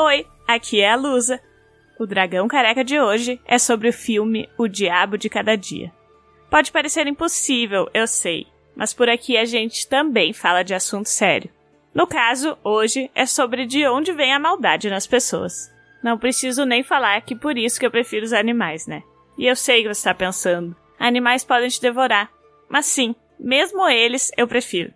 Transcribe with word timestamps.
Oi, 0.00 0.24
aqui 0.46 0.80
é 0.80 0.92
a 0.92 0.94
Lusa. 0.94 1.40
O 1.98 2.06
Dragão 2.06 2.46
Careca 2.46 2.84
de 2.84 3.00
hoje 3.00 3.40
é 3.44 3.58
sobre 3.58 3.88
o 3.88 3.92
filme 3.92 4.48
O 4.56 4.68
Diabo 4.68 5.18
de 5.18 5.28
Cada 5.28 5.56
Dia. 5.56 5.92
Pode 6.48 6.70
parecer 6.70 7.08
impossível, 7.08 7.90
eu 7.92 8.06
sei, 8.06 8.46
mas 8.76 8.94
por 8.94 9.08
aqui 9.08 9.36
a 9.36 9.44
gente 9.44 9.88
também 9.88 10.32
fala 10.32 10.62
de 10.62 10.72
assunto 10.72 11.08
sério. 11.08 11.50
No 11.92 12.06
caso, 12.06 12.56
hoje 12.62 13.10
é 13.12 13.26
sobre 13.26 13.66
de 13.66 13.88
onde 13.88 14.12
vem 14.12 14.32
a 14.32 14.38
maldade 14.38 14.88
nas 14.88 15.04
pessoas. 15.04 15.68
Não 16.00 16.16
preciso 16.16 16.64
nem 16.64 16.84
falar 16.84 17.20
que 17.22 17.34
por 17.34 17.58
isso 17.58 17.80
que 17.80 17.84
eu 17.84 17.90
prefiro 17.90 18.24
os 18.24 18.32
animais, 18.32 18.86
né? 18.86 19.02
E 19.36 19.46
eu 19.46 19.56
sei 19.56 19.82
que 19.82 19.92
você 19.92 19.98
está 19.98 20.14
pensando. 20.14 20.76
Animais 20.96 21.42
podem 21.42 21.68
te 21.68 21.82
devorar. 21.82 22.30
Mas 22.68 22.86
sim, 22.86 23.16
mesmo 23.36 23.88
eles 23.88 24.30
eu 24.36 24.46
prefiro. 24.46 24.94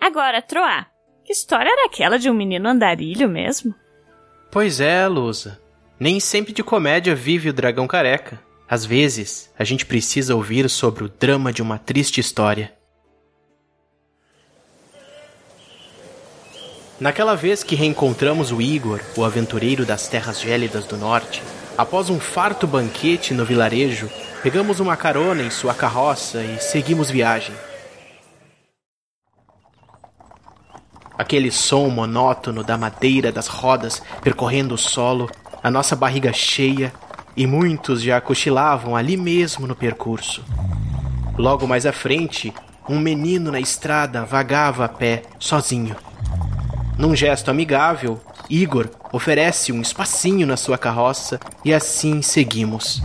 Agora, 0.00 0.40
Troá, 0.40 0.86
que 1.22 1.34
história 1.34 1.68
era 1.68 1.84
aquela 1.84 2.18
de 2.18 2.30
um 2.30 2.34
menino 2.34 2.66
andarilho 2.66 3.28
mesmo? 3.28 3.74
Pois 4.52 4.82
é, 4.82 5.08
Lusa. 5.08 5.58
Nem 5.98 6.20
sempre 6.20 6.52
de 6.52 6.62
comédia 6.62 7.14
vive 7.14 7.48
o 7.48 7.54
dragão 7.54 7.86
careca. 7.86 8.38
Às 8.68 8.84
vezes, 8.84 9.50
a 9.58 9.64
gente 9.64 9.86
precisa 9.86 10.36
ouvir 10.36 10.68
sobre 10.68 11.04
o 11.04 11.08
drama 11.08 11.50
de 11.50 11.62
uma 11.62 11.78
triste 11.78 12.20
história. 12.20 12.70
Naquela 17.00 17.34
vez 17.34 17.64
que 17.64 17.74
reencontramos 17.74 18.52
o 18.52 18.60
Igor, 18.60 19.00
o 19.16 19.24
aventureiro 19.24 19.86
das 19.86 20.06
terras 20.06 20.38
gélidas 20.38 20.84
do 20.84 20.98
norte, 20.98 21.42
após 21.78 22.10
um 22.10 22.20
farto 22.20 22.66
banquete 22.66 23.32
no 23.32 23.46
vilarejo, 23.46 24.10
pegamos 24.42 24.80
uma 24.80 24.98
carona 24.98 25.42
em 25.42 25.50
sua 25.50 25.72
carroça 25.72 26.44
e 26.44 26.60
seguimos 26.60 27.10
viagem. 27.10 27.54
Aquele 31.22 31.52
som 31.52 31.88
monótono 31.88 32.64
da 32.64 32.76
madeira 32.76 33.30
das 33.30 33.46
rodas 33.46 34.02
percorrendo 34.24 34.74
o 34.74 34.76
solo, 34.76 35.30
a 35.62 35.70
nossa 35.70 35.94
barriga 35.94 36.32
cheia, 36.32 36.92
e 37.36 37.46
muitos 37.46 38.02
já 38.02 38.20
cochilavam 38.20 38.96
ali 38.96 39.16
mesmo 39.16 39.64
no 39.64 39.76
percurso. 39.76 40.42
Logo 41.38 41.64
mais 41.64 41.86
à 41.86 41.92
frente, 41.92 42.52
um 42.88 42.98
menino 42.98 43.52
na 43.52 43.60
estrada 43.60 44.24
vagava 44.24 44.84
a 44.84 44.88
pé, 44.88 45.22
sozinho. 45.38 45.94
Num 46.98 47.14
gesto 47.14 47.52
amigável, 47.52 48.20
Igor 48.50 48.90
oferece 49.12 49.70
um 49.70 49.80
espacinho 49.80 50.44
na 50.44 50.56
sua 50.56 50.76
carroça 50.76 51.38
e 51.64 51.72
assim 51.72 52.20
seguimos. 52.20 53.00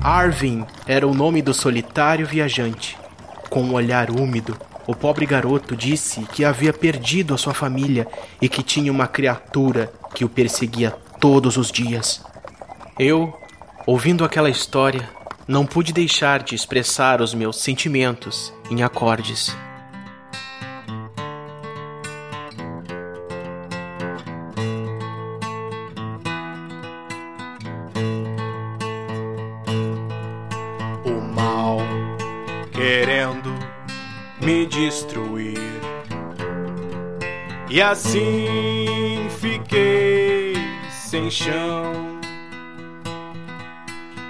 Arvin 0.00 0.64
era 0.86 1.06
o 1.06 1.12
nome 1.12 1.42
do 1.42 1.52
solitário 1.52 2.26
viajante. 2.26 2.96
Com 3.50 3.64
um 3.64 3.74
olhar 3.74 4.10
úmido, 4.10 4.56
o 4.90 4.94
pobre 4.96 5.24
garoto 5.24 5.76
disse 5.76 6.22
que 6.32 6.44
havia 6.44 6.72
perdido 6.72 7.32
a 7.32 7.38
sua 7.38 7.54
família 7.54 8.08
e 8.42 8.48
que 8.48 8.60
tinha 8.60 8.90
uma 8.90 9.06
criatura 9.06 9.92
que 10.12 10.24
o 10.24 10.28
perseguia 10.28 10.90
todos 11.20 11.56
os 11.56 11.70
dias. 11.70 12.20
Eu, 12.98 13.32
ouvindo 13.86 14.24
aquela 14.24 14.50
história, 14.50 15.08
não 15.46 15.64
pude 15.64 15.92
deixar 15.92 16.42
de 16.42 16.56
expressar 16.56 17.22
os 17.22 17.32
meus 17.32 17.60
sentimentos 17.60 18.52
em 18.68 18.82
acordes. 18.82 19.56
E 37.72 37.80
assim 37.80 39.28
fiquei 39.38 40.54
sem 40.90 41.30
chão. 41.30 42.18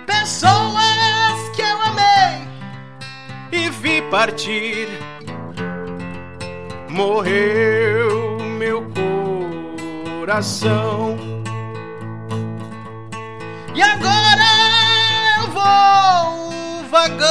Pessoas 0.04 1.48
que 1.56 1.62
eu 1.62 1.80
amei 1.80 2.46
e 3.50 3.70
vi 3.70 4.02
partir. 4.10 4.88
Morreu 6.90 8.38
meu 8.58 8.86
coração. 10.18 11.16
E 13.74 13.80
agora 13.80 14.44
eu 15.38 15.50
vou 15.50 16.84
vagando. 16.90 17.29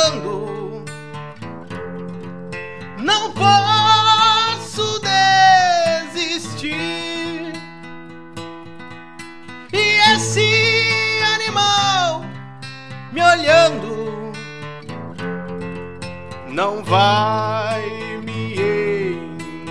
Não 16.60 16.84
vai 16.84 17.82
me 18.26 18.54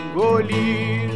engolir. 0.08 1.10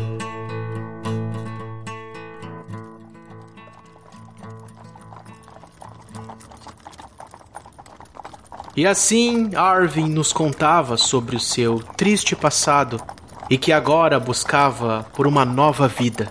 E 8.76 8.86
assim 8.86 9.54
Arvin 9.56 10.10
nos 10.10 10.30
contava 10.30 10.98
sobre 10.98 11.36
o 11.36 11.40
seu 11.40 11.78
triste 11.78 12.36
passado 12.36 13.00
e 13.48 13.56
que 13.56 13.72
agora 13.72 14.20
buscava 14.20 15.06
por 15.14 15.26
uma 15.26 15.46
nova 15.46 15.88
vida, 15.88 16.28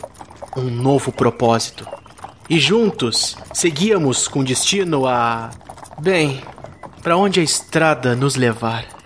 um 0.55 0.69
novo 0.69 1.11
propósito. 1.11 1.87
E 2.47 2.59
juntos 2.59 3.35
seguíamos 3.51 4.27
com 4.27 4.43
destino 4.43 5.07
a. 5.07 5.49
Bem, 5.99 6.43
para 7.01 7.17
onde 7.17 7.39
a 7.39 7.43
estrada 7.43 8.15
nos 8.15 8.35
levar. 8.35 9.00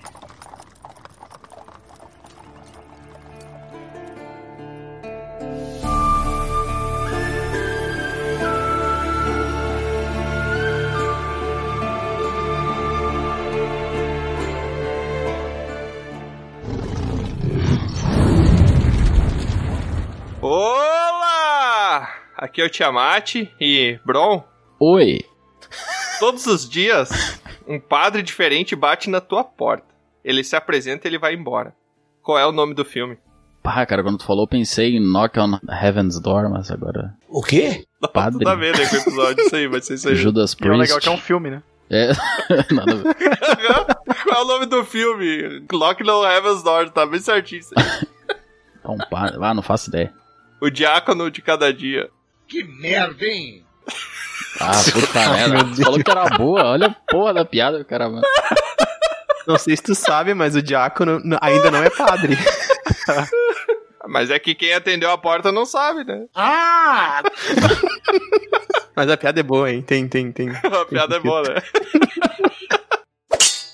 É 22.65 22.67
o 22.67 22.71
Tiamat 22.71 23.35
e 23.59 23.99
Bron. 24.05 24.43
Oi. 24.79 25.19
Todos 26.19 26.45
os 26.47 26.67
dias, 26.69 27.09
um 27.67 27.79
padre 27.79 28.21
diferente 28.21 28.75
bate 28.75 29.09
na 29.09 29.21
tua 29.21 29.43
porta. 29.43 29.85
Ele 30.23 30.43
se 30.43 30.55
apresenta 30.55 31.07
e 31.07 31.09
ele 31.09 31.17
vai 31.19 31.33
embora. 31.33 31.73
Qual 32.21 32.37
é 32.37 32.45
o 32.45 32.51
nome 32.51 32.73
do 32.73 32.83
filme? 32.83 33.17
Pá, 33.61 33.85
cara, 33.85 34.03
quando 34.03 34.17
tu 34.19 34.25
falou, 34.25 34.43
eu 34.43 34.47
pensei 34.47 34.95
em 34.95 34.99
Knock 34.99 35.39
on 35.39 35.59
Heaven's 35.69 36.19
Door, 36.19 36.49
mas 36.49 36.69
agora. 36.71 37.15
O 37.27 37.41
quê? 37.41 37.83
Padre. 38.13 38.39
Tudo 38.39 38.49
a 38.49 38.55
ver, 38.55 38.77
né, 38.77 38.87
com 38.87 38.95
o 38.95 38.99
episódio, 38.99 39.43
isso 39.45 39.55
aí, 39.55 39.67
vai 39.67 39.81
ser 39.81 39.95
isso 39.95 40.07
aí. 40.09 40.15
Judas 40.15 40.51
E 40.53 40.55
é 40.55 40.57
Priest. 40.57 40.79
legal 40.81 40.99
que 40.99 41.09
é 41.09 41.11
um 41.11 41.17
filme, 41.17 41.49
né? 41.49 41.63
É, 41.89 42.09
nada 42.73 42.91
a 42.91 42.95
ver. 42.95 43.15
Qual 44.23 44.41
é 44.41 44.43
o 44.43 44.47
nome 44.47 44.65
do 44.67 44.83
filme? 44.85 45.61
Clock 45.67 46.03
no 46.03 46.23
Heaven's 46.23 46.61
Door, 46.63 46.89
tá 46.91 47.05
bem 47.05 47.19
certinho 47.19 47.59
isso 47.61 47.73
aí. 47.77 48.07
Um 48.85 48.97
padre. 49.09 49.37
Ah, 49.41 49.53
não 49.53 49.63
faço 49.63 49.89
ideia. 49.89 50.13
O 50.61 50.69
Diácono 50.69 51.29
de 51.31 51.41
Cada 51.41 51.73
Dia. 51.73 52.09
Que 52.47 52.63
merda, 52.63 53.25
hein? 53.25 53.65
Ah, 54.59 54.71
puta 54.91 55.29
merda. 55.29 55.63
Tu 55.75 55.83
falou 55.83 56.03
que 56.03 56.11
era 56.11 56.25
boa. 56.37 56.63
Olha 56.71 56.87
a 56.87 57.11
porra 57.11 57.33
da 57.33 57.45
piada, 57.45 57.83
cara, 57.83 58.09
mano. 58.09 58.21
Não 59.47 59.57
sei 59.57 59.75
se 59.75 59.83
tu 59.83 59.93
sabe, 59.93 60.33
mas 60.33 60.55
o 60.55 60.61
diácono 60.61 61.21
ainda 61.39 61.69
não 61.69 61.83
é 61.83 61.89
padre. 61.91 62.35
Mas 64.07 64.29
é 64.29 64.37
que 64.37 64.53
quem 64.53 64.71
atendeu 64.73 65.09
a 65.09 65.17
porta 65.17 65.51
não 65.51 65.65
sabe, 65.65 66.03
né? 66.03 66.25
Ah! 66.35 67.23
Mas 68.95 69.09
a 69.09 69.17
piada 69.17 69.39
é 69.39 69.43
boa, 69.43 69.71
hein? 69.71 69.81
Tem, 69.81 70.07
tem, 70.07 70.31
tem. 70.31 70.49
A 70.49 70.85
piada 70.85 71.15
é 71.15 71.19
boa, 71.19 71.41
né? 71.41 71.55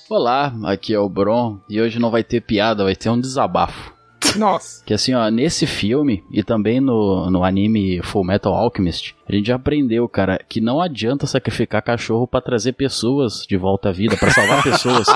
Olá, 0.08 0.52
aqui 0.64 0.94
é 0.94 0.98
o 0.98 1.08
Bron. 1.08 1.60
E 1.68 1.80
hoje 1.80 1.98
não 1.98 2.10
vai 2.10 2.24
ter 2.24 2.40
piada, 2.40 2.84
vai 2.84 2.96
ter 2.96 3.10
um 3.10 3.20
desabafo. 3.20 3.92
Nossa. 4.38 4.84
Que 4.84 4.94
assim, 4.94 5.14
ó, 5.14 5.28
nesse 5.30 5.66
filme 5.66 6.24
e 6.30 6.42
também 6.42 6.80
no, 6.80 7.30
no 7.30 7.44
anime 7.44 8.02
Full 8.02 8.24
Metal 8.24 8.52
Alchemist, 8.52 9.14
a 9.28 9.34
gente 9.34 9.46
já 9.46 9.56
aprendeu, 9.56 10.08
cara, 10.08 10.38
que 10.48 10.60
não 10.60 10.80
adianta 10.80 11.26
sacrificar 11.26 11.82
cachorro 11.82 12.26
pra 12.26 12.40
trazer 12.40 12.72
pessoas 12.72 13.46
de 13.46 13.56
volta 13.56 13.88
à 13.88 13.92
vida, 13.92 14.16
pra 14.16 14.30
salvar 14.30 14.62
pessoas. 14.64 15.06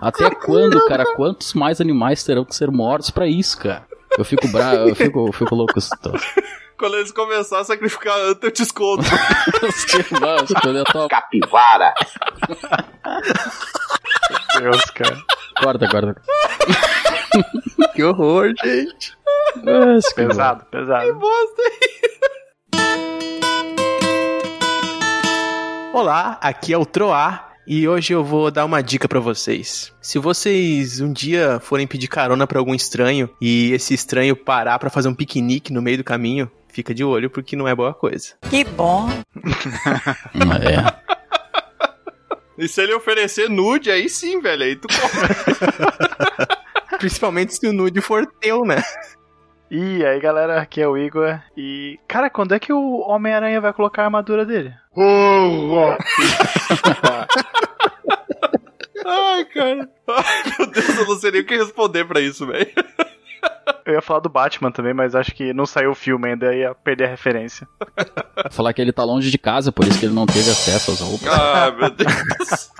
Até 0.00 0.30
quando, 0.30 0.84
cara? 0.86 1.04
Quantos 1.14 1.54
mais 1.54 1.80
animais 1.80 2.24
terão 2.24 2.44
que 2.44 2.54
ser 2.54 2.70
mortos 2.70 3.10
pra 3.10 3.26
isso, 3.26 3.58
cara? 3.58 3.86
Eu 4.18 4.24
fico 4.24 4.46
bravo, 4.48 4.88
eu 4.88 4.94
fico, 4.94 5.26
eu 5.26 5.32
fico 5.32 5.54
louco 5.54 5.80
situação. 5.80 6.20
Quando 6.78 6.96
eles 6.96 7.12
começarem 7.12 7.62
a 7.62 7.64
sacrificar 7.64 8.18
antes, 8.18 8.42
eu 8.42 8.50
te 8.50 8.62
escondo. 8.62 9.04
Capivara! 11.08 11.94
Deus, 14.58 14.84
cara. 14.86 15.16
Corta, 15.62 15.88
corta. 15.88 16.22
Que 17.94 18.02
horror, 18.02 18.52
gente. 18.62 19.16
Nossa, 19.62 20.08
que 20.08 20.14
Pesado, 20.14 20.64
pesado. 20.66 21.14
Bosta 21.14 21.62
aí. 21.62 22.02
Olá, 25.92 26.38
aqui 26.40 26.72
é 26.72 26.78
o 26.78 26.86
Troar 26.86 27.52
e 27.66 27.86
hoje 27.86 28.12
eu 28.12 28.24
vou 28.24 28.50
dar 28.50 28.64
uma 28.64 28.82
dica 28.82 29.06
pra 29.06 29.20
vocês. 29.20 29.92
Se 30.00 30.18
vocês 30.18 31.00
um 31.00 31.12
dia 31.12 31.60
forem 31.60 31.86
pedir 31.86 32.08
carona 32.08 32.46
pra 32.46 32.58
algum 32.58 32.74
estranho 32.74 33.28
e 33.40 33.72
esse 33.72 33.94
estranho 33.94 34.34
parar 34.34 34.78
pra 34.78 34.90
fazer 34.90 35.08
um 35.08 35.14
piquenique 35.14 35.72
no 35.72 35.82
meio 35.82 35.98
do 35.98 36.04
caminho, 36.04 36.50
fica 36.68 36.94
de 36.94 37.04
olho 37.04 37.28
porque 37.30 37.56
não 37.56 37.68
é 37.68 37.74
boa 37.74 37.92
coisa. 37.94 38.34
Que 38.48 38.64
bom. 38.64 39.08
É. 40.62 41.02
E 42.58 42.68
se 42.68 42.82
ele 42.82 42.94
oferecer 42.94 43.48
nude, 43.48 43.90
aí 43.90 44.08
sim, 44.08 44.40
velho. 44.40 44.62
Aí 44.62 44.76
tu 44.76 44.86
compra. 44.88 46.61
Principalmente 47.02 47.52
se 47.56 47.66
o 47.66 47.72
nude 47.72 48.00
for 48.00 48.24
teu, 48.38 48.64
né? 48.64 48.80
E 49.68 50.06
aí, 50.06 50.20
galera, 50.20 50.62
aqui 50.62 50.80
é 50.80 50.86
o 50.86 50.96
Igor. 50.96 51.36
E, 51.56 51.98
cara, 52.06 52.30
quando 52.30 52.54
é 52.54 52.60
que 52.60 52.72
o 52.72 53.00
Homem-Aranha 53.00 53.60
vai 53.60 53.72
colocar 53.72 54.02
a 54.02 54.04
armadura 54.04 54.46
dele? 54.46 54.72
Ai, 59.04 59.44
cara. 59.46 59.90
Ai, 60.06 60.42
meu 60.56 60.70
Deus, 60.70 60.96
eu 60.96 61.06
não 61.08 61.18
sei 61.18 61.32
nem 61.32 61.40
o 61.40 61.44
que 61.44 61.56
responder 61.56 62.04
pra 62.04 62.20
isso, 62.20 62.46
velho. 62.46 62.70
Eu 63.84 63.94
ia 63.94 64.00
falar 64.00 64.20
do 64.20 64.28
Batman 64.28 64.70
também, 64.70 64.94
mas 64.94 65.16
acho 65.16 65.34
que 65.34 65.52
não 65.52 65.66
saiu 65.66 65.90
o 65.90 65.96
filme 65.96 66.28
ainda, 66.28 66.54
ia 66.54 66.72
perder 66.72 67.06
a 67.06 67.08
referência. 67.08 67.66
Falar 68.52 68.72
que 68.72 68.80
ele 68.80 68.92
tá 68.92 69.02
longe 69.02 69.28
de 69.28 69.38
casa, 69.38 69.72
por 69.72 69.88
isso 69.88 69.98
que 69.98 70.06
ele 70.06 70.14
não 70.14 70.26
teve 70.26 70.48
acesso 70.48 70.92
às 70.92 71.00
roupas. 71.00 71.26
Ah, 71.26 71.74
meu 71.76 71.90
Deus. 71.90 72.70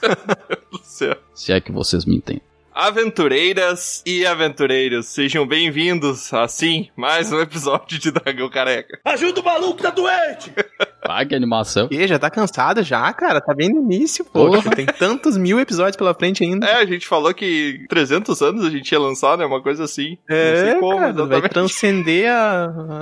meu 0.00 0.16
Deus 0.48 0.64
do 0.72 0.78
céu. 0.82 1.18
Se 1.34 1.52
é 1.52 1.60
que 1.60 1.70
vocês 1.70 2.06
me 2.06 2.16
entendem. 2.16 2.55
Aventureiras 2.78 4.02
e 4.04 4.26
aventureiros, 4.26 5.06
sejam 5.06 5.46
bem-vindos, 5.46 6.30
assim, 6.34 6.90
mais 6.94 7.32
um 7.32 7.40
episódio 7.40 7.98
de 7.98 8.10
Dragão 8.10 8.50
Careca. 8.50 9.00
Ajuda 9.02 9.40
o 9.40 9.44
maluco, 9.44 9.80
tá 9.82 9.88
doente! 9.88 10.52
Ah, 11.08 11.24
que 11.24 11.36
animação. 11.36 11.86
E 11.88 12.04
já 12.08 12.18
tá 12.18 12.28
cansado 12.28 12.82
já, 12.82 13.12
cara? 13.12 13.40
Tá 13.40 13.54
bem 13.54 13.68
no 13.68 13.80
início, 13.80 14.24
pô. 14.24 14.46
Porra. 14.50 14.74
Tem 14.74 14.84
tantos 14.84 15.36
mil 15.36 15.60
episódios 15.60 15.94
pela 15.96 16.12
frente 16.12 16.42
ainda. 16.42 16.66
É, 16.66 16.74
a 16.78 16.84
gente 16.84 17.06
falou 17.06 17.32
que 17.32 17.86
300 17.88 18.42
anos 18.42 18.64
a 18.64 18.70
gente 18.70 18.90
ia 18.90 18.98
lançar, 18.98 19.38
né? 19.38 19.46
Uma 19.46 19.62
coisa 19.62 19.84
assim. 19.84 20.18
não 20.28 20.36
É, 20.36 20.56
sei 20.56 20.80
como, 20.80 20.98
cara, 20.98 21.24
vai 21.26 21.48
transcender 21.48 22.28
a, 22.28 23.00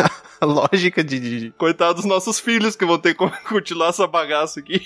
a 0.40 0.46
lógica 0.46 1.04
de, 1.04 1.52
Coitados 1.58 1.96
dos 1.96 2.06
nossos 2.06 2.40
filhos 2.40 2.76
que 2.76 2.86
vão 2.86 2.98
ter 2.98 3.14
que 3.14 3.28
continuar 3.46 3.90
essa 3.90 4.06
bagaça 4.06 4.60
aqui. 4.60 4.80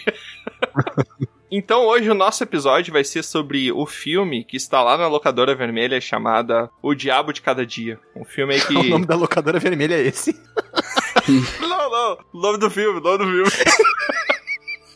Então 1.51 1.87
hoje 1.87 2.11
o 2.11 2.15
nosso 2.15 2.43
episódio 2.43 2.93
vai 2.93 3.03
ser 3.03 3.25
sobre 3.25 3.73
o 3.73 3.87
filme 3.87 4.45
que 4.45 4.57
está 4.57 4.83
lá 4.83 4.99
na 4.99 5.09
locadora 5.09 5.55
vermelha 5.55 6.01
chamada 6.01 6.71
O 6.83 6.95
Diabo 6.95 7.33
de 7.33 7.41
Cada 7.41 7.65
Dia. 7.65 7.99
Um 8.15 8.25
filme 8.25 8.55
aí 8.55 8.61
que. 8.67 8.77
O 8.77 8.83
nome 8.85 9.07
da 9.07 9.17
locadora 9.17 9.59
vermelha 9.59 9.95
é 9.95 10.07
esse. 10.07 10.39
Não, 11.61 11.91
não. 11.91 12.19
O 12.33 12.41
nome 12.41 12.59
do 12.59 12.71
filme, 12.71 13.01
o 13.01 13.03
nome 13.03 13.19
do 13.19 13.25
filme. 13.25 13.51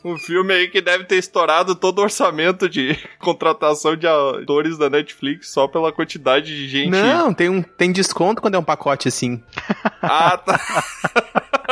Um 0.05 0.19
filme 0.19 0.53
aí 0.53 0.69
que 0.69 0.81
deve 0.81 1.05
ter 1.05 1.15
estourado 1.15 1.77
todo 1.77 2.01
o 2.01 2.03
orçamento 2.03 2.69
de 2.69 2.99
contratação 3.21 3.95
de 3.95 4.05
atores 4.05 4.77
da 4.77 4.91
Netflix 4.91 5.53
só 5.53 5.69
pela 5.69 5.93
quantidade 5.93 6.47
de 6.47 6.69
gente. 6.69 6.91
Não, 6.91 7.33
tem, 7.33 7.49
um, 7.49 7.63
tem 7.63 7.93
desconto 7.93 8.43
quando 8.43 8.57
é 8.57 8.59
um 8.59 8.65
pacote 8.65 9.07
assim. 9.07 9.41
Ah, 10.03 10.37
tá. 10.37 10.61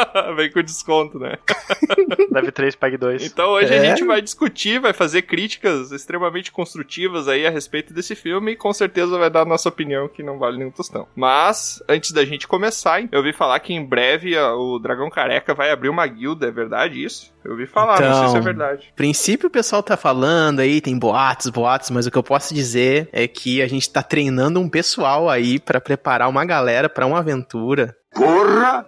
Vem 0.36 0.50
com 0.50 0.62
desconto, 0.62 1.18
né? 1.18 1.36
Deve 2.30 2.50
3, 2.52 2.74
pague 2.76 2.96
2. 2.96 3.24
Então 3.24 3.50
hoje 3.50 3.72
a 3.72 3.76
É. 3.76 3.80
gente 3.84 4.04
vai 4.04 4.20
discutir, 4.22 4.78
vai 4.80 4.92
fazer 4.92 5.22
críticas 5.22 5.92
extremamente 5.92 6.52
construtivas 6.52 7.28
aí 7.28 7.46
a 7.46 7.50
respeito 7.50 7.92
desse 7.92 8.14
filme 8.14 8.52
e 8.52 8.56
com 8.56 8.72
certeza 8.72 9.18
vai 9.18 9.30
dar 9.30 9.42
a 9.42 9.44
nossa 9.44 9.68
opinião 9.68 10.08
que 10.08 10.22
não 10.22 10.38
vale 10.38 10.58
nenhum 10.58 10.70
tostão. 10.70 11.06
Mas, 11.14 11.82
antes 11.88 12.12
da 12.12 12.24
gente 12.24 12.46
começar, 12.48 13.02
eu 13.10 13.18
ouvi 13.18 13.32
falar 13.32 13.58
que 13.60 13.72
em 13.72 13.84
breve 13.84 14.36
a- 14.36 14.54
o 14.54 14.78
Dragão 14.78 15.10
Careca 15.10 15.54
vai 15.54 15.70
abrir 15.70 15.88
uma 15.88 16.06
guilda, 16.06 16.46
é 16.48 16.50
verdade 16.50 17.02
isso? 17.04 17.32
Eu 17.44 17.52
ouvi 17.52 17.66
falar, 17.66 18.00
não 18.00 18.12
sei 18.14 18.22
se 18.22 18.24
é 18.26 18.28
Então, 18.30 18.42
verdade. 18.42 18.92
princípio 18.94 19.48
o 19.48 19.50
pessoal 19.50 19.82
tá 19.82 19.96
falando 19.96 20.60
aí, 20.60 20.80
tem 20.80 20.98
boatos, 20.98 21.48
boatos, 21.50 21.90
mas 21.90 22.06
o 22.06 22.10
que 22.10 22.18
eu 22.18 22.22
posso 22.22 22.52
dizer 22.54 23.08
é 23.12 23.26
que 23.26 23.62
a 23.62 23.68
gente 23.68 23.88
tá 23.90 24.02
treinando 24.02 24.60
um 24.60 24.68
pessoal 24.68 25.28
aí 25.28 25.58
pra 25.58 25.80
preparar 25.80 26.28
uma 26.28 26.44
galera 26.44 26.88
pra 26.88 27.06
uma 27.06 27.18
aventura. 27.18 27.96
Porra! 28.14 28.84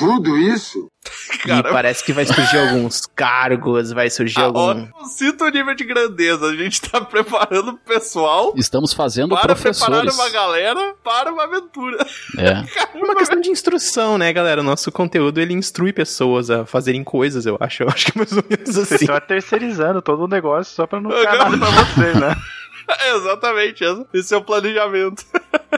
Tudo 0.00 0.36
isso? 0.36 0.88
Caramba. 1.46 1.68
E 1.68 1.72
parece 1.72 2.04
que 2.04 2.12
vai 2.12 2.26
surgir 2.26 2.58
alguns 2.68 3.06
cargos, 3.06 3.92
vai 3.92 4.10
surgir 4.10 4.38
Ah, 4.40 4.44
algum. 4.44 4.86
ó, 4.94 5.04
sinto 5.04 5.44
o 5.44 5.48
nível 5.48 5.74
de 5.74 5.84
grandeza. 5.84 6.46
A 6.46 6.54
gente 6.56 6.80
tá 6.82 7.00
preparando 7.00 7.70
o 7.70 7.76
pessoal 7.78 8.52
Estamos 8.56 8.92
fazendo 8.92 9.30
para 9.36 9.54
preparar 9.54 10.02
professores. 10.02 10.14
uma 10.14 10.28
galera 10.30 10.94
para 11.04 11.32
uma 11.32 11.44
aventura. 11.44 12.04
É. 12.38 12.64
É 13.00 13.02
uma 13.04 13.14
questão 13.16 13.40
de 13.40 13.48
instrução, 13.50 14.18
né, 14.18 14.30
galera? 14.32 14.60
O 14.60 14.64
nosso 14.64 14.90
conteúdo 14.92 15.40
ele 15.40 15.54
instrui 15.54 15.92
pessoas 15.92 16.50
a 16.50 16.66
fazerem 16.66 17.02
coisas, 17.02 17.46
eu 17.46 17.56
acho. 17.60 17.82
Eu 17.82 17.88
acho 17.88 18.06
que 18.06 18.12
é 18.12 18.18
mais 18.18 18.32
ou 18.32 18.44
menos 18.48 18.76
assim. 18.76 18.96
estão 18.96 19.20
terceirizando 19.20 20.02
todo 20.02 20.24
o 20.24 20.28
negócio 20.28 20.74
só 20.74 20.86
pra 20.86 21.00
não 21.00 21.10
ficar 21.10 21.36
nada 21.36 21.56
pra 21.56 21.70
vocês, 21.70 22.16
né? 22.20 22.36
Exatamente, 23.14 23.84
esse- 23.84 24.06
esse 24.14 24.34
é 24.34 24.36
o 24.36 24.42
planejamento. 24.42 25.24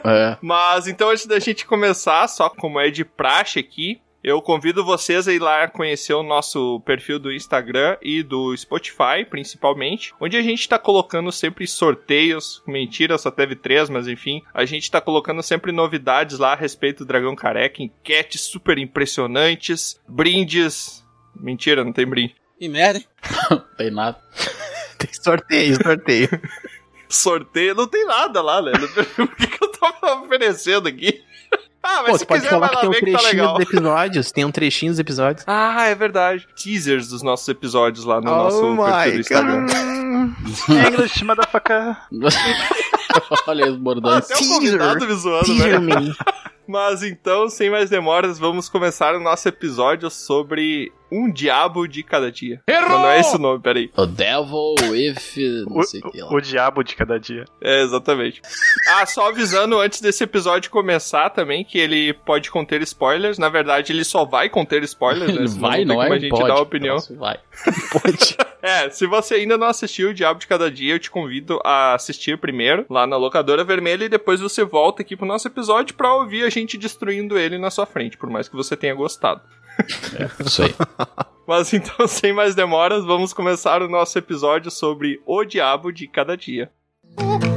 É. 0.04 0.36
Mas 0.40 0.86
então, 0.86 1.10
antes 1.10 1.26
da 1.26 1.38
gente 1.38 1.66
começar, 1.66 2.26
só 2.28 2.48
como 2.48 2.80
é 2.80 2.90
de 2.90 3.04
praxe 3.04 3.58
aqui, 3.58 4.00
eu 4.22 4.40
convido 4.40 4.84
vocês 4.84 5.26
a 5.26 5.32
ir 5.32 5.40
lá 5.40 5.66
conhecer 5.68 6.14
o 6.14 6.22
nosso 6.22 6.80
perfil 6.80 7.18
do 7.18 7.32
Instagram 7.32 7.96
e 8.00 8.22
do 8.22 8.56
Spotify, 8.56 9.24
principalmente, 9.28 10.14
onde 10.20 10.36
a 10.36 10.42
gente 10.42 10.68
tá 10.68 10.78
colocando 10.78 11.32
sempre 11.32 11.66
sorteios. 11.66 12.62
Mentira, 12.66 13.18
só 13.18 13.30
teve 13.30 13.56
três, 13.56 13.90
mas 13.90 14.06
enfim. 14.06 14.42
A 14.54 14.64
gente 14.64 14.90
tá 14.90 15.00
colocando 15.00 15.42
sempre 15.42 15.72
novidades 15.72 16.38
lá 16.38 16.52
a 16.52 16.56
respeito 16.56 17.04
do 17.04 17.08
Dragão 17.08 17.34
Careca, 17.34 17.82
enquetes 17.82 18.42
super 18.42 18.78
impressionantes, 18.78 20.00
brindes. 20.08 21.04
Mentira, 21.34 21.82
não 21.82 21.92
tem 21.92 22.06
brinde. 22.06 22.34
Que 22.58 22.68
merda. 22.68 22.98
hein? 23.00 23.06
Tem 23.76 23.90
nada. 23.90 24.22
Tem 24.98 25.12
sorteio, 25.12 25.82
sorteio. 25.82 26.28
Sorteio, 27.08 27.74
não 27.74 27.86
tem 27.86 28.06
nada 28.06 28.40
lá, 28.40 28.62
né? 28.62 28.72
O 28.72 29.26
que, 29.36 29.46
que 29.46 29.62
eu 29.62 29.68
tava 29.72 30.22
oferecendo 30.22 30.88
aqui? 30.88 31.22
Ah, 31.82 32.02
mas 32.02 32.12
Pô, 32.12 32.12
se 32.12 32.18
você 32.18 32.26
pode 32.26 32.40
quiser, 32.42 32.50
falar 32.50 32.68
que 32.68 32.76
tem 32.80 32.88
um 32.88 32.92
tá 32.92 32.98
trechinho 33.00 33.42
legal. 33.42 33.54
dos 33.54 33.66
episódios. 33.68 34.32
Tem 34.32 34.44
um 34.44 34.50
trechinho 34.52 34.92
dos 34.92 34.98
episódios. 35.00 35.44
Ah, 35.46 35.84
é 35.86 35.94
verdade. 35.94 36.46
Teasers 36.54 37.08
dos 37.08 37.22
nossos 37.22 37.48
episódios 37.48 38.04
lá 38.04 38.20
no 38.20 38.30
nosso 38.30 38.64
oh 38.64 38.76
perfil 38.76 39.04
my 39.04 39.10
do 39.12 39.20
Instagram. 39.20 39.66
English, 40.88 41.24
motherfucker. 41.24 41.96
Olha 43.46 43.70
os 43.70 43.76
bordões. 43.76 44.30
Até 44.30 44.36
o 44.36 44.48
convidado 44.48 45.06
me 45.06 45.14
zoando, 45.14 45.44
Teaser 45.44 45.80
né? 45.80 45.96
me. 45.96 46.14
Mas 46.68 47.02
então, 47.02 47.48
sem 47.48 47.68
mais 47.68 47.90
demoras, 47.90 48.38
vamos 48.38 48.68
começar 48.68 49.14
o 49.14 49.20
nosso 49.20 49.48
episódio 49.48 50.08
sobre 50.08 50.92
um 51.12 51.30
diabo 51.30 51.86
de 51.86 52.02
cada 52.02 52.30
dia. 52.32 52.60
Errou! 52.66 52.88
Não, 52.88 52.98
não 53.00 53.08
é 53.10 53.20
esse 53.20 53.36
o 53.36 53.38
nome, 53.38 53.60
peraí. 53.60 53.90
O 53.96 54.06
Devil 54.06 54.74
with. 54.90 55.14
Não 55.68 55.78
O, 55.78 55.82
sei 55.82 56.00
o 56.00 56.10
que 56.10 56.20
lá. 56.20 56.32
o, 56.32 56.40
diabo 56.40 56.82
de 56.82 56.96
cada 56.96 57.18
dia. 57.18 57.44
É, 57.60 57.82
exatamente. 57.82 58.40
Ah, 58.88 59.04
só 59.06 59.28
avisando 59.28 59.78
antes 59.78 60.00
desse 60.00 60.24
episódio 60.24 60.70
começar 60.70 61.30
também 61.30 61.64
que 61.64 61.78
ele 61.78 62.12
pode 62.12 62.50
conter 62.50 62.80
spoilers. 62.82 63.38
Na 63.38 63.48
verdade, 63.48 63.92
ele 63.92 64.04
só 64.04 64.24
vai 64.24 64.48
conter 64.48 64.82
spoilers, 64.84 65.32
né? 65.34 65.38
Ele 65.40 65.48
Senão 65.48 65.60
vai, 65.68 65.84
não 65.84 65.96
como 65.96 66.12
é? 66.12 66.16
a 66.16 66.18
gente 66.18 66.30
Pode. 66.30 66.50
uma 66.50 66.60
opinião. 66.60 66.94
Nossa, 66.96 67.14
Vai. 67.14 67.38
Pode. 67.92 68.36
É, 68.62 68.88
se 68.90 69.06
você 69.06 69.34
ainda 69.34 69.58
não 69.58 69.66
assistiu 69.66 70.10
o 70.10 70.14
Diabo 70.14 70.38
de 70.38 70.46
Cada 70.46 70.70
Dia, 70.70 70.94
eu 70.94 70.98
te 70.98 71.10
convido 71.10 71.58
a 71.64 71.94
assistir 71.94 72.38
primeiro, 72.38 72.86
lá 72.88 73.06
na 73.06 73.16
Locadora 73.16 73.64
Vermelha, 73.64 74.04
e 74.04 74.08
depois 74.08 74.40
você 74.40 74.64
volta 74.64 75.02
aqui 75.02 75.16
pro 75.16 75.26
nosso 75.26 75.48
episódio 75.48 75.94
pra 75.96 76.14
ouvir 76.14 76.44
a 76.44 76.50
gente 76.50 76.78
destruindo 76.78 77.36
ele 77.38 77.58
na 77.58 77.70
sua 77.70 77.86
frente, 77.86 78.16
por 78.16 78.30
mais 78.30 78.48
que 78.48 78.54
você 78.56 78.76
tenha 78.76 78.94
gostado. 78.94 79.40
Isso 80.44 80.62
aí. 80.62 80.74
Mas 81.46 81.72
então, 81.72 82.06
sem 82.06 82.32
mais 82.32 82.54
demoras, 82.54 83.04
vamos 83.04 83.32
começar 83.32 83.82
o 83.82 83.88
nosso 83.88 84.16
episódio 84.18 84.70
sobre 84.70 85.20
o 85.26 85.44
Diabo 85.44 85.92
de 85.92 86.06
Cada 86.06 86.36
Dia. 86.36 86.70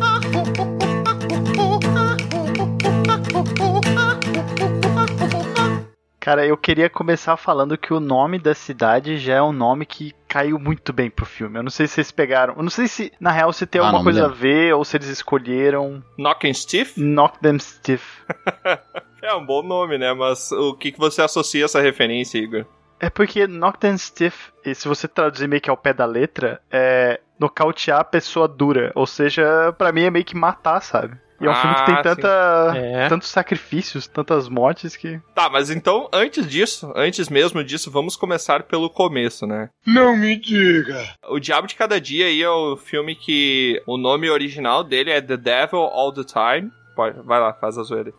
Cara, 6.26 6.44
eu 6.44 6.58
queria 6.58 6.90
começar 6.90 7.38
falando 7.38 7.78
que 7.78 7.94
o 7.94 8.00
nome 8.00 8.40
da 8.40 8.56
cidade 8.56 9.20
já 9.20 9.36
é 9.36 9.42
um 9.44 9.52
nome 9.52 9.86
que 9.86 10.12
caiu 10.28 10.58
muito 10.58 10.92
bem 10.92 11.08
pro 11.08 11.24
filme. 11.24 11.60
Eu 11.60 11.62
não 11.62 11.70
sei 11.70 11.86
se 11.86 11.94
vocês 11.94 12.10
pegaram. 12.10 12.56
Eu 12.58 12.64
não 12.64 12.70
sei 12.72 12.88
se, 12.88 13.14
na 13.20 13.30
real, 13.30 13.54
se 13.54 13.68
tem 13.68 13.80
Ah, 13.80 13.86
alguma 13.86 14.04
coisa 14.04 14.26
a 14.26 14.28
ver 14.28 14.74
ou 14.74 14.84
se 14.84 14.98
eles 14.98 15.08
escolheram 15.08 16.04
Knock 16.18 16.50
and 16.50 16.54
Stiff 16.56 17.00
Knock 17.00 17.38
Them 17.38 17.60
Stiff. 17.60 18.24
é 19.22 19.36
um 19.36 19.46
bom 19.46 19.62
nome, 19.62 20.00
né? 20.00 20.16
Mas 20.16 20.52
o 20.52 20.74
que, 20.74 20.94
que 20.94 20.98
você 20.98 21.22
associa 21.22 21.64
a 21.64 21.66
essa 21.66 21.80
referência, 21.80 22.40
Igor? 22.40 22.66
É 23.00 23.08
porque 23.08 23.46
Knock 23.46 23.78
Them 23.78 23.96
Stiff, 23.96 24.52
e 24.66 24.74
se 24.74 24.88
você 24.88 25.08
traduzir 25.08 25.48
meio 25.48 25.62
que 25.62 25.70
ao 25.70 25.78
pé 25.78 25.94
da 25.94 26.08
letra, 26.08 26.60
é 26.72 27.22
nocautear 27.40 28.00
a 28.00 28.04
pessoa 28.04 28.48
dura. 28.48 28.92
Ou 28.96 29.06
seja, 29.06 29.72
pra 29.78 29.92
mim 29.92 30.02
é 30.02 30.10
meio 30.10 30.26
que 30.26 30.36
matar, 30.36 30.82
sabe? 30.82 31.20
E 31.42 31.46
é 31.46 31.50
um 31.50 31.54
filme 31.56 31.76
que 31.76 31.82
Ah, 31.82 31.86
tem 31.86 31.96
sim. 31.98 32.02
tanta, 32.04 32.74
É. 32.78 33.10
tantos 33.10 33.28
sacrifícios, 33.30 34.08
tantas 34.08 34.48
mortes 34.48 34.96
que. 34.96 35.20
Tá, 35.34 35.50
mas 35.50 35.70
então, 35.70 36.08
antes 36.14 36.48
disso, 36.48 36.92
antes 36.96 37.28
mesmo 37.30 37.62
disso, 37.64 37.92
vamos 37.92 38.16
começar 38.16 38.64
pelo 38.64 38.90
começo, 38.90 39.46
né? 39.46 39.70
Não 39.86 40.16
me 40.16 40.38
diga! 40.40 41.04
O 41.28 41.38
Diabo 41.40 41.68
de 41.68 41.76
Cada 41.76 42.00
Dia 42.00 42.28
aí 42.28 42.42
é 42.42 42.50
o 42.50 42.78
filme 42.78 43.16
que 43.16 43.82
o 43.86 43.98
nome 43.98 44.30
original 44.30 44.84
dele 44.84 45.12
é 45.12 45.20
The 45.22 45.36
Devil 45.36 45.80
All 45.80 46.14
the 46.14 46.24
Time. 46.24 46.72
Pode, 46.96 47.20
vai 47.22 47.40
lá, 47.42 47.52
faz 47.54 47.78
a 47.78 47.84
zoeira. 47.84 48.14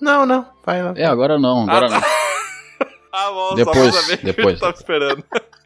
Não, 0.00 0.26
não. 0.26 0.44
Vai 0.64 0.82
lá. 0.82 0.92
É, 0.96 1.06
agora 1.06 1.38
não, 1.38 1.62
agora 1.62 1.86
Ah, 1.86 1.88
tá. 1.88 2.00
não. 2.00 2.06
Ah, 3.18 3.30
bom, 3.30 3.54
Depois, 3.54 3.94
só 3.94 4.16
depois. 4.22 4.54
eu 4.54 4.60
tava 4.60 4.76
esperando. 4.76 5.24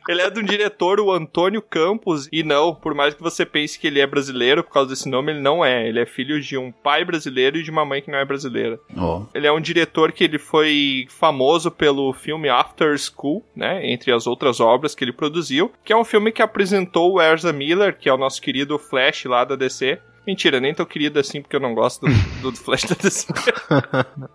Ele 0.08 0.22
é 0.22 0.30
de 0.30 0.40
um 0.40 0.44
diretor, 0.44 1.00
o 1.00 1.12
Antônio 1.12 1.62
Campos, 1.62 2.28
e 2.32 2.42
não, 2.42 2.74
por 2.74 2.94
mais 2.94 3.14
que 3.14 3.22
você 3.22 3.44
pense 3.44 3.78
que 3.78 3.86
ele 3.86 4.00
é 4.00 4.06
brasileiro 4.06 4.64
por 4.64 4.72
causa 4.72 4.90
desse 4.90 5.08
nome, 5.08 5.32
ele 5.32 5.40
não 5.40 5.64
é. 5.64 5.88
Ele 5.88 6.00
é 6.00 6.06
filho 6.06 6.40
de 6.40 6.56
um 6.56 6.72
pai 6.72 7.04
brasileiro 7.04 7.58
e 7.58 7.62
de 7.62 7.70
uma 7.70 7.84
mãe 7.84 8.02
que 8.02 8.10
não 8.10 8.18
é 8.18 8.24
brasileira. 8.24 8.78
Ó. 8.96 9.24
Ele 9.34 9.46
é 9.46 9.52
um 9.52 9.60
diretor 9.60 10.12
que 10.12 10.24
ele 10.24 10.38
foi 10.38 11.06
famoso 11.08 11.70
pelo 11.70 12.12
filme 12.12 12.48
After 12.48 12.96
School, 12.98 13.44
né? 13.54 13.88
Entre 13.90 14.12
as 14.12 14.26
outras 14.26 14.60
obras 14.60 14.94
que 14.94 15.04
ele 15.04 15.12
produziu, 15.12 15.72
que 15.84 15.92
é 15.92 15.96
um 15.96 16.04
filme 16.04 16.32
que 16.32 16.42
apresentou 16.42 17.14
o 17.14 17.22
Ezra 17.22 17.52
Miller, 17.52 17.96
que 17.96 18.08
é 18.08 18.12
o 18.12 18.18
nosso 18.18 18.40
querido 18.40 18.78
Flash 18.78 19.24
lá 19.24 19.44
da 19.44 19.56
DC. 19.56 19.98
Mentira, 20.26 20.60
nem 20.60 20.74
tão 20.74 20.84
querido 20.86 21.18
assim, 21.18 21.40
porque 21.40 21.56
eu 21.56 21.60
não 21.60 21.74
gosto 21.74 22.06
do, 22.06 22.12
do 22.52 22.56
Flash 22.56 22.84
da 22.84 22.94
DC. 22.94 23.26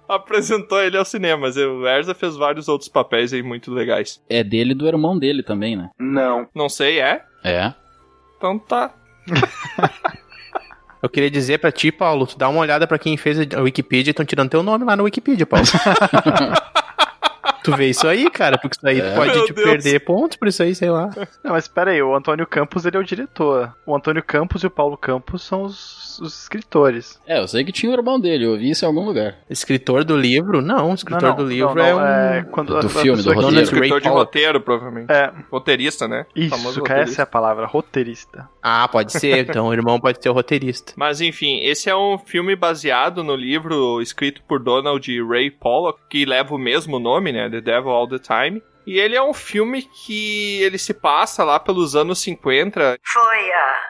Apresentou 0.10 0.82
ele 0.82 0.98
ao 0.98 1.06
cinema, 1.06 1.44
mas 1.44 1.58
o 1.58 1.88
Erza 1.88 2.14
fez 2.16 2.36
vários 2.36 2.68
outros 2.68 2.90
papéis 2.90 3.32
aí 3.34 3.44
muito 3.44 3.72
legais. 3.72 4.22
É 4.30 4.44
dele 4.44 4.72
e 4.72 4.76
do 4.76 4.88
irmão 4.88 5.18
dele 5.18 5.44
também, 5.44 5.76
né? 5.76 5.90
Não. 6.00 6.48
Não 6.56 6.70
sei, 6.70 7.00
é? 7.00 7.24
É. 7.44 7.74
Então 8.38 8.58
tá. 8.58 8.94
Eu 11.02 11.10
queria 11.10 11.30
dizer 11.30 11.60
pra 11.60 11.72
ti, 11.72 11.92
Paulo, 11.92 12.26
tu 12.26 12.36
dá 12.36 12.50
uma 12.50 12.62
olhada 12.62 12.88
pra 12.88 12.98
quem 12.98 13.16
fez 13.16 13.38
a 13.56 13.62
Wikipedia 13.62 14.10
e 14.10 14.12
estão 14.12 14.26
tirando 14.26 14.50
teu 14.50 14.64
nome 14.64 14.86
lá 14.86 14.96
no 14.96 15.04
Wikipedia, 15.04 15.46
Paulo. 15.46 15.64
tu 17.72 17.76
vê 17.78 17.88
isso 17.90 18.08
aí, 18.08 18.30
cara, 18.30 18.58
porque 18.58 18.78
isso 18.78 18.88
aí 18.88 19.00
É. 19.02 19.16
pode 19.16 19.36
Meu 19.36 19.46
te 19.46 19.54
Deus. 19.54 19.68
perder 19.70 20.00
pontos 20.02 20.38
por 20.38 20.48
isso 20.48 20.62
aí, 20.64 20.74
sei 20.76 20.90
lá. 20.90 21.10
Não, 21.44 21.52
mas 21.54 21.66
espera 21.66 21.92
aí, 21.92 22.02
o 22.02 22.16
Antônio 22.16 22.46
Campos 22.48 22.86
ele 22.86 22.98
é 22.98 23.00
o 23.00 23.04
diretor. 23.04 23.74
O 23.86 23.96
Antônio 23.96 24.24
Campos 24.24 24.64
e 24.64 24.68
o 24.68 24.70
Paulo 24.70 24.98
Campos 24.98 25.42
são 25.44 25.64
os, 25.64 26.20
os 26.20 26.42
escritores. 26.44 27.20
É, 27.28 27.40
eu 27.40 27.48
sei 27.48 27.64
que 27.64 27.72
tinha 27.72 27.92
o 27.92 27.96
irmão 27.96 28.20
dele, 28.20 28.46
eu 28.46 28.52
ouvi 28.52 28.70
isso 28.70 28.86
em 28.86 28.88
algum 28.88 29.06
lugar. 29.06 29.36
Escritor 29.50 30.04
do 30.04 30.16
livro? 30.18 30.62
Não, 30.62 30.92
o 30.92 30.94
escritor 30.94 31.22
Não, 31.22 31.30
não, 31.30 31.36
do 31.38 31.46
livro 31.50 31.76
não, 31.76 31.84
é 31.86 31.92
não, 31.92 32.00
um. 32.00 32.06
é 32.06 32.44
quando 32.52 32.68
Do 32.70 32.78
a- 32.78 32.80
a 32.86 32.90
filme, 32.90 33.22
do 33.22 33.34
roteiro. 33.34 33.62
Escritor 33.62 33.90
Ray 33.92 34.02
de 34.02 34.08
roteiro, 34.10 34.62
provavelmente. 34.62 35.12
É, 35.12 35.32
Roteirista, 35.52 36.08
né? 36.08 36.26
Isso, 36.36 36.82
cara, 36.84 37.02
essa 37.02 37.22
é 37.22 37.24
a 37.24 37.26
palavra, 37.26 37.66
roteirista. 37.66 38.48
Ah, 38.62 38.88
pode 38.88 39.12
ser. 39.12 39.48
Então 39.50 39.68
o 39.68 39.74
irmão 39.74 40.00
pode 40.00 40.22
ser 40.22 40.30
o 40.30 40.34
roteirista. 40.34 40.94
Mas 40.96 41.22
enfim, 41.22 41.60
esse 41.62 41.90
é 41.90 41.96
um 41.96 42.18
filme 42.18 42.56
baseado 42.56 43.24
no 43.24 43.36
livro 43.36 44.02
escrito 44.02 44.42
por 44.48 44.60
Donald 44.62 45.06
Ray 45.28 45.50
Pollock, 45.52 46.00
que 46.10 46.26
leva 46.26 46.54
o 46.56 46.58
mesmo 46.58 47.00
nome, 47.00 47.32
né? 47.32 47.50
The 47.56 47.62
Devil 47.62 47.92
All 47.92 48.08
the 48.08 48.20
Time. 48.20 48.62
E 48.86 49.00
ele 49.00 49.16
é 49.16 49.24
um 49.24 49.34
filme 49.34 49.82
que 49.82 50.62
ele 50.62 50.78
se 50.78 50.94
passa 50.94 51.44
lá 51.44 51.60
pelos 51.60 51.96
anos 51.96 52.20
50. 52.20 53.00
Foi 53.02 53.52
há 53.52 53.86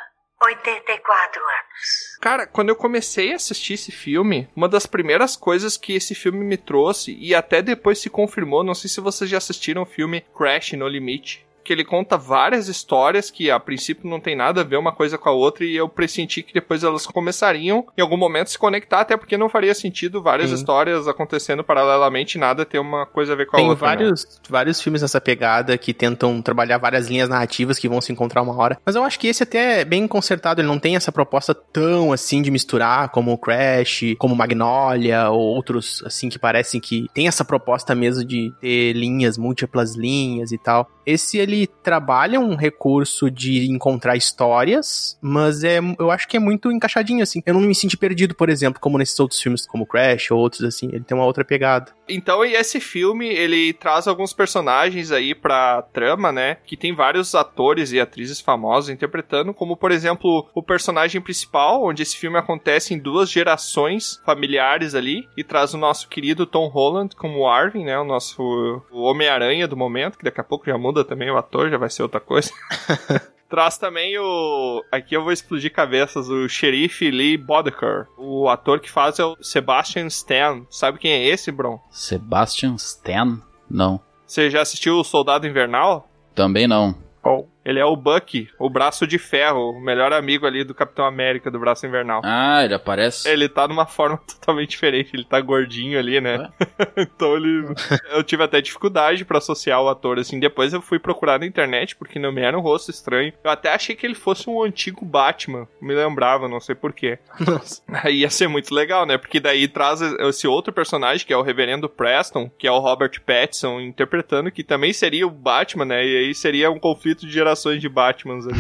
84 0.46 1.42
anos. 1.42 2.18
Cara, 2.22 2.48
quando 2.48 2.70
eu 2.70 2.76
comecei 2.76 3.34
a 3.34 3.36
assistir 3.36 3.74
esse 3.74 3.92
filme, 3.92 4.48
uma 4.56 4.70
das 4.70 4.86
primeiras 4.86 5.36
coisas 5.36 5.78
que 5.78 5.94
esse 5.94 6.16
filme 6.16 6.44
me 6.46 6.58
trouxe, 6.58 7.16
e 7.20 7.36
até 7.36 7.62
depois 7.62 8.00
se 8.00 8.10
confirmou, 8.10 8.64
não 8.64 8.74
sei 8.74 8.90
se 8.90 9.02
vocês 9.02 9.30
já 9.30 9.38
assistiram 9.38 9.82
o 9.82 9.88
filme 9.88 10.22
Crash 10.36 10.74
No 10.74 10.88
Limite. 10.88 11.45
Que 11.66 11.74
ele 11.74 11.84
conta 11.84 12.16
várias 12.18 12.68
histórias 12.68 13.32
que 13.32 13.50
a 13.50 13.60
princípio 13.60 14.08
não 14.08 14.20
tem 14.20 14.36
nada 14.36 14.62
a 14.62 14.64
ver 14.64 14.78
uma 14.78 14.92
coisa 14.92 15.18
com 15.18 15.28
a 15.28 15.32
outra, 15.32 15.66
e 15.66 15.76
eu 15.76 15.90
pressenti 15.90 16.44
que 16.44 16.54
depois 16.54 16.84
elas 16.84 17.08
começariam 17.08 17.86
em 17.98 18.02
algum 18.02 18.16
momento 18.16 18.52
se 18.52 18.58
conectar, 18.58 19.02
até 19.02 19.18
porque 19.18 19.36
não 19.36 19.50
faria 19.50 19.74
sentido 19.74 20.22
várias 20.22 20.50
Sim. 20.50 20.56
histórias 20.56 21.08
acontecendo 21.08 21.64
paralelamente 21.64 22.38
e 22.38 22.40
nada 22.40 22.64
ter 22.66 22.78
uma 22.78 23.06
coisa 23.08 23.34
a 23.34 23.36
ver 23.36 23.48
com 23.48 23.58
a 23.58 23.60
Tem 23.60 23.70
outra. 23.70 23.88
né? 23.90 23.96
vários, 23.96 24.42
vários 24.48 24.80
filmes 24.80 25.02
nessa 25.02 25.20
pegada 25.20 25.78
que 25.78 25.94
tentam 25.94 26.42
trabalhar 26.42 26.78
várias 26.78 27.08
linhas 27.08 27.28
narrativas 27.28 27.80
que 27.80 27.90
vão 27.90 28.00
se 28.00 28.12
encontrar 28.12 28.44
uma 28.44 28.56
hora. 28.56 28.80
Mas 28.86 28.96
eu 28.96 29.04
acho 29.04 29.20
que 29.20 29.28
esse 29.28 29.42
até 29.42 29.82
é 29.82 29.86
bem 29.86 30.08
consertado, 30.08 30.62
ele 30.62 30.68
não 30.68 30.78
tem 30.78 30.96
essa 30.96 31.12
proposta 31.12 31.56
tão 31.56 32.14
assim 32.14 32.42
de 32.44 32.52
misturar 32.52 33.10
como 33.10 33.34
o 33.34 33.38
Crash, 33.38 34.16
como 34.20 34.36
Magnolia 34.36 35.30
ou 35.30 35.40
outros 35.40 36.04
assim 36.06 36.30
que 36.30 36.38
parecem 36.38 36.80
que 36.80 37.08
tem 37.14 37.28
essa 37.28 37.44
proposta 37.44 37.96
mesmo 37.96 38.24
de 38.24 38.54
ter 38.62 38.94
linhas, 38.94 39.38
múltiplas 39.38 39.96
linhas 39.96 40.52
e 40.52 40.58
tal. 40.58 40.90
Esse 41.06 41.38
ele 41.38 41.68
trabalha 41.68 42.40
um 42.40 42.56
recurso 42.56 43.30
de 43.30 43.70
encontrar 43.70 44.16
histórias, 44.16 45.18
mas 45.22 45.64
é, 45.64 45.80
eu 46.00 46.12
acho 46.12 46.28
que 46.28 46.38
é 46.38 46.40
muito 46.40 46.72
encaixadinho 46.72 47.24
assim. 47.24 47.42
Eu 47.46 47.54
não 47.54 47.62
me 47.62 47.76
senti 47.76 47.98
perdido, 47.98 48.36
por 48.36 48.50
exemplo, 48.50 48.80
como 48.80 48.98
nesses 48.98 49.20
outros 49.20 49.42
filmes 49.42 49.66
como 49.66 49.86
Crash 49.86 50.32
ou 50.32 50.40
outros 50.40 50.64
assim. 50.64 50.88
Ele 50.92 51.04
tem 51.04 51.18
uma 51.18 51.26
outra 51.26 51.44
pegada. 51.44 51.94
Então, 52.08 52.46
esse 52.46 52.80
filme, 52.80 53.28
ele 53.28 53.74
traz 53.74 54.08
alguns 54.08 54.32
personagens 54.32 55.12
aí 55.12 55.34
pra 55.34 55.82
trama, 55.82 56.32
né? 56.32 56.58
Que 56.66 56.78
tem 56.78 56.94
vários 56.94 57.34
atores 57.34 57.92
e 57.92 58.00
atrizes 58.00 58.40
famosos 58.40 58.90
interpretando, 58.90 59.54
como, 59.54 59.76
por 59.76 59.92
exemplo, 59.92 60.48
o 60.54 60.62
personagem 60.62 61.20
principal, 61.20 61.84
onde 61.84 62.04
esse 62.04 62.16
filme 62.16 62.38
acontece 62.38 62.94
em 62.94 63.00
duas 63.00 63.30
gerações 63.30 64.22
familiares 64.26 64.94
ali, 64.94 65.28
e 65.36 65.44
traz 65.44 65.74
o 65.74 65.78
nosso 65.78 66.08
querido 66.08 66.46
Tom 66.46 66.68
Holland 66.68 67.16
como 67.16 67.48
Arvin, 67.48 67.86
né? 67.86 67.98
O 67.98 68.06
nosso 68.06 68.82
Homem-Aranha 68.92 69.68
do 69.68 69.78
momento, 69.78 70.18
que 70.18 70.24
daqui 70.26 70.40
a 70.40 70.44
pouco 70.44 70.66
já 70.66 70.78
muda 70.78 70.95
também 71.04 71.30
o 71.30 71.38
ator, 71.38 71.70
já 71.70 71.78
vai 71.78 71.90
ser 71.90 72.04
outra 72.04 72.20
coisa. 72.20 72.52
Traz 73.50 73.78
também 73.78 74.18
o. 74.18 74.84
Aqui 74.92 75.16
eu 75.16 75.24
vou 75.24 75.32
explodir 75.32 75.72
cabeças, 75.72 76.30
o 76.30 76.50
xerife 76.50 77.12
Lee 77.12 77.38
Boddicker. 77.38 78.08
O 78.18 78.50
ator 78.50 78.80
que 78.80 78.90
faz 78.90 79.20
é 79.20 79.24
o 79.24 79.38
Sebastian 79.42 80.08
Stan. 80.08 80.66
Sabe 80.70 80.98
quem 80.98 81.12
é 81.12 81.28
esse, 81.28 81.52
Bron? 81.52 81.80
Sebastian 81.92 82.76
Stan? 82.76 83.40
Não. 83.70 84.00
Você 84.26 84.50
já 84.50 84.62
assistiu 84.62 84.96
o 84.96 85.04
Soldado 85.04 85.46
Invernal? 85.46 86.10
Também 86.34 86.68
não. 86.68 86.96
Oh, 87.24 87.46
Ele 87.66 87.80
é 87.80 87.86
o 87.86 87.96
Bucky, 87.96 88.48
o 88.60 88.70
braço 88.70 89.08
de 89.08 89.18
ferro, 89.18 89.72
o 89.72 89.82
melhor 89.82 90.14
amigo 90.14 90.46
ali 90.46 90.64
do 90.64 90.76
Capitão 90.76 91.04
América, 91.04 91.50
do 91.50 91.60
braço 91.60 91.88
invernal. 91.88 92.22
Ah, 92.24 92.64
ele 92.64 92.76
aparece. 92.76 93.28
Ele 93.28 93.50
tá 93.50 93.68
numa 93.68 93.88
forma 93.88 94.18
totalmente 94.30 94.70
diferente, 94.70 95.10
ele 95.16 95.26
tá 95.26 95.42
gordinho 95.42 95.98
ali, 95.98 96.22
né? 96.22 96.48
então 96.96 97.36
ele. 97.36 97.66
Eu 98.12 98.24
tive 98.24 98.44
até 98.44 98.62
dificuldade 98.62 99.26
pra 99.26 99.40
associar 99.40 99.82
o 99.82 99.90
ator, 99.90 100.20
assim. 100.20 100.40
Depois 100.40 100.74
eu 100.74 100.82
fui 100.82 101.00
procurar 101.00 101.40
na 101.40 101.46
internet, 101.48 101.96
porque 101.96 102.20
não 102.20 102.32
me 102.32 102.42
era 102.42 102.56
um 102.56 102.62
rosto 102.62 102.92
estranho. 102.92 103.34
Eu 103.44 103.50
até 103.50 103.74
achei 103.74 103.96
que 103.96 104.06
ele 104.06 104.14
fosse 104.14 104.48
um 104.48 104.62
antigo 104.62 105.04
Batman. 105.04 105.68
Me 105.82 105.96
lembrava, 105.96 106.48
não 106.48 106.60
sei 106.60 106.76
porquê. 106.76 107.18
Nossa. 107.40 107.82
Aí 108.04 108.20
ia 108.20 108.30
ser 108.30 108.48
muito 108.48 108.76
legal, 108.76 109.08
né? 109.08 109.18
Porque 109.18 109.40
daí 109.40 109.68
traz 109.68 110.02
esse 110.02 110.48
outro 110.48 110.72
personagem, 110.72 111.26
que 111.26 111.34
é 111.34 111.38
o 111.38 111.42
Reverendo 111.42 111.90
Preston, 111.90 112.48
que 112.60 112.68
é 112.68 112.72
o 112.72 112.80
Robert 112.80 113.20
Pattinson 113.26 113.80
interpretando, 113.80 114.52
que 114.52 114.64
também 114.64 114.94
seria 114.94 115.26
o 115.26 115.32
Batman, 115.32 115.86
né? 115.86 116.06
E 116.06 116.18
aí 116.18 116.36
seria 116.36 116.70
um 116.70 116.80
conflito 116.80 117.26
de 117.26 117.32
gerações 117.32 117.55
de 117.80 117.90
Batmans 117.90 118.46
ali. 118.48 118.60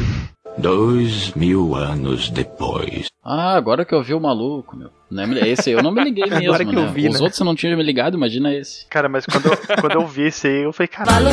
Dois 0.57 1.33
mil 1.33 1.75
anos 1.75 2.29
depois. 2.29 3.07
Ah, 3.23 3.55
agora 3.55 3.83
que 3.83 3.93
eu 3.93 4.01
vi 4.01 4.13
o 4.13 4.19
maluco, 4.19 4.77
meu. 4.77 4.89
Não 5.09 5.23
é, 5.23 5.27
me- 5.27 5.39
esse 5.49 5.69
aí 5.69 5.75
eu 5.75 5.83
não 5.83 5.91
me 5.91 6.03
liguei 6.03 6.25
mesmo, 6.29 6.45
Agora 6.53 6.65
que 6.65 6.75
eu 6.75 6.81
né? 6.83 6.91
vi, 6.93 7.07
Os 7.07 7.15
né? 7.15 7.21
outros 7.21 7.39
eu 7.39 7.45
não 7.45 7.55
tinha 7.55 7.75
me 7.75 7.83
ligado, 7.83 8.15
imagina 8.17 8.53
esse. 8.53 8.85
cara, 8.87 9.07
mas 9.07 9.25
quando 9.25 9.45
eu, 9.47 9.57
quando 9.81 9.93
eu 9.93 10.05
vi 10.07 10.23
esse 10.27 10.47
aí, 10.47 10.63
eu 10.63 10.73
falei, 10.73 10.87
caralho, 10.87 11.27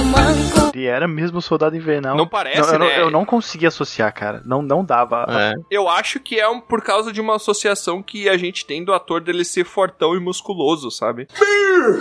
ele 0.75 0.87
era 0.87 1.07
mesmo 1.09 1.39
o 1.39 1.43
Soldado 1.43 1.77
Invernal. 1.77 2.17
Não 2.17 2.27
parece, 2.27 2.59
eu, 2.73 2.79
não- 2.79 2.87
né? 2.87 3.01
eu 3.01 3.11
não 3.11 3.25
conseguia 3.25 3.69
associar, 3.69 4.13
cara. 4.13 4.43
Não, 4.45 4.63
não 4.63 4.85
dava. 4.85 5.27
É. 5.29 5.55
Eu 5.71 5.89
acho 5.89 6.21
que 6.21 6.39
é 6.39 6.49
um, 6.49 6.61
por 6.61 6.83
causa 6.83 7.13
de 7.13 7.21
uma 7.21 7.37
associação 7.37 8.03
que 8.03 8.29
a 8.29 8.37
gente 8.37 8.65
tem 8.67 8.85
do 8.85 8.93
ator 8.93 9.21
dele 9.21 9.45
ser 9.45 9.65
fortão 9.65 10.15
e 10.15 10.21
musculoso, 10.21 10.91
sabe? 10.91 11.27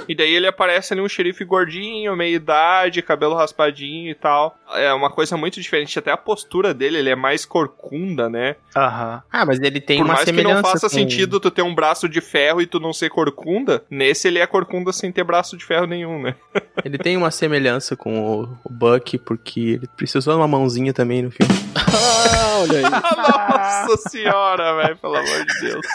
E 0.07 0.13
daí 0.15 0.33
ele 0.33 0.47
aparece 0.47 0.93
ali 0.93 1.01
um 1.01 1.07
xerife 1.09 1.43
gordinho, 1.45 2.15
meia 2.15 2.35
idade, 2.35 3.01
cabelo 3.01 3.35
raspadinho 3.35 4.11
e 4.11 4.15
tal. 4.15 4.55
É 4.73 4.93
uma 4.93 5.09
coisa 5.09 5.35
muito 5.37 5.59
diferente. 5.59 5.97
Até 5.97 6.11
a 6.11 6.17
postura 6.17 6.73
dele, 6.73 6.97
ele 6.97 7.09
é 7.09 7.15
mais 7.15 7.45
corcunda, 7.45 8.29
né? 8.29 8.55
Aham. 8.75 9.23
Ah, 9.31 9.45
mas 9.45 9.59
ele 9.59 9.81
tem 9.81 9.97
Por 9.97 10.03
uma 10.05 10.13
mais 10.13 10.25
que 10.25 10.25
semelhança 10.31 10.61
não 10.61 10.69
faça 10.69 10.87
com- 10.89 10.93
sentido 10.95 11.39
tu 11.39 11.49
ter 11.51 11.60
um 11.63 11.73
braço 11.73 12.07
de 12.07 12.21
ferro 12.21 12.61
e 12.61 12.65
tu 12.65 12.79
não 12.79 12.93
ser 12.93 13.09
corcunda, 13.09 13.83
nesse 13.89 14.27
ele 14.27 14.39
é 14.39 14.47
corcunda 14.47 14.91
sem 14.91 15.11
ter 15.11 15.23
braço 15.23 15.57
de 15.57 15.65
ferro 15.65 15.85
nenhum, 15.85 16.21
né? 16.21 16.35
Ele 16.83 16.97
tem 16.97 17.15
uma 17.15 17.29
semelhança 17.29 17.95
com 17.95 18.19
o, 18.19 18.43
o 18.63 18.69
Buck, 18.69 19.17
porque 19.19 19.59
ele 19.59 19.87
precisou 19.95 20.33
de 20.33 20.39
uma 20.39 20.47
mãozinha 20.47 20.91
também 20.93 21.21
no 21.21 21.31
filme. 21.31 21.53
Ah, 22.33 22.59
olha 22.59 22.77
aí. 22.77 22.83
Nossa 23.87 24.09
senhora, 24.09 24.75
velho, 24.77 24.97
pelo 24.97 25.15
amor 25.15 25.45
de 25.45 25.59
Deus. 25.61 25.85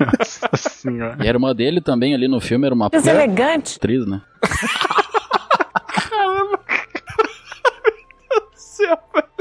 Nossa 0.00 0.48
senhora. 0.56 1.16
E 1.18 1.26
a 1.26 1.30
irmã 1.30 1.54
dele 1.54 1.80
também 1.80 2.14
ali 2.14 2.28
no 2.28 2.40
filme 2.40 2.66
era 2.66 2.74
uma 2.74 2.88
puta 2.88 2.98
Deselegante. 2.98 3.76
atriz, 3.76 4.06
né? 4.06 4.20
céu, 8.82 8.98
velho. 9.14 9.31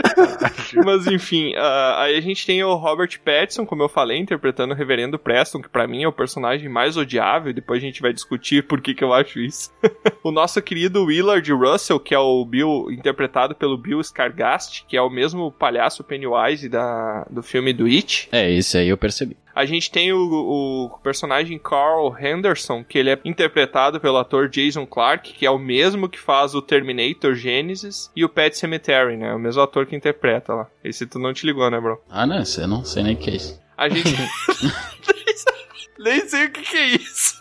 Mas 0.86 1.08
enfim, 1.08 1.53
ah, 1.55 2.03
aí 2.03 2.17
a 2.17 2.22
gente 2.22 2.46
tem 2.46 2.63
o 2.63 2.75
Robert 2.75 3.20
Pattinson, 3.24 3.65
como 3.65 3.84
eu 3.84 3.89
falei, 3.89 4.17
interpretando 4.17 4.74
o 4.74 4.75
Reverendo 4.75 5.20
Preston, 5.20 5.62
que 5.62 5.70
pra 5.70 5.88
mim 5.88 6.03
é 6.03 6.08
o 6.08 6.13
personagem 6.13 6.70
mais 6.70 6.98
odiável, 6.98 7.53
depois 7.53 7.81
a 7.81 7.86
gente 7.86 8.01
vai 8.01 8.13
discutir 8.13 8.63
por 8.63 8.81
que 8.81 8.93
que 8.93 9.03
eu 9.03 9.13
acho 9.13 9.39
isso. 9.39 9.72
o 10.24 10.31
nosso 10.31 10.62
querido 10.62 11.05
Willard 11.05 11.51
Russell, 11.51 12.00
que 12.00 12.13
é 12.13 12.20
o 12.20 12.43
Bill, 12.46 12.88
interpretado 12.91 13.55
pelo 13.55 13.77
Bill 13.77 14.03
Scargast, 14.03 14.86
que 14.88 14.96
é 14.96 15.01
o 15.01 15.10
mesmo 15.10 15.51
palhaço 15.51 16.03
Pennywise 16.03 16.70
da, 16.70 17.25
do 17.29 17.43
filme 17.43 17.74
do 17.74 17.86
It. 17.86 18.29
É, 18.31 18.51
esse 18.51 18.77
aí 18.77 18.89
eu 18.89 18.98
percebi. 18.98 19.36
A 19.55 19.65
gente 19.65 19.91
tem 19.91 20.13
o, 20.13 20.20
o 20.20 21.00
personagem 21.03 21.60
Carl 21.60 22.15
Henderson, 22.17 22.84
que 22.84 22.98
ele 22.98 23.10
é 23.10 23.20
interpretado 23.25 24.00
pelo 24.00 24.17
ator 24.17 24.50
Jason 24.50 24.86
Clarke, 24.86 25.34
que 25.34 25.46
é 25.46 25.51
o 25.51 25.60
mesmo 25.60 26.10
que 26.10 26.20
faz 26.20 26.55
o 26.55 26.62
Terminator 26.62 27.36
Genesis 27.36 28.12
e 28.15 28.24
o 28.24 28.29
Pet 28.29 28.58
Cemetery, 28.58 29.17
né? 29.17 29.34
O 29.34 29.39
mesmo 29.39 29.62
ator 29.62 29.86
que 29.86 29.96
interpreta 29.96 30.53
lá. 30.53 30.67
Esse 30.84 31.05
tu 31.05 31.20
não 31.20 31.34
te 31.34 31.46
ligou, 31.46 31.70
né, 31.70 31.79
bro? 31.79 32.01
Ah, 32.10 32.25
não, 32.25 32.43
você 32.43 32.65
não 32.65 32.84
sei 32.84 33.03
nem 33.03 33.15
o 33.15 33.17
que 33.17 33.29
é 33.29 33.36
isso. 33.36 33.62
A 33.77 33.89
gente. 33.89 34.15
Nem 36.01 36.27
sei 36.27 36.46
o 36.46 36.51
que, 36.51 36.62
que 36.62 36.77
é 36.77 36.88
isso. 36.96 37.39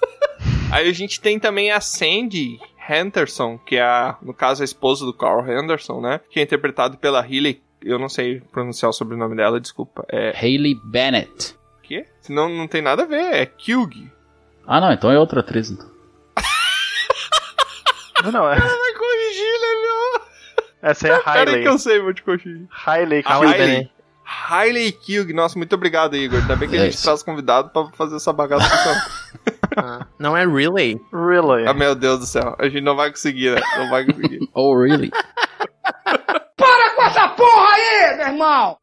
Aí 0.71 0.89
a 0.89 0.93
gente 0.93 1.21
tem 1.21 1.39
também 1.39 1.71
a 1.71 1.81
Sandy 1.81 2.61
Henderson, 2.89 3.59
que 3.59 3.77
é, 3.77 3.83
a, 3.83 4.19
no 4.21 4.35
caso, 4.35 4.63
a 4.63 4.65
esposa 4.65 5.05
do 5.05 5.15
Carl 5.15 5.49
Henderson, 5.49 6.01
né? 6.01 6.21
Que 6.31 6.41
é 6.41 6.43
interpretado 6.43 6.99
pela 6.99 7.23
Hayley. 7.23 7.63
Eu 7.83 7.99
não 7.99 8.09
sei 8.09 8.41
pronunciar 8.53 8.91
o 8.91 8.93
sobrenome 8.93 9.35
dela, 9.35 9.59
desculpa. 9.59 10.05
É. 10.09 10.37
Hayley 10.37 10.75
Bennett. 10.85 11.55
Quê? 11.91 12.07
Senão 12.21 12.49
não 12.49 12.69
tem 12.69 12.81
nada 12.81 13.03
a 13.03 13.07
ver, 13.07 13.35
é 13.35 13.45
Kilg. 13.45 14.09
Ah, 14.65 14.81
não, 14.81 14.93
então 14.93 15.11
é 15.11 15.19
outra 15.19 15.41
atriz. 15.41 15.71
Então. 15.73 15.91
Não, 18.23 18.31
não, 18.31 18.49
é. 18.53 18.55
Vai 18.61 18.93
corrigir, 18.95 19.61
né, 19.61 19.83
meu? 19.83 20.23
Essa 20.83 21.09
é 21.09 21.15
a 21.17 21.19
Peraí 21.21 21.39
Hailey. 21.49 21.63
que 21.63 21.69
eu 21.69 21.79
sei, 21.79 21.99
vou 22.01 22.13
te 22.15 22.23
corrigir. 22.23 22.69
Hailey, 22.87 23.23
A 23.27 23.35
Hailey. 23.39 23.91
Hailey. 24.25 24.93
Kilg. 24.93 25.33
Nossa, 25.33 25.59
muito 25.59 25.75
obrigado, 25.75 26.15
Igor. 26.15 26.39
Ainda 26.41 26.55
bem 26.55 26.69
que 26.69 26.77
a 26.77 26.81
gente 26.85 26.93
Yes. 26.93 27.03
traz 27.03 27.23
convidado 27.25 27.71
pra 27.71 27.87
fazer 27.97 28.15
essa 28.17 28.33
bagaça 28.33 28.69
funcionar. 28.69 30.09
Não 30.19 30.37
é 30.37 30.47
really? 30.47 31.01
Really? 31.13 31.67
ah, 31.67 31.73
meu 31.75 31.95
Deus 31.97 32.21
do 32.21 32.27
céu. 32.27 32.55
A 32.59 32.69
gente 32.69 32.83
não 32.83 32.95
vai 32.95 33.09
conseguir, 33.11 33.55
né? 33.55 33.61
Não 33.79 33.89
vai 33.91 34.05
conseguir. 34.05 34.41
Oh, 34.55 34.77
really? 34.79 35.11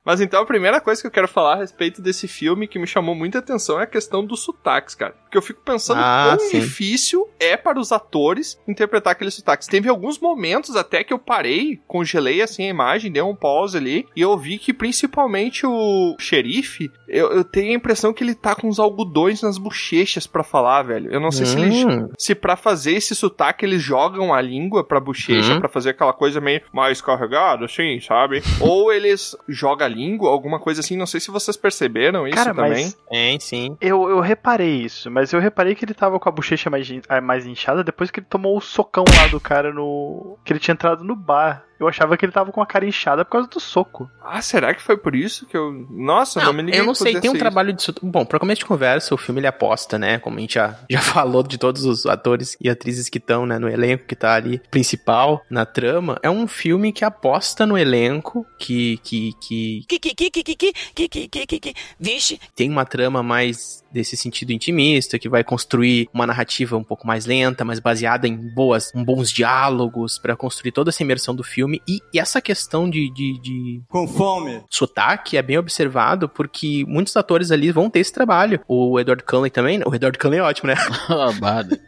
Mas 0.05 0.21
então 0.21 0.41
a 0.41 0.45
primeira 0.45 0.79
coisa 0.81 1.01
que 1.01 1.07
eu 1.07 1.11
quero 1.11 1.27
falar 1.27 1.53
a 1.53 1.57
respeito 1.57 2.01
desse 2.01 2.27
filme 2.27 2.67
que 2.67 2.79
me 2.79 2.87
chamou 2.87 3.13
muita 3.15 3.39
atenção 3.39 3.79
é 3.79 3.83
a 3.83 3.87
questão 3.87 4.25
dos 4.25 4.41
sotaques, 4.41 4.95
cara. 4.95 5.13
Porque 5.23 5.37
eu 5.37 5.41
fico 5.41 5.61
pensando 5.61 5.99
Ah, 6.01 6.35
quão 6.37 6.39
sim. 6.49 6.59
difícil 6.59 7.27
é 7.39 7.57
para 7.57 7.79
os 7.79 7.91
atores 7.91 8.59
interpretar 8.67 9.11
aqueles 9.11 9.33
sotaques. 9.33 9.67
Teve 9.67 9.89
alguns 9.89 10.19
momentos 10.19 10.75
até 10.75 11.03
que 11.03 11.13
eu 11.13 11.19
parei, 11.19 11.79
congelei 11.87 12.41
assim 12.41 12.65
a 12.65 12.69
imagem, 12.69 13.11
dei 13.11 13.21
um 13.21 13.35
pause 13.35 13.77
ali, 13.77 14.07
e 14.15 14.21
eu 14.21 14.37
vi 14.37 14.57
que 14.57 14.73
principalmente 14.73 15.65
o 15.65 16.15
xerife, 16.19 16.89
eu, 17.07 17.31
eu 17.31 17.43
tenho 17.43 17.71
a 17.71 17.75
impressão 17.75 18.13
que 18.13 18.23
ele 18.23 18.33
tá 18.35 18.55
com 18.55 18.67
uns 18.67 18.79
algodões 18.79 19.41
nas 19.41 19.57
bochechas 19.57 20.25
pra 20.25 20.43
falar, 20.43 20.83
velho. 20.83 21.11
Eu 21.11 21.19
não 21.19 21.31
sei 21.31 21.45
se 21.45 21.57
ele 21.57 21.67
Hum. 21.67 22.09
se 22.17 22.33
pra 22.33 22.55
fazer 22.55 22.93
esse 22.93 23.13
sotaque 23.13 23.65
eles 23.65 23.81
jogam 23.81 24.33
a 24.33 24.41
língua 24.41 24.83
pra 24.83 24.99
bochecha, 24.99 25.53
Uhum. 25.53 25.59
pra 25.59 25.69
fazer 25.69 25.89
aquela 25.91 26.13
coisa 26.13 26.39
meio 26.39 26.61
mais 26.73 27.01
carregada, 27.01 27.65
assim, 27.65 27.99
sabe? 27.99 28.41
Ou 28.61 28.76
eles 28.91 29.35
jogam 29.47 29.85
a 29.85 29.89
língua, 29.89 30.29
alguma 30.29 30.59
coisa 30.59 30.81
assim. 30.81 30.95
Não 30.97 31.05
sei 31.05 31.19
se 31.19 31.31
vocês 31.31 31.57
perceberam 31.57 32.27
isso 32.27 32.35
Cara, 32.37 32.53
também. 32.53 32.85
mas 32.85 32.97
Tem, 33.09 33.39
sim. 33.39 33.77
eu, 33.81 34.09
eu 34.09 34.19
reparei 34.19 34.81
isso, 34.81 35.09
mas 35.11 35.33
eu 35.33 35.39
reparei 35.39 35.75
que 35.75 35.85
ele 35.85 35.93
tava 35.93 36.19
com 36.19 36.29
a 36.29 36.31
bochecha 36.31 36.69
mais, 36.69 36.87
mais 37.23 37.45
inchada 37.45 37.83
depois 37.83 38.11
que 38.11 38.19
ele 38.19 38.27
tomou 38.29 38.57
o 38.57 38.61
socão 38.61 39.03
lá 39.19 39.27
do 39.27 39.39
cara 39.39 39.73
no. 39.73 40.37
que 40.43 40.53
ele 40.53 40.59
tinha 40.59 40.73
entrado 40.73 41.03
no 41.03 41.15
bar. 41.15 41.66
Eu 41.79 41.87
achava 41.87 42.17
que 42.17 42.25
ele 42.25 42.31
tava 42.31 42.51
com 42.51 42.61
a 42.61 42.65
cara 42.65 42.85
inchada 42.85 43.23
por 43.23 43.31
causa 43.31 43.47
do 43.47 43.59
soco. 43.59 44.09
Ah, 44.23 44.41
será 44.41 44.73
que 44.73 44.81
foi 44.81 44.97
por 44.97 45.15
isso 45.15 45.45
que 45.45 45.55
eu. 45.55 45.71
Nossa, 45.89 46.39
não, 46.39 46.47
Não, 46.47 46.53
me 46.53 46.63
liguei 46.63 46.79
eu 46.81 46.85
não 46.85 46.95
sei, 46.95 47.13
tem 47.13 47.29
um 47.29 47.33
pudesse 47.33 47.39
trabalho 47.39 47.73
de. 47.73 47.81
sot- 47.83 47.99
Bom, 48.03 48.25
pra 48.25 48.39
começo 48.39 48.59
de 48.59 48.65
conversa, 48.65 49.13
o 49.13 49.17
filme 49.17 49.39
ele 49.39 49.47
aposta, 49.47 49.97
né? 49.99 50.17
Como 50.19 50.37
a 50.37 50.41
gente 50.41 50.55
já, 50.55 50.75
já 50.89 50.99
falou 51.01 51.43
de 51.43 51.57
todos 51.57 51.85
os 51.85 52.05
atores 52.05 52.57
e 52.59 52.69
atrizes 52.69 53.09
que 53.09 53.17
estão, 53.19 53.45
né, 53.45 53.57
no 53.59 53.69
elenco 53.69 54.05
que 54.05 54.15
tá 54.15 54.33
ali 54.33 54.59
principal 54.71 55.41
na 55.49 55.65
trama. 55.65 56.19
É 56.23 56.29
um 56.29 56.47
filme 56.47 56.91
que 56.91 57.05
aposta 57.05 57.65
no 57.65 57.77
elenco, 57.77 58.45
que, 58.57 58.97
que, 59.03 59.33
que 59.41 59.85
Que, 59.87 59.99
que, 59.99 60.15
que, 60.15 60.31
que, 60.31 60.43
que, 60.43 60.73
que, 60.73 61.27
que, 61.29 61.45
que, 61.47 61.59
que, 61.59 61.73
vixe, 61.99 62.39
tem 62.55 62.69
uma 62.69 62.85
trama 62.85 63.21
mais 63.23 63.83
desse 63.91 64.17
sentido 64.17 64.51
intimista, 64.51 65.17
que 65.17 65.29
vai 65.29 65.43
construir 65.43 66.09
uma 66.13 66.27
narrativa 66.27 66.75
um 66.77 66.83
pouco 66.83 67.07
mais 67.07 67.25
lenta, 67.25 67.63
mas 67.63 67.79
baseada 67.79 68.27
em 68.27 68.35
boas, 68.35 68.93
em 68.93 69.03
bons 69.03 69.31
diálogos, 69.31 70.19
pra 70.19 70.35
construir 70.35 70.71
toda 70.71 70.89
essa 70.89 71.01
imersão 71.03 71.33
do 71.35 71.43
filme. 71.43 71.66
E, 71.87 71.99
e 72.13 72.19
essa 72.19 72.41
questão 72.41 72.89
de, 72.89 73.09
de, 73.11 73.39
de 73.41 73.81
Com 73.89 74.07
fome. 74.07 74.63
sotaque 74.69 75.37
é 75.37 75.41
bem 75.41 75.57
observado, 75.57 76.27
porque 76.29 76.83
muitos 76.87 77.15
atores 77.17 77.51
ali 77.51 77.71
vão 77.71 77.89
ter 77.89 77.99
esse 77.99 78.13
trabalho. 78.13 78.59
O 78.67 78.99
Edward 78.99 79.23
Cullen 79.23 79.51
também, 79.51 79.81
o 79.85 79.93
Edward 79.93 80.17
Cullen 80.17 80.39
é 80.39 80.43
ótimo, 80.43 80.67
né? 80.69 80.75
Bada. 81.39 81.79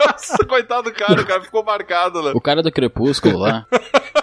Nossa, 0.00 0.38
coitado 0.46 0.84
do 0.84 0.92
cara, 0.92 1.20
o 1.20 1.26
cara 1.26 1.42
ficou 1.42 1.64
marcado, 1.64 2.22
né? 2.22 2.32
O 2.34 2.40
cara 2.40 2.62
do 2.62 2.72
Crepúsculo 2.72 3.38
lá. 3.38 3.66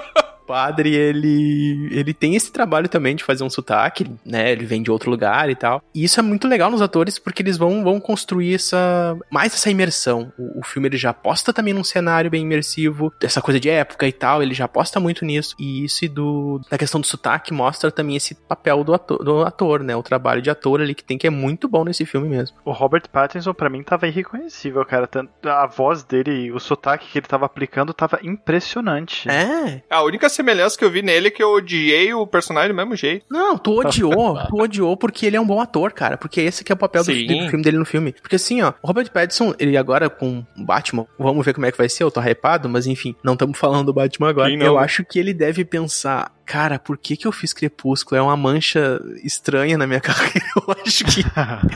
O 0.46 0.48
padre, 0.56 0.94
ele, 0.94 1.90
ele 1.92 2.14
tem 2.14 2.36
esse 2.36 2.52
trabalho 2.52 2.88
também 2.88 3.16
de 3.16 3.24
fazer 3.24 3.44
um 3.44 3.50
sotaque, 3.50 4.06
né? 4.24 4.52
Ele 4.52 4.64
vem 4.66 4.84
de 4.84 4.92
outro 4.92 5.10
lugar 5.10 5.50
e 5.50 5.56
tal. 5.56 5.82
E 5.94 6.04
isso 6.04 6.20
é 6.20 6.24
muito 6.24 6.48
legal 6.48 6.70
nos 6.70 6.82
atores, 6.84 7.18
porque 7.18 7.42
eles 7.42 7.58
vão, 7.58 7.84
vão 7.84 8.00
construir 8.00 8.54
essa 8.56 9.18
mais 9.32 9.54
essa 9.54 9.70
imersão. 9.72 10.32
O, 10.38 10.60
o 10.60 10.64
filme 10.64 10.88
ele 10.88 10.98
já 10.98 11.10
aposta 11.10 11.52
também 11.52 11.74
num 11.74 11.84
cenário 11.84 12.30
bem 12.30 12.44
imersivo, 12.44 13.12
essa 13.22 13.42
coisa 13.42 13.60
de 13.60 13.70
época 13.70 14.08
e 14.08 14.12
tal, 14.14 14.44
ele 14.44 14.54
já 14.54 14.66
aposta 14.66 15.00
muito 15.00 15.26
nisso. 15.26 15.56
E 15.60 15.84
isso 15.86 16.06
e 16.06 16.08
do 16.08 16.62
da 16.70 16.78
questão 16.78 17.02
do 17.02 17.08
sotaque 17.08 17.54
mostra 17.54 17.92
também 17.92 18.16
esse 18.16 18.36
papel 18.36 18.84
do 18.84 18.94
ator, 18.94 19.24
do 19.24 19.42
ator, 19.42 19.80
né? 19.84 19.96
O 19.96 20.04
trabalho 20.04 20.42
de 20.42 20.50
ator 20.50 20.80
ali 20.80 20.94
que 20.94 21.04
tem 21.04 21.18
que 21.18 21.26
é 21.28 21.32
muito 21.32 21.68
bom 21.68 21.84
nesse 21.84 22.06
filme 22.06 22.30
mesmo. 22.30 22.56
O 22.64 22.72
Robert 22.72 23.10
Pattinson, 23.12 23.54
pra 23.54 23.70
mim, 23.70 23.82
tava 23.84 24.08
irreconhecível, 24.08 24.86
cara. 24.86 25.08
Tanto- 25.08 25.32
A 25.50 25.66
voz 25.66 26.04
dele, 26.04 26.52
o 26.52 26.60
sotaque 26.60 27.08
que 27.12 27.18
ele 27.20 27.26
tava 27.28 27.46
aplicando, 27.46 27.94
tava 27.94 28.20
impressionante. 28.24 29.30
É. 29.30 29.82
A 29.90 30.04
única 30.04 30.30
semelhança 30.36 30.78
que 30.78 30.84
eu 30.84 30.92
vi 30.92 31.02
nele 31.02 31.28
é 31.28 31.32
que 31.32 31.42
eu 31.42 31.52
odiei 31.52 32.14
o 32.14 32.28
personagem 32.28 32.70
do 32.70 32.76
mesmo 32.76 32.96
jeito. 32.96 33.26
Não, 33.30 33.58
tu 33.58 33.80
odiou, 33.80 34.38
tu 34.50 34.62
odiou 34.62 34.98
porque 34.98 35.26
ele 35.26 35.36
é 35.36 35.42
um 35.42 35.46
bom 35.46 35.60
ator, 35.60 35.94
cara. 35.94 36.18
Porque 36.18 36.42
esse 36.42 36.64
que 36.64 36.72
é 36.72 36.76
o 36.76 36.78
papel 36.78 37.04
do, 37.04 37.12
do 37.12 37.50
filme 37.50 37.64
dele 37.64 37.78
no 37.78 37.86
filme. 37.86 38.14
Porque 38.22 38.36
assim, 38.36 38.62
ó, 38.62 38.74
o 38.82 38.88
Robert 38.88 39.12
Pattinson, 39.12 39.54
ele 39.60 39.78
agora 39.78 40.10
com 40.10 40.46
o 40.58 40.64
Batman, 40.64 41.06
vamos 41.18 41.46
ver 41.46 41.54
como 41.54 41.66
é 41.66 41.72
que 41.72 41.78
vai 41.78 41.90
ser, 41.90 42.04
eu 42.04 42.12
tô 42.12 42.22
hypado, 42.22 42.70
mas 42.70 42.88
enfim, 42.88 43.16
não 43.24 43.34
estamos 43.34 43.58
falando 43.58 43.88
do 43.88 43.94
Batman 43.94 44.30
agora. 44.30 44.52
Eu 44.52 44.78
acho 44.78 45.04
que 45.04 45.20
ele 45.20 45.34
deve 45.34 45.64
pensar, 45.64 46.32
cara, 46.46 46.78
por 46.78 46.98
que 46.98 47.18
que 47.18 47.28
eu 47.28 47.32
fiz 47.32 47.54
Crepúsculo? 47.54 48.18
É 48.18 48.22
uma 48.22 48.38
mancha 48.38 49.02
estranha 49.24 49.78
na 49.78 49.88
minha 49.88 50.00
carreira. 50.02 50.46
Eu 50.56 50.76
acho 50.86 51.04
que 51.06 51.24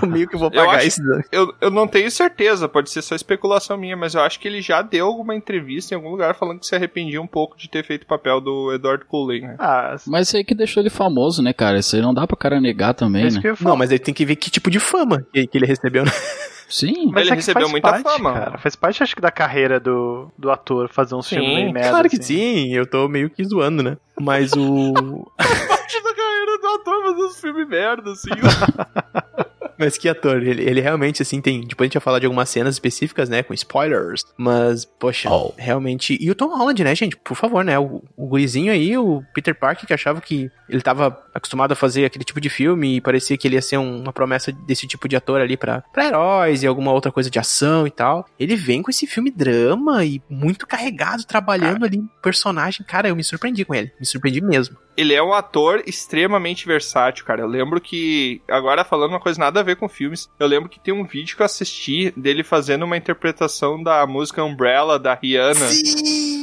eu 0.02 0.08
meio 0.08 0.28
que 0.28 0.38
vou 0.38 0.52
pagar 0.52 0.84
dano. 0.86 1.24
Eu, 1.32 1.54
eu 1.60 1.72
não 1.72 1.88
tenho 1.88 2.10
certeza, 2.12 2.70
pode 2.70 2.90
ser 2.90 3.02
só 3.02 3.16
especulação 3.16 3.78
minha, 3.78 3.98
mas 3.98 4.16
eu 4.16 4.22
acho 4.22 4.40
que 4.40 4.48
ele 4.48 4.62
já 4.62 4.82
deu 4.82 5.08
alguma 5.08 5.36
entrevista 5.36 5.94
em 5.94 5.98
algum 5.98 6.10
lugar 6.10 6.36
falando 6.36 6.60
que 6.60 6.68
se 6.68 6.76
arrependia 6.76 7.22
um 7.22 7.28
pouco 7.28 7.58
de 7.58 7.70
ter 7.70 7.84
feito 7.84 8.04
o 8.04 8.08
papel 8.08 8.40
do 8.40 8.74
Edward 8.74 9.06
Cullen, 9.06 9.42
né? 9.42 9.56
Ah, 9.60 9.96
Mas 10.08 10.28
isso 10.28 10.38
aí 10.38 10.44
que 10.44 10.56
deixou 10.56 10.82
ele 10.82 10.90
famoso, 10.90 11.42
né, 11.42 11.54
cara? 11.54 11.80
Isso 11.80 11.96
aí 11.96 12.02
não 12.02 12.14
dá 12.14 12.28
pro 12.28 12.38
cara 12.38 12.62
negar 12.62 12.92
é 12.92 12.94
também, 12.94 13.28
isso 13.28 13.42
né? 13.42 13.56
Não, 13.62 13.76
mas 13.76 13.90
ele 13.90 14.00
tem 14.00 14.14
que 14.14 14.26
ver 14.26 14.36
que 14.36 14.50
tipo 14.50 14.70
de 14.70 14.80
fama 14.80 15.26
que, 15.34 15.48
que 15.48 15.58
ele 15.58 15.66
recebeu, 15.66 16.06
né? 16.06 16.12
Sim. 16.70 17.10
Mas 17.12 17.24
Ele 17.24 17.32
é 17.32 17.36
recebeu 17.36 17.62
faz 17.64 17.72
muita 17.72 17.90
parte, 17.90 18.04
fama. 18.04 18.34
Cara. 18.34 18.58
Faz 18.60 18.76
parte, 18.76 19.02
acho 19.04 19.16
que, 19.16 19.22
da 19.22 19.32
carreira 19.32 19.80
do, 19.80 20.32
do 20.38 20.52
ator 20.52 20.88
fazer 20.88 21.16
um 21.16 21.22
Sim, 21.22 21.36
filme 21.38 21.56
meio 21.56 21.74
merda. 21.74 21.90
claro 21.90 22.10
que 22.10 22.16
assim. 22.18 22.26
sim, 22.68 22.74
eu 22.76 22.86
tô 22.86 23.08
meio 23.08 23.30
que 23.30 23.44
zoando, 23.44 23.82
né? 23.84 23.98
Mas 24.22 24.52
o. 24.54 24.94
Parte 25.38 26.04
da 26.04 26.14
carreira 26.14 26.58
do 26.62 26.68
ator 26.68 27.04
fazer 27.06 27.24
uns 27.24 27.42
filmes 27.42 27.68
merda, 27.68 28.12
assim. 28.12 28.30
Mas 29.80 29.98
que 29.98 30.10
ator, 30.10 30.44
ele, 30.46 30.62
ele 30.62 30.82
realmente, 30.82 31.22
assim, 31.22 31.40
tem. 31.42 31.62
Depois 31.62 31.86
a 31.86 31.88
gente 31.88 31.94
vai 31.94 32.02
falar 32.02 32.20
de 32.20 32.26
algumas 32.26 32.50
cenas 32.50 32.76
específicas, 32.76 33.30
né? 33.30 33.42
Com 33.42 33.54
spoilers. 33.54 34.26
Mas, 34.38 34.84
poxa, 34.86 35.30
Oh. 35.32 35.54
realmente. 35.58 36.18
E 36.20 36.30
o 36.30 36.36
Tom 36.36 36.50
Holland, 36.56 36.84
né, 36.84 36.94
gente? 36.94 37.16
Por 37.16 37.36
favor, 37.36 37.64
né? 37.64 37.80
O, 37.80 38.04
o 38.18 38.28
gurizinho 38.28 38.72
aí, 38.72 38.98
o 38.98 39.24
Peter 39.34 39.56
Parker, 39.58 39.88
que 39.88 39.94
achava 39.94 40.20
que 40.20 40.52
ele 40.68 40.82
tava 40.82 41.18
acostumado 41.34 41.72
a 41.72 41.76
fazer 41.76 42.04
aquele 42.06 42.26
tipo 42.26 42.42
de 42.42 42.50
filme 42.50 42.98
e 42.98 43.02
parecia 43.02 43.38
que 43.38 43.48
ele 43.48 43.56
ia 43.56 43.62
ser 43.62 43.78
um- 43.78 44.02
uma 44.02 44.12
promessa 44.14 44.52
desse 44.52 44.86
tipo 44.86 45.08
de 45.08 45.16
ator 45.16 45.40
ali 45.40 45.56
pra, 45.56 45.82
pra 45.94 46.06
heróis 46.06 46.62
e 46.62 46.68
alguma 46.68 46.92
outra 46.92 47.12
coisa 47.12 47.30
de 47.30 47.40
ação 47.40 47.88
e 47.88 47.92
tal. 47.92 48.26
Ele 48.40 48.56
vem 48.56 48.82
com 48.82 48.92
esse 48.92 49.08
filme 49.08 49.32
drama 49.32 50.04
e 50.04 50.22
muito 50.30 50.68
carregado, 50.68 51.24
trabalhando 51.26 51.86
ali 51.86 51.98
um 52.00 52.08
personagem. 52.22 52.86
Cara, 52.86 53.08
eu 53.08 53.16
me 53.16 53.24
surpreendi 53.24 53.64
com 53.64 53.74
ele. 53.74 53.92
Me 54.00 54.06
surpreendi 54.06 54.42
mesmo. 54.42 54.78
ele 54.98 55.14
é 55.14 55.24
um 55.24 55.34
ator 55.34 55.82
extremamente 55.88 56.66
versátil, 56.68 57.24
cara. 57.24 57.40
Eu 57.42 57.48
lembro 57.48 57.80
que, 57.80 58.42
agora 58.50 58.84
falando 58.84 59.12
uma 59.12 59.20
coisa 59.20 59.40
nada 59.40 59.62
a 59.62 59.64
ver 59.64 59.69
com 59.76 59.90
filmes, 59.90 60.30
eu 60.40 60.48
lembro 60.48 60.70
que 60.70 60.80
tem 60.80 60.94
um 60.94 61.06
vídeo 61.06 61.36
que 61.36 61.42
eu 61.42 61.46
assisti 61.46 62.12
dele 62.16 62.44
fazendo 62.44 62.84
uma 62.86 62.98
interpretação 62.98 63.82
da 63.82 64.06
música 64.06 64.44
Umbrella 64.44 65.00
da 65.00 65.14
Rihanna. 65.14 65.68
Sim! 65.68 66.39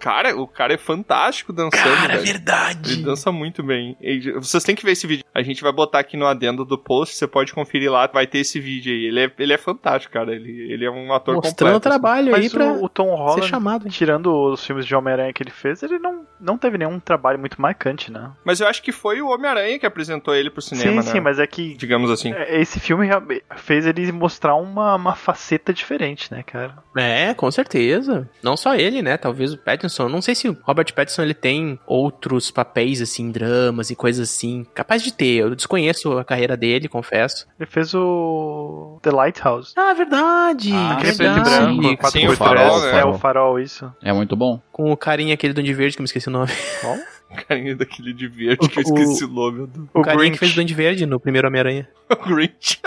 Cara, 0.00 0.36
o 0.36 0.46
cara 0.46 0.74
é 0.74 0.78
fantástico 0.78 1.52
dançando, 1.52 1.82
Cara, 1.96 2.14
velho. 2.14 2.26
verdade. 2.26 2.92
Ele 2.94 3.02
dança 3.02 3.30
muito 3.32 3.62
bem. 3.62 3.96
E 4.00 4.32
Vocês 4.32 4.62
têm 4.64 4.74
que 4.74 4.84
ver 4.84 4.92
esse 4.92 5.06
vídeo. 5.06 5.24
A 5.34 5.42
gente 5.42 5.62
vai 5.62 5.72
botar 5.72 5.98
aqui 5.98 6.16
no 6.16 6.26
adendo 6.26 6.64
do 6.64 6.78
post, 6.78 7.16
você 7.16 7.26
pode 7.26 7.52
conferir 7.52 7.90
lá, 7.90 8.06
vai 8.06 8.26
ter 8.26 8.38
esse 8.38 8.60
vídeo 8.60 8.92
aí. 8.92 9.04
Ele 9.06 9.20
é, 9.24 9.32
ele 9.38 9.52
é 9.52 9.58
fantástico, 9.58 10.12
cara. 10.12 10.34
Ele, 10.34 10.72
ele 10.72 10.84
é 10.84 10.90
um 10.90 11.12
ator 11.12 11.34
Mostrando 11.34 11.36
o 11.36 11.40
completo. 11.74 11.76
assim. 11.76 11.80
trabalho 12.00 12.34
aí 12.34 12.42
Mas 12.42 12.52
pra 12.52 12.66
o, 12.72 12.84
o 12.84 12.88
Tom 12.88 13.14
Holland, 13.14 13.42
ser 13.42 13.48
chamado. 13.48 13.88
tirando 13.88 14.32
os 14.52 14.64
filmes 14.64 14.86
de 14.86 14.94
Homem-Aranha 14.94 15.32
que 15.32 15.42
ele 15.42 15.50
fez, 15.50 15.82
ele 15.82 15.98
não, 15.98 16.24
não 16.40 16.56
teve 16.58 16.78
nenhum 16.78 17.00
trabalho 17.00 17.38
muito 17.38 17.60
marcante, 17.60 18.12
né? 18.12 18.30
Mas 18.44 18.60
eu 18.60 18.68
acho 18.68 18.82
que 18.82 18.92
foi 18.92 19.20
o 19.20 19.28
Homem-Aranha 19.28 19.78
que 19.78 19.86
apresentou 19.86 20.34
ele 20.34 20.50
pro 20.50 20.62
cinema, 20.62 21.02
sim, 21.02 21.08
né? 21.08 21.14
sim, 21.14 21.20
mas 21.20 21.38
é 21.38 21.46
que 21.46 21.74
Digamos 21.76 22.10
assim. 22.10 22.32
é, 22.32 22.60
esse 22.60 22.78
filme 22.78 23.08
fez 23.56 23.86
ele 23.86 24.10
mostrar 24.12 24.54
uma, 24.54 24.94
uma 24.94 25.14
faceta 25.14 25.72
diferente, 25.72 26.32
né, 26.32 26.42
cara? 26.42 26.76
É, 26.96 27.34
com 27.34 27.50
certeza. 27.50 28.28
Não 28.42 28.56
só 28.56 28.74
ele, 28.74 29.02
né? 29.02 29.16
Talvez 29.16 29.52
o 29.52 29.58
Pattinson. 29.76 30.08
Não 30.08 30.22
sei 30.22 30.34
se 30.34 30.48
o 30.48 30.56
Robert 30.62 30.92
Pattinson 30.94 31.22
ele 31.22 31.34
tem 31.34 31.78
outros 31.86 32.50
papéis, 32.50 33.00
assim, 33.02 33.30
dramas 33.30 33.90
e 33.90 33.96
coisas 33.96 34.28
assim. 34.30 34.66
Capaz 34.74 35.02
de 35.02 35.12
ter. 35.12 35.36
Eu 35.36 35.54
desconheço 35.54 36.16
a 36.18 36.24
carreira 36.24 36.56
dele, 36.56 36.88
confesso. 36.88 37.46
Ele 37.58 37.68
fez 37.68 37.92
o 37.94 38.98
The 39.02 39.10
Lighthouse. 39.10 39.72
Ah, 39.76 39.92
verdade. 39.94 40.70
Ah, 40.72 40.92
Aquele 40.94 41.12
sim, 41.12 41.18
preto 41.18 41.38
e 41.38 41.42
branco, 41.42 41.82
sim, 41.82 41.96
quatro 41.96 42.20
sim, 42.20 42.26
o 42.28 42.32
farol, 42.36 42.80
né? 42.80 43.00
É, 43.00 43.04
o 43.04 43.14
farol, 43.14 43.58
isso. 43.60 43.92
É 44.02 44.12
muito 44.12 44.36
bom. 44.36 44.60
Com 44.72 44.92
o 44.92 44.96
carinha 44.96 45.34
aquele 45.34 45.52
do 45.52 45.56
Duende 45.56 45.74
Verde, 45.74 45.96
que 45.96 46.00
eu 46.00 46.04
me 46.04 46.06
esqueci 46.06 46.28
o 46.28 46.32
nome. 46.32 46.50
Carinha 47.48 47.74
daquele 47.74 48.12
de 48.12 48.28
verde 48.28 48.68
que 48.68 48.78
eu 48.78 48.84
O- 48.84 48.86
esqueci 49.00 49.24
o 49.24 49.28
nome 49.28 49.66
do 49.66 49.88
O, 49.92 50.00
O 50.00 50.02
carinha 50.02 50.22
que 50.24 50.28
Grinch. 50.30 50.38
fez 50.38 50.52
o 50.52 50.54
Duende 50.54 50.72
Verde 50.74 51.04
no 51.04 51.18
primeiro 51.18 51.48
Homem-Aranha. 51.48 51.88
Grinch. 52.24 52.80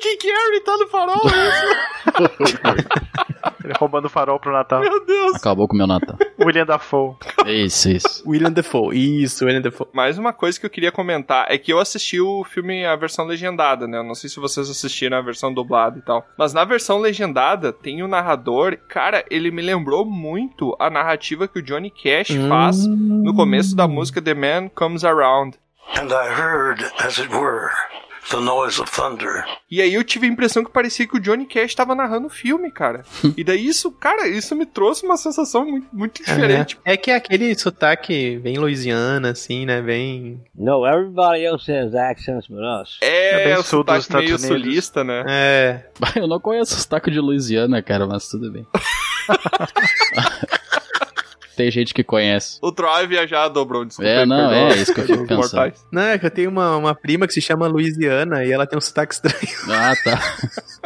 O 0.00 0.02
Jim 0.02 0.16
Carrey 0.16 0.60
tá 0.60 0.76
no 0.78 0.88
farol, 0.88 1.22
é 1.24 1.48
isso? 1.48 3.00
Ele 3.64 3.74
roubando 3.78 4.08
farol 4.08 4.40
pro 4.40 4.52
Natal. 4.52 4.80
Meu 4.80 5.04
Deus. 5.04 5.34
Acabou 5.34 5.68
com 5.68 5.74
o 5.74 5.78
meu 5.78 5.86
Natal. 5.86 6.16
William 6.40 6.64
Dafoe. 6.64 7.16
Isso, 7.46 7.90
isso. 7.90 8.22
William 8.26 8.50
Defoe. 8.50 9.22
Isso, 9.22 9.44
William 9.44 9.60
Defoe. 9.60 9.86
Mais 9.92 10.18
uma 10.18 10.32
coisa 10.32 10.58
que 10.58 10.64
eu 10.66 10.70
queria 10.70 10.90
comentar 10.90 11.46
é 11.48 11.58
que 11.58 11.72
eu 11.72 11.78
assisti 11.78 12.20
o 12.20 12.42
filme 12.44 12.84
a 12.84 12.96
versão 12.96 13.26
legendada, 13.26 13.86
né? 13.86 13.98
Eu 13.98 14.04
não 14.04 14.14
sei 14.14 14.30
se 14.30 14.40
vocês 14.40 14.68
assistiram 14.68 15.18
a 15.18 15.22
versão 15.22 15.52
dublada 15.52 15.98
e 15.98 16.02
tal. 16.02 16.26
Mas 16.38 16.52
na 16.52 16.64
versão 16.64 16.98
legendada 16.98 17.72
tem 17.72 18.02
o 18.02 18.08
narrador. 18.08 18.78
Cara, 18.88 19.24
ele 19.30 19.50
me 19.50 19.62
lembrou 19.62 20.04
muito 20.04 20.74
a 20.78 20.88
narrativa 20.88 21.46
que 21.46 21.58
o 21.58 21.62
Johnny 21.62 21.90
Cash 21.90 22.30
faz 22.48 22.86
no 22.86 23.34
começo 23.34 23.76
da 23.76 23.86
música 23.86 24.22
The 24.22 24.34
Man 24.34 24.68
Comes 24.68 25.04
Around. 25.04 25.58
And 25.96 26.06
I 26.06 26.28
heard, 26.28 26.84
as 27.04 27.18
it 27.18 27.34
were, 27.34 27.70
the 28.30 28.40
noise 28.40 28.80
of 28.80 28.90
thunder. 28.90 29.44
E 29.70 29.82
aí 29.82 29.92
eu 29.92 30.02
tive 30.02 30.26
a 30.26 30.30
impressão 30.30 30.64
que 30.64 30.70
parecia 30.70 31.06
que 31.06 31.16
o 31.16 31.20
Johnny 31.20 31.46
Cash 31.46 31.74
tava 31.74 31.94
narrando 31.94 32.26
o 32.28 32.30
filme, 32.30 32.70
cara. 32.70 33.02
e 33.36 33.44
daí 33.44 33.66
isso, 33.66 33.90
cara, 33.92 34.26
isso 34.28 34.54
me 34.56 34.64
trouxe 34.64 35.04
uma 35.04 35.16
sensação 35.16 35.64
muito, 35.64 35.88
muito 35.92 36.22
diferente. 36.22 36.78
É. 36.84 36.94
é 36.94 36.96
que 36.96 37.10
é 37.10 37.16
aquele 37.16 37.54
sotaque 37.58 38.38
bem 38.38 38.56
Louisiana, 38.58 39.30
assim, 39.30 39.66
né? 39.66 39.82
Bem. 39.82 40.40
No, 40.54 40.86
everybody 40.86 41.44
else 41.44 41.70
has 41.70 41.94
accents 41.94 42.46
but 42.46 42.60
us. 42.82 42.98
É, 43.02 43.42
É 43.42 43.44
bem 43.44 43.56
o 43.56 43.62
sotaque 43.62 44.12
meio 44.12 44.24
Unidos. 44.36 44.46
sulista, 44.46 45.04
né? 45.04 45.24
É. 45.28 45.84
Eu 46.16 46.26
não 46.28 46.40
conheço 46.40 46.74
o 46.74 46.78
sotaque 46.78 47.10
de 47.10 47.20
Louisiana, 47.20 47.82
cara, 47.82 48.06
mas 48.06 48.28
tudo 48.28 48.50
bem. 48.50 48.66
Tem 51.60 51.70
gente 51.70 51.92
que 51.92 52.02
conhece. 52.02 52.58
O 52.62 52.72
Troy 52.72 53.06
viajar 53.06 53.48
dobrou, 53.48 53.84
desculpa. 53.84 54.10
É, 54.10 54.24
não, 54.24 54.48
perdão, 54.48 54.68
é 54.70 54.76
isso 54.78 54.94
que 54.94 55.00
eu 55.00 55.04
fico 55.04 55.18
pensando. 55.28 55.40
mortais. 55.40 55.86
Não, 55.92 56.00
é 56.00 56.18
que 56.18 56.24
eu 56.24 56.30
tenho 56.30 56.48
uma, 56.48 56.74
uma 56.74 56.94
prima 56.94 57.26
que 57.26 57.34
se 57.34 57.40
chama 57.42 57.66
Louisiana 57.66 58.42
e 58.46 58.50
ela 58.50 58.66
tem 58.66 58.78
um 58.78 58.80
sotaque 58.80 59.12
estranho. 59.12 59.36
Ah, 59.68 59.92
tá. 60.02 60.18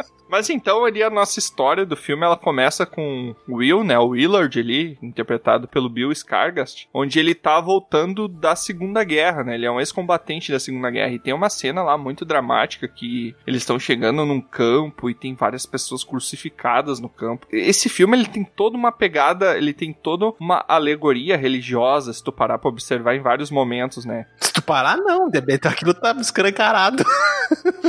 Mas 0.35 0.49
então 0.49 0.83
ali 0.83 1.01
a 1.01 1.09
nossa 1.09 1.39
história 1.39 1.85
do 1.85 1.95
filme 1.95 2.25
ela 2.25 2.35
começa 2.35 2.85
com 2.85 3.33
o 3.47 3.55
Will, 3.55 3.85
né, 3.85 3.97
o 3.97 4.09
Willard 4.09 4.59
ali, 4.59 4.97
interpretado 5.01 5.65
pelo 5.65 5.87
Bill 5.87 6.13
Scargast, 6.13 6.89
onde 6.93 7.17
ele 7.17 7.33
tá 7.33 7.61
voltando 7.61 8.27
da 8.27 8.53
Segunda 8.53 9.01
Guerra, 9.05 9.45
né? 9.45 9.55
Ele 9.55 9.65
é 9.65 9.71
um 9.71 9.79
ex-combatente 9.79 10.51
da 10.51 10.59
Segunda 10.59 10.91
Guerra 10.91 11.13
e 11.13 11.19
tem 11.19 11.33
uma 11.33 11.49
cena 11.49 11.81
lá 11.81 11.97
muito 11.97 12.25
dramática 12.25 12.85
que 12.85 13.33
eles 13.47 13.61
estão 13.61 13.79
chegando 13.79 14.25
num 14.25 14.41
campo 14.41 15.09
e 15.09 15.15
tem 15.15 15.33
várias 15.35 15.65
pessoas 15.65 16.03
crucificadas 16.03 16.99
no 16.99 17.07
campo. 17.07 17.47
Esse 17.49 17.87
filme 17.87 18.17
ele 18.17 18.27
tem 18.27 18.43
toda 18.43 18.75
uma 18.75 18.91
pegada, 18.91 19.57
ele 19.57 19.71
tem 19.71 19.93
toda 19.93 20.33
uma 20.37 20.65
alegoria 20.67 21.37
religiosa, 21.37 22.11
se 22.11 22.21
tu 22.21 22.33
parar 22.33 22.57
pra 22.57 22.67
observar 22.67 23.15
em 23.15 23.21
vários 23.21 23.49
momentos, 23.49 24.03
né? 24.03 24.25
Se 24.41 24.51
tu 24.51 24.61
parar, 24.61 24.97
não. 24.97 25.31
Aquilo 25.63 25.93
tá 25.93 26.13
escancarado. 26.19 27.05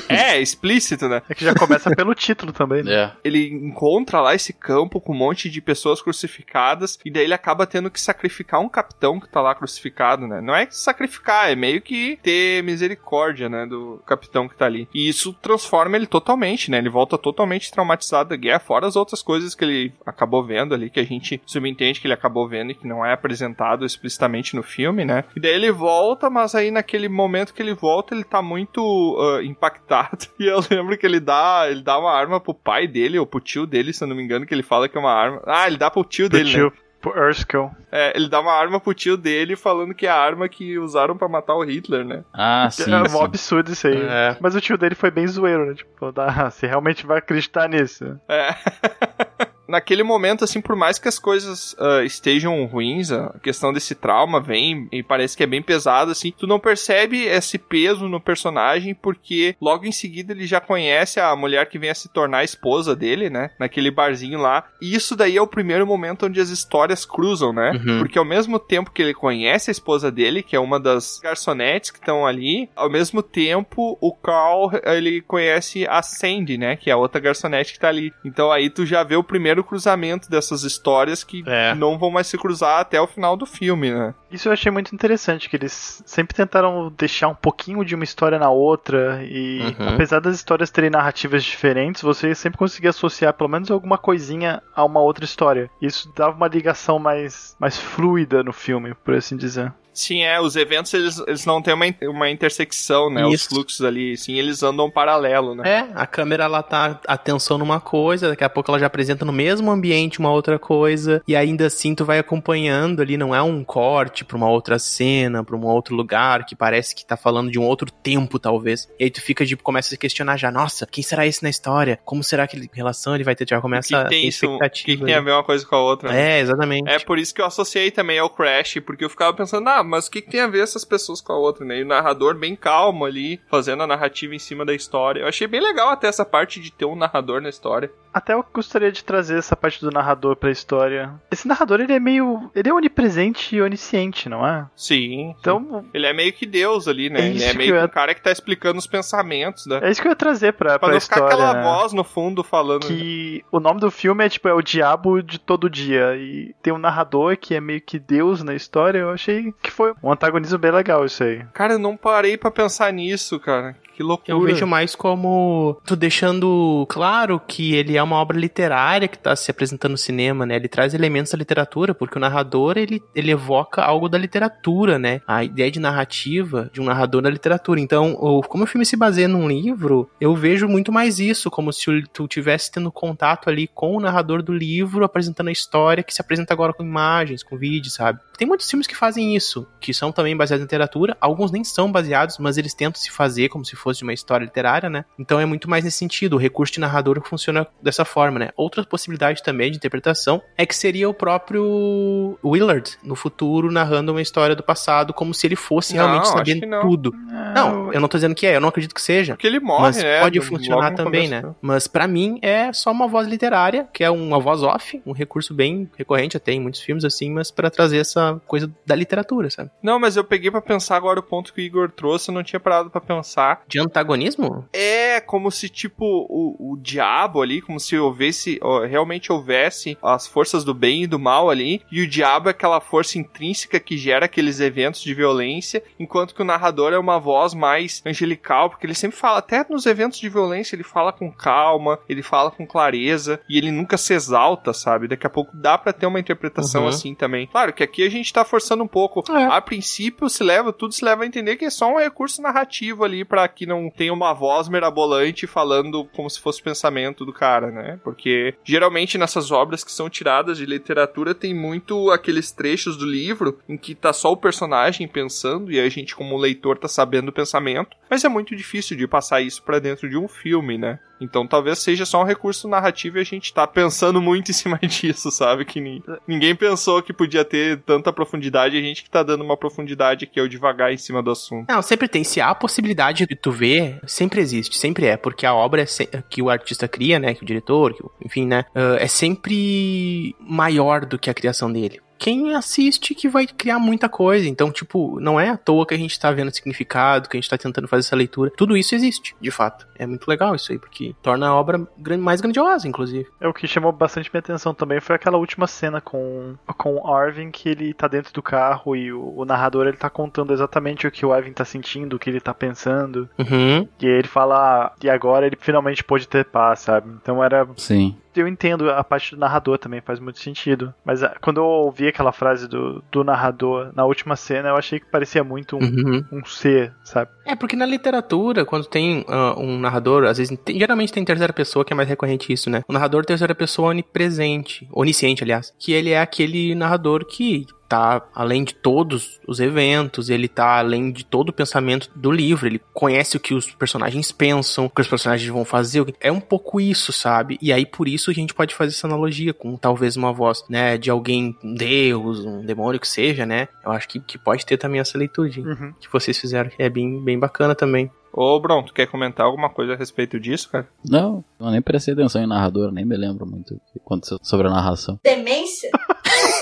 É, 0.08 0.40
explícito, 0.40 1.08
né? 1.08 1.22
É 1.28 1.34
que 1.34 1.44
já 1.44 1.54
começa 1.54 1.90
pelo 1.90 2.14
título 2.14 2.35
também, 2.52 2.82
né? 2.82 2.94
É. 2.94 3.12
ele 3.24 3.48
encontra 3.48 4.20
lá 4.20 4.34
esse 4.34 4.52
campo 4.52 5.00
com 5.00 5.12
um 5.12 5.16
monte 5.16 5.50
de 5.50 5.60
pessoas 5.60 6.00
crucificadas 6.00 6.98
e 7.04 7.10
daí 7.10 7.24
ele 7.24 7.34
acaba 7.34 7.66
tendo 7.66 7.90
que 7.90 8.00
sacrificar 8.00 8.60
um 8.60 8.68
capitão 8.68 9.20
que 9.20 9.28
tá 9.28 9.40
lá 9.40 9.54
crucificado, 9.54 10.26
né? 10.26 10.40
Não 10.40 10.54
é 10.54 10.66
sacrificar, 10.70 11.50
é 11.50 11.56
meio 11.56 11.80
que 11.80 12.18
ter 12.22 12.62
misericórdia, 12.62 13.48
né, 13.48 13.66
do 13.66 14.02
capitão 14.06 14.48
que 14.48 14.56
tá 14.56 14.66
ali. 14.66 14.88
E 14.94 15.08
isso 15.08 15.32
transforma 15.34 15.96
ele 15.96 16.06
totalmente, 16.06 16.70
né? 16.70 16.78
Ele 16.78 16.88
volta 16.88 17.18
totalmente 17.18 17.70
traumatizado 17.70 18.30
da 18.30 18.36
guerra, 18.36 18.58
fora 18.58 18.86
as 18.86 18.96
outras 18.96 19.22
coisas 19.22 19.54
que 19.54 19.64
ele 19.64 19.92
acabou 20.04 20.44
vendo 20.44 20.74
ali, 20.74 20.90
que 20.90 21.00
a 21.00 21.04
gente 21.04 21.40
subentende 21.46 22.00
que 22.00 22.06
ele 22.06 22.14
acabou 22.14 22.48
vendo 22.48 22.70
e 22.72 22.74
que 22.74 22.86
não 22.86 23.04
é 23.04 23.12
apresentado 23.12 23.84
explicitamente 23.84 24.54
no 24.54 24.62
filme, 24.62 25.04
né? 25.04 25.24
E 25.34 25.40
daí 25.40 25.52
ele 25.52 25.70
volta, 25.70 26.28
mas 26.30 26.54
aí 26.54 26.70
naquele 26.70 27.08
momento 27.08 27.54
que 27.54 27.62
ele 27.62 27.74
volta, 27.74 28.14
ele 28.14 28.24
tá 28.24 28.42
muito 28.42 29.16
ah, 29.18 29.42
impactado. 29.42 30.26
E 30.38 30.46
eu 30.46 30.60
lembro 30.70 30.98
que 30.98 31.06
ele 31.06 31.18
dá, 31.18 31.66
ele 31.68 31.82
dá 31.82 31.98
uma 31.98 32.15
arma 32.16 32.40
pro 32.40 32.54
pai 32.54 32.86
dele, 32.86 33.18
ou 33.18 33.26
pro 33.26 33.40
tio 33.40 33.66
dele, 33.66 33.92
se 33.92 34.02
eu 34.02 34.08
não 34.08 34.16
me 34.16 34.22
engano, 34.22 34.46
que 34.46 34.54
ele 34.54 34.62
fala 34.62 34.88
que 34.88 34.96
é 34.96 35.00
uma 35.00 35.12
arma. 35.12 35.42
Ah, 35.46 35.66
ele 35.66 35.76
dá 35.76 35.90
pro 35.90 36.04
tio 36.04 36.28
Pro 36.28 36.38
dele, 36.38 36.50
tio, 36.50 36.64
né? 36.66 36.72
pro 37.00 37.26
Erskine. 37.26 37.70
É, 37.92 38.12
ele 38.16 38.28
dá 38.28 38.40
uma 38.40 38.52
arma 38.52 38.80
pro 38.80 38.94
tio 38.94 39.16
dele 39.16 39.54
falando 39.56 39.94
que 39.94 40.06
é 40.06 40.10
a 40.10 40.16
arma 40.16 40.48
que 40.48 40.78
usaram 40.78 41.16
pra 41.16 41.28
matar 41.28 41.54
o 41.54 41.62
Hitler, 41.64 42.04
né? 42.04 42.24
Ah, 42.32 42.68
sim. 42.70 42.92
é 42.92 42.98
mó 43.00 43.18
sim. 43.20 43.24
absurdo 43.24 43.72
isso 43.72 43.86
aí. 43.86 44.00
É. 44.02 44.36
Mas 44.40 44.54
o 44.54 44.60
tio 44.60 44.76
dele 44.76 44.94
foi 44.94 45.10
bem 45.10 45.26
zoeiro, 45.26 45.66
né? 45.66 45.74
Tipo, 45.74 46.10
dá, 46.12 46.50
você 46.50 46.66
realmente 46.66 47.06
vai 47.06 47.18
acreditar 47.18 47.68
nisso. 47.68 48.18
É. 48.28 48.54
Naquele 49.68 50.02
momento, 50.02 50.44
assim, 50.44 50.60
por 50.60 50.76
mais 50.76 50.98
que 50.98 51.08
as 51.08 51.18
coisas 51.18 51.74
ah, 51.78 52.02
estejam 52.04 52.64
ruins, 52.66 53.10
a 53.10 53.34
questão 53.42 53.72
desse 53.72 53.94
trauma 53.94 54.40
vem 54.40 54.88
e 54.92 55.02
parece 55.02 55.36
que 55.36 55.42
é 55.42 55.46
bem 55.46 55.62
pesado, 55.62 56.10
assim, 56.10 56.32
tu 56.36 56.46
não 56.46 56.58
percebe 56.58 57.24
esse 57.24 57.58
peso 57.58 58.08
no 58.08 58.20
personagem 58.20 58.94
porque 58.94 59.56
logo 59.60 59.84
em 59.84 59.92
seguida 59.92 60.32
ele 60.32 60.46
já 60.46 60.60
conhece 60.60 61.20
a 61.20 61.34
mulher 61.34 61.68
que 61.68 61.78
vem 61.78 61.90
a 61.90 61.94
se 61.94 62.08
tornar 62.08 62.38
a 62.38 62.44
esposa 62.44 62.94
dele, 62.94 63.30
né? 63.30 63.50
Naquele 63.58 63.90
barzinho 63.90 64.40
lá. 64.40 64.64
E 64.80 64.94
isso 64.94 65.16
daí 65.16 65.36
é 65.36 65.42
o 65.42 65.46
primeiro 65.46 65.86
momento 65.86 66.26
onde 66.26 66.40
as 66.40 66.48
histórias 66.48 67.04
cruzam, 67.04 67.52
né? 67.52 67.72
Uhum. 67.72 67.98
Porque 67.98 68.18
ao 68.18 68.24
mesmo 68.24 68.58
tempo 68.58 68.90
que 68.90 69.02
ele 69.02 69.14
conhece 69.14 69.70
a 69.70 69.72
esposa 69.72 70.10
dele, 70.10 70.42
que 70.42 70.56
é 70.56 70.60
uma 70.60 70.78
das 70.78 71.18
garçonetes 71.22 71.90
que 71.90 71.98
estão 71.98 72.26
ali, 72.26 72.68
ao 72.76 72.90
mesmo 72.90 73.22
tempo 73.22 73.98
o 74.00 74.12
Carl, 74.12 74.70
ele 74.84 75.20
conhece 75.20 75.86
a 75.88 76.02
Sandy, 76.02 76.58
né? 76.58 76.76
Que 76.76 76.90
é 76.90 76.92
a 76.92 76.96
outra 76.96 77.20
garçonete 77.20 77.72
que 77.72 77.80
tá 77.80 77.88
ali. 77.88 78.12
Então 78.24 78.50
aí 78.50 78.70
tu 78.70 78.84
já 78.86 79.02
vê 79.02 79.16
o 79.16 79.24
primeiro 79.24 79.55
cruzamento 79.64 80.30
dessas 80.30 80.62
histórias 80.62 81.22
que 81.24 81.42
É. 81.46 81.74
não 81.74 81.98
vão 81.98 82.10
mais 82.10 82.26
se 82.26 82.36
cruzar 82.38 82.80
até 82.80 83.00
o 83.00 83.06
final 83.06 83.36
do 83.36 83.46
filme, 83.46 83.92
né? 83.92 84.14
Isso 84.30 84.48
eu 84.48 84.52
achei 84.52 84.70
muito 84.72 84.94
interessante, 84.94 85.48
que 85.48 85.56
eles 85.56 86.02
sempre 86.06 86.34
tentaram 86.36 86.92
deixar 86.96 87.28
um 87.28 87.34
pouquinho 87.34 87.84
de 87.84 87.94
uma 87.94 88.04
história 88.04 88.38
na 88.38 88.50
outra, 88.50 89.20
e 89.24 89.74
Uhum. 89.78 89.88
apesar 89.94 90.20
das 90.20 90.34
histórias 90.36 90.70
terem 90.70 90.90
narrativas 90.90 91.44
diferentes, 91.44 92.02
você 92.02 92.34
sempre 92.34 92.58
conseguia 92.58 92.90
associar 92.90 93.32
pelo 93.34 93.48
menos 93.50 93.70
alguma 93.70 93.98
coisinha 93.98 94.62
a 94.74 94.84
uma 94.84 95.00
outra 95.00 95.24
história. 95.24 95.70
Isso 95.80 96.12
dava 96.16 96.36
uma 96.36 96.48
ligação 96.48 96.98
mais, 96.98 97.56
mais 97.58 97.78
fluida 97.78 98.42
no 98.42 98.52
filme, 98.52 98.94
por 99.04 99.14
assim 99.14 99.36
dizer. 99.36 99.72
Sim, 99.96 100.22
é, 100.22 100.38
os 100.40 100.56
eventos 100.56 100.92
eles, 100.94 101.18
eles 101.26 101.46
não 101.46 101.62
têm 101.62 101.72
uma, 101.74 101.86
uma 102.02 102.30
intersecção, 102.30 103.08
né? 103.10 103.24
Os 103.24 103.34
Isso. 103.34 103.48
fluxos 103.48 103.80
ali, 103.84 104.16
sim, 104.16 104.34
eles 104.34 104.62
andam 104.62 104.90
paralelo, 104.90 105.54
né? 105.54 105.62
É, 105.66 105.88
a 105.94 106.06
câmera 106.06 106.44
ela 106.44 106.62
tá 106.62 107.00
atenção 107.06 107.56
numa 107.58 107.80
coisa, 107.80 108.28
daqui 108.28 108.44
a 108.44 108.48
pouco 108.50 108.70
ela 108.70 108.78
já 108.78 108.86
apresenta 108.86 109.24
no 109.24 109.32
mesmo 109.32 109.70
ambiente 109.70 110.18
uma 110.18 110.30
outra 110.30 110.58
coisa, 110.58 111.22
e 111.26 111.34
ainda 111.34 111.66
assim 111.66 111.94
tu 111.94 112.04
vai 112.04 112.18
acompanhando 112.18 113.00
ali, 113.00 113.16
não 113.16 113.34
é 113.34 113.40
um 113.42 113.64
corte 113.64 114.24
pra 114.24 114.36
uma 114.36 114.48
outra 114.50 114.78
cena, 114.78 115.42
pra 115.42 115.56
um 115.56 115.64
outro 115.64 115.94
lugar, 115.94 116.44
que 116.44 116.54
parece 116.54 116.94
que 116.94 117.04
tá 117.04 117.16
falando 117.16 117.50
de 117.50 117.58
um 117.58 117.64
outro 117.64 117.90
tempo, 117.90 118.38
talvez. 118.38 118.88
E 118.98 119.04
aí 119.04 119.10
tu 119.10 119.22
fica, 119.22 119.44
tipo, 119.46 119.62
começa 119.62 119.88
a 119.88 119.90
se 119.90 119.98
questionar 119.98 120.36
já, 120.36 120.50
nossa, 120.50 120.86
quem 120.86 121.02
será 121.02 121.26
esse 121.26 121.42
na 121.42 121.48
história? 121.48 121.98
Como 122.04 122.22
será 122.22 122.46
que 122.46 122.56
ele- 122.56 122.70
relação 122.72 123.14
ele 123.14 123.24
vai 123.24 123.34
ter? 123.34 123.46
Já 123.48 123.60
começa 123.60 123.88
que, 123.88 123.94
a 123.94 124.02
que 124.04 124.08
tem 124.10 124.20
ter 124.22 124.28
isso? 124.28 124.46
O 124.46 124.52
expectativa. 124.54 124.86
que, 124.86 124.96
que 124.98 125.04
tem 125.04 125.14
a 125.14 125.20
ver 125.20 125.32
uma 125.32 125.44
coisa 125.44 125.64
com 125.66 125.74
a 125.74 125.80
outra? 125.82 126.12
né? 126.12 126.38
É, 126.38 126.40
exatamente. 126.40 126.88
É 126.90 126.98
por 126.98 127.18
isso 127.18 127.34
que 127.34 127.40
eu 127.40 127.46
associei 127.46 127.90
também 127.90 128.18
ao 128.18 128.28
Crash, 128.28 128.74
porque 128.84 129.04
eu 129.04 129.10
ficava 129.10 129.32
pensando, 129.34 129.68
ah, 129.68 129.82
mas 129.86 130.06
o 130.06 130.10
que, 130.10 130.20
que 130.20 130.30
tem 130.30 130.40
a 130.40 130.46
ver 130.46 130.62
essas 130.62 130.84
pessoas 130.84 131.20
com 131.20 131.32
a 131.32 131.38
outra, 131.38 131.64
né? 131.64 131.78
E 131.78 131.82
o 131.82 131.86
narrador 131.86 132.34
bem 132.34 132.54
calmo 132.56 133.04
ali, 133.04 133.40
fazendo 133.48 133.82
a 133.82 133.86
narrativa 133.86 134.34
em 134.34 134.38
cima 134.38 134.64
da 134.64 134.74
história. 134.74 135.20
Eu 135.20 135.28
achei 135.28 135.46
bem 135.46 135.60
legal 135.60 135.88
até 135.90 136.06
essa 136.08 136.24
parte 136.24 136.60
de 136.60 136.70
ter 136.72 136.84
um 136.84 136.96
narrador 136.96 137.40
na 137.40 137.48
história. 137.48 137.90
Até 138.12 138.32
eu 138.32 138.44
gostaria 138.52 138.90
de 138.90 139.04
trazer 139.04 139.36
essa 139.38 139.54
parte 139.54 139.80
do 139.80 139.90
narrador 139.90 140.36
pra 140.36 140.50
história. 140.50 141.12
Esse 141.30 141.46
narrador, 141.46 141.80
ele 141.80 141.92
é 141.92 142.00
meio. 142.00 142.50
Ele 142.54 142.68
é 142.70 142.72
onipresente 142.72 143.54
e 143.54 143.60
onisciente, 143.60 144.26
não 144.28 144.46
é? 144.46 144.66
Sim. 144.74 145.34
Então, 145.38 145.84
Ele 145.92 146.06
é 146.06 146.12
meio 146.14 146.32
que 146.32 146.46
Deus 146.46 146.88
ali, 146.88 147.10
né? 147.10 147.20
É 147.20 147.26
Ele 147.28 147.44
é 147.44 147.50
que 147.52 147.58
meio 147.58 147.68
eu 147.70 147.74
que 147.74 147.80
ia- 147.80 147.84
um 147.84 147.88
cara 147.88 148.14
que 148.14 148.22
tá 148.22 148.32
explicando 148.32 148.78
os 148.78 148.86
pensamentos, 148.86 149.66
né? 149.66 149.80
é 149.82 149.90
isso 149.90 150.00
que 150.00 150.08
eu 150.08 150.12
ia 150.12 150.16
trazer 150.16 150.52
pra, 150.54 150.70
Pra 150.70 150.78
pra 150.78 150.92
não 150.94 151.00
ficar 151.00 151.16
história. 151.16 151.34
aquela 151.34 151.54
né? 151.54 151.62
voz 151.62 151.92
no 151.92 152.02
fundo 152.04 152.42
falando. 152.42 152.86
que 152.86 153.44
o 153.52 153.60
nome 153.60 153.80
do 153.80 153.90
filme 153.90 154.24
é 154.24 154.28
tipo 154.30 154.48
é 154.48 154.54
o 154.54 154.62
diabo 154.62 155.22
de 155.22 155.38
todo 155.38 155.68
dia 155.68 156.16
e 156.16 156.54
tem 156.62 156.72
um 156.72 156.78
narrador 156.78 157.36
que 157.36 157.54
é 157.54 157.60
meio 157.60 157.80
que 157.82 157.98
Deus 157.98 158.42
na 158.42 158.54
história. 158.54 158.98
Eu 159.00 159.10
achei 159.10 159.52
que 159.62 159.70
foi 159.76 159.92
um 160.02 160.10
antagonismo 160.10 160.58
bem 160.58 160.70
legal 160.70 161.04
isso 161.04 161.22
aí. 161.22 161.44
Cara, 161.52 161.74
eu 161.74 161.78
não 161.78 161.96
parei 161.96 162.38
pra 162.38 162.50
pensar 162.50 162.90
nisso, 162.92 163.38
cara. 163.38 163.76
Que 163.96 164.02
loucura. 164.02 164.30
Eu 164.30 164.40
vejo 164.42 164.66
mais 164.66 164.94
como 164.94 165.80
tu 165.86 165.96
deixando 165.96 166.86
claro 166.86 167.40
que 167.40 167.74
ele 167.74 167.96
é 167.96 168.02
uma 168.02 168.16
obra 168.16 168.38
literária 168.38 169.08
que 169.08 169.18
tá 169.18 169.34
se 169.34 169.50
apresentando 169.50 169.92
no 169.92 169.98
cinema, 169.98 170.44
né? 170.44 170.56
Ele 170.56 170.68
traz 170.68 170.92
elementos 170.92 171.32
da 171.32 171.38
literatura, 171.38 171.94
porque 171.94 172.18
o 172.18 172.20
narrador, 172.20 172.76
ele, 172.76 173.02
ele 173.14 173.30
evoca 173.30 173.82
algo 173.82 174.06
da 174.06 174.18
literatura, 174.18 174.98
né? 174.98 175.22
A 175.26 175.42
ideia 175.42 175.70
de 175.70 175.80
narrativa 175.80 176.70
de 176.74 176.80
um 176.80 176.84
narrador 176.84 177.22
da 177.22 177.30
literatura. 177.30 177.80
Então, 177.80 178.14
como 178.48 178.64
o 178.64 178.66
filme 178.66 178.84
se 178.84 178.98
baseia 178.98 179.28
num 179.28 179.48
livro, 179.48 180.10
eu 180.20 180.34
vejo 180.34 180.68
muito 180.68 180.92
mais 180.92 181.18
isso, 181.18 181.50
como 181.50 181.72
se 181.72 182.02
tu 182.12 182.28
tivesse 182.28 182.70
tendo 182.70 182.92
contato 182.92 183.48
ali 183.48 183.66
com 183.66 183.96
o 183.96 184.00
narrador 184.00 184.42
do 184.42 184.52
livro, 184.52 185.06
apresentando 185.06 185.48
a 185.48 185.52
história, 185.52 186.02
que 186.02 186.12
se 186.12 186.20
apresenta 186.20 186.52
agora 186.52 186.74
com 186.74 186.82
imagens, 186.82 187.42
com 187.42 187.56
vídeos, 187.56 187.94
sabe? 187.94 188.20
Tem 188.36 188.46
muitos 188.46 188.68
filmes 188.68 188.86
que 188.86 188.94
fazem 188.96 189.34
isso, 189.36 189.66
que 189.80 189.92
são 189.94 190.12
também 190.12 190.36
baseados 190.36 190.60
em 190.62 190.64
literatura. 190.66 191.16
Alguns 191.20 191.50
nem 191.50 191.64
são 191.64 191.90
baseados, 191.90 192.38
mas 192.38 192.58
eles 192.58 192.74
tentam 192.74 193.00
se 193.00 193.10
fazer 193.10 193.48
como 193.48 193.64
se 193.64 193.74
fosse 193.76 194.02
uma 194.02 194.12
história 194.12 194.44
literária, 194.44 194.88
né? 194.90 195.04
Então 195.18 195.40
é 195.40 195.46
muito 195.46 195.68
mais 195.70 195.84
nesse 195.84 195.96
sentido. 195.98 196.34
O 196.34 196.38
recurso 196.38 196.74
de 196.74 196.80
narrador 196.80 197.20
funciona 197.24 197.66
dessa 197.82 198.04
forma, 198.04 198.38
né? 198.38 198.50
Outra 198.56 198.84
possibilidade 198.84 199.42
também 199.42 199.70
de 199.70 199.76
interpretação 199.78 200.42
é 200.56 200.66
que 200.66 200.74
seria 200.76 201.08
o 201.08 201.14
próprio 201.14 202.38
Willard 202.44 202.98
no 203.02 203.14
futuro 203.16 203.70
narrando 203.70 204.12
uma 204.12 204.22
história 204.22 204.54
do 204.54 204.62
passado 204.62 205.12
como 205.12 205.32
se 205.34 205.46
ele 205.46 205.56
fosse 205.56 205.94
Não, 205.96 206.04
realmente 206.04 206.28
sabendo 206.28 206.66
não. 206.66 206.80
tudo. 206.80 207.12
Não, 207.54 207.92
eu 207.92 208.00
não 208.00 208.08
tô 208.08 208.16
dizendo 208.18 208.34
que 208.34 208.46
é, 208.46 208.56
eu 208.56 208.60
não 208.60 208.68
acredito 208.68 208.94
que 208.94 209.00
seja. 209.02 209.34
Porque 209.34 209.46
ele 209.46 209.60
morre, 209.60 209.82
Mas 209.82 210.02
né? 210.02 210.20
pode 210.20 210.40
funcionar 210.40 210.92
também, 210.94 211.28
começo. 211.28 211.46
né? 211.48 211.54
Mas 211.60 211.86
pra 211.86 212.06
mim 212.06 212.38
é 212.42 212.72
só 212.72 212.90
uma 212.92 213.06
voz 213.08 213.26
literária, 213.26 213.88
que 213.92 214.04
é 214.04 214.10
uma 214.10 214.38
voz 214.38 214.62
off, 214.62 215.00
um 215.06 215.12
recurso 215.12 215.54
bem 215.54 215.90
recorrente 215.96 216.36
até 216.36 216.52
em 216.52 216.60
muitos 216.60 216.80
filmes 216.80 217.04
assim, 217.04 217.30
mas 217.30 217.50
pra 217.50 217.70
trazer 217.70 217.98
essa 217.98 218.25
coisa 218.46 218.70
da 218.84 218.94
literatura, 218.94 219.50
sabe? 219.50 219.70
Não, 219.82 219.98
mas 219.98 220.16
eu 220.16 220.24
peguei 220.24 220.50
pra 220.50 220.60
pensar 220.60 220.96
agora 220.96 221.20
o 221.20 221.22
ponto 221.22 221.52
que 221.52 221.60
o 221.60 221.64
Igor 221.64 221.90
trouxe, 221.90 222.30
eu 222.30 222.34
não 222.34 222.42
tinha 222.42 222.60
parado 222.60 222.90
pra 222.90 223.00
pensar. 223.00 223.62
De 223.68 223.78
antagonismo? 223.78 224.66
É 224.72 225.20
como 225.20 225.50
se, 225.50 225.68
tipo, 225.68 226.04
o, 226.28 226.72
o 226.72 226.76
diabo 226.76 227.42
ali, 227.42 227.60
como 227.60 227.78
se 227.80 227.96
houvesse, 227.98 228.60
realmente 228.88 229.32
houvesse 229.32 229.96
as 230.02 230.26
forças 230.26 230.64
do 230.64 230.74
bem 230.74 231.02
e 231.04 231.06
do 231.06 231.18
mal 231.18 231.50
ali, 231.50 231.82
e 231.90 232.02
o 232.02 232.08
diabo 232.08 232.48
é 232.48 232.50
aquela 232.50 232.80
força 232.80 233.18
intrínseca 233.18 233.78
que 233.80 233.96
gera 233.96 234.26
aqueles 234.26 234.60
eventos 234.60 235.00
de 235.02 235.14
violência, 235.14 235.82
enquanto 235.98 236.34
que 236.34 236.42
o 236.42 236.44
narrador 236.44 236.92
é 236.92 236.98
uma 236.98 237.18
voz 237.18 237.54
mais 237.54 238.02
angelical, 238.06 238.70
porque 238.70 238.86
ele 238.86 238.94
sempre 238.94 239.16
fala, 239.16 239.38
até 239.38 239.64
nos 239.68 239.86
eventos 239.86 240.18
de 240.18 240.28
violência, 240.28 240.74
ele 240.76 240.82
fala 240.84 241.12
com 241.12 241.30
calma, 241.32 241.98
ele 242.08 242.22
fala 242.22 242.50
com 242.50 242.66
clareza, 242.66 243.40
e 243.48 243.58
ele 243.58 243.70
nunca 243.70 243.96
se 243.96 244.14
exalta, 244.14 244.72
sabe? 244.72 245.08
Daqui 245.08 245.26
a 245.26 245.30
pouco 245.30 245.56
dá 245.56 245.76
pra 245.78 245.92
ter 245.92 246.06
uma 246.06 246.20
interpretação 246.20 246.82
Uhum. 246.82 246.88
assim 246.88 247.14
também. 247.14 247.46
Claro 247.46 247.72
que 247.72 247.82
aqui 247.82 248.02
a 248.04 248.08
gente 248.10 248.15
tá 248.32 248.44
forçando 248.44 248.82
um 248.82 248.88
pouco. 248.88 249.24
É. 249.30 249.44
A 249.44 249.60
princípio, 249.60 250.28
se 250.28 250.42
leva, 250.42 250.72
tudo 250.72 250.92
se 250.92 251.04
leva 251.04 251.24
a 251.24 251.26
entender 251.26 251.56
que 251.56 251.64
é 251.64 251.70
só 251.70 251.92
um 251.92 251.98
recurso 251.98 252.42
narrativo 252.42 253.04
ali 253.04 253.24
pra 253.24 253.46
que 253.48 253.66
não 253.66 253.90
tenha 253.90 254.12
uma 254.12 254.32
voz 254.32 254.68
mirabolante 254.68 255.46
falando 255.46 256.04
como 256.14 256.28
se 256.28 256.40
fosse 256.40 256.60
o 256.60 256.64
pensamento 256.64 257.24
do 257.24 257.32
cara, 257.32 257.70
né? 257.70 257.98
Porque 258.02 258.54
geralmente 258.64 259.18
nessas 259.18 259.50
obras 259.50 259.84
que 259.84 259.92
são 259.92 260.08
tiradas 260.08 260.58
de 260.58 260.66
literatura 260.66 261.34
tem 261.34 261.54
muito 261.54 262.10
aqueles 262.10 262.52
trechos 262.52 262.96
do 262.96 263.06
livro 263.06 263.58
em 263.68 263.76
que 263.76 263.94
tá 263.94 264.12
só 264.12 264.32
o 264.32 264.36
personagem 264.36 265.08
pensando 265.08 265.70
e 265.70 265.80
a 265.80 265.88
gente 265.88 266.14
como 266.14 266.36
leitor 266.36 266.78
tá 266.78 266.88
sabendo 266.88 267.28
o 267.28 267.32
pensamento, 267.32 267.96
mas 268.10 268.24
é 268.24 268.28
muito 268.28 268.54
difícil 268.54 268.96
de 268.96 269.06
passar 269.06 269.40
isso 269.40 269.62
pra 269.62 269.78
dentro 269.78 270.08
de 270.08 270.16
um 270.16 270.28
filme, 270.28 270.78
né? 270.78 270.98
Então 271.20 271.46
talvez 271.46 271.78
seja 271.78 272.04
só 272.04 272.20
um 272.20 272.24
recurso 272.26 272.68
narrativo 272.68 273.18
e 273.18 273.20
a 273.20 273.24
gente 273.24 273.52
tá 273.52 273.66
pensando 273.66 274.20
muito 274.20 274.50
em 274.52 274.54
cima 274.54 274.78
disso, 274.82 275.30
sabe? 275.30 275.64
Que 275.64 275.80
ni- 275.80 276.02
ninguém 276.26 276.54
pensou 276.54 277.02
que 277.02 277.12
podia 277.12 277.44
ter 277.44 277.80
tanta 277.82 278.12
profundidade, 278.12 278.76
e 278.76 278.78
a 278.78 278.82
gente 278.82 279.02
que 279.02 279.10
tá 279.10 279.22
dando 279.22 279.42
uma 279.44 279.56
profundidade 279.56 280.24
aqui 280.24 280.38
ao 280.40 280.48
devagar 280.48 280.92
em 280.92 280.96
cima 280.98 281.22
do 281.22 281.30
assunto. 281.30 281.66
Não, 281.72 281.80
sempre 281.82 282.08
tem. 282.08 282.22
Se 282.24 282.40
há 282.40 282.50
a 282.50 282.54
possibilidade 282.54 283.26
de 283.26 283.34
tu 283.36 283.50
ver, 283.50 284.00
sempre 284.06 284.40
existe, 284.40 284.76
sempre 284.76 285.06
é. 285.06 285.16
Porque 285.16 285.46
a 285.46 285.54
obra 285.54 285.82
é 285.82 286.22
que 286.28 286.42
o 286.42 286.50
artista 286.50 286.86
cria, 286.88 287.18
né? 287.18 287.34
Que 287.34 287.42
o 287.42 287.46
diretor, 287.46 287.94
que 287.94 288.02
o- 288.02 288.10
enfim, 288.24 288.46
né? 288.46 288.64
ah, 288.74 288.96
é 288.98 289.06
sempre 289.06 290.34
maior 290.40 291.04
do 291.06 291.18
que 291.18 291.30
a 291.30 291.34
criação 291.34 291.72
dele. 291.72 292.00
Quem 292.18 292.54
assiste 292.54 293.14
que 293.14 293.28
vai 293.28 293.46
criar 293.46 293.78
muita 293.78 294.08
coisa. 294.08 294.48
Então, 294.48 294.70
tipo, 294.70 295.18
não 295.20 295.38
é 295.38 295.50
à 295.50 295.56
toa 295.56 295.86
que 295.86 295.94
a 295.94 295.98
gente 295.98 296.18
tá 296.18 296.30
vendo 296.30 296.54
significado, 296.54 297.28
que 297.28 297.36
a 297.36 297.40
gente 297.40 297.50
tá 297.50 297.58
tentando 297.58 297.88
fazer 297.88 298.00
essa 298.00 298.16
leitura. 298.16 298.50
Tudo 298.56 298.76
isso 298.76 298.94
existe, 298.94 299.34
de 299.40 299.50
fato. 299.50 299.86
É 299.98 300.06
muito 300.06 300.28
legal 300.28 300.54
isso 300.54 300.72
aí, 300.72 300.78
porque 300.78 301.14
torna 301.22 301.48
a 301.48 301.54
obra 301.54 301.86
mais 302.18 302.40
grandiosa, 302.40 302.86
inclusive. 302.88 303.26
É 303.40 303.48
o 303.48 303.54
que 303.54 303.66
chamou 303.66 303.92
bastante 303.92 304.30
minha 304.32 304.40
atenção 304.40 304.74
também 304.74 305.00
foi 305.00 305.16
aquela 305.16 305.38
última 305.38 305.66
cena 305.66 306.00
com, 306.00 306.54
com 306.76 306.96
o 306.96 307.14
Arvin, 307.14 307.50
que 307.50 307.68
ele 307.68 307.94
tá 307.94 308.08
dentro 308.08 308.32
do 308.32 308.42
carro 308.42 308.94
e 308.94 309.12
o, 309.12 309.38
o 309.38 309.44
narrador 309.44 309.86
ele 309.86 309.96
tá 309.96 310.10
contando 310.10 310.52
exatamente 310.52 311.06
o 311.06 311.10
que 311.10 311.24
o 311.24 311.32
Arvin 311.32 311.52
tá 311.52 311.64
sentindo, 311.64 312.16
o 312.16 312.18
que 312.18 312.28
ele 312.30 312.40
tá 312.40 312.52
pensando. 312.52 313.28
Uhum. 313.38 313.88
E 314.00 314.06
aí 314.06 314.12
ele 314.12 314.28
fala, 314.28 314.56
ah, 314.56 314.92
e 315.02 315.08
agora 315.08 315.46
ele 315.46 315.56
finalmente 315.58 316.04
pôde 316.04 316.28
ter 316.28 316.44
paz, 316.44 316.80
sabe? 316.80 317.10
Então 317.20 317.42
era. 317.42 317.66
Sim. 317.76 318.16
Eu 318.40 318.48
entendo 318.48 318.90
a 318.90 319.02
parte 319.04 319.34
do 319.34 319.40
narrador 319.40 319.78
também, 319.78 320.00
faz 320.00 320.18
muito 320.20 320.38
sentido. 320.38 320.92
Mas 321.04 321.22
ah, 321.22 321.34
quando 321.40 321.58
eu 321.58 321.64
ouvi 321.64 322.06
aquela 322.08 322.32
frase 322.32 322.68
do, 322.68 323.02
do 323.10 323.24
narrador 323.24 323.90
na 323.94 324.04
última 324.04 324.36
cena, 324.36 324.68
eu 324.70 324.76
achei 324.76 325.00
que 325.00 325.06
parecia 325.06 325.42
muito 325.44 325.76
um, 325.76 325.80
Uhum. 325.80 326.24
um 326.32 326.44
ser, 326.44 326.92
sabe? 327.04 327.30
É, 327.44 327.54
porque 327.54 327.76
na 327.76 327.86
literatura, 327.86 328.64
quando 328.64 328.86
tem 328.86 329.24
ah, 329.28 329.54
um 329.58 329.78
narrador, 329.78 330.24
às 330.24 330.38
vezes, 330.38 330.56
tem- 330.64 330.78
geralmente 330.78 331.12
tem 331.12 331.24
terceira 331.24 331.52
pessoa, 331.52 331.84
que 331.84 331.92
é 331.92 331.96
mais 331.96 332.08
recorrente 332.08 332.52
isso, 332.52 332.68
né? 332.68 332.82
O 332.88 332.92
narrador 332.92 333.24
terceira 333.24 333.54
pessoa 333.54 333.90
onipresente, 333.90 334.88
onisciente, 334.92 335.42
aliás, 335.44 335.72
que 335.78 335.92
ele 335.92 336.10
é 336.10 336.20
aquele 336.20 336.74
narrador 336.74 337.24
que 337.24 337.66
tá 337.88 338.22
além 338.34 338.64
de 338.64 338.74
todos 338.74 339.40
os 339.46 339.60
eventos, 339.60 340.28
ele 340.30 340.48
tá 340.48 340.78
além 340.78 341.10
de 341.12 341.24
todo 341.24 341.50
o 341.50 341.52
pensamento 341.52 342.10
do 342.14 342.30
livro, 342.30 342.66
ele 342.66 342.80
conhece 342.92 343.36
o 343.36 343.40
que 343.40 343.54
os 343.54 343.70
personagens 343.70 344.32
pensam, 344.32 344.86
o 344.86 344.90
que 344.90 345.00
os 345.00 345.08
personagens 345.08 345.48
vão 345.50 345.64
fazer, 345.64 346.00
o 346.00 346.06
que- 346.06 346.14
é 346.20 346.30
um 346.32 346.40
pouco 346.40 346.80
isso, 346.80 347.12
sabe? 347.12 347.58
E 347.62 347.72
aí 347.72 347.86
por 347.86 348.08
isso 348.08 348.30
a 348.30 348.34
gente 348.34 348.52
pode 348.54 348.74
fazer 348.74 348.92
essa 348.92 349.06
analogia 349.06 349.52
com 349.54 349.76
talvez 349.76 350.16
uma 350.16 350.32
voz, 350.32 350.64
né, 350.68 350.98
de 350.98 351.10
alguém, 351.10 351.56
um 351.62 351.74
deus, 351.74 352.40
um 352.44 352.64
demônio 352.64 353.00
que 353.00 353.08
seja, 353.08 353.46
né? 353.46 353.68
Eu 353.84 353.92
acho 353.92 354.08
que, 354.08 354.20
que 354.20 354.38
pode 354.38 354.64
ter 354.66 354.76
também 354.76 355.00
essa 355.00 355.16
leitura 355.16 355.36
Uhum. 355.36 355.92
que 356.00 356.10
vocês 356.12 356.38
fizeram, 356.38 356.70
que 356.70 356.82
é 356.82 356.88
bem, 356.88 357.22
bem 357.22 357.38
bacana 357.38 357.74
também. 357.74 358.10
Ô, 358.32 358.58
Bron, 358.60 358.82
tu 358.82 358.92
quer 358.92 359.06
comentar 359.06 359.46
alguma 359.46 359.70
coisa 359.70 359.92
a 359.94 359.96
respeito 359.96 360.38
disso, 360.40 360.68
cara? 360.70 360.88
Não, 361.08 361.44
eu 361.60 361.70
nem 361.70 361.80
prestei 361.80 362.12
atenção 362.14 362.42
em 362.42 362.46
narrador, 362.46 362.90
nem 362.92 363.04
me 363.04 363.16
lembro 363.16 363.46
muito 363.46 363.74
o 363.74 363.78
que 363.92 363.98
aconteceu 364.04 364.38
sobre 364.42 364.66
a 364.66 364.70
narração. 364.70 365.18
Demência? 365.22 365.88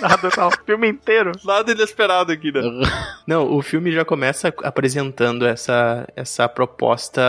O 0.00 0.02
narrador 0.02 0.30
fala 0.30 0.48
o 0.48 0.64
filme 0.64 0.88
inteiro. 0.88 1.32
Nada 1.44 1.72
inesperado 1.72 2.32
aqui, 2.32 2.50
né? 2.50 2.62
Não, 3.28 3.54
o 3.54 3.60
filme 3.60 3.92
já 3.92 4.02
começa 4.02 4.52
apresentando 4.62 5.46
essa, 5.46 6.08
essa 6.16 6.48
proposta 6.48 7.22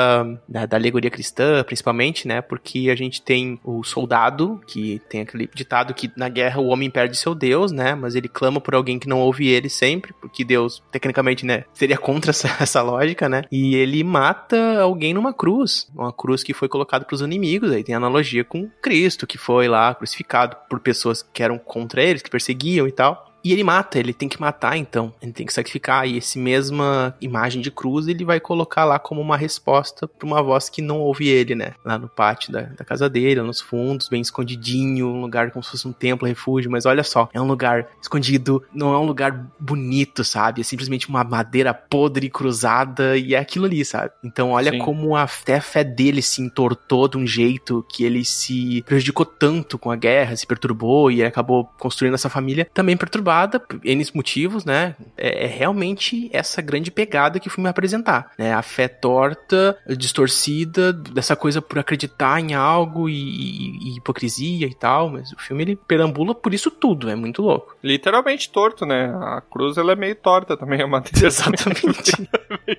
da, 0.47 0.65
da 0.65 0.77
alegoria 0.77 1.11
cristã, 1.11 1.63
principalmente, 1.65 2.27
né? 2.27 2.41
Porque 2.41 2.89
a 2.89 2.95
gente 2.95 3.21
tem 3.21 3.59
o 3.63 3.83
soldado, 3.83 4.61
que 4.65 5.01
tem 5.09 5.21
aquele 5.21 5.49
ditado 5.53 5.93
que 5.93 6.09
na 6.15 6.29
guerra 6.29 6.61
o 6.61 6.67
homem 6.67 6.89
perde 6.89 7.17
seu 7.17 7.35
Deus, 7.35 7.73
né? 7.73 7.93
Mas 7.93 8.15
ele 8.15 8.29
clama 8.29 8.61
por 8.61 8.73
alguém 8.73 8.97
que 8.97 9.07
não 9.07 9.19
ouve 9.19 9.49
ele 9.49 9.67
sempre, 9.67 10.13
porque 10.21 10.45
Deus, 10.45 10.81
tecnicamente, 10.91 11.45
né? 11.45 11.65
Seria 11.73 11.97
contra 11.97 12.31
essa, 12.31 12.47
essa 12.63 12.81
lógica, 12.81 13.27
né? 13.27 13.43
E 13.51 13.75
ele 13.75 14.01
mata 14.01 14.79
alguém 14.79 15.13
numa 15.13 15.33
cruz, 15.33 15.91
uma 15.93 16.13
cruz 16.13 16.41
que 16.41 16.53
foi 16.53 16.69
colocada 16.69 17.03
para 17.03 17.15
os 17.15 17.21
inimigos. 17.21 17.71
Aí 17.71 17.83
tem 17.83 17.93
analogia 17.93 18.45
com 18.45 18.69
Cristo, 18.81 19.27
que 19.27 19.37
foi 19.37 19.67
lá 19.67 19.93
crucificado 19.93 20.55
por 20.69 20.79
pessoas 20.79 21.21
que 21.21 21.43
eram 21.43 21.59
contra 21.59 22.01
eles, 22.01 22.21
que 22.21 22.29
perseguiam 22.29 22.60
e 22.87 22.91
tal. 22.91 23.30
E 23.43 23.51
ele 23.51 23.63
mata, 23.63 23.99
ele 23.99 24.13
tem 24.13 24.29
que 24.29 24.39
matar 24.39 24.77
então, 24.77 25.13
ele 25.21 25.31
tem 25.31 25.45
que 25.45 25.53
sacrificar. 25.53 26.07
E 26.07 26.17
esse 26.17 26.37
mesma 26.37 27.15
imagem 27.21 27.61
de 27.61 27.71
cruz 27.71 28.07
ele 28.07 28.23
vai 28.23 28.39
colocar 28.39 28.85
lá 28.85 28.99
como 28.99 29.21
uma 29.21 29.37
resposta 29.37 30.07
pra 30.07 30.27
uma 30.27 30.41
voz 30.41 30.69
que 30.69 30.81
não 30.81 30.99
ouve 30.99 31.27
ele, 31.27 31.55
né? 31.55 31.73
Lá 31.83 31.97
no 31.97 32.07
pátio 32.07 32.51
da, 32.51 32.61
da 32.61 32.85
casa 32.85 33.09
dele, 33.09 33.41
nos 33.41 33.61
fundos, 33.61 34.09
bem 34.09 34.21
escondidinho, 34.21 35.07
um 35.07 35.21
lugar 35.21 35.51
como 35.51 35.63
se 35.63 35.71
fosse 35.71 35.87
um 35.87 35.93
templo, 35.93 36.27
refúgio. 36.27 36.71
Mas 36.71 36.85
olha 36.85 37.03
só, 37.03 37.29
é 37.33 37.41
um 37.41 37.47
lugar 37.47 37.87
escondido, 38.01 38.63
não 38.73 38.93
é 38.93 38.97
um 38.97 39.05
lugar 39.05 39.47
bonito, 39.59 40.23
sabe? 40.23 40.61
É 40.61 40.63
simplesmente 40.63 41.09
uma 41.09 41.23
madeira 41.23 41.73
podre 41.73 42.29
cruzada 42.29 43.17
e 43.17 43.33
é 43.33 43.39
aquilo 43.39 43.65
ali, 43.65 43.83
sabe? 43.83 44.11
Então 44.23 44.51
olha 44.51 44.71
Sim. 44.71 44.79
como 44.79 45.15
a, 45.15 45.23
até 45.23 45.55
a 45.55 45.61
fé 45.61 45.83
dele 45.83 46.21
se 46.21 46.41
entortou 46.41 47.07
de 47.07 47.17
um 47.17 47.25
jeito 47.25 47.85
que 47.89 48.03
ele 48.03 48.23
se 48.23 48.83
prejudicou 48.83 49.25
tanto 49.25 49.77
com 49.77 49.91
a 49.91 49.95
guerra, 49.95 50.35
se 50.35 50.45
perturbou 50.45 51.11
e 51.11 51.23
acabou 51.23 51.69
construindo 51.79 52.13
essa 52.13 52.29
família 52.29 52.67
também 52.73 52.95
perturbada, 52.95 53.30
por 53.59 53.79
N 53.83 54.01
motivos, 54.13 54.65
né? 54.65 54.95
É, 55.17 55.45
é 55.45 55.47
realmente 55.47 56.29
essa 56.33 56.61
grande 56.61 56.89
pegada 56.91 57.39
que 57.39 57.47
o 57.47 57.51
filme 57.51 57.69
apresentar, 57.69 58.31
né? 58.37 58.53
A 58.53 58.61
fé 58.61 58.87
torta, 58.87 59.77
distorcida, 60.15 60.91
dessa 60.91 61.35
coisa 61.35 61.61
por 61.61 61.79
acreditar 61.79 62.39
em 62.39 62.53
algo 62.53 63.07
e, 63.09 63.13
e- 63.13 63.77
e 63.93 63.97
hipocrisia 63.97 64.67
e 64.67 64.73
tal, 64.73 65.09
mas 65.09 65.31
o 65.31 65.39
filme 65.39 65.63
ele 65.63 65.75
perambula 65.75 66.33
por 66.35 66.53
isso 66.53 66.69
tudo, 66.71 67.09
é 67.09 67.15
muito 67.15 67.41
louco. 67.41 67.75
Literalmente 67.83 68.49
torto, 68.49 68.85
né? 68.85 69.05
A 69.15 69.41
cruz 69.41 69.77
ela 69.77 69.91
é 69.93 69.95
meio 69.95 70.15
torta 70.15 70.57
também, 70.57 70.81
a 70.81 70.87
madeira. 70.87 71.27
Exatamente. 71.27 72.11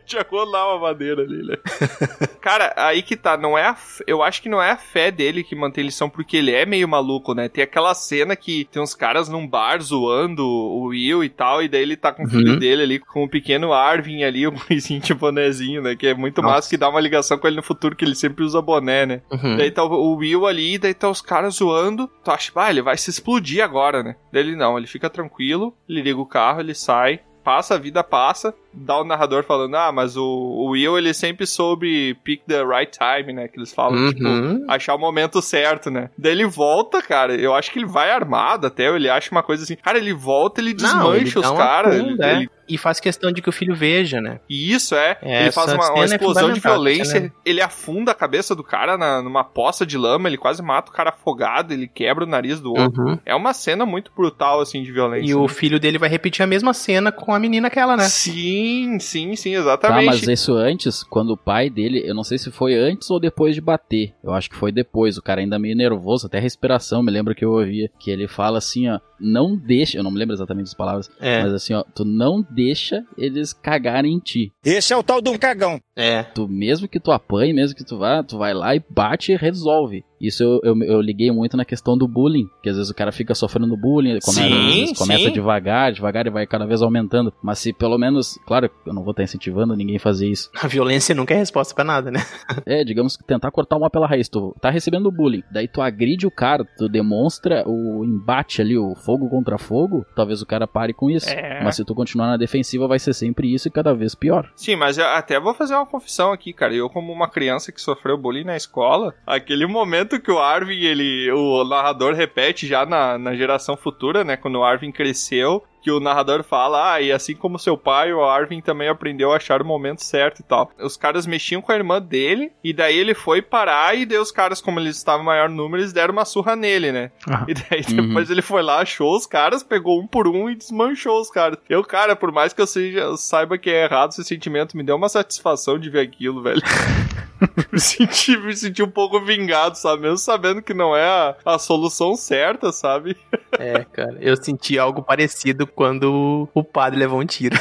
Já 0.07 0.25
rolar 0.31 0.75
uma 0.75 0.81
madeira 0.89 1.23
ali, 1.23 1.43
né? 1.47 1.57
Cara, 2.41 2.73
aí 2.77 3.03
que 3.03 3.17
tá, 3.17 3.37
não 3.37 3.57
é 3.57 3.69
a, 3.69 3.77
eu 4.07 4.23
acho 4.23 4.43
que 4.43 4.49
não 4.49 4.61
é 4.63 4.71
a 4.73 4.77
fé 4.77 5.11
dele 5.11 5.43
que 5.45 5.55
mantém 5.55 5.85
lição, 5.85 6.09
porque 6.11 6.37
ele 6.37 6.51
é 6.53 6.67
meio 6.67 6.89
maluco, 6.89 7.35
né? 7.35 7.49
Tem 7.49 7.65
aquela 7.65 7.95
cena 7.95 8.35
que 8.37 8.65
tem 8.67 8.83
uns 8.83 8.95
caras 8.95 9.29
num 9.29 9.47
bar 9.47 9.81
zoando 9.81 10.42
o 10.47 10.85
Will 10.89 11.23
e 11.25 11.29
tal, 11.29 11.63
e 11.63 11.69
daí 11.69 11.83
ele 11.83 11.97
tá 11.97 12.13
com 12.13 12.25
o 12.25 12.29
filho 12.29 12.53
Uhum. 12.53 12.59
dele 12.59 12.83
ali, 12.83 12.99
com 12.99 13.25
o 13.25 13.29
pequeno 13.29 13.73
Arvin 13.73 14.23
ali, 14.25 14.47
o 14.47 14.53
gurizinho 14.53 15.01
de 15.01 15.13
bonezinho, 15.15 15.83
né? 15.83 15.95
Que 15.97 16.09
é 16.09 16.15
muito 16.15 16.41
Nossa. 16.43 16.55
massa, 16.55 16.71
que 16.71 16.77
dá 16.77 16.89
uma 16.89 17.01
ligação 17.01 17.39
com 17.39 17.47
ele 17.47 17.57
no 17.57 17.63
futuro, 17.63 17.95
que 17.97 18.05
ele 18.05 18.15
sempre 18.15 18.45
usa 18.45 18.61
boné, 18.63 19.07
né? 19.07 19.23
Uhum. 19.31 19.57
Daí 19.57 19.71
tá 19.71 19.85
o 19.85 19.93
o 19.93 20.17
Will 20.17 20.47
ali, 20.47 20.79
daí 20.79 20.95
tá 20.95 21.09
os 21.09 21.21
caras 21.21 21.55
zoando. 21.57 22.09
Tu 22.25 22.31
acha, 22.31 22.53
ah, 22.57 22.71
ele 22.71 22.83
vai 22.83 22.97
se 22.97 23.11
explodir 23.11 23.63
agora, 23.63 24.03
né? 24.03 24.17
Daí 24.33 24.43
ele 24.43 24.57
não, 24.57 24.77
ele 24.77 24.87
fica 24.87 25.09
tranquilo, 25.09 25.75
ele 25.89 26.03
liga 26.03 26.19
o 26.21 26.27
carro, 26.27 26.61
ele 26.61 26.75
sai, 26.75 27.21
passa, 27.45 27.75
a 27.75 27.79
vida 27.79 28.03
passa. 28.05 28.55
Dá 28.75 28.99
o 29.01 29.05
narrador 29.05 29.45
falando, 29.45 29.75
ah, 29.77 29.93
mas 29.93 30.17
o, 30.17 30.25
o 30.25 30.71
Will, 30.71 30.97
ele 30.99 31.13
sempre 31.15 31.47
soube 31.47 32.15
pick 32.25 32.43
the 32.47 32.63
right 32.65 32.91
time, 32.91 33.33
né? 33.33 33.49
Que 33.49 33.59
eles 33.59 33.73
falam, 33.73 33.99
Uhum. 33.99 34.13
tipo, 34.13 34.71
achar 34.71 34.95
o 34.95 34.99
momento 34.99 35.41
certo, 35.43 35.91
né? 35.91 36.11
Daí 36.17 36.33
ele 36.33 36.47
volta, 36.47 37.03
cara, 37.03 37.35
eu 37.35 37.55
acho 37.55 37.71
que 37.71 37.79
ele 37.79 37.87
vai 37.87 38.11
armado 38.11 38.67
até, 38.67 38.87
ele 38.95 39.09
acha 39.09 39.31
uma 39.31 39.43
coisa 39.43 39.63
assim. 39.65 39.77
Cara, 39.77 39.99
ele 39.99 40.13
volta, 40.13 40.61
ele 40.61 40.75
Não, 40.81 41.15
ele 41.15 41.25
desmancha 41.25 41.41
os 41.41 41.51
caras. 41.59 41.95
Ele, 41.95 42.17
é. 42.23 42.33
ele- 42.37 42.51
E 42.69 42.79
faz 42.79 42.99
questão 43.01 43.31
de 43.31 43.43
que 43.43 43.49
o 43.49 43.53
filho 43.53 43.75
veja, 43.75 44.21
né? 44.21 44.41
E 44.49 44.73
isso 44.73 44.95
é, 44.95 45.19
É, 45.21 45.43
ele 45.43 45.53
faz 45.53 45.73
uma, 45.73 45.91
uma 45.93 46.03
é 46.03 46.07
explosão 46.07 46.51
de 46.53 46.61
fundamental, 46.61 46.73
violência, 46.73 47.05
cena 47.21 47.33
ele 47.45 47.61
afunda 47.61 48.13
a 48.13 48.15
cabeça 48.15 48.55
do 48.55 48.65
cara 48.65 48.97
na- 48.97 49.21
numa 49.21 49.45
poça 49.45 49.85
de 49.85 49.99
lama, 49.99 50.29
ele 50.29 50.39
quase 50.39 50.63
mata 50.63 50.91
o 50.91 50.95
cara 50.95 51.11
afogado, 51.11 51.75
ele 51.75 51.87
quebra 51.87 52.25
o 52.25 52.27
nariz 52.27 52.61
do 52.61 52.71
outro. 52.71 53.03
Uhum. 53.03 53.19
É 53.27 53.35
uma 53.35 53.53
cena 53.53 53.85
muito 53.85 54.11
brutal, 54.17 54.61
assim, 54.61 54.83
de 54.83 54.91
violência. 54.91 55.31
E 55.31 55.35
o 55.35 55.43
né? 55.43 55.49
filho 55.49 55.79
dele 55.79 55.99
vai 55.99 56.09
repetir 56.09 56.43
a 56.43 56.47
mesma 56.47 56.73
cena 56.73 57.13
com 57.13 57.35
a 57.35 57.39
menina 57.39 57.67
aquela, 57.69 57.97
né? 57.97 58.05
Sim, 58.05 58.62
sim, 58.99 59.35
sim, 59.37 59.53
Tá, 59.53 59.59
exatamente. 59.59 60.07
mas 60.07 60.23
isso 60.27 60.55
antes, 60.55 61.03
quando 61.03 61.31
o 61.31 61.37
pai 61.37 61.69
dele, 61.71 62.03
eu 62.05 62.15
não 62.15 62.25
sei 62.25 62.39
se 62.39 62.51
foi 62.51 62.75
antes 62.75 63.11
ou 63.11 63.19
depois 63.21 63.55
de 63.55 63.61
bater. 63.61 64.15
Eu 64.23 64.33
acho 64.33 64.51
que 64.51 64.57
foi 64.57 64.71
depois. 64.73 65.17
O 65.17 65.23
cara 65.23 65.41
ainda 65.41 65.59
meio 65.59 65.77
nervoso, 65.77 66.27
até 66.27 66.39
a 66.39 66.41
respiração, 66.41 67.03
me 67.03 67.11
lembro 67.11 67.35
que 67.35 67.45
eu 67.45 67.53
ouvia. 67.53 67.91
Que 67.99 68.11
ele 68.11 68.27
fala 68.29 68.59
assim, 68.59 68.89
ó, 68.89 68.99
não 69.21 69.57
deixa, 69.57 69.97
eu 69.99 70.03
não 70.03 70.11
me 70.11 70.19
lembro 70.19 70.35
exatamente 70.35 70.67
as 70.67 70.75
palavras, 70.75 71.09
É. 71.21 71.43
mas 71.43 71.53
assim, 71.53 71.75
ó, 71.75 71.85
tu 71.95 72.05
não 72.05 72.45
deixa 72.51 73.05
eles 73.17 73.53
cagarem 73.53 74.13
em 74.15 74.19
ti. 74.19 74.53
Esse 74.65 74.93
é 74.93 74.97
o 74.97 75.03
tal 75.03 75.21
do 75.23 75.39
cagão. 75.39 75.81
É. 75.95 76.23
Tu, 76.25 76.49
mesmo 76.49 76.89
que 76.89 76.99
tu 76.99 77.13
apanhe, 77.13 77.53
mesmo 77.53 77.77
que 77.77 77.85
tu 77.85 77.99
vá, 77.99 78.23
tu 78.23 78.37
vai 78.39 78.53
lá 78.55 78.75
e 78.75 78.83
bate 78.91 79.33
e 79.33 79.37
resolve. 79.37 80.05
Isso 80.21 80.43
eu, 80.43 80.61
eu, 80.63 80.83
eu 80.85 81.01
liguei 81.01 81.31
muito 81.33 81.57
na 81.57 81.65
questão 81.65 81.99
do 81.99 82.07
bullying, 82.07 82.47
que 82.63 82.69
às 82.69 82.77
vezes 82.77 82.91
o 82.91 82.95
cara 82.95 83.11
fica 83.11 83.35
sofrendo 83.35 83.77
bullying, 83.77 84.11
ele 84.11 84.21
começa, 84.21 84.43
Sim, 84.49 84.69
às 84.69 84.75
vezes 84.75 84.99
começa 84.99 85.25
sim. 85.25 85.33
devagar, 85.33 85.93
devagar 85.93 86.27
e 86.27 86.31
vai 86.31 86.47
cada 86.47 86.65
vez 86.65 86.81
aumentando. 86.81 87.33
Mas 87.43 87.59
se 87.59 87.73
pelo 87.73 87.99
menos, 87.99 88.39
claro, 88.53 88.71
eu 88.85 88.93
não 88.93 89.03
vou 89.03 89.13
estar 89.13 89.23
incentivando 89.23 89.75
ninguém 89.75 89.97
a 89.97 90.01
fazer 90.01 90.29
isso. 90.29 90.51
A 90.61 90.67
violência 90.67 91.15
nunca 91.15 91.33
é 91.33 91.39
resposta 91.39 91.75
pra 91.75 91.85
nada, 91.85 92.11
né? 92.11 92.21
É, 92.67 92.85
digamos 92.85 93.17
que 93.17 93.25
tentar 93.25 93.51
cortar 93.51 93.77
uma 93.77 93.91
pela 93.91 94.07
raiz. 94.07 94.29
Tu 94.29 94.55
tá 94.61 94.71
recebendo 94.71 95.11
bullying, 95.11 95.43
daí 95.51 95.67
tu 95.67 95.81
agride 95.81 96.27
o 96.27 96.31
cara, 96.31 96.65
tu 96.77 96.89
demonstra 96.89 97.65
o 97.67 98.05
embate 98.05 98.61
ali, 98.61 98.77
o 98.77 98.95
fogo 98.95 99.29
contra 99.29 99.59
fogo, 99.59 100.05
talvez 100.15 100.43
o 100.43 100.47
cara 100.47 100.67
pare 100.67 100.93
com 100.93 101.11
isso. 101.11 101.29
É. 101.29 101.63
Mas 101.65 101.77
se 101.77 101.85
tu 101.85 101.95
continuar 101.95 102.27
na 102.29 102.37
defensiva, 102.37 102.87
vai 102.87 102.99
ser 102.99 103.15
sempre 103.15 103.53
isso 103.53 103.69
e 103.69 103.71
cada 103.71 103.95
vez 103.95 104.15
pior. 104.15 104.51
Sim, 104.55 104.77
mas 104.77 104.99
eu 104.99 105.07
até 105.07 105.41
vou 105.41 105.55
fazer 105.55 105.75
uma 105.75 105.87
confissão 105.87 106.31
aqui, 106.31 106.53
cara. 106.53 106.75
Eu, 106.75 106.89
como 106.89 107.13
uma 107.13 107.29
criança 107.29 107.73
que 107.73 107.81
sofreu 107.81 108.19
bullying 108.19 108.45
na 108.45 108.57
escola, 108.57 109.15
aquele 109.27 109.67
momento 109.67 110.21
que 110.21 110.31
o 110.31 110.39
Arvin, 110.39 110.83
ele. 110.83 111.31
O 111.33 111.65
narrador 111.65 112.15
repete 112.15 112.67
já 112.67 112.85
na, 112.85 113.19
na 113.19 113.35
geração 113.35 113.77
futura, 113.77 114.25
né? 114.25 114.37
Quando 114.37 114.57
o 114.57 114.65
Arvin 114.65 114.93
cresceu. 114.93 115.65
Que 115.83 115.91
o 115.91 115.99
narrador 116.01 116.43
fala, 116.45 116.95
ah, 116.95 117.01
e 117.01 117.11
assim 117.11 117.35
como 117.35 117.59
seu 117.59 117.77
pai, 117.77 118.13
o 118.13 118.25
Arvin 118.25 118.61
também 118.61 118.89
aprendeu 118.89 119.33
a 119.33 119.37
achar 119.37 119.61
o 119.61 119.65
momento 119.65 120.03
certo 120.03 120.41
e 120.41 120.43
tal. 120.45 120.71
Os 120.81 120.97
caras 120.97 121.27
mexiam 121.27 121.61
com 121.61 121.73
a 121.73 121.75
irmã 121.75 122.01
dele, 122.01 122.53
e 122.63 122.73
daí 122.73 122.97
ele 122.97 123.15
foi 123.15 123.43
parar, 123.43 123.97
e 123.97 124.07
daí 124.07 124.19
os 124.19 124.31
caras, 124.31 124.61
como 124.61 124.79
eles 124.79 124.97
estavam 124.97 125.23
em 125.23 125.27
maior 125.27 125.49
número, 125.49 125.83
eles 125.83 125.93
deram 125.93 126.13
uma 126.13 126.25
surra 126.25 126.55
nele, 126.55 126.93
né? 126.93 127.11
Ah. 127.29 127.45
E 127.49 127.55
daí 127.55 127.83
Uhum. 127.91 128.09
depois 128.09 128.31
ele 128.31 128.43
foi 128.43 128.63
lá, 128.63 128.81
achou 128.81 129.15
os 129.17 129.27
caras, 129.27 129.63
pegou 129.63 130.01
um 130.01 130.07
por 130.07 130.29
um 130.29 130.49
e 130.49 130.55
desmanchou 130.55 131.21
os 131.21 131.31
caras. 131.31 131.59
Eu, 131.69 131.83
cara, 131.85 132.15
por 132.15 132.31
mais 132.31 132.53
que 132.53 132.61
eu 132.63 132.67
seja, 132.67 133.01
eu 133.01 133.17
saiba 133.17 133.59
que 133.59 133.69
é 133.71 133.85
errado 133.85 134.11
esse 134.11 134.23
sentimento, 134.25 134.77
me 134.77 134.85
deu 134.85 134.95
uma 134.97 135.09
satisfação 135.09 135.79
de 135.79 135.91
ver 135.91 136.01
aquilo, 136.01 136.43
velho. 136.43 136.63
me, 137.73 137.81
senti, 137.81 138.37
me 138.37 138.55
senti 138.57 138.83
um 138.83 138.91
pouco 138.91 139.21
vingado, 139.21 139.77
sabe? 139.77 140.03
Mesmo 140.03 140.19
sabendo 140.19 140.63
que 140.63 140.73
não 140.73 140.97
é 140.97 141.05
a, 141.05 141.37
a 141.45 141.59
solução 141.59 142.15
certa, 142.15 142.71
sabe? 142.73 143.17
É, 143.59 143.85
cara. 143.85 144.17
Eu 144.21 144.37
senti 144.37 144.79
algo 144.79 145.03
parecido 145.03 145.67
quando 145.75 146.49
o 146.55 146.63
padre 146.65 146.99
levou 146.99 147.21
um 147.21 147.27
tiro. 147.27 147.57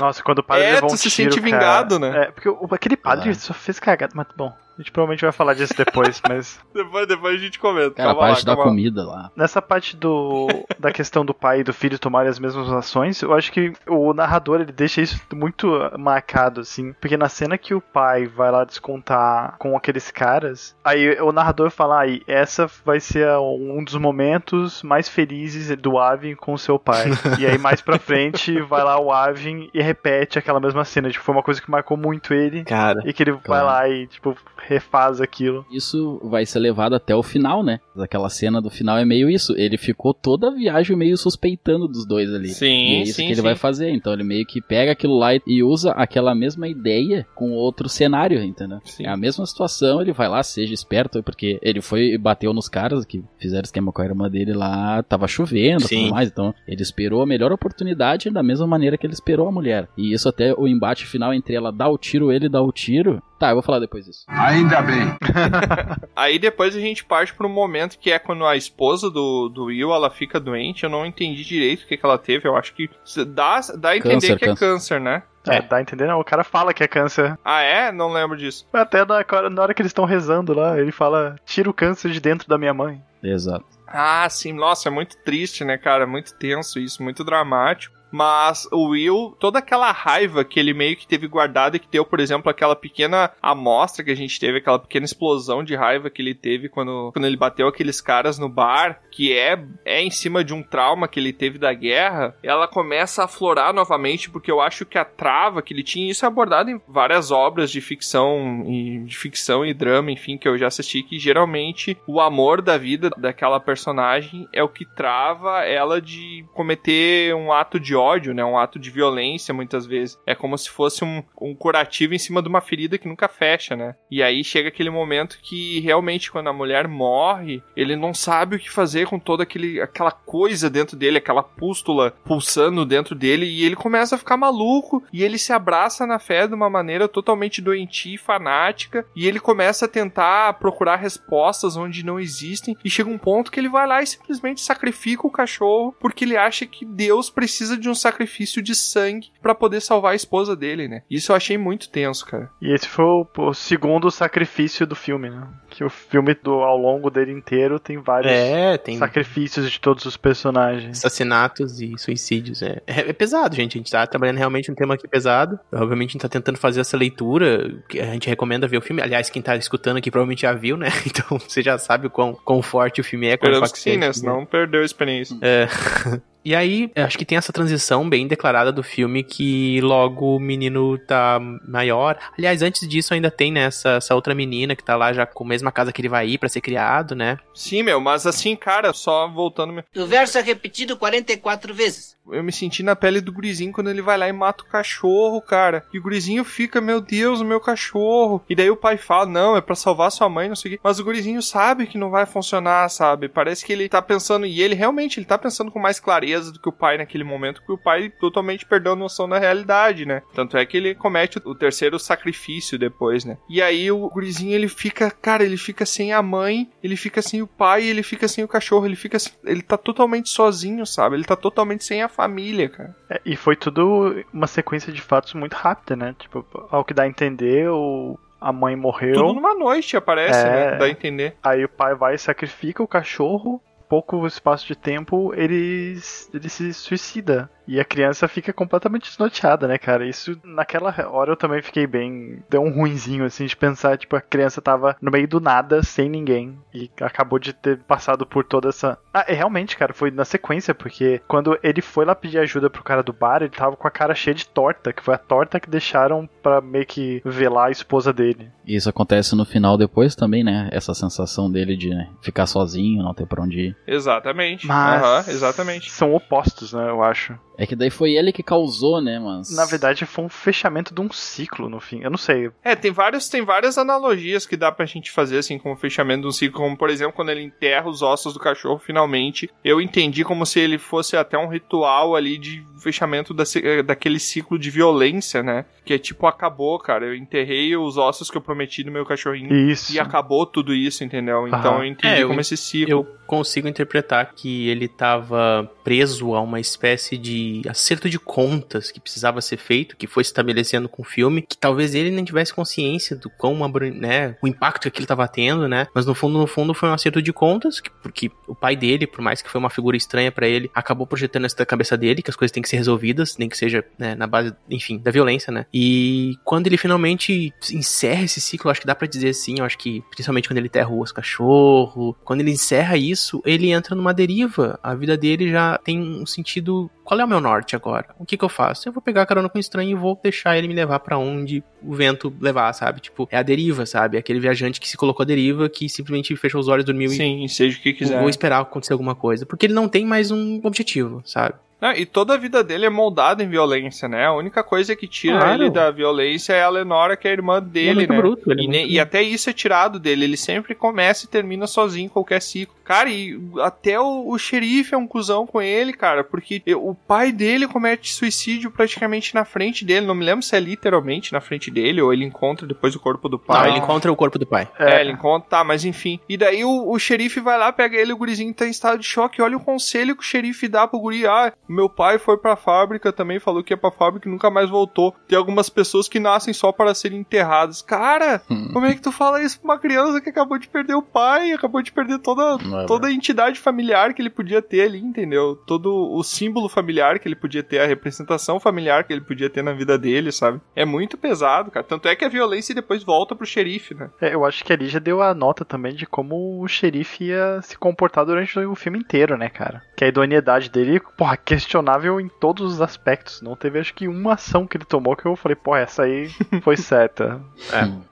Nossa, 0.00 0.22
quando 0.22 0.38
o 0.38 0.42
padre 0.42 0.64
É, 0.64 0.72
levou 0.74 0.90
tu 0.90 0.94
um 0.94 0.96
se 0.96 1.10
tiro, 1.10 1.32
sente 1.32 1.42
cara, 1.50 1.58
vingado, 1.58 1.98
né? 1.98 2.22
É, 2.24 2.30
porque 2.30 2.48
o- 2.48 2.68
aquele 2.70 2.96
padre 2.96 3.24
Claro. 3.24 3.38
só 3.40 3.52
fez 3.54 3.78
cagada, 3.80 4.12
mas 4.14 4.26
bom, 4.36 4.52
a 4.78 4.82
gente 4.82 4.92
provavelmente 4.92 5.22
vai 5.22 5.32
falar 5.32 5.54
disso 5.54 5.74
depois, 5.76 6.20
mas 6.28 6.60
Depois, 6.72 7.06
depois 7.06 7.34
a 7.34 7.38
gente 7.38 7.58
comenta. 7.58 7.90
Cara, 7.90 8.10
a 8.10 8.14
calma 8.14 8.28
parte 8.28 8.46
lá, 8.46 8.52
da 8.52 8.56
calma 8.56 8.70
comida 8.70 9.04
lá. 9.06 9.30
nessa 9.36 9.60
parte 9.60 9.96
do 9.96 10.46
da 10.78 10.92
questão 10.92 11.24
do 11.24 11.34
pai 11.34 11.60
e 11.60 11.64
do 11.64 11.72
filho 11.72 11.98
tomarem 11.98 12.30
as 12.30 12.38
mesmas 12.38 12.70
ações, 12.72 13.20
eu 13.22 13.34
acho 13.34 13.50
que 13.52 13.72
o 13.88 14.12
narrador 14.14 14.60
ele 14.60 14.72
deixa 14.72 15.00
isso 15.00 15.20
muito 15.34 15.68
marcado 15.98 16.60
assim, 16.60 16.92
porque 17.00 17.16
na 17.16 17.28
cena 17.28 17.58
que 17.58 17.74
o 17.74 17.80
pai 17.80 18.26
vai 18.26 18.50
lá 18.50 18.64
descontar 18.64 19.56
com 19.58 19.76
aqueles 19.76 20.10
caras, 20.10 20.76
aí 20.84 21.20
o 21.20 21.32
narrador 21.32 21.70
fala 21.70 22.00
aí, 22.00 22.22
essa 22.26 22.66
vai 22.84 23.00
ser 23.00 23.28
a- 23.28 23.40
um 23.40 23.82
dos 23.82 23.94
momentos 23.96 24.82
mais 24.82 25.08
felizes 25.08 25.74
do 25.76 25.98
Avin 25.98 26.34
com 26.34 26.56
seu 26.56 26.78
pai. 26.78 27.06
e 27.38 27.46
aí 27.46 27.58
mais 27.58 27.80
pra 27.80 27.98
frente 27.98 28.60
vai 28.62 28.82
lá 28.84 28.98
o 29.00 29.10
Avin 29.12 29.68
e 29.74 29.82
repete 29.82 30.38
aquela 30.38 30.60
mesma 30.60 30.84
cena, 30.84 31.10
tipo, 31.10 31.24
foi 31.24 31.34
uma 31.34 31.42
coisa 31.42 31.60
que 31.60 31.70
marcou 31.70 31.96
muito 31.96 32.32
ele. 32.32 32.64
Cara. 32.64 33.02
E 33.04 33.12
que 33.12 33.22
ele 33.22 33.32
vai 33.32 33.40
Claro. 33.42 33.66
lá 33.66 33.88
e, 33.88 34.06
tipo, 34.06 34.36
refaz 34.68 35.20
aquilo. 35.20 35.64
Isso 35.72 36.20
vai 36.24 36.44
ser 36.46 36.58
levado 36.58 36.94
até 36.94 37.14
o 37.16 37.22
final, 37.22 37.62
né? 37.62 37.80
Aquela 37.98 38.28
cena 38.28 38.60
do 38.60 38.70
final 38.70 38.98
é 38.98 39.04
meio 39.04 39.28
isso. 39.30 39.54
Ele 39.56 39.76
ficou 39.76 40.12
toda 40.12 40.48
a 40.48 40.54
viagem 40.54 40.96
meio 40.96 41.16
suspeitando 41.16 41.88
dos 41.88 42.06
dois 42.06 42.32
ali. 42.32 42.48
Sim, 42.48 42.66
E 42.66 42.94
é 42.96 43.02
isso 43.02 43.14
sim, 43.14 43.22
que 43.22 43.28
ele 43.28 43.36
sim. 43.36 43.42
vai 43.42 43.54
fazer. 43.56 43.90
Então 43.90 44.12
ele 44.12 44.22
meio 44.24 44.46
que 44.46 44.60
pega 44.60 44.92
aquilo 44.92 45.18
lá 45.18 45.34
e- 45.34 45.62
usa 45.62 45.92
aquela 45.92 46.34
mesma 46.34 46.68
ideia 46.68 47.26
com 47.34 47.52
outro 47.52 47.88
cenário, 47.88 48.42
entendeu? 48.42 48.78
Sim. 48.84 49.04
É 49.06 49.08
a 49.08 49.16
mesma 49.16 49.44
situação, 49.46 50.00
ele 50.00 50.12
vai 50.12 50.28
lá, 50.28 50.42
seja 50.42 50.72
esperto, 50.74 51.22
porque 51.22 51.58
ele 51.62 51.80
foi 51.80 52.12
e 52.14 52.18
bateu 52.18 52.52
nos 52.52 52.68
caras 52.68 53.04
que 53.04 53.22
fizeram 53.38 53.64
esquema 53.64 53.90
com 53.92 54.02
a 54.02 54.04
irmã 54.04 54.28
dele 54.30 54.52
lá, 54.52 55.02
tava 55.02 55.26
chovendo 55.26 55.84
e 55.84 55.88
Sim. 55.88 56.02
tudo 56.02 56.10
mais. 56.14 56.28
Então 56.30 56.54
ele 56.66 56.82
esperou 56.82 57.22
a 57.22 57.26
melhor 57.26 57.52
oportunidade 57.52 58.30
da 58.30 58.42
mesma 58.42 58.66
maneira 58.66 58.96
que 58.98 59.06
ele 59.06 59.12
esperou 59.14 59.48
a 59.48 59.52
mulher. 59.52 59.88
E 59.96 60.12
isso 60.12 60.28
até 60.28 60.52
o 60.54 60.66
embate 60.68 61.06
final 61.06 61.32
entre 61.32 61.54
ela 61.54 61.72
dar 61.72 61.88
o 61.88 61.98
tiro, 61.98 62.30
ele 62.32 62.48
dar 62.48 62.62
o 62.62 62.72
tiro. 62.72 63.22
Tá, 63.38 63.50
eu 63.50 63.54
vou 63.54 63.62
falar 63.62 63.78
depois 63.78 64.04
disso. 64.04 64.24
Ainda 64.26 64.82
bem. 64.82 65.16
Aí 66.16 66.38
depois 66.38 66.74
a 66.74 66.80
gente 66.80 67.04
parte 67.04 67.32
pro 67.32 67.48
momento 67.48 67.98
que 67.98 68.10
é 68.10 68.18
quando 68.18 68.44
a 68.44 68.56
esposa 68.56 69.08
do, 69.10 69.48
do 69.48 69.66
Will, 69.66 69.92
ela 69.92 70.10
fica 70.10 70.40
doente. 70.40 70.82
Eu 70.84 70.90
não 70.90 71.06
entendi 71.06 71.44
direito 71.44 71.82
o 71.82 71.86
que, 71.86 71.96
que 71.96 72.04
ela 72.04 72.18
teve. 72.18 72.48
Eu 72.48 72.56
acho 72.56 72.74
que 72.74 72.90
dá, 73.28 73.60
dá 73.78 73.90
a 73.90 73.96
entender 73.96 74.14
Câncer, 74.14 74.38
que 74.38 74.44
é 74.44 74.48
câncer. 74.48 74.66
câncer, 74.66 75.00
né? 75.00 75.22
É, 75.46 75.62
dá 75.62 75.76
a 75.76 75.80
entender? 75.80 76.06
Não, 76.06 76.20
o 76.20 76.24
cara 76.24 76.42
fala 76.44 76.74
que 76.74 76.82
é 76.82 76.88
câncer. 76.88 77.38
Ah, 77.44 77.62
é? 77.62 77.92
Não 77.92 78.12
lembro 78.12 78.36
disso. 78.36 78.66
Até 78.72 79.04
na, 79.04 79.24
na 79.50 79.62
hora 79.62 79.72
que 79.72 79.80
eles 79.80 79.90
estão 79.90 80.04
rezando 80.04 80.52
lá, 80.52 80.78
ele 80.78 80.92
fala: 80.92 81.36
tira 81.46 81.70
o 81.70 81.74
câncer 81.74 82.10
de 82.10 82.20
dentro 82.20 82.48
da 82.48 82.58
minha 82.58 82.74
mãe. 82.74 83.00
Exato. 83.22 83.64
Ah, 83.86 84.28
sim, 84.28 84.52
nossa, 84.52 84.88
é 84.88 84.92
muito 84.92 85.16
triste, 85.24 85.64
né, 85.64 85.78
cara? 85.78 86.06
Muito 86.06 86.34
tenso 86.34 86.78
isso, 86.78 87.02
muito 87.02 87.24
dramático. 87.24 87.96
Mas 88.10 88.66
o 88.72 88.90
Will, 88.90 89.36
toda 89.38 89.58
aquela 89.58 89.92
raiva 89.92 90.44
que 90.44 90.58
ele 90.58 90.72
meio 90.72 90.96
que 90.96 91.06
teve 91.06 91.26
guardada 91.26 91.76
e 91.76 91.80
que 91.80 91.88
deu, 91.90 92.04
por 92.04 92.20
exemplo, 92.20 92.50
aquela 92.50 92.74
pequena 92.74 93.30
amostra 93.42 94.04
que 94.04 94.10
a 94.10 94.16
gente 94.16 94.38
teve, 94.38 94.58
aquela 94.58 94.78
pequena 94.78 95.04
explosão 95.04 95.62
de 95.62 95.74
raiva 95.74 96.10
que 96.10 96.22
ele 96.22 96.34
teve 96.34 96.68
quando, 96.68 97.10
quando 97.12 97.24
ele 97.24 97.36
bateu 97.36 97.68
aqueles 97.68 98.00
caras 98.00 98.38
no 98.38 98.48
bar, 98.48 99.00
que 99.10 99.32
é, 99.32 99.62
é 99.84 100.02
em 100.02 100.10
cima 100.10 100.42
de 100.42 100.54
um 100.54 100.62
trauma 100.62 101.08
que 101.08 101.20
ele 101.20 101.32
teve 101.32 101.58
da 101.58 101.72
guerra, 101.72 102.34
ela 102.42 102.66
começa 102.66 103.22
a 103.22 103.24
aflorar 103.26 103.72
novamente, 103.72 104.30
porque 104.30 104.50
eu 104.50 104.60
acho 104.60 104.86
que 104.86 104.98
a 104.98 105.04
trava 105.04 105.62
que 105.62 105.74
ele 105.74 105.82
tinha, 105.82 106.10
isso 106.10 106.24
é 106.24 106.28
abordado 106.28 106.70
em 106.70 106.80
várias 106.88 107.30
obras 107.30 107.70
de 107.70 107.80
ficção 107.80 108.64
de 109.04 109.16
ficção 109.16 109.64
e 109.64 109.74
drama, 109.74 110.10
enfim, 110.10 110.36
que 110.36 110.48
eu 110.48 110.56
já 110.56 110.68
assisti, 110.68 111.02
que 111.02 111.18
geralmente 111.18 111.96
o 112.06 112.20
amor 112.20 112.62
da 112.62 112.78
vida 112.78 113.10
daquela 113.16 113.60
personagem 113.60 114.48
é 114.52 114.62
o 114.62 114.68
que 114.68 114.84
trava 114.84 115.64
ela 115.64 116.00
de 116.00 116.44
cometer 116.54 117.34
um 117.34 117.52
ato 117.52 117.78
de 117.78 117.94
ódio, 117.98 118.32
né? 118.32 118.44
Um 118.44 118.58
ato 118.58 118.78
de 118.78 118.90
violência, 118.90 119.52
muitas 119.52 119.84
vezes. 119.84 120.18
É 120.26 120.34
como 120.34 120.56
se 120.56 120.70
fosse 120.70 121.04
um, 121.04 121.22
um 121.40 121.54
curativo 121.54 122.14
em 122.14 122.18
cima 122.18 122.40
de 122.40 122.48
uma 122.48 122.60
ferida 122.60 122.96
que 122.96 123.08
nunca 123.08 123.28
fecha, 123.28 123.76
né? 123.76 123.94
E 124.10 124.22
aí 124.22 124.42
chega 124.42 124.68
aquele 124.68 124.90
momento 124.90 125.38
que 125.42 125.80
realmente 125.80 126.30
quando 126.30 126.48
a 126.48 126.52
mulher 126.52 126.88
morre, 126.88 127.62
ele 127.76 127.96
não 127.96 128.14
sabe 128.14 128.56
o 128.56 128.58
que 128.58 128.70
fazer 128.70 129.06
com 129.06 129.18
toda 129.18 129.42
aquele, 129.42 129.80
aquela 129.80 130.10
coisa 130.10 130.70
dentro 130.70 130.96
dele, 130.96 131.18
aquela 131.18 131.42
pústula 131.42 132.14
pulsando 132.24 132.84
dentro 132.84 133.14
dele, 133.14 133.46
e 133.46 133.64
ele 133.64 133.76
começa 133.76 134.14
a 134.14 134.18
ficar 134.18 134.36
maluco, 134.36 135.02
e 135.12 135.22
ele 135.22 135.38
se 135.38 135.52
abraça 135.52 136.06
na 136.06 136.18
fé 136.18 136.46
de 136.46 136.54
uma 136.54 136.70
maneira 136.70 137.08
totalmente 137.08 137.60
doentia 137.60 138.14
e 138.14 138.18
fanática, 138.18 139.06
e 139.14 139.26
ele 139.26 139.40
começa 139.40 139.84
a 139.84 139.88
tentar 139.88 140.54
procurar 140.54 140.96
respostas 140.96 141.76
onde 141.76 142.04
não 142.04 142.20
existem, 142.20 142.76
e 142.84 142.90
chega 142.90 143.10
um 143.10 143.18
ponto 143.18 143.50
que 143.50 143.58
ele 143.58 143.68
vai 143.68 143.86
lá 143.86 144.02
e 144.02 144.06
simplesmente 144.06 144.60
sacrifica 144.60 145.26
o 145.26 145.30
cachorro, 145.30 145.94
porque 145.98 146.24
ele 146.24 146.36
acha 146.36 146.66
que 146.66 146.84
Deus 146.84 147.30
precisa 147.30 147.76
de 147.76 147.87
um 147.88 147.94
sacrifício 147.94 148.62
de 148.62 148.74
sangue 148.74 149.30
pra 149.40 149.54
poder 149.54 149.80
salvar 149.80 150.12
a 150.12 150.16
esposa 150.16 150.54
dele, 150.54 150.88
né? 150.88 151.02
Isso 151.10 151.32
eu 151.32 151.36
achei 151.36 151.56
muito 151.58 151.88
tenso, 151.88 152.26
cara. 152.26 152.50
E 152.60 152.72
esse 152.72 152.88
foi 152.88 153.04
o, 153.04 153.26
o 153.38 153.54
segundo 153.54 154.10
sacrifício 154.10 154.86
do 154.86 154.94
filme, 154.96 155.30
né? 155.30 155.46
Que 155.78 155.84
o 155.84 155.88
filme, 155.88 156.34
do, 156.34 156.54
ao 156.54 156.76
longo 156.76 157.08
dele 157.08 157.30
inteiro, 157.30 157.78
tem 157.78 157.98
vários 157.98 158.32
É, 158.32 158.76
tem 158.76 158.98
sacrifícios 158.98 159.70
de 159.70 159.78
todos 159.78 160.04
os 160.06 160.16
personagens. 160.16 160.98
assassinatos 160.98 161.80
e 161.80 161.96
suicídios. 161.96 162.62
É, 162.62 162.82
é, 162.84 163.10
é 163.10 163.12
pesado, 163.12 163.54
gente. 163.54 163.74
A 163.74 163.78
gente 163.78 163.88
tá 163.88 164.04
trabalhando 164.04 164.38
realmente 164.38 164.72
um 164.72 164.74
tema 164.74 164.94
aqui 164.94 165.06
pesado. 165.06 165.56
Obviamente 165.72 166.10
a 166.10 166.12
gente 166.14 166.22
tá 166.22 166.28
tentando 166.28 166.58
fazer 166.58 166.80
essa 166.80 166.96
leitura. 166.96 167.80
Que 167.88 168.00
a 168.00 168.06
gente 168.06 168.28
recomenda 168.28 168.66
ver 168.66 168.78
o 168.78 168.82
filme. 168.82 169.00
Aliás, 169.00 169.30
quem 169.30 169.40
tá 169.40 169.54
escutando 169.54 169.98
aqui 169.98 170.10
provavelmente 170.10 170.42
já 170.42 170.52
viu, 170.52 170.76
né? 170.76 170.88
Então 171.06 171.38
você 171.38 171.62
já 171.62 171.78
sabe 171.78 172.08
o 172.08 172.10
quão, 172.10 172.34
quão 172.44 172.60
forte 172.60 173.00
o 173.00 173.04
filme 173.04 173.28
é. 173.28 173.36
quão 173.36 173.48
Esperamos 173.48 173.70
que 173.70 173.78
sim, 173.78 173.96
né? 173.96 174.12
Senão 174.12 174.44
perdeu 174.44 174.82
a 174.82 174.84
experiência. 174.84 175.38
É. 175.40 175.68
E 176.48 176.54
aí, 176.54 176.90
acho 176.94 177.18
que 177.18 177.26
tem 177.26 177.36
essa 177.36 177.52
transição 177.52 178.08
bem 178.08 178.26
declarada 178.26 178.72
do 178.72 178.82
filme 178.82 179.22
que 179.22 179.82
logo 179.82 180.36
o 180.36 180.40
menino 180.40 180.96
tá 180.96 181.38
maior. 181.68 182.16
Aliás, 182.38 182.62
antes 182.62 182.88
disso 182.88 183.12
ainda 183.12 183.30
tem, 183.30 183.52
né, 183.52 183.64
essa, 183.64 183.96
essa 183.96 184.14
outra 184.14 184.34
menina 184.34 184.74
que 184.74 184.82
tá 184.82 184.96
lá 184.96 185.12
já 185.12 185.26
com 185.26 185.44
a 185.44 185.46
mesma 185.48 185.67
casa 185.72 185.92
que 185.92 186.00
ele 186.00 186.08
vai 186.08 186.28
ir 186.28 186.38
pra 186.38 186.48
ser 186.48 186.60
criado, 186.60 187.14
né? 187.14 187.38
Sim, 187.54 187.82
meu, 187.82 188.00
mas 188.00 188.26
assim, 188.26 188.56
cara, 188.56 188.92
só 188.92 189.28
voltando. 189.28 189.84
O 189.96 190.06
verso 190.06 190.38
é 190.38 190.42
repetido 190.42 190.96
44 190.96 191.74
vezes. 191.74 192.16
Eu 192.30 192.44
me 192.44 192.52
senti 192.52 192.82
na 192.82 192.94
pele 192.94 193.20
do 193.20 193.32
gurizinho 193.32 193.72
quando 193.72 193.88
ele 193.88 194.02
vai 194.02 194.18
lá 194.18 194.28
e 194.28 194.32
mata 194.32 194.62
o 194.62 194.66
cachorro, 194.66 195.40
cara. 195.40 195.84
E 195.92 195.98
o 195.98 196.02
gurizinho 196.02 196.44
fica, 196.44 196.80
meu 196.80 197.00
Deus, 197.00 197.40
o 197.40 197.44
meu 197.44 197.60
cachorro. 197.60 198.44
E 198.48 198.54
daí 198.54 198.70
o 198.70 198.76
pai 198.76 198.98
fala, 198.98 199.26
não, 199.26 199.56
é 199.56 199.60
para 199.60 199.74
salvar 199.74 200.12
sua 200.12 200.28
mãe, 200.28 200.48
não 200.48 200.56
sei 200.56 200.72
o 200.72 200.74
quê. 200.74 200.80
Mas 200.82 200.98
o 200.98 201.04
gurizinho 201.04 201.40
sabe 201.40 201.86
que 201.86 201.98
não 201.98 202.10
vai 202.10 202.26
funcionar, 202.26 202.88
sabe? 202.90 203.28
Parece 203.28 203.64
que 203.64 203.72
ele 203.72 203.88
tá 203.88 204.02
pensando, 204.02 204.44
e 204.46 204.60
ele 204.60 204.74
realmente, 204.74 205.18
ele 205.18 205.26
tá 205.26 205.38
pensando 205.38 205.70
com 205.70 205.78
mais 205.78 205.98
clareza 205.98 206.52
do 206.52 206.60
que 206.60 206.68
o 206.68 206.72
pai 206.72 206.98
naquele 206.98 207.24
momento, 207.24 207.62
que 207.62 207.72
o 207.72 207.78
pai 207.78 208.10
totalmente 208.10 208.66
perdeu 208.66 208.92
a 208.92 208.96
noção 208.96 209.28
da 209.28 209.38
realidade, 209.38 210.04
né? 210.04 210.22
Tanto 210.34 210.56
é 210.56 210.66
que 210.66 210.76
ele 210.76 210.94
comete 210.94 211.38
o 211.44 211.54
terceiro 211.54 211.98
sacrifício 211.98 212.78
depois, 212.78 213.24
né? 213.24 213.38
E 213.48 213.62
aí 213.62 213.90
o 213.90 214.08
gurizinho, 214.10 214.54
ele 214.54 214.68
fica, 214.68 215.10
cara, 215.10 215.44
ele 215.44 215.56
fica 215.58 215.84
sem 215.84 216.12
a 216.12 216.22
mãe, 216.22 216.70
ele 216.82 216.96
fica 216.96 217.20
sem 217.20 217.42
o 217.42 217.46
pai, 217.46 217.84
ele 217.84 218.02
fica 218.02 218.26
sem 218.28 218.44
o 218.44 218.48
cachorro, 218.48 218.86
ele 218.86 218.96
fica, 218.96 219.18
ele 219.44 219.62
tá 219.62 219.76
totalmente 219.76 220.28
sozinho, 220.28 220.86
sabe? 220.86 221.16
Ele 221.16 221.24
tá 221.24 221.36
totalmente 221.36 221.84
sem 221.84 222.02
a 222.02 222.08
família, 222.08 222.68
cara. 222.68 222.94
É, 223.10 223.20
e 223.24 223.36
foi 223.36 223.56
tudo 223.56 224.24
uma 224.32 224.46
sequência 224.46 224.92
de 224.92 225.00
fatos 225.00 225.34
muito 225.34 225.54
rápida, 225.54 225.96
né? 225.96 226.14
Tipo, 226.18 226.44
ao 226.70 226.84
que 226.84 226.94
dá 226.94 227.02
a 227.02 227.08
entender, 227.08 227.68
o, 227.68 228.18
a 228.40 228.52
mãe 228.52 228.76
morreu. 228.76 229.14
Tudo 229.14 229.34
numa 229.34 229.54
noite 229.54 229.96
aparece, 229.96 230.40
É. 230.40 230.70
né? 230.72 230.76
Dá 230.78 230.84
a 230.84 230.90
entender. 230.90 231.36
Aí 231.42 231.64
o 231.64 231.68
pai 231.68 231.94
vai 231.94 232.14
e 232.14 232.18
sacrifica 232.18 232.82
o 232.82 232.88
cachorro. 232.88 233.60
Pouco 233.88 234.26
espaço 234.26 234.66
de 234.66 234.76
tempo, 234.76 235.32
ele, 235.34 235.98
ele 236.34 236.48
se 236.50 236.74
suicida. 236.74 237.50
E 237.68 237.78
a 237.78 237.84
criança 237.84 238.26
fica 238.26 238.50
completamente 238.50 239.10
desnorteada, 239.10 239.68
né, 239.68 239.76
cara? 239.76 240.06
Isso, 240.06 240.40
naquela 240.42 240.94
hora 241.10 241.32
eu 241.32 241.36
também 241.36 241.60
fiquei 241.60 241.86
bem. 241.86 242.42
Deu 242.48 242.62
um 242.62 242.72
ruinzinho, 242.72 243.26
assim, 243.26 243.44
de 243.44 243.54
pensar, 243.54 243.98
tipo, 243.98 244.16
a 244.16 244.22
criança 244.22 244.62
tava 244.62 244.96
no 245.02 245.10
meio 245.10 245.28
do 245.28 245.38
nada, 245.38 245.82
sem 245.82 246.08
ninguém. 246.08 246.58
E 246.74 246.90
acabou 247.02 247.38
de 247.38 247.52
ter 247.52 247.78
passado 247.80 248.24
por 248.24 248.42
toda 248.42 248.70
essa. 248.70 248.98
Ah, 249.12 249.26
é, 249.28 249.34
realmente, 249.34 249.76
cara, 249.76 249.92
foi 249.92 250.10
na 250.10 250.24
sequência, 250.24 250.74
porque 250.74 251.20
quando 251.28 251.58
ele 251.62 251.82
foi 251.82 252.06
lá 252.06 252.14
pedir 252.14 252.38
ajuda 252.38 252.70
pro 252.70 252.82
cara 252.82 253.02
do 253.02 253.12
bar, 253.12 253.42
ele 253.42 253.50
tava 253.50 253.76
com 253.76 253.86
a 253.86 253.90
cara 253.90 254.14
cheia 254.14 254.34
de 254.34 254.48
torta, 254.48 254.90
que 254.90 255.02
foi 255.02 255.14
a 255.14 255.18
torta 255.18 255.60
que 255.60 255.68
deixaram 255.68 256.26
pra 256.42 256.62
meio 256.62 256.86
que 256.86 257.20
velar 257.22 257.68
a 257.68 257.70
esposa 257.70 258.14
dele. 258.14 258.50
E 258.64 258.76
isso 258.76 258.88
acontece 258.88 259.36
no 259.36 259.44
final 259.44 259.76
depois 259.76 260.14
também, 260.14 260.42
né? 260.42 260.70
Essa 260.72 260.94
sensação 260.94 261.50
dele 261.50 261.76
de 261.76 261.90
né, 261.90 262.08
ficar 262.22 262.46
sozinho, 262.46 263.02
não 263.02 263.12
ter 263.12 263.26
pra 263.26 263.42
onde 263.42 263.60
ir. 263.60 263.76
Exatamente. 263.86 264.66
Mas. 264.66 265.02
Aham, 265.02 265.24
exatamente. 265.28 265.90
São 265.90 266.14
opostos, 266.14 266.72
né, 266.72 266.88
eu 266.88 267.02
acho. 267.02 267.38
É 267.58 267.66
que 267.66 267.74
daí 267.74 267.90
foi 267.90 268.12
ele 268.12 268.30
que 268.32 268.42
causou, 268.42 269.00
né, 269.00 269.18
mas... 269.18 269.54
Na 269.54 269.66
verdade, 269.66 270.06
foi 270.06 270.24
um 270.24 270.28
fechamento 270.28 270.94
de 270.94 271.00
um 271.00 271.10
ciclo 271.10 271.68
no 271.68 271.80
fim. 271.80 272.00
Eu 272.02 272.10
não 272.10 272.16
sei. 272.16 272.50
É, 272.62 272.76
tem, 272.76 272.92
vários, 272.92 273.28
tem 273.28 273.44
várias 273.44 273.76
analogias 273.76 274.46
que 274.46 274.56
dá 274.56 274.70
pra 274.70 274.86
gente 274.86 275.10
fazer, 275.10 275.38
assim, 275.38 275.58
como 275.58 275.74
fechamento 275.76 276.22
de 276.22 276.28
um 276.28 276.32
ciclo. 276.32 276.60
Como, 276.60 276.76
por 276.76 276.88
exemplo, 276.88 277.14
quando 277.14 277.30
ele 277.30 277.42
enterra 277.42 277.88
os 277.90 278.00
ossos 278.00 278.32
do 278.32 278.38
cachorro, 278.38 278.78
finalmente. 278.78 279.50
Eu 279.64 279.80
entendi 279.80 280.22
como 280.24 280.46
se 280.46 280.60
ele 280.60 280.78
fosse 280.78 281.16
até 281.16 281.36
um 281.36 281.48
ritual 281.48 282.14
ali 282.14 282.38
de 282.38 282.64
fechamento 282.80 283.34
da, 283.34 283.42
eh, 283.56 283.82
daquele 283.82 284.20
ciclo 284.20 284.56
de 284.56 284.70
violência, 284.70 285.42
né? 285.42 285.64
Que 285.84 285.94
é 285.94 285.98
tipo, 285.98 286.28
acabou, 286.28 286.78
cara. 286.78 287.06
Eu 287.06 287.14
enterrei 287.16 287.76
os 287.76 287.96
ossos 287.96 288.30
que 288.30 288.36
eu 288.36 288.40
prometi 288.40 288.84
no 288.84 288.92
meu 288.92 289.04
cachorrinho. 289.04 289.52
Isso. 289.68 289.92
E 289.92 289.98
acabou 289.98 290.46
tudo 290.46 290.72
isso, 290.72 291.02
entendeu? 291.02 291.48
Então 291.48 291.74
Aham. 291.74 291.78
eu 291.78 291.84
entendi 291.86 292.14
É, 292.14 292.22
eu- 292.22 292.28
como 292.28 292.40
esse 292.40 292.56
ciclo. 292.56 292.88
Eu 292.92 293.04
consigo 293.26 293.66
interpretar 293.66 294.32
que 294.34 294.68
ele 294.68 294.84
estava 294.84 295.68
preso 295.82 296.34
a 296.34 296.40
uma 296.40 296.60
espécie 296.60 297.18
de 297.18 297.47
acerto 297.68 298.08
de 298.08 298.18
contas 298.18 298.90
que 298.90 299.00
precisava 299.00 299.40
ser 299.40 299.56
feito, 299.56 299.96
que 299.96 300.06
foi 300.06 300.22
estabelecendo 300.22 300.88
com 300.88 301.02
o 301.02 301.04
filme, 301.04 301.42
que 301.42 301.56
talvez 301.56 301.94
ele 301.94 302.10
nem 302.10 302.24
tivesse 302.24 302.52
consciência 302.54 303.16
do 303.16 303.28
quão 303.30 303.62
abran- 303.64 303.90
né, 303.92 304.36
o 304.42 304.48
impacto 304.48 304.82
que 304.82 304.88
aquilo 304.88 305.04
estava 305.04 305.26
tendo, 305.28 305.68
né? 305.68 305.86
Mas 305.94 306.06
no 306.06 306.14
fundo, 306.14 306.38
no 306.38 306.46
fundo, 306.46 306.74
foi 306.74 306.88
um 306.88 306.92
acerto 306.92 307.20
de 307.22 307.32
contas, 307.32 307.80
que- 307.80 307.90
porque 308.02 308.30
o 308.46 308.54
pai 308.54 308.76
dele, 308.76 309.06
por 309.06 309.20
mais 309.20 309.42
que 309.42 309.48
foi 309.50 309.58
uma 309.58 309.70
figura 309.70 309.96
estranha 309.96 310.30
pra 310.32 310.46
ele, 310.48 310.70
acabou 310.74 311.06
projetando 311.06 311.46
isso 311.46 311.56
da 311.56 311.66
cabeça 311.66 311.96
dele, 311.96 312.22
que 312.22 312.30
as 312.30 312.36
coisas 312.36 312.52
têm 312.52 312.62
que 312.62 312.68
ser 312.68 312.76
resolvidas, 312.76 313.36
nem 313.38 313.48
que 313.48 313.56
seja 313.56 313.84
né, 313.98 314.14
na 314.14 314.26
base, 314.26 314.52
enfim, 314.70 314.98
da 314.98 315.10
violência, 315.10 315.52
né? 315.52 315.66
E 315.72 316.36
quando 316.44 316.66
ele 316.66 316.76
finalmente 316.76 317.52
encerra 317.72 318.24
esse 318.24 318.40
ciclo, 318.40 318.70
acho 318.70 318.80
que 318.80 318.86
dá 318.86 318.94
pra 318.94 319.06
dizer 319.08 319.30
assim, 319.30 319.56
eu 319.58 319.64
acho 319.64 319.78
que 319.78 320.02
principalmente 320.10 320.48
quando 320.48 320.58
ele 320.58 320.66
enterra 320.68 320.88
o 320.90 321.00
osso 321.00 321.14
cachorro, 321.14 322.16
quando 322.24 322.40
ele 322.40 322.50
encerra 322.50 322.96
isso, 322.96 323.42
ele 323.44 323.70
entra 323.70 323.94
numa 323.94 324.12
deriva. 324.14 324.78
A 324.82 324.94
vida 324.94 325.16
dele 325.16 325.50
já 325.50 325.78
tem 325.78 326.00
um 326.00 326.26
sentido. 326.26 326.90
Qual 327.04 327.18
é 327.18 327.24
o 327.24 327.28
meu 327.28 327.37
norte 327.40 327.74
agora? 327.76 328.06
O 328.18 328.24
que 328.24 328.36
que 328.36 328.44
eu 328.44 328.48
faço? 328.48 328.88
Eu 328.88 328.92
vou 328.92 329.02
pegar 329.02 329.26
carona 329.26 329.48
com 329.48 329.58
um 329.58 329.60
estranho 329.60 329.90
e 329.90 329.94
vou 329.94 330.18
deixar 330.22 330.56
ele 330.56 330.68
me 330.68 330.74
levar 330.74 330.98
pra 331.00 331.18
onde 331.18 331.62
o 331.82 331.94
vento 331.94 332.32
levar, 332.40 332.72
sabe? 332.72 333.00
Tipo, 333.00 333.28
é 333.30 333.36
a 333.38 333.42
deriva, 333.42 333.86
sabe? 333.86 334.16
Aquele 334.18 334.40
viajante 334.40 334.80
que 334.80 334.88
se 334.88 334.96
colocou 334.96 335.22
à 335.22 335.26
deriva, 335.26 335.68
que 335.68 335.88
simplesmente 335.88 336.34
fechou 336.36 336.60
os 336.60 336.68
olhos, 336.68 336.84
dormiu 336.84 337.10
e 337.12 337.16
Sim, 337.16 337.48
seja 337.48 337.78
o 337.78 337.80
que 337.82 337.92
quiser. 337.92 338.20
vou 338.20 338.28
esperar 338.28 338.60
acontecer 338.60 338.92
alguma 338.92 339.14
coisa. 339.14 339.44
Porque 339.46 339.66
ele 339.66 339.74
não 339.74 339.88
tem 339.88 340.04
mais 340.04 340.30
um 340.30 340.60
objetivo, 340.64 341.22
sabe? 341.24 341.54
E 341.96 342.04
toda 342.04 342.34
a 342.34 342.36
vida 342.36 342.64
dele 342.64 342.86
é 342.86 342.90
moldada 342.90 343.40
em 343.40 343.48
violência, 343.48 344.08
né? 344.08 344.26
A 344.26 344.32
única 344.32 344.64
coisa 344.64 344.96
que 344.96 345.06
tira 345.06 345.38
Claro. 345.38 345.62
ele 345.62 345.70
da 345.70 345.92
violência 345.92 346.52
é 346.52 346.60
a 346.60 346.68
Lenora, 346.68 347.16
que 347.16 347.28
é 347.28 347.30
a 347.30 347.34
irmã 347.34 347.62
dele, 347.62 347.94
muito 347.94 348.12
né? 348.12 348.16
bruto, 348.18 348.50
ele 348.50 348.62
é 348.62 348.64
e, 348.64 348.66
muito 348.66 348.90
e 348.94 348.98
até 348.98 349.22
isso 349.22 349.48
é 349.48 349.52
tirado 349.52 349.96
dele. 350.00 350.24
Ele 350.24 350.36
sempre 350.36 350.74
começa 350.74 351.24
e 351.24 351.28
termina 351.28 351.68
sozinho 351.68 352.06
em 352.06 352.08
qualquer 352.08 352.42
ciclo. 352.42 352.74
Cara, 352.88 353.10
e 353.10 353.38
até 353.60 354.00
o, 354.00 354.30
o 354.30 354.38
xerife 354.38 354.94
é 354.94 354.96
um 354.96 355.06
cuzão 355.06 355.46
com 355.46 355.60
ele, 355.60 355.92
cara, 355.92 356.24
porque 356.24 356.62
o 356.74 356.94
pai 356.94 357.30
dele 357.30 357.68
comete 357.68 358.14
suicídio 358.14 358.70
praticamente 358.70 359.34
na 359.34 359.44
frente 359.44 359.84
dele. 359.84 360.06
Não 360.06 360.14
me 360.14 360.24
lembro 360.24 360.42
se 360.42 360.56
é 360.56 360.60
literalmente 360.60 361.30
na 361.30 361.40
frente 361.42 361.70
dele 361.70 362.00
ou 362.00 362.14
ele 362.14 362.24
encontra 362.24 362.66
depois 362.66 362.96
o 362.96 362.98
corpo 362.98 363.28
do 363.28 363.36
Não, 363.36 363.44
pai. 363.44 363.68
ele 363.68 363.78
encontra 363.78 364.10
o 364.10 364.16
corpo 364.16 364.38
do 364.38 364.46
pai. 364.46 364.66
É, 364.78 365.02
ele 365.02 365.12
encontra, 365.12 365.50
tá, 365.50 365.62
mas 365.62 365.84
enfim. 365.84 366.18
E 366.26 366.38
daí 366.38 366.64
o, 366.64 366.90
o 366.90 366.98
xerife 366.98 367.40
vai 367.40 367.58
lá, 367.58 367.70
pega 367.70 367.94
ele, 367.94 368.10
o 368.10 368.16
gurizinho 368.16 368.54
tá 368.54 368.66
em 368.66 368.70
estado 368.70 368.98
de 368.98 369.04
choque. 369.06 369.42
Olha 369.42 369.58
o 369.58 369.60
conselho 369.60 370.16
que 370.16 370.22
o 370.22 370.26
xerife 370.26 370.66
dá 370.66 370.88
pro 370.88 370.98
guri. 370.98 371.26
Ah, 371.26 371.52
meu 371.68 371.90
pai 371.90 372.16
foi 372.18 372.38
pra 372.38 372.56
fábrica 372.56 373.12
também, 373.12 373.38
falou 373.38 373.62
que 373.62 373.74
ia 373.74 373.76
pra 373.76 373.90
fábrica 373.90 374.26
e 374.26 374.32
nunca 374.32 374.48
mais 374.50 374.70
voltou. 374.70 375.14
Tem 375.28 375.36
algumas 375.36 375.68
pessoas 375.68 376.08
que 376.08 376.18
nascem 376.18 376.54
só 376.54 376.72
para 376.72 376.94
serem 376.94 377.18
enterradas. 377.20 377.82
Cara, 377.82 378.40
como 378.72 378.86
é 378.86 378.94
que 378.94 379.02
tu 379.02 379.12
fala 379.12 379.42
isso 379.42 379.60
pra 379.60 379.72
uma 379.74 379.78
criança 379.78 380.22
que 380.22 380.30
acabou 380.30 380.56
de 380.58 380.68
perder 380.68 380.94
o 380.94 381.02
pai, 381.02 381.52
acabou 381.52 381.82
de 381.82 381.92
perder 381.92 382.18
toda, 382.20 382.56
É 382.82 382.86
toda 382.86 383.08
a 383.08 383.12
entidade 383.12 383.58
familiar 383.58 384.14
que 384.14 384.22
ele 384.22 384.30
podia 384.30 384.62
ter 384.62 384.82
ali, 384.82 384.98
entendeu? 384.98 385.56
Todo 385.66 385.92
o 386.12 386.22
símbolo 386.22 386.68
familiar 386.68 387.18
que 387.18 387.28
ele 387.28 387.36
podia 387.36 387.62
ter, 387.62 387.80
a 387.80 387.86
representação 387.86 388.60
familiar 388.60 389.04
que 389.04 389.12
ele 389.12 389.20
podia 389.20 389.50
ter 389.50 389.62
na 389.62 389.72
vida 389.72 389.98
dele, 389.98 390.32
sabe? 390.32 390.60
É 390.74 390.84
muito 390.84 391.16
pesado, 391.16 391.70
cara. 391.70 391.84
Tanto 391.84 392.08
é 392.08 392.16
que 392.16 392.24
a 392.24 392.28
violência 392.28 392.74
depois 392.74 393.02
volta 393.02 393.34
pro 393.34 393.46
xerife, 393.46 393.94
né? 393.94 394.10
É, 394.20 394.34
eu 394.34 394.44
acho 394.44 394.64
que 394.64 394.72
ali 394.72 394.88
já 394.88 394.98
deu 394.98 395.22
a 395.22 395.34
nota 395.34 395.64
também 395.64 395.94
de 395.94 396.06
como 396.06 396.62
o 396.62 396.68
xerife 396.68 397.24
ia 397.24 397.60
se 397.62 397.76
comportar 397.76 398.24
durante 398.24 398.58
o 398.58 398.74
filme 398.74 398.98
inteiro, 398.98 399.36
né, 399.36 399.48
cara? 399.48 399.82
Que 399.96 400.04
a 400.04 400.08
idoneidade 400.08 400.70
dele, 400.70 401.00
porra, 401.16 401.36
questionável 401.36 402.20
em 402.20 402.28
todos 402.28 402.74
os 402.74 402.80
aspectos. 402.80 403.42
Não 403.42 403.56
teve, 403.56 403.78
acho 403.78 403.94
que, 403.94 404.08
uma 404.08 404.34
ação 404.34 404.66
que 404.66 404.76
ele 404.76 404.84
tomou 404.84 405.16
que 405.16 405.26
eu 405.26 405.36
falei, 405.36 405.56
pô, 405.56 405.74
essa 405.74 406.02
aí 406.02 406.28
foi 406.62 406.76
certa. 406.76 407.40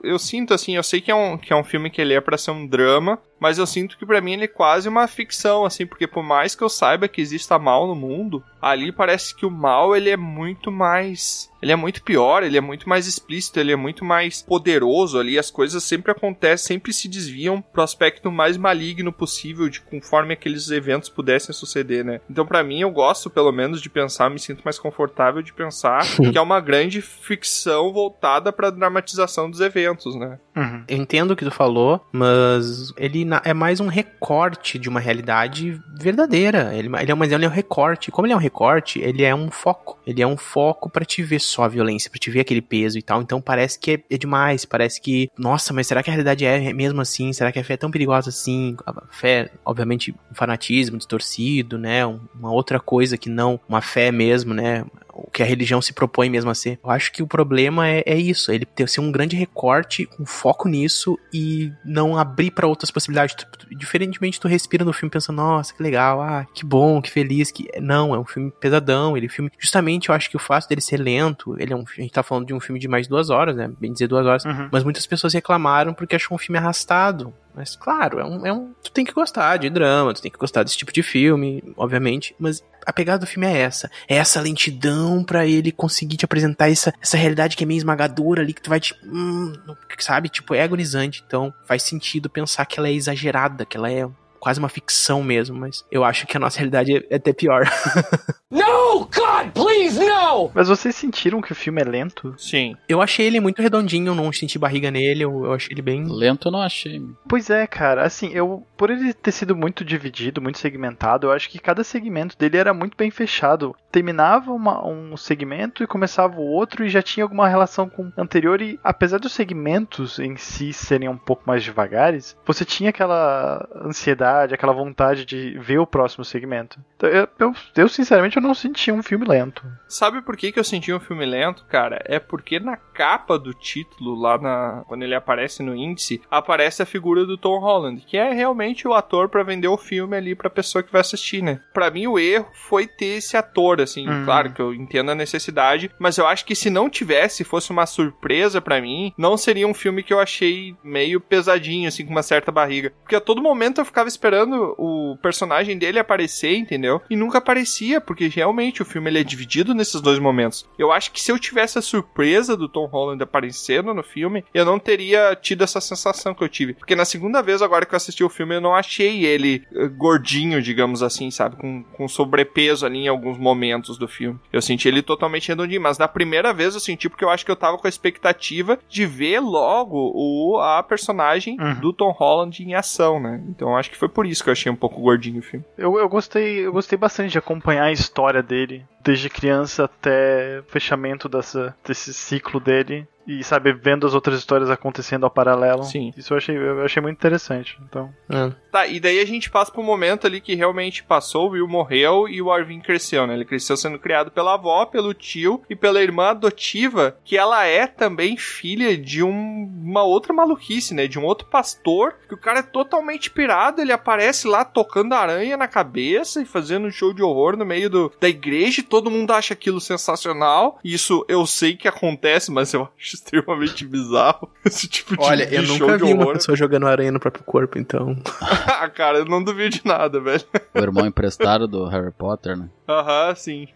eu 0.03 0.17
sinto 0.19 0.53
assim, 0.53 0.75
eu 0.75 0.83
sei 0.83 1.01
que 1.01 1.11
é 1.11 1.15
um, 1.15 1.37
que 1.37 1.53
é 1.53 1.55
um 1.55 1.63
filme 1.63 1.89
que 1.89 2.01
ele 2.01 2.13
é 2.13 2.21
pra 2.21 2.37
ser 2.37 2.51
um 2.51 2.67
drama, 2.67 3.19
mas 3.39 3.57
eu 3.57 3.67
sinto 3.67 3.97
que 3.97 4.05
pra 4.05 4.21
mim 4.21 4.33
ele 4.33 4.45
é 4.45 4.47
quase 4.47 4.89
uma 4.89 5.07
ficção, 5.07 5.65
assim, 5.65 5.85
porque 5.85 6.07
por 6.07 6.23
mais 6.23 6.55
que 6.55 6.63
eu 6.63 6.69
saiba 6.69 7.07
que 7.07 7.21
exista 7.21 7.59
mal 7.59 7.87
no 7.87 7.95
mundo, 7.95 8.43
ali 8.61 8.91
parece 8.91 9.35
que 9.35 9.45
o 9.45 9.51
mal 9.51 9.95
ele 9.95 10.09
é 10.09 10.17
muito 10.17 10.71
mais. 10.71 11.51
Ele 11.61 11.71
é 11.71 11.75
muito 11.75 12.03
pior, 12.03 12.43
ele 12.43 12.57
é 12.57 12.61
muito 12.61 12.87
mais 12.87 13.07
explícito, 13.07 13.59
ele 13.59 13.71
é 13.71 13.75
muito 13.75 14.05
mais 14.05 14.41
poderoso 14.41 15.19
ali, 15.19 15.37
as 15.37 15.51
coisas 15.51 15.83
sempre 15.83 16.11
acontecem, 16.11 16.67
sempre 16.67 16.93
se 16.93 17.07
desviam 17.07 17.61
pro 17.61 17.81
aspecto 17.81 18.31
mais 18.31 18.57
maligno 18.57 19.11
possível, 19.11 19.69
de 19.69 19.81
conforme 19.81 20.33
aqueles 20.33 20.69
eventos 20.69 21.09
pudessem 21.09 21.53
suceder, 21.53 22.03
né? 22.03 22.21
Então, 22.29 22.45
pra 22.45 22.63
mim, 22.63 22.81
eu 22.81 22.91
gosto, 22.91 23.29
pelo 23.29 23.51
menos, 23.51 23.81
de 23.81 23.89
pensar, 23.89 24.29
me 24.29 24.39
sinto 24.39 24.61
mais 24.63 24.77
confortável 24.77 25.41
de 25.41 25.53
pensar 25.53 26.01
que 26.31 26.37
é 26.37 26.41
uma 26.41 26.59
grande 26.59 27.01
ficção 27.01 27.91
voltada 27.91 28.51
pra 28.51 28.69
dramatização 28.69 29.49
dos 29.49 29.59
eventos, 29.59 30.15
né? 30.15 30.39
Uhum. 30.55 30.83
Eu 30.87 30.97
entendo 30.97 31.31
o 31.31 31.35
que 31.35 31.45
tu 31.45 31.51
falou, 31.51 32.01
mas 32.11 32.91
ele 32.97 33.27
é 33.43 33.53
mais 33.53 33.79
um 33.79 33.87
recorte 33.87 34.79
de 34.79 34.89
uma 34.89 34.99
realidade 34.99 35.79
verdadeira. 35.99 36.73
Ele, 36.73 36.89
ele 36.99 37.11
é, 37.11 37.15
mas 37.15 37.31
ele 37.31 37.45
é 37.45 37.47
um 37.47 37.51
recorte. 37.51 38.11
Como 38.11 38.25
ele 38.25 38.33
é 38.33 38.35
um 38.35 38.39
recorte, 38.39 38.99
ele 38.99 39.23
é 39.23 39.35
um 39.35 39.51
foco. 39.51 39.99
Ele 40.05 40.21
é 40.21 40.27
um 40.27 40.37
foco 40.37 40.89
pra 40.89 41.05
te 41.05 41.21
ver 41.21 41.39
só 41.47 41.63
a 41.63 41.67
violência, 41.67 42.09
pra 42.09 42.19
te 42.19 42.29
ver 42.29 42.41
aquele 42.41 42.61
peso 42.61 42.97
e 42.97 43.01
tal. 43.01 43.21
Então 43.21 43.41
parece 43.41 43.79
que 43.79 43.91
é, 43.91 43.99
é 44.09 44.17
demais. 44.17 44.65
Parece 44.65 45.01
que, 45.01 45.29
nossa, 45.37 45.73
mas 45.73 45.87
será 45.87 46.03
que 46.03 46.09
a 46.09 46.13
realidade 46.13 46.45
é 46.45 46.71
mesmo 46.73 47.01
assim? 47.01 47.31
Será 47.33 47.51
que 47.51 47.59
a 47.59 47.63
fé 47.63 47.73
é 47.73 47.77
tão 47.77 47.91
perigosa 47.91 48.29
assim? 48.29 48.75
A 48.85 48.93
fé, 49.11 49.51
obviamente, 49.65 50.11
um 50.31 50.35
fanatismo 50.35 50.97
distorcido, 50.97 51.77
né? 51.77 52.05
Um- 52.05 52.19
Uma 52.37 52.51
outra 52.51 52.79
coisa 52.79 53.17
que 53.17 53.29
não 53.29 53.59
uma 53.67 53.81
fé 53.81 54.11
mesmo, 54.11 54.53
né? 54.53 54.85
O 55.25 55.29
que 55.31 55.41
a 55.41 55.45
religião 55.45 55.81
se 55.81 55.93
propõe 55.93 56.29
mesmo 56.29 56.49
a 56.49 56.55
ser. 56.55 56.79
Eu 56.83 56.89
acho 56.91 57.11
que 57.11 57.23
o 57.23 57.27
problema 57.27 57.87
é, 57.87 58.03
é 58.05 58.17
isso, 58.17 58.51
ele 58.51 58.65
ter 58.65 58.87
ser 58.89 59.01
um 59.01 59.11
grande 59.11 59.35
recorte 59.35 60.05
com 60.05 60.25
foco 60.25 60.67
nisso 60.69 61.17
e 61.33 61.71
não 61.83 62.17
abrir 62.17 62.51
para 62.51 62.67
outras 62.67 62.91
possibilidades. 62.91 63.35
Tu- 63.35 63.45
tu- 63.57 63.75
diferentemente, 63.75 64.39
tu 64.39 64.47
respira 64.47 64.85
no 64.85 64.93
filme 64.93 65.09
pensando, 65.11 65.37
nossa, 65.37 65.73
que 65.73 65.81
legal, 65.83 66.21
ah, 66.21 66.45
que 66.53 66.65
bom, 66.65 67.01
que 67.01 67.09
feliz, 67.11 67.51
que 67.51 67.67
não, 67.81 68.13
é 68.13 68.19
um 68.19 68.25
filme 68.25 68.51
pesadão, 68.59 69.15
ele 69.17 69.25
é 69.25 69.29
um 69.29 69.31
filme, 69.31 69.51
justamente 69.59 70.09
eu 70.09 70.15
acho 70.15 70.29
que 70.29 70.35
o 70.37 70.39
fato 70.39 70.67
dele 70.67 70.81
ser 70.81 70.97
lento, 70.97 71.55
ele 71.59 71.73
é 71.73 71.75
um, 71.75 71.83
a 71.97 72.01
gente 72.01 72.11
tá 72.11 72.23
falando 72.23 72.45
de 72.47 72.53
um 72.53 72.59
filme 72.59 72.79
de 72.79 72.87
mais 72.87 73.03
de 73.03 73.09
duas 73.09 73.29
horas, 73.29 73.55
né, 73.55 73.69
bem 73.79 73.91
dizer 73.91 74.07
duas 74.07 74.25
horas, 74.25 74.45
Uhum. 74.45 74.69
mas 74.71 74.83
muitas 74.83 75.05
pessoas 75.05 75.33
reclamaram 75.33 75.93
porque 75.93 76.15
acham 76.15 76.35
um 76.35 76.37
filme 76.37 76.57
arrastado. 76.59 77.33
Mas 77.57 77.75
claro, 77.75 78.19
é 78.19 78.23
um, 78.23 78.45
é 78.45 78.53
um. 78.53 78.71
Tu 78.83 78.91
tem 78.91 79.03
que 79.03 79.11
gostar 79.11 79.57
de 79.57 79.67
drama, 79.67 80.13
tu 80.13 80.21
tem 80.21 80.31
que 80.31 80.37
gostar 80.37 80.61
desse 80.61 80.77
tipo 80.77 80.93
de 80.93 81.01
filme, 81.01 81.63
obviamente. 81.75 82.35
Mas 82.37 82.63
a 82.85 82.93
pegada 82.93 83.19
do 83.19 83.27
filme 83.27 83.47
é 83.47 83.57
essa. 83.57 83.89
É 84.07 84.15
essa 84.15 84.39
lentidão 84.39 85.23
pra 85.23 85.45
ele 85.47 85.71
conseguir 85.71 86.17
te 86.17 86.25
apresentar 86.25 86.69
essa, 86.69 86.93
essa 87.01 87.17
realidade 87.17 87.57
que 87.57 87.63
é 87.63 87.67
meio 87.67 87.79
esmagadora 87.79 88.43
ali, 88.43 88.53
que 88.53 88.61
tu 88.61 88.69
vai 88.69 88.79
te. 88.79 88.93
Hum, 89.03 89.53
sabe? 89.97 90.29
Tipo, 90.29 90.53
é 90.53 90.61
agonizante. 90.61 91.23
Então 91.25 91.51
faz 91.65 91.81
sentido 91.81 92.29
pensar 92.29 92.65
que 92.67 92.79
ela 92.79 92.87
é 92.87 92.93
exagerada, 92.93 93.65
que 93.65 93.75
ela 93.75 93.91
é 93.91 94.07
quase 94.39 94.59
uma 94.59 94.69
ficção 94.69 95.23
mesmo. 95.23 95.57
Mas 95.57 95.85
eu 95.91 96.03
acho 96.03 96.27
que 96.27 96.37
a 96.37 96.39
nossa 96.39 96.57
realidade 96.57 97.05
é 97.09 97.15
até 97.15 97.33
pior. 97.33 97.65
No! 98.49 98.87
God, 98.99 99.51
please, 99.53 99.99
no! 99.99 100.49
Mas 100.53 100.69
vocês 100.69 100.95
sentiram 100.95 101.41
que 101.41 101.51
o 101.51 101.55
filme 101.55 101.81
é 101.81 101.85
lento? 101.85 102.33
Sim. 102.37 102.75
Eu 102.87 103.01
achei 103.01 103.25
ele 103.25 103.39
muito 103.39 103.61
redondinho, 103.61 104.15
não 104.15 104.31
senti 104.31 104.57
barriga 104.57 104.89
nele, 104.89 105.23
eu, 105.23 105.45
eu 105.45 105.53
achei 105.53 105.73
ele 105.73 105.81
bem. 105.81 106.05
Lento 106.05 106.47
eu 106.47 106.51
não 106.51 106.61
achei. 106.61 107.01
Pois 107.27 107.49
é, 107.49 107.67
cara. 107.67 108.03
Assim, 108.03 108.31
eu. 108.33 108.65
Por 108.77 108.89
ele 108.89 109.13
ter 109.13 109.31
sido 109.31 109.55
muito 109.55 109.83
dividido, 109.83 110.41
muito 110.41 110.59
segmentado, 110.59 111.27
eu 111.27 111.31
acho 111.31 111.49
que 111.49 111.59
cada 111.59 111.83
segmento 111.83 112.37
dele 112.37 112.57
era 112.57 112.73
muito 112.73 112.95
bem 112.95 113.11
fechado. 113.11 113.75
Terminava 113.91 114.51
uma- 114.51 114.85
um 114.85 115.15
segmento 115.17 115.83
e 115.83 115.87
começava 115.87 116.37
o 116.37 116.45
outro 116.45 116.85
e 116.85 116.89
já 116.89 117.01
tinha 117.01 117.23
alguma 117.23 117.47
relação 117.47 117.89
com 117.89 118.03
o 118.03 118.13
anterior. 118.17 118.61
E 118.61 118.79
apesar 118.83 119.17
dos 119.19 119.31
segmentos 119.31 120.19
em 120.19 120.35
si 120.35 120.73
serem 120.73 121.07
um 121.09 121.17
pouco 121.17 121.43
mais 121.45 121.63
devagares, 121.63 122.37
você 122.45 122.65
tinha 122.65 122.89
aquela 122.89 123.67
ansiedade, 123.83 124.53
aquela 124.53 124.73
vontade 124.73 125.25
de 125.25 125.57
ver 125.59 125.79
o 125.79 125.87
próximo 125.87 126.25
segmento. 126.25 126.79
Então, 126.95 127.09
eu, 127.09 127.27
eu, 127.39 127.53
eu, 127.75 127.89
sinceramente, 127.89 128.37
eu 128.37 128.41
não 128.43 128.53
senti 128.53 128.91
um 128.91 129.01
filme 129.03 129.25
lento. 129.25 129.63
Sabe 129.87 130.21
por 130.21 130.35
que, 130.35 130.51
que 130.51 130.59
eu 130.59 130.63
senti 130.63 130.93
um 130.93 130.99
filme 130.99 131.25
lento, 131.25 131.65
cara? 131.65 132.01
É 132.05 132.19
porque 132.19 132.59
na 132.59 132.75
capa 132.77 133.37
do 133.39 133.53
título, 133.53 134.15
lá 134.19 134.37
na. 134.37 134.83
Quando 134.87 135.03
ele 135.03 135.15
aparece 135.15 135.63
no 135.63 135.75
índice, 135.75 136.21
aparece 136.29 136.81
a 136.81 136.85
figura 136.85 137.25
do 137.25 137.37
Tom 137.37 137.59
Holland, 137.59 138.03
que 138.05 138.17
é 138.17 138.31
realmente 138.33 138.87
o 138.87 138.93
ator 138.93 139.29
pra 139.29 139.43
vender 139.43 139.67
o 139.67 139.77
filme 139.77 140.15
ali 140.15 140.35
pra 140.35 140.49
pessoa 140.49 140.83
que 140.83 140.91
vai 140.91 141.01
assistir, 141.01 141.41
né? 141.41 141.61
Pra 141.73 141.89
mim, 141.91 142.07
o 142.07 142.19
erro 142.19 142.47
foi 142.53 142.87
ter 142.87 143.17
esse 143.17 143.37
ator, 143.37 143.76
assim. 143.83 144.07
Hum. 144.07 144.25
Claro 144.25 144.51
que 144.53 144.61
eu 144.61 144.73
entendo 144.73 145.11
a 145.11 145.15
necessidade, 145.15 145.91
mas 145.99 146.17
eu 146.17 146.27
acho 146.27 146.45
que 146.45 146.55
se 146.55 146.69
não 146.69 146.89
tivesse, 146.89 147.43
fosse 147.43 147.71
uma 147.71 147.85
surpresa 147.85 148.61
pra 148.61 148.81
mim, 148.81 149.13
não 149.17 149.37
seria 149.37 149.67
um 149.67 149.73
filme 149.73 150.03
que 150.03 150.13
eu 150.13 150.19
achei 150.19 150.75
meio 150.83 151.19
pesadinho, 151.19 151.87
assim, 151.87 152.05
com 152.05 152.11
uma 152.11 152.23
certa 152.23 152.51
barriga. 152.51 152.93
Porque 153.01 153.15
a 153.15 153.21
todo 153.21 153.41
momento 153.41 153.79
eu 153.79 153.85
ficava 153.85 154.07
esperando 154.07 154.75
o 154.77 155.17
personagem 155.21 155.77
dele 155.77 155.99
aparecer, 155.99 156.55
entendeu? 156.55 157.01
E 157.09 157.15
nunca 157.15 157.37
aparecia, 157.37 158.01
porque 158.01 158.27
realmente 158.27 158.81
o 158.81 158.85
filme 158.85 159.09
ele 159.09 159.19
é 159.19 159.23
dividido 159.23 159.73
nesses 159.73 160.01
dois 160.01 160.19
momentos. 160.19 160.67
Eu 160.77 160.91
acho 160.91 161.11
que 161.11 161.21
se 161.21 161.31
eu 161.31 161.39
tivesse 161.39 161.77
a 161.77 161.81
surpresa 161.81 162.55
do 162.55 162.69
Tom 162.69 162.85
Holland 162.85 163.21
aparecendo 163.21 163.93
no 163.93 164.03
filme, 164.03 164.43
eu 164.53 164.65
não 164.65 164.79
teria 164.79 165.35
tido 165.35 165.63
essa 165.63 165.81
sensação 165.81 166.33
que 166.33 166.43
eu 166.43 166.49
tive. 166.49 166.73
Porque 166.73 166.95
na 166.95 167.05
segunda 167.05 167.41
vez 167.41 167.61
agora 167.61 167.85
que 167.85 167.93
eu 167.93 167.97
assisti 167.97 168.23
o 168.23 168.29
filme, 168.29 168.55
eu 168.55 168.61
não 168.61 168.75
achei 168.75 169.25
ele 169.25 169.63
eh, 169.73 169.87
gordinho, 169.87 170.61
digamos 170.61 171.03
assim, 171.03 171.29
sabe? 171.31 171.55
Com, 171.55 171.83
com 171.83 172.07
sobrepeso 172.07 172.85
ali 172.85 172.99
em 172.99 173.07
alguns 173.07 173.37
momentos 173.37 173.66
do 173.97 174.07
filme. 174.07 174.39
Eu 174.51 174.61
senti 174.61 174.87
ele 174.87 175.01
totalmente 175.01 175.47
redondinho, 175.49 175.81
mas 175.81 175.97
na 175.97 176.07
primeira 176.07 176.53
vez 176.53 176.73
eu 176.73 176.79
senti 176.79 177.09
porque 177.09 177.23
eu 177.25 177.29
acho 177.29 177.45
que 177.45 177.51
eu 177.51 177.55
tava 177.55 177.77
com 177.77 177.87
a 177.87 177.89
expectativa 177.89 178.77
de 178.89 179.05
ver 179.05 179.39
logo 179.39 180.11
o, 180.15 180.59
a 180.59 180.83
personagem 180.83 181.57
Uhum. 181.59 181.75
do 181.79 181.93
Tom 181.93 182.11
Holland 182.11 182.61
em 182.63 182.73
ação, 182.75 183.19
né? 183.19 183.41
Então 183.49 183.75
acho 183.75 183.89
que 183.89 183.97
foi 183.97 184.09
por 184.09 184.25
isso 184.25 184.43
que 184.43 184.49
eu 184.49 184.53
achei 184.53 184.71
um 184.71 184.75
pouco 184.75 185.01
gordinho 185.01 185.39
o 185.39 185.43
filme. 185.43 185.65
Eu, 185.77 185.97
eu 185.97 186.07
gostei, 186.09 186.65
eu 186.65 186.71
gostei 186.71 186.97
bastante 186.97 187.31
de 187.31 187.37
acompanhar 187.37 187.85
a 187.85 187.91
história 187.91 188.43
dele, 188.43 188.85
desde 189.03 189.29
criança 189.29 189.85
até 189.85 190.59
o 190.59 190.71
fechamento 190.71 191.27
dessa, 191.29 191.75
desse 191.85 192.13
ciclo 192.13 192.59
dele. 192.59 193.07
E, 193.27 193.43
sabe, 193.43 193.73
vendo 193.73 194.07
as 194.07 194.13
outras 194.13 194.39
histórias 194.39 194.69
acontecendo 194.69 195.25
ao 195.25 195.29
paralelo. 195.29 195.83
Sim. 195.83 196.13
Isso 196.15 196.33
eu 196.33 196.37
achei, 196.37 196.57
eu 196.57 196.83
achei 196.85 197.01
muito 197.01 197.17
interessante. 197.17 197.77
Então. 197.83 198.09
Ah, 198.29 198.51
Tá, 198.71 198.85
e 198.85 198.99
daí 198.99 199.19
a 199.19 199.25
gente 199.25 199.49
passa 199.49 199.71
pro 199.71 199.81
momento 199.81 200.27
ali 200.27 200.39
que 200.39 200.53
realmente 200.53 201.03
passou, 201.03 201.47
o 201.47 201.51
Will 201.51 201.67
morreu 201.67 202.27
e 202.29 202.41
o 202.41 202.51
Arvin 202.51 202.79
cresceu, 202.79 203.25
né? 203.25 203.33
Ele 203.33 203.45
cresceu 203.45 203.75
sendo 203.75 203.97
criado 203.97 204.29
pela 204.29 204.53
avó, 204.53 204.85
pelo 204.85 205.13
tio 205.15 205.63
e 205.69 205.75
pela 205.75 206.01
irmã 206.01 206.27
adotiva, 206.29 207.17
que 207.25 207.35
ela 207.37 207.65
é 207.65 207.87
também 207.87 208.37
filha 208.37 208.95
de 208.97 209.23
um- 209.23 209.71
uma 209.83 210.03
outra 210.03 210.31
maluquice, 210.31 210.93
né? 210.93 211.07
De 211.07 211.17
um 211.17 211.23
outro 211.25 211.47
pastor, 211.47 212.15
que 212.27 212.33
o 212.35 212.37
cara 212.37 212.59
é 212.59 212.63
totalmente 212.63 213.31
pirado, 213.31 213.81
ele 213.81 213.91
aparece 213.91 214.47
lá 214.47 214.63
tocando 214.63 215.13
aranha 215.13 215.57
na 215.57 215.67
cabeça 215.67 216.41
e 216.41 216.45
fazendo 216.45 216.87
um 216.87 216.91
show 216.91 217.13
de 217.13 217.23
horror 217.23 217.57
no 217.57 217.65
meio 217.65 217.89
do, 217.89 218.11
da 218.21 218.29
igreja 218.29 218.81
e 218.81 218.83
todo 218.83 219.09
mundo 219.11 219.31
acha 219.31 219.53
aquilo 219.53 219.81
sensacional. 219.81 220.79
Isso 220.83 221.25
eu 221.27 221.45
sei 221.47 221.75
que 221.75 221.87
acontece, 221.87 222.51
mas 222.51 222.73
eu 222.73 222.87
acho 222.97 223.16
extremamente 223.17 223.85
bizarro 223.85 224.49
esse 224.65 224.87
tipo 224.87 225.15
de, 225.17 225.23
Olha, 225.23 225.45
de 225.45 225.55
eu 225.55 225.63
show 225.63 225.77
nunca 225.79 225.97
de 225.97 226.05
vi 226.05 226.13
uma 226.13 226.23
horror. 226.23 226.33
pessoa 226.35 226.55
jogando 226.57 226.87
aranha 226.87 227.11
no 227.11 227.19
próprio 227.19 227.43
corpo, 227.43 227.77
então. 227.77 228.15
Ah, 228.41 228.89
cara, 228.93 229.19
eu 229.19 229.25
não 229.25 229.43
duvido 229.43 229.69
de 229.77 229.81
nada, 229.85 230.19
velho. 230.19 230.43
O 230.73 230.79
irmão 230.79 231.05
emprestado 231.05 231.67
do 231.67 231.85
Harry 231.87 232.11
Potter, 232.11 232.57
né? 232.57 232.69
Aham, 232.89 233.35
sim. 233.35 233.67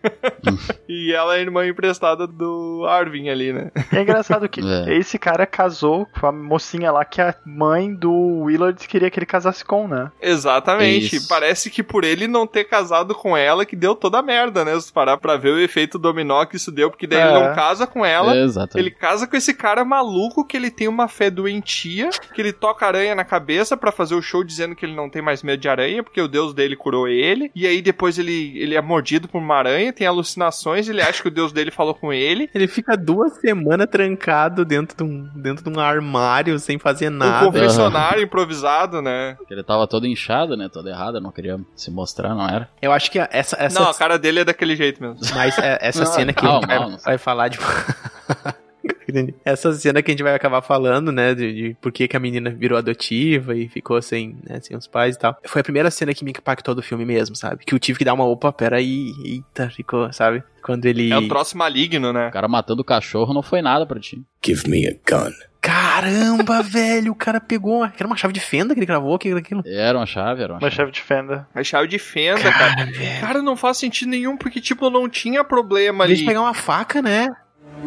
e 0.87 1.11
ela 1.13 1.35
é 1.35 1.39
a 1.39 1.41
irmã 1.41 1.67
emprestada 1.67 2.25
do 2.25 2.85
Arvin 2.87 3.27
ali, 3.29 3.51
né? 3.51 3.69
É 3.91 4.01
engraçado 4.01 4.47
que 4.47 4.61
É. 4.61 4.95
esse 4.97 5.19
cara 5.19 5.45
casou 5.45 6.05
com 6.17 6.27
a 6.27 6.31
mocinha 6.31 6.91
lá 6.91 7.03
que 7.03 7.19
a 7.21 7.35
mãe 7.45 7.93
do 7.93 8.11
Willard 8.43 8.87
queria 8.87 9.09
que 9.11 9.19
ele 9.19 9.25
casasse 9.25 9.65
com, 9.65 9.85
né? 9.87 10.11
Exatamente. 10.21 11.17
Isso. 11.17 11.27
Parece 11.27 11.69
que 11.69 11.83
por 11.83 12.03
ele 12.05 12.25
não 12.27 12.47
ter 12.47 12.63
casado 12.65 13.13
com 13.13 13.35
ela 13.35 13.65
que 13.65 13.75
deu 13.75 13.95
toda 13.95 14.19
a 14.19 14.21
merda, 14.23 14.63
né? 14.63 14.79
Se 14.79 14.91
parar 14.93 15.17
pra 15.17 15.35
ver 15.35 15.49
o 15.53 15.59
efeito 15.59 15.99
dominó 15.99 16.45
que 16.45 16.55
isso 16.55 16.71
deu, 16.71 16.89
porque 16.89 17.05
daí 17.07 17.19
É. 17.19 17.23
ele 17.31 17.33
não 17.47 17.53
casa 17.53 17.85
com 17.85 18.05
ela. 18.05 18.35
Exatamente. 18.37 18.77
Ele 18.87 18.95
casa 18.95 19.27
com 19.31 19.37
esse 19.37 19.53
cara 19.53 19.83
maluco 19.85 20.45
que 20.45 20.55
ele 20.57 20.69
tem 20.69 20.87
uma 20.87 21.07
fé 21.07 21.29
doentia, 21.31 22.09
que 22.33 22.41
ele 22.41 22.51
toca 22.53 22.85
aranha 22.85 23.15
na 23.15 23.23
cabeça 23.23 23.75
pra 23.77 23.91
fazer 23.91 24.13
o 24.13 24.21
show 24.21 24.43
dizendo 24.43 24.75
que 24.75 24.85
ele 24.85 24.93
não 24.95 25.09
tem 25.09 25.21
mais 25.21 25.41
medo 25.41 25.59
de 25.61 25.69
aranha, 25.69 26.03
porque 26.03 26.21
o 26.21 26.27
deus 26.27 26.53
dele 26.53 26.75
curou 26.75 27.07
ele. 27.07 27.49
E 27.55 27.65
aí 27.65 27.81
depois 27.81 28.19
ele, 28.19 28.57
ele 28.59 28.75
é 28.75 28.81
mordido 28.81 29.27
por 29.27 29.39
uma 29.39 29.55
aranha, 29.55 29.93
tem 29.93 30.05
alucinações, 30.05 30.87
ele 30.89 31.01
acha 31.01 31.21
que 31.21 31.29
o 31.29 31.31
deus 31.31 31.51
dele 31.51 31.71
falou 31.71 31.95
com 31.95 32.11
ele. 32.11 32.49
Ele 32.53 32.67
fica 32.67 32.95
duas 32.97 33.33
semanas 33.39 33.87
trancado 33.89 34.65
dentro 34.65 34.97
de 34.97 35.03
um, 35.03 35.29
dentro 35.35 35.63
de 35.63 35.77
um 35.77 35.79
armário 35.81 36.59
sem 36.59 36.77
fazer 36.77 37.07
Um 37.09 37.15
nada. 37.15 37.45
confessionário 37.45 38.21
improvisado, 38.23 39.01
né? 39.01 39.37
Ele 39.49 39.63
tava 39.63 39.87
todo 39.87 40.05
inchado, 40.05 40.57
né? 40.57 40.69
Todo 40.71 40.89
errado, 40.89 41.21
não 41.21 41.31
queria 41.31 41.57
se 41.75 41.89
mostrar, 41.89 42.35
não 42.35 42.45
era? 42.47 42.69
Eu 42.81 42.91
acho 42.91 43.09
que 43.09 43.17
essa, 43.19 43.55
essa 43.57 43.79
Não, 43.79 43.89
a 43.89 43.93
cara 43.93 44.19
dele 44.19 44.41
é 44.41 44.45
daquele 44.45 44.75
jeito 44.75 45.01
mesmo. 45.01 45.19
Mas 45.33 45.57
é, 45.57 45.77
essa 45.81 46.03
Não, 46.03 46.11
cena 46.11 46.33
que 46.33 46.43
não, 46.43 46.55
gente 46.55 46.67
vai, 46.67 46.79
não, 46.79 46.97
vai 46.97 47.17
falar 47.17 47.47
de. 47.47 47.59
Entendi. 49.07 49.33
Essa 49.43 49.71
cena 49.73 50.01
que 50.01 50.09
a 50.09 50.13
gente 50.13 50.23
vai 50.23 50.33
acabar 50.33 50.61
falando, 50.61 51.11
né, 51.11 51.33
de, 51.35 51.53
de 51.53 51.77
por 51.81 51.91
que, 51.91 52.07
que 52.07 52.15
a 52.15 52.19
menina 52.19 52.49
virou 52.49 52.77
adotiva 52.77 53.55
e 53.55 53.67
ficou 53.67 54.01
sem, 54.01 54.37
né, 54.47 54.59
sem 54.61 54.75
os 54.77 54.87
pais 54.87 55.15
e 55.15 55.19
tal. 55.19 55.37
Foi 55.45 55.61
a 55.61 55.63
primeira 55.63 55.91
cena 55.91 56.13
que 56.13 56.23
me 56.23 56.31
impactou 56.31 56.73
do 56.73 56.81
filme 56.81 57.05
mesmo, 57.05 57.35
sabe? 57.35 57.65
Que 57.65 57.73
eu 57.73 57.79
tive 57.79 57.99
que 57.99 58.05
dar 58.05 58.13
uma 58.13 58.25
opa, 58.25 58.51
peraí, 58.53 59.11
eita, 59.25 59.69
ficou, 59.69 60.11
sabe? 60.13 60.43
Quando 60.63 60.85
ele. 60.85 61.11
É 61.11 61.17
o 61.17 61.27
troço 61.27 61.57
maligno, 61.57 62.13
né? 62.13 62.27
O 62.27 62.31
cara 62.31 62.47
matando 62.47 62.81
o 62.81 62.85
cachorro 62.85 63.33
não 63.33 63.41
foi 63.41 63.61
nada 63.61 63.85
pra 63.85 63.99
ti. 63.99 64.21
Give 64.45 64.69
me 64.69 64.87
a 64.87 64.91
gun. 64.91 65.31
Caramba, 65.59 66.61
velho, 66.63 67.11
o 67.11 67.15
cara 67.15 67.39
pegou. 67.41 67.77
uma- 67.79 67.93
Era 67.97 68.07
uma 68.07 68.15
chave 68.15 68.33
de 68.33 68.39
fenda 68.39 68.73
que 68.73 68.79
ele 68.79 68.85
gravou, 68.85 69.17
que 69.17 69.29
era 69.29 69.39
aquilo. 69.39 69.61
Era 69.65 69.97
uma 69.97 70.05
chave, 70.05 70.43
era 70.43 70.53
uma, 70.53 70.59
Uma 70.59 70.69
chave. 70.69 70.75
chave 70.75 70.91
de 70.91 71.01
fenda. 71.01 71.47
A 71.53 71.63
chave 71.63 71.87
de 71.87 71.99
fenda, 71.99 72.41
cara. 72.51 72.91
Cara, 73.19 73.41
não 73.41 73.55
faz 73.55 73.77
sentido 73.77 74.09
nenhum, 74.09 74.37
porque, 74.37 74.59
tipo, 74.61 74.89
não 74.89 75.09
tinha 75.09 75.43
problema 75.43 76.03
ali. 76.03 76.15
de 76.15 76.25
pegar 76.25 76.41
uma 76.41 76.53
faca, 76.53 77.01
né? 77.01 77.27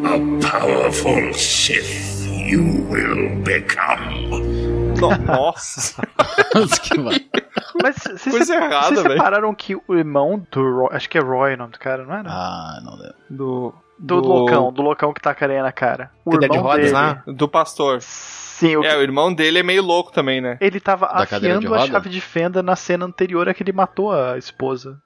A 0.03 0.49
powerful 0.59 1.33
Sith 1.33 2.25
you 2.27 2.85
will 2.89 3.35
become. 3.43 4.65
No- 4.95 5.09
Nossa. 5.17 6.01
Que. 6.81 6.97
Mas 7.83 7.97
vocês 7.97 8.33
Coisa 8.33 8.55
errada, 8.55 8.95
vocês 8.95 9.11
separaram 9.11 9.53
que 9.53 9.75
o 9.75 9.93
irmão 9.93 10.41
do 10.49 10.61
Roy, 10.61 10.89
acho 10.93 11.09
que 11.09 11.17
é 11.17 11.21
Roy 11.21 11.53
o 11.53 11.57
nome 11.57 11.73
do 11.73 11.79
cara, 11.79 12.05
não 12.05 12.15
era? 12.15 12.29
ah, 12.29 12.79
não 12.81 12.97
deu. 12.97 13.13
Do, 13.29 13.73
do, 13.99 14.19
loucão, 14.21 14.71
do 14.71 14.81
loucão 14.81 15.13
que 15.13 15.19
tá 15.19 15.31
a 15.31 15.61
na 15.61 15.71
cara. 15.73 16.11
O 16.23 16.31
Cadeira 16.31 16.53
de 16.53 16.57
irmão 16.57 16.71
rodas 16.71 16.85
dele, 16.85 16.93
lá? 16.93 17.23
Do 17.27 17.47
pastor. 17.49 17.97
Sim, 18.01 18.77
o 18.77 18.85
É, 18.85 18.95
o 18.97 19.01
irmão 19.01 19.33
dele 19.33 19.59
é 19.59 19.63
meio 19.63 19.83
louco 19.83 20.13
também, 20.13 20.39
né? 20.39 20.57
ele 20.61 20.79
tava 20.79 21.07
Da 21.07 21.25
de 21.25 21.35
afiando 21.35 21.75
a 21.75 21.85
chave 21.85 22.09
de 22.09 22.21
fenda 22.21 22.63
na 22.63 22.77
cena 22.77 23.05
anterior 23.05 23.49
a 23.49 23.53
que 23.53 23.63
ele 23.63 23.73
matou 23.73 24.13
a 24.13 24.37
esposa. 24.37 24.97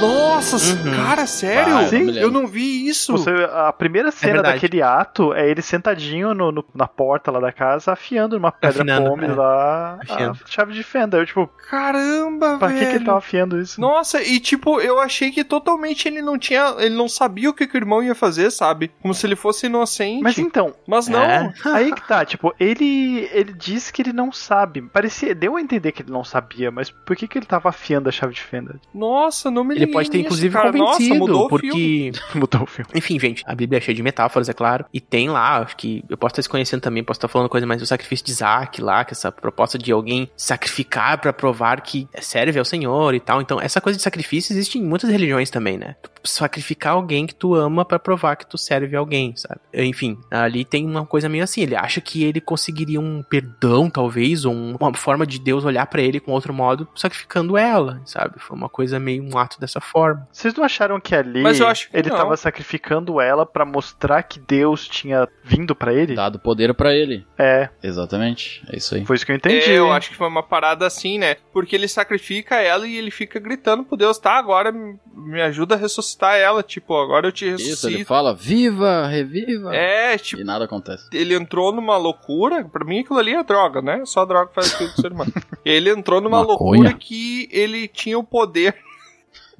Nossa, 0.00 0.56
Uhum. 0.56 0.94
cara, 0.94 1.26
sério? 1.26 1.76
Ah, 1.76 1.82
eu 1.84 1.90
não 1.92 1.98
me 2.00 2.06
eu 2.08 2.12
lembro. 2.26 2.30
não 2.30 2.46
vi 2.46 2.86
isso. 2.88 3.12
Você, 3.12 3.30
a 3.52 3.72
primeira 3.72 4.10
cena 4.10 4.34
verdade. 4.34 4.54
daquele 4.56 4.82
ato 4.82 5.32
é 5.32 5.48
ele 5.48 5.62
sentadinho 5.62 6.34
no- 6.34 6.52
no- 6.52 6.64
na 6.74 6.86
porta 6.86 7.30
lá 7.30 7.40
da 7.40 7.52
casa, 7.52 7.92
afiando 7.92 8.36
uma 8.36 8.52
pedra 8.52 8.82
Afinando, 8.82 9.10
pome 9.10 9.24
é. 9.26 9.28
lá 9.34 9.98
Afiando. 10.02 10.38
a 10.44 10.50
chave 10.50 10.72
de 10.74 10.82
fenda. 10.82 11.16
Eu, 11.18 11.26
tipo, 11.26 11.46
Caramba, 11.70 12.58
pra 12.58 12.68
que, 12.68 12.74
velho. 12.74 12.90
que 12.90 12.96
ele 12.96 13.04
tava 13.04 13.18
afiando 13.18 13.60
isso? 13.60 13.80
Nossa, 13.80 14.22
e 14.22 14.38
tipo, 14.40 14.80
eu 14.80 15.00
achei 15.00 15.30
que 15.30 15.44
totalmente 15.44 16.06
ele 16.08 16.20
não 16.22 16.38
tinha. 16.38 16.74
Ele 16.78 16.94
não 16.94 17.08
sabia 17.08 17.48
o 17.50 17.54
que, 17.54 17.66
que 17.66 17.76
o 17.76 17.78
irmão 17.78 18.02
ia 18.02 18.14
fazer, 18.14 18.50
sabe? 18.50 18.90
Como 19.00 19.14
se 19.14 19.26
ele 19.26 19.36
fosse 19.36 19.66
inocente. 19.66 20.22
Mas 20.22 20.38
então, 20.38 20.74
Mas 20.86 21.08
não. 21.08 21.22
É. 21.22 21.52
aí 21.66 21.92
que 21.92 22.06
tá, 22.06 22.24
tipo, 22.24 22.52
ele 22.58 23.28
ele 23.32 23.52
diz 23.52 23.90
que 23.90 24.02
ele 24.02 24.12
não 24.12 24.30
sabe. 24.32 24.82
Parecia, 24.82 25.34
deu 25.34 25.56
a 25.56 25.60
entender 25.60 25.92
que 25.92 26.02
ele 26.02 26.12
não 26.12 26.24
sabia, 26.24 26.70
mas 26.70 26.90
por 26.90 27.16
que 27.16 27.26
que 27.28 27.38
ele 27.38 27.46
tava 27.46 27.68
afiando 27.68 28.08
a 28.08 28.12
chave 28.12 28.34
de 28.34 28.40
fenda? 28.42 28.76
Nossa, 28.94 29.50
não 29.50 29.64
me 29.64 29.74
Ele 29.84 29.92
pode 29.92 30.10
ter, 30.10 30.18
inclusive, 30.20 30.52
cara. 30.52 30.72
Nossa, 30.72 30.92
convencido, 30.98 31.18
mudou 31.18 31.46
o 31.46 31.58
filme. 31.58 32.12
porque 32.12 32.12
Mudou 32.38 32.62
o 32.62 32.66
filme. 32.66 32.90
Enfim, 32.94 33.18
gente, 33.18 33.42
a 33.46 33.54
Bíblia 33.54 33.78
é 33.78 33.80
cheia 33.80 33.94
de 33.94 34.02
metáforas, 34.02 34.48
é 34.48 34.52
claro. 34.52 34.84
E 34.92 35.00
tem 35.00 35.28
lá, 35.30 35.58
acho 35.58 35.76
que 35.76 36.04
eu 36.08 36.16
posso 36.16 36.32
estar 36.32 36.40
desconhecendo 36.42 36.80
também, 36.80 37.02
posso 37.04 37.18
estar 37.18 37.28
falando 37.28 37.48
coisa, 37.48 37.66
mas 37.66 37.80
o 37.82 37.86
sacrifício 37.86 38.24
de 38.26 38.32
Isaac 38.32 38.80
lá, 38.82 39.04
que 39.04 39.12
essa 39.12 39.30
proposta 39.32 39.78
de 39.78 39.92
alguém 39.92 40.28
sacrificar 40.36 41.18
pra 41.20 41.32
provar 41.32 41.80
que 41.80 42.08
serve 42.20 42.58
ao 42.58 42.64
Senhor 42.64 43.14
e 43.14 43.20
tal. 43.20 43.40
Então, 43.40 43.60
essa 43.60 43.80
coisa 43.80 43.96
de 43.96 44.02
sacrifício 44.02 44.52
existe 44.52 44.78
em 44.78 44.82
muitas 44.82 45.10
religiões 45.10 45.50
também, 45.50 45.76
né? 45.76 45.96
Tu 46.02 46.10
sacrificar 46.28 46.94
alguém 46.94 47.26
que 47.26 47.34
tu 47.34 47.54
ama 47.54 47.84
pra 47.84 47.98
provar 47.98 48.36
que 48.36 48.46
tu 48.46 48.56
serve 48.56 48.96
a 48.96 48.98
alguém, 48.98 49.34
sabe? 49.36 49.60
Enfim, 49.74 50.18
ali 50.30 50.64
tem 50.64 50.84
uma 50.86 51.04
coisa 51.04 51.28
meio 51.28 51.44
assim. 51.44 51.62
Ele 51.62 51.76
acha 51.76 52.00
que 52.00 52.22
ele 52.24 52.40
conseguiria 52.40 53.00
um 53.00 53.22
perdão, 53.22 53.90
talvez, 53.90 54.44
ou 54.44 54.52
um- 54.54 54.76
uma 54.80 54.94
forma 54.94 55.26
de 55.26 55.38
Deus 55.38 55.64
olhar 55.64 55.86
pra 55.86 56.00
ele 56.02 56.20
com 56.20 56.32
outro 56.32 56.52
modo, 56.54 56.88
sacrificando 56.94 57.56
ela, 57.58 58.00
sabe? 58.06 58.34
Foi 58.38 58.56
uma 58.56 58.68
coisa 58.68 58.98
meio 58.98 59.22
um 59.22 59.36
ato 59.38 59.60
dessa 59.60 59.73
forma. 59.80 60.26
Vocês 60.32 60.54
não 60.54 60.64
acharam 60.64 61.00
que 61.00 61.14
ali 61.14 61.42
Mas 61.42 61.60
eu 61.60 61.66
acho 61.66 61.90
que 61.90 61.96
ele 61.96 62.08
não. 62.10 62.16
tava 62.16 62.36
sacrificando 62.36 63.20
ela 63.20 63.44
pra 63.46 63.64
mostrar 63.64 64.22
que 64.22 64.38
Deus 64.40 64.86
tinha 64.88 65.28
vindo 65.42 65.74
pra 65.74 65.92
ele? 65.92 66.14
Dado 66.14 66.38
poder 66.38 66.74
pra 66.74 66.94
ele. 66.94 67.26
É, 67.38 67.68
Exatamente. 67.82 68.62
É 68.72 68.76
isso 68.76 68.94
aí. 68.94 69.04
foi 69.04 69.16
isso 69.16 69.26
que 69.26 69.32
eu 69.32 69.36
entendi. 69.36 69.70
É, 69.70 69.78
eu 69.78 69.92
acho 69.92 70.10
que 70.10 70.16
foi 70.16 70.28
uma 70.28 70.42
parada 70.42 70.86
assim, 70.86 71.18
né? 71.18 71.36
Porque 71.52 71.74
ele 71.76 71.88
sacrifica 71.88 72.56
ela 72.56 72.86
e 72.86 72.96
ele 72.96 73.10
fica 73.10 73.38
gritando 73.38 73.84
pro 73.84 73.96
Deus, 73.96 74.18
tá, 74.18 74.32
agora 74.32 74.72
me 74.72 75.40
ajuda 75.42 75.74
a 75.74 75.78
ressuscitar 75.78 76.36
ela. 76.36 76.62
Tipo, 76.62 76.96
agora 77.00 77.26
eu 77.28 77.32
te 77.32 77.44
Isso, 77.46 77.62
ele 77.62 77.70
ressuscito. 77.70 78.04
fala, 78.06 78.34
viva, 78.34 79.06
reviva. 79.06 79.74
É, 79.74 80.16
tipo, 80.18 80.40
E 80.42 80.44
nada 80.44 80.64
acontece. 80.64 81.08
ele 81.12 81.34
entrou 81.34 81.72
numa 81.72 81.96
loucura. 81.96 82.64
Pra 82.64 82.84
mim, 82.84 83.00
aquilo 83.00 83.18
ali 83.18 83.34
é 83.34 83.42
droga, 83.42 83.80
né? 83.82 84.02
Só 84.04 84.24
droga 84.24 84.50
faz 84.54 84.74
aquilo 84.74 84.90
do 84.90 85.00
ser 85.00 85.12
humano. 85.12 85.32
ele 85.64 85.90
entrou 85.90 86.20
numa 86.20 86.38
Maconha. 86.40 86.58
loucura 86.58 86.92
que 86.94 87.48
ele 87.52 87.88
tinha 87.88 88.18
o 88.18 88.24
poder. 88.24 88.74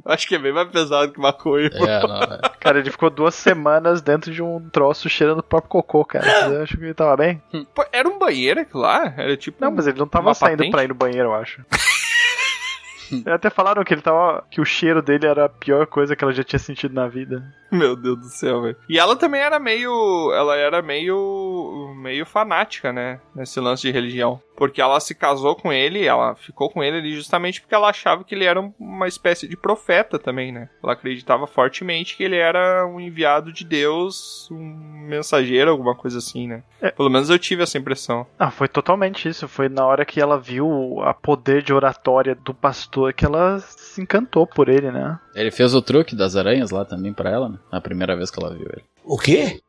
Acho 0.04 0.28
que 0.28 0.34
é 0.34 0.38
bem 0.38 0.52
mais 0.52 0.68
pesado 0.68 1.12
que 1.12 1.18
maconha. 1.18 1.70
É, 1.72 2.06
não, 2.06 2.16
é. 2.36 2.40
Cara, 2.60 2.78
ele 2.78 2.90
ficou 2.90 3.08
duas 3.08 3.34
semanas 3.34 4.02
dentro 4.02 4.30
de 4.32 4.42
um 4.42 4.68
troço 4.68 5.08
cheirando 5.08 5.38
o 5.38 5.42
próprio 5.42 5.70
cocô, 5.70 6.04
cara. 6.04 6.24
Você 6.24 6.56
acha 6.56 6.76
que 6.76 6.84
ele 6.84 6.94
tava 6.94 7.16
bem? 7.16 7.42
Pô, 7.74 7.84
Era 7.90 8.08
um 8.08 8.18
banheiro 8.18 8.60
aquilo 8.60 8.82
lá? 8.82 9.14
Era 9.16 9.36
tipo. 9.36 9.56
Não, 9.60 9.70
mas 9.70 9.86
ele 9.86 9.98
não 9.98 10.06
tava 10.06 10.34
saindo 10.34 10.58
patente? 10.58 10.72
pra 10.72 10.84
ir 10.84 10.88
no 10.88 10.94
banheiro, 10.94 11.28
eu 11.30 11.34
acho. 11.34 11.64
Até 13.26 13.48
falaram 13.50 13.84
que 13.84 13.94
ele 13.94 14.00
tava. 14.02 14.44
que 14.50 14.60
o 14.60 14.64
cheiro 14.64 15.00
dele 15.02 15.26
era 15.26 15.44
a 15.44 15.48
pior 15.48 15.86
coisa 15.86 16.16
que 16.16 16.24
ela 16.24 16.32
já 16.32 16.42
tinha 16.42 16.58
sentido 16.58 16.94
na 16.94 17.06
vida. 17.06 17.44
Meu 17.78 17.96
Deus 17.96 18.18
do 18.18 18.28
céu, 18.28 18.62
velho. 18.62 18.76
E 18.88 18.98
ela 18.98 19.16
também 19.16 19.40
era 19.40 19.58
meio. 19.58 20.32
Ela 20.32 20.56
era 20.56 20.80
meio. 20.82 21.94
meio 21.96 22.24
fanática, 22.26 22.92
né? 22.92 23.20
Nesse 23.34 23.58
lance 23.60 23.82
de 23.82 23.90
religião. 23.90 24.40
Porque 24.56 24.80
ela 24.80 25.00
se 25.00 25.16
casou 25.16 25.56
com 25.56 25.72
ele, 25.72 26.06
ela 26.06 26.36
ficou 26.36 26.70
com 26.70 26.80
ele 26.82 26.98
ali 26.98 27.14
justamente 27.16 27.60
porque 27.60 27.74
ela 27.74 27.88
achava 27.88 28.22
que 28.22 28.32
ele 28.36 28.44
era 28.44 28.60
um- 28.60 28.72
uma 28.78 29.08
espécie 29.08 29.48
de 29.48 29.56
profeta 29.56 30.16
também, 30.16 30.52
né? 30.52 30.68
Ela 30.82 30.92
acreditava 30.92 31.44
fortemente 31.48 32.16
que 32.16 32.22
ele 32.22 32.36
era 32.36 32.86
um 32.86 33.00
enviado 33.00 33.52
de 33.52 33.64
Deus, 33.64 34.48
um 34.52 35.04
mensageiro, 35.08 35.72
alguma 35.72 35.96
coisa 35.96 36.18
assim, 36.18 36.46
né? 36.46 36.62
É. 36.80 36.90
Pelo 36.92 37.10
menos 37.10 37.30
eu 37.30 37.38
tive 37.38 37.64
essa 37.64 37.76
impressão. 37.78 38.24
Ah, 38.38 38.50
foi 38.52 38.68
totalmente 38.68 39.28
isso. 39.28 39.48
Foi 39.48 39.68
na 39.68 39.84
hora 39.84 40.04
que 40.04 40.20
ela 40.20 40.38
viu 40.38 41.00
a 41.02 41.12
poder 41.12 41.60
de 41.62 41.72
oratória 41.74 42.36
do 42.36 42.54
pastor 42.54 43.12
que 43.12 43.24
ela 43.24 43.58
se 43.58 44.00
encantou 44.00 44.46
por 44.46 44.68
ele, 44.68 44.92
né? 44.92 45.18
Ele 45.34 45.50
fez 45.50 45.74
o 45.74 45.82
truque 45.82 46.14
das 46.14 46.36
aranhas 46.36 46.70
lá 46.70 46.84
também 46.84 47.12
pra 47.12 47.28
ela, 47.30 47.48
né? 47.48 47.58
Na 47.72 47.80
primeira 47.80 48.16
vez 48.16 48.30
que 48.30 48.42
ela 48.42 48.54
viu 48.54 48.66
ele. 48.70 48.84
O 49.04 49.18
quê? 49.18 49.60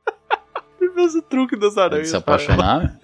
Ele 0.80 0.91
fez 0.93 1.16
o 1.16 1.22
truque 1.22 1.56
das 1.56 1.78
aranhas. 1.78 2.10
se 2.10 2.16
apaixonar. 2.16 3.00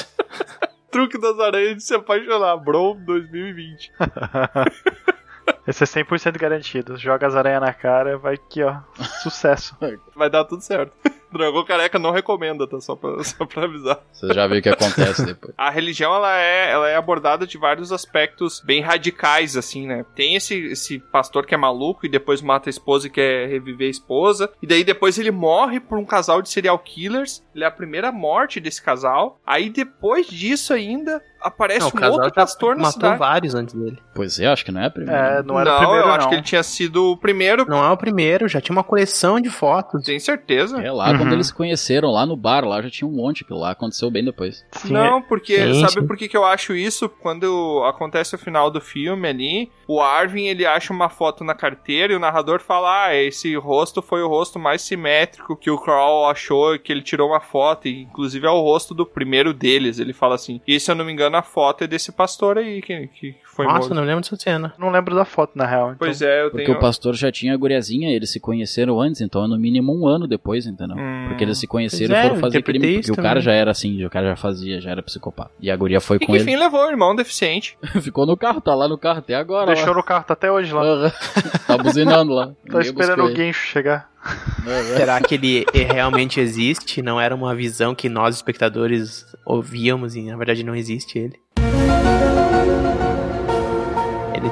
truque 0.90 1.18
das 1.18 1.38
aranhas 1.38 1.76
de 1.76 1.82
se 1.82 1.94
apaixonar. 1.94 2.56
Bro 2.56 2.94
2020. 3.04 3.92
Esse 5.66 5.84
é 5.84 5.86
100% 5.86 6.38
garantido. 6.38 6.96
Joga 6.96 7.26
as 7.26 7.34
aranhas 7.34 7.60
na 7.62 7.72
cara, 7.72 8.18
vai 8.18 8.34
aqui, 8.34 8.62
ó. 8.62 8.76
Sucesso. 9.22 9.76
Vai 10.14 10.30
dar 10.30 10.44
tudo 10.44 10.62
certo. 10.62 10.92
Dragão 11.34 11.64
Careca 11.64 11.98
não 11.98 12.12
recomenda, 12.12 12.66
tá? 12.66 12.80
Só 12.80 12.94
pra, 12.94 13.22
só 13.24 13.44
pra 13.44 13.64
avisar. 13.64 14.00
Você 14.12 14.32
já 14.32 14.46
viu 14.46 14.58
o 14.58 14.62
que 14.62 14.68
acontece 14.68 15.26
depois. 15.26 15.52
A 15.58 15.68
religião, 15.68 16.14
ela 16.14 16.38
é, 16.38 16.70
ela 16.70 16.88
é 16.88 16.96
abordada 16.96 17.46
de 17.46 17.58
vários 17.58 17.92
aspectos 17.92 18.60
bem 18.60 18.80
radicais, 18.80 19.56
assim, 19.56 19.86
né? 19.86 20.04
Tem 20.14 20.36
esse, 20.36 20.54
esse 20.66 20.98
pastor 20.98 21.44
que 21.44 21.54
é 21.54 21.58
maluco 21.58 22.06
e 22.06 22.08
depois 22.08 22.40
mata 22.40 22.68
a 22.68 22.70
esposa 22.70 23.08
e 23.08 23.10
quer 23.10 23.48
reviver 23.48 23.88
a 23.88 23.90
esposa. 23.90 24.50
E 24.62 24.66
daí 24.66 24.84
depois 24.84 25.18
ele 25.18 25.32
morre 25.32 25.80
por 25.80 25.98
um 25.98 26.04
casal 26.04 26.40
de 26.40 26.48
serial 26.48 26.78
killers. 26.78 27.42
Ele 27.54 27.64
é 27.64 27.66
a 27.66 27.70
primeira 27.70 28.12
morte 28.12 28.60
desse 28.60 28.80
casal. 28.80 29.40
Aí 29.44 29.70
depois 29.70 30.28
disso 30.28 30.72
ainda, 30.72 31.20
aparece 31.40 31.92
Não, 31.94 32.10
um 32.10 32.12
outro 32.12 32.32
pastor 32.32 32.76
na 32.76 32.82
matou 32.84 32.92
cidade. 32.92 33.18
vários 33.18 33.54
antes 33.54 33.74
dele. 33.74 33.98
Pois 34.14 34.38
é, 34.38 34.46
acho 34.46 34.64
que 34.64 34.72
não 34.72 34.80
é 34.80 34.86
a 34.86 34.90
primeira. 34.90 35.38
É, 35.38 35.42
não 35.54 35.60
era 35.60 35.70
não, 35.70 35.76
o 35.76 35.78
primeiro, 35.80 36.02
eu 36.04 36.08
não. 36.08 36.14
acho 36.16 36.28
que 36.28 36.34
ele 36.34 36.42
tinha 36.42 36.62
sido 36.62 37.12
o 37.12 37.16
primeiro. 37.16 37.64
Não 37.68 37.84
é 37.84 37.90
o 37.90 37.96
primeiro, 37.96 38.48
já 38.48 38.60
tinha 38.60 38.74
uma 38.76 38.84
coleção 38.84 39.40
de 39.40 39.48
fotos. 39.50 40.04
Tem 40.04 40.18
certeza? 40.18 40.80
É 40.82 40.90
lá 40.92 41.10
Uhum. 41.10 41.18
quando 41.18 41.32
eles 41.32 41.46
se 41.48 41.54
conheceram, 41.54 42.10
lá 42.10 42.26
no 42.26 42.36
bar, 42.36 42.64
lá 42.64 42.80
já 42.82 42.90
tinha 42.90 43.08
um 43.08 43.12
monte, 43.12 43.44
que 43.44 43.52
lá 43.52 43.70
aconteceu 43.70 44.10
bem 44.10 44.24
depois. 44.24 44.64
Sim, 44.72 44.92
Não, 44.92 45.22
porque 45.22 45.56
Sim, 45.56 45.80
sabe 45.80 45.92
sim. 46.00 46.06
por 46.06 46.16
que, 46.16 46.28
que 46.28 46.36
eu 46.36 46.44
acho 46.44 46.74
isso? 46.74 47.08
Quando 47.08 47.82
acontece 47.86 48.34
o 48.34 48.38
final 48.38 48.70
do 48.70 48.80
filme 48.80 49.28
ali, 49.28 49.70
o 49.86 50.00
Arvin 50.00 50.46
ele 50.46 50.64
acha 50.66 50.92
uma 50.92 51.08
foto 51.08 51.44
na 51.44 51.54
carteira 51.54 52.12
e 52.12 52.16
o 52.16 52.20
narrador 52.20 52.60
fala: 52.60 53.06
Ah, 53.06 53.14
esse 53.14 53.54
rosto 53.56 54.00
foi 54.02 54.22
o 54.22 54.28
rosto 54.28 54.58
mais 54.58 54.82
simétrico 54.82 55.56
que 55.56 55.70
o 55.70 55.78
Crawl 55.78 56.28
achou, 56.28 56.78
que 56.78 56.90
ele 56.92 57.02
tirou 57.02 57.28
uma 57.30 57.40
foto, 57.40 57.86
e 57.88 58.02
inclusive 58.02 58.46
é 58.46 58.50
o 58.50 58.60
rosto 58.60 58.94
do 58.94 59.04
primeiro 59.06 59.52
deles. 59.52 59.98
Ele 59.98 60.12
fala 60.12 60.34
assim: 60.34 60.60
E 60.66 60.80
se 60.80 60.90
eu 60.90 60.94
não 60.94 61.04
me 61.04 61.12
engano, 61.12 61.36
a 61.36 61.42
foto 61.42 61.84
é 61.84 61.86
desse 61.86 62.10
pastor 62.12 62.58
aí 62.58 62.80
que, 62.82 63.06
que 63.08 63.34
foi 63.54 63.64
Nossa, 63.66 63.78
morto. 63.80 63.94
não 63.94 64.02
lembro 64.04 64.20
dessa 64.22 64.36
cena. 64.36 64.74
não 64.78 64.90
lembro 64.90 65.14
da 65.14 65.24
foto, 65.24 65.52
na 65.54 65.66
real. 65.66 65.86
então- 65.88 65.98
Pois 65.98 66.20
é, 66.22 66.42
eu 66.44 66.50
Porque 66.50 66.66
tenho. 66.66 66.76
o 66.76 66.80
pastor 66.80 67.14
já 67.14 67.30
tinha 67.30 67.54
a 67.54 67.56
guriazinha, 67.56 68.14
eles 68.14 68.30
se 68.30 68.40
conheceram 68.40 69.00
antes, 69.00 69.20
então 69.20 69.44
é 69.44 69.48
no 69.48 69.58
mínimo 69.58 69.92
um 69.98 70.06
ano 70.06 70.26
depois, 70.26 70.66
entendeu? 70.66 70.96
Hum. 70.96 71.26
Porque 71.28 71.44
eles 71.44 71.58
se 71.58 71.66
conheceram 71.66 72.14
e 72.14 72.18
é, 72.18 72.22
foram 72.22 72.34
eu 72.36 72.40
fazer 72.40 72.58
interpretei 72.58 72.80
crime. 72.80 73.00
isso 73.00 73.08
Porque 73.08 73.20
o 73.20 73.22
cara 73.22 73.40
também. 73.40 73.44
já 73.44 73.52
era 73.52 73.70
assim, 73.70 74.04
o 74.04 74.10
cara 74.10 74.28
já 74.28 74.36
fazia, 74.36 74.80
já 74.80 74.90
era 74.90 75.02
psicopata. 75.02 75.50
E 75.60 75.70
a 75.70 75.76
guria 75.76 76.00
foi 76.00 76.16
E 76.16 76.20
com 76.20 76.26
que 76.26 76.32
ele. 76.38 76.44
fim 76.44 76.56
levou 76.56 76.84
o 76.86 76.90
irmão 76.90 77.14
deficiente. 77.14 77.78
Ficou 78.02 78.26
no 78.26 78.36
carro, 78.36 78.60
tá 78.60 78.74
lá 78.74 78.88
no 78.88 78.98
carro 78.98 79.18
até 79.20 79.34
agora. 79.34 79.66
Deixou 79.66 79.90
lá. 79.90 79.94
no 79.96 80.02
carro, 80.02 80.24
tá 80.24 80.32
até 80.34 80.50
hoje 80.50 80.72
lá. 80.72 80.82
Tá 81.66 81.78
buzinando 81.78 82.32
lá. 82.32 82.52
Tá 82.70 82.80
esperando 82.80 83.24
o 83.24 83.32
guincho 83.32 83.66
chegar. 83.66 84.08
Será 84.96 85.20
que 85.20 85.34
ele 85.34 85.66
realmente 85.74 86.40
existe? 86.40 87.02
Não 87.02 87.20
era 87.20 87.34
uma 87.34 87.54
visão 87.54 87.94
que 87.94 88.08
nós, 88.08 88.34
espectadores, 88.34 89.26
ouvíamos 89.44 90.16
e 90.16 90.22
na 90.22 90.36
verdade 90.36 90.64
não 90.64 90.74
existe 90.74 91.18
ele? 91.18 91.34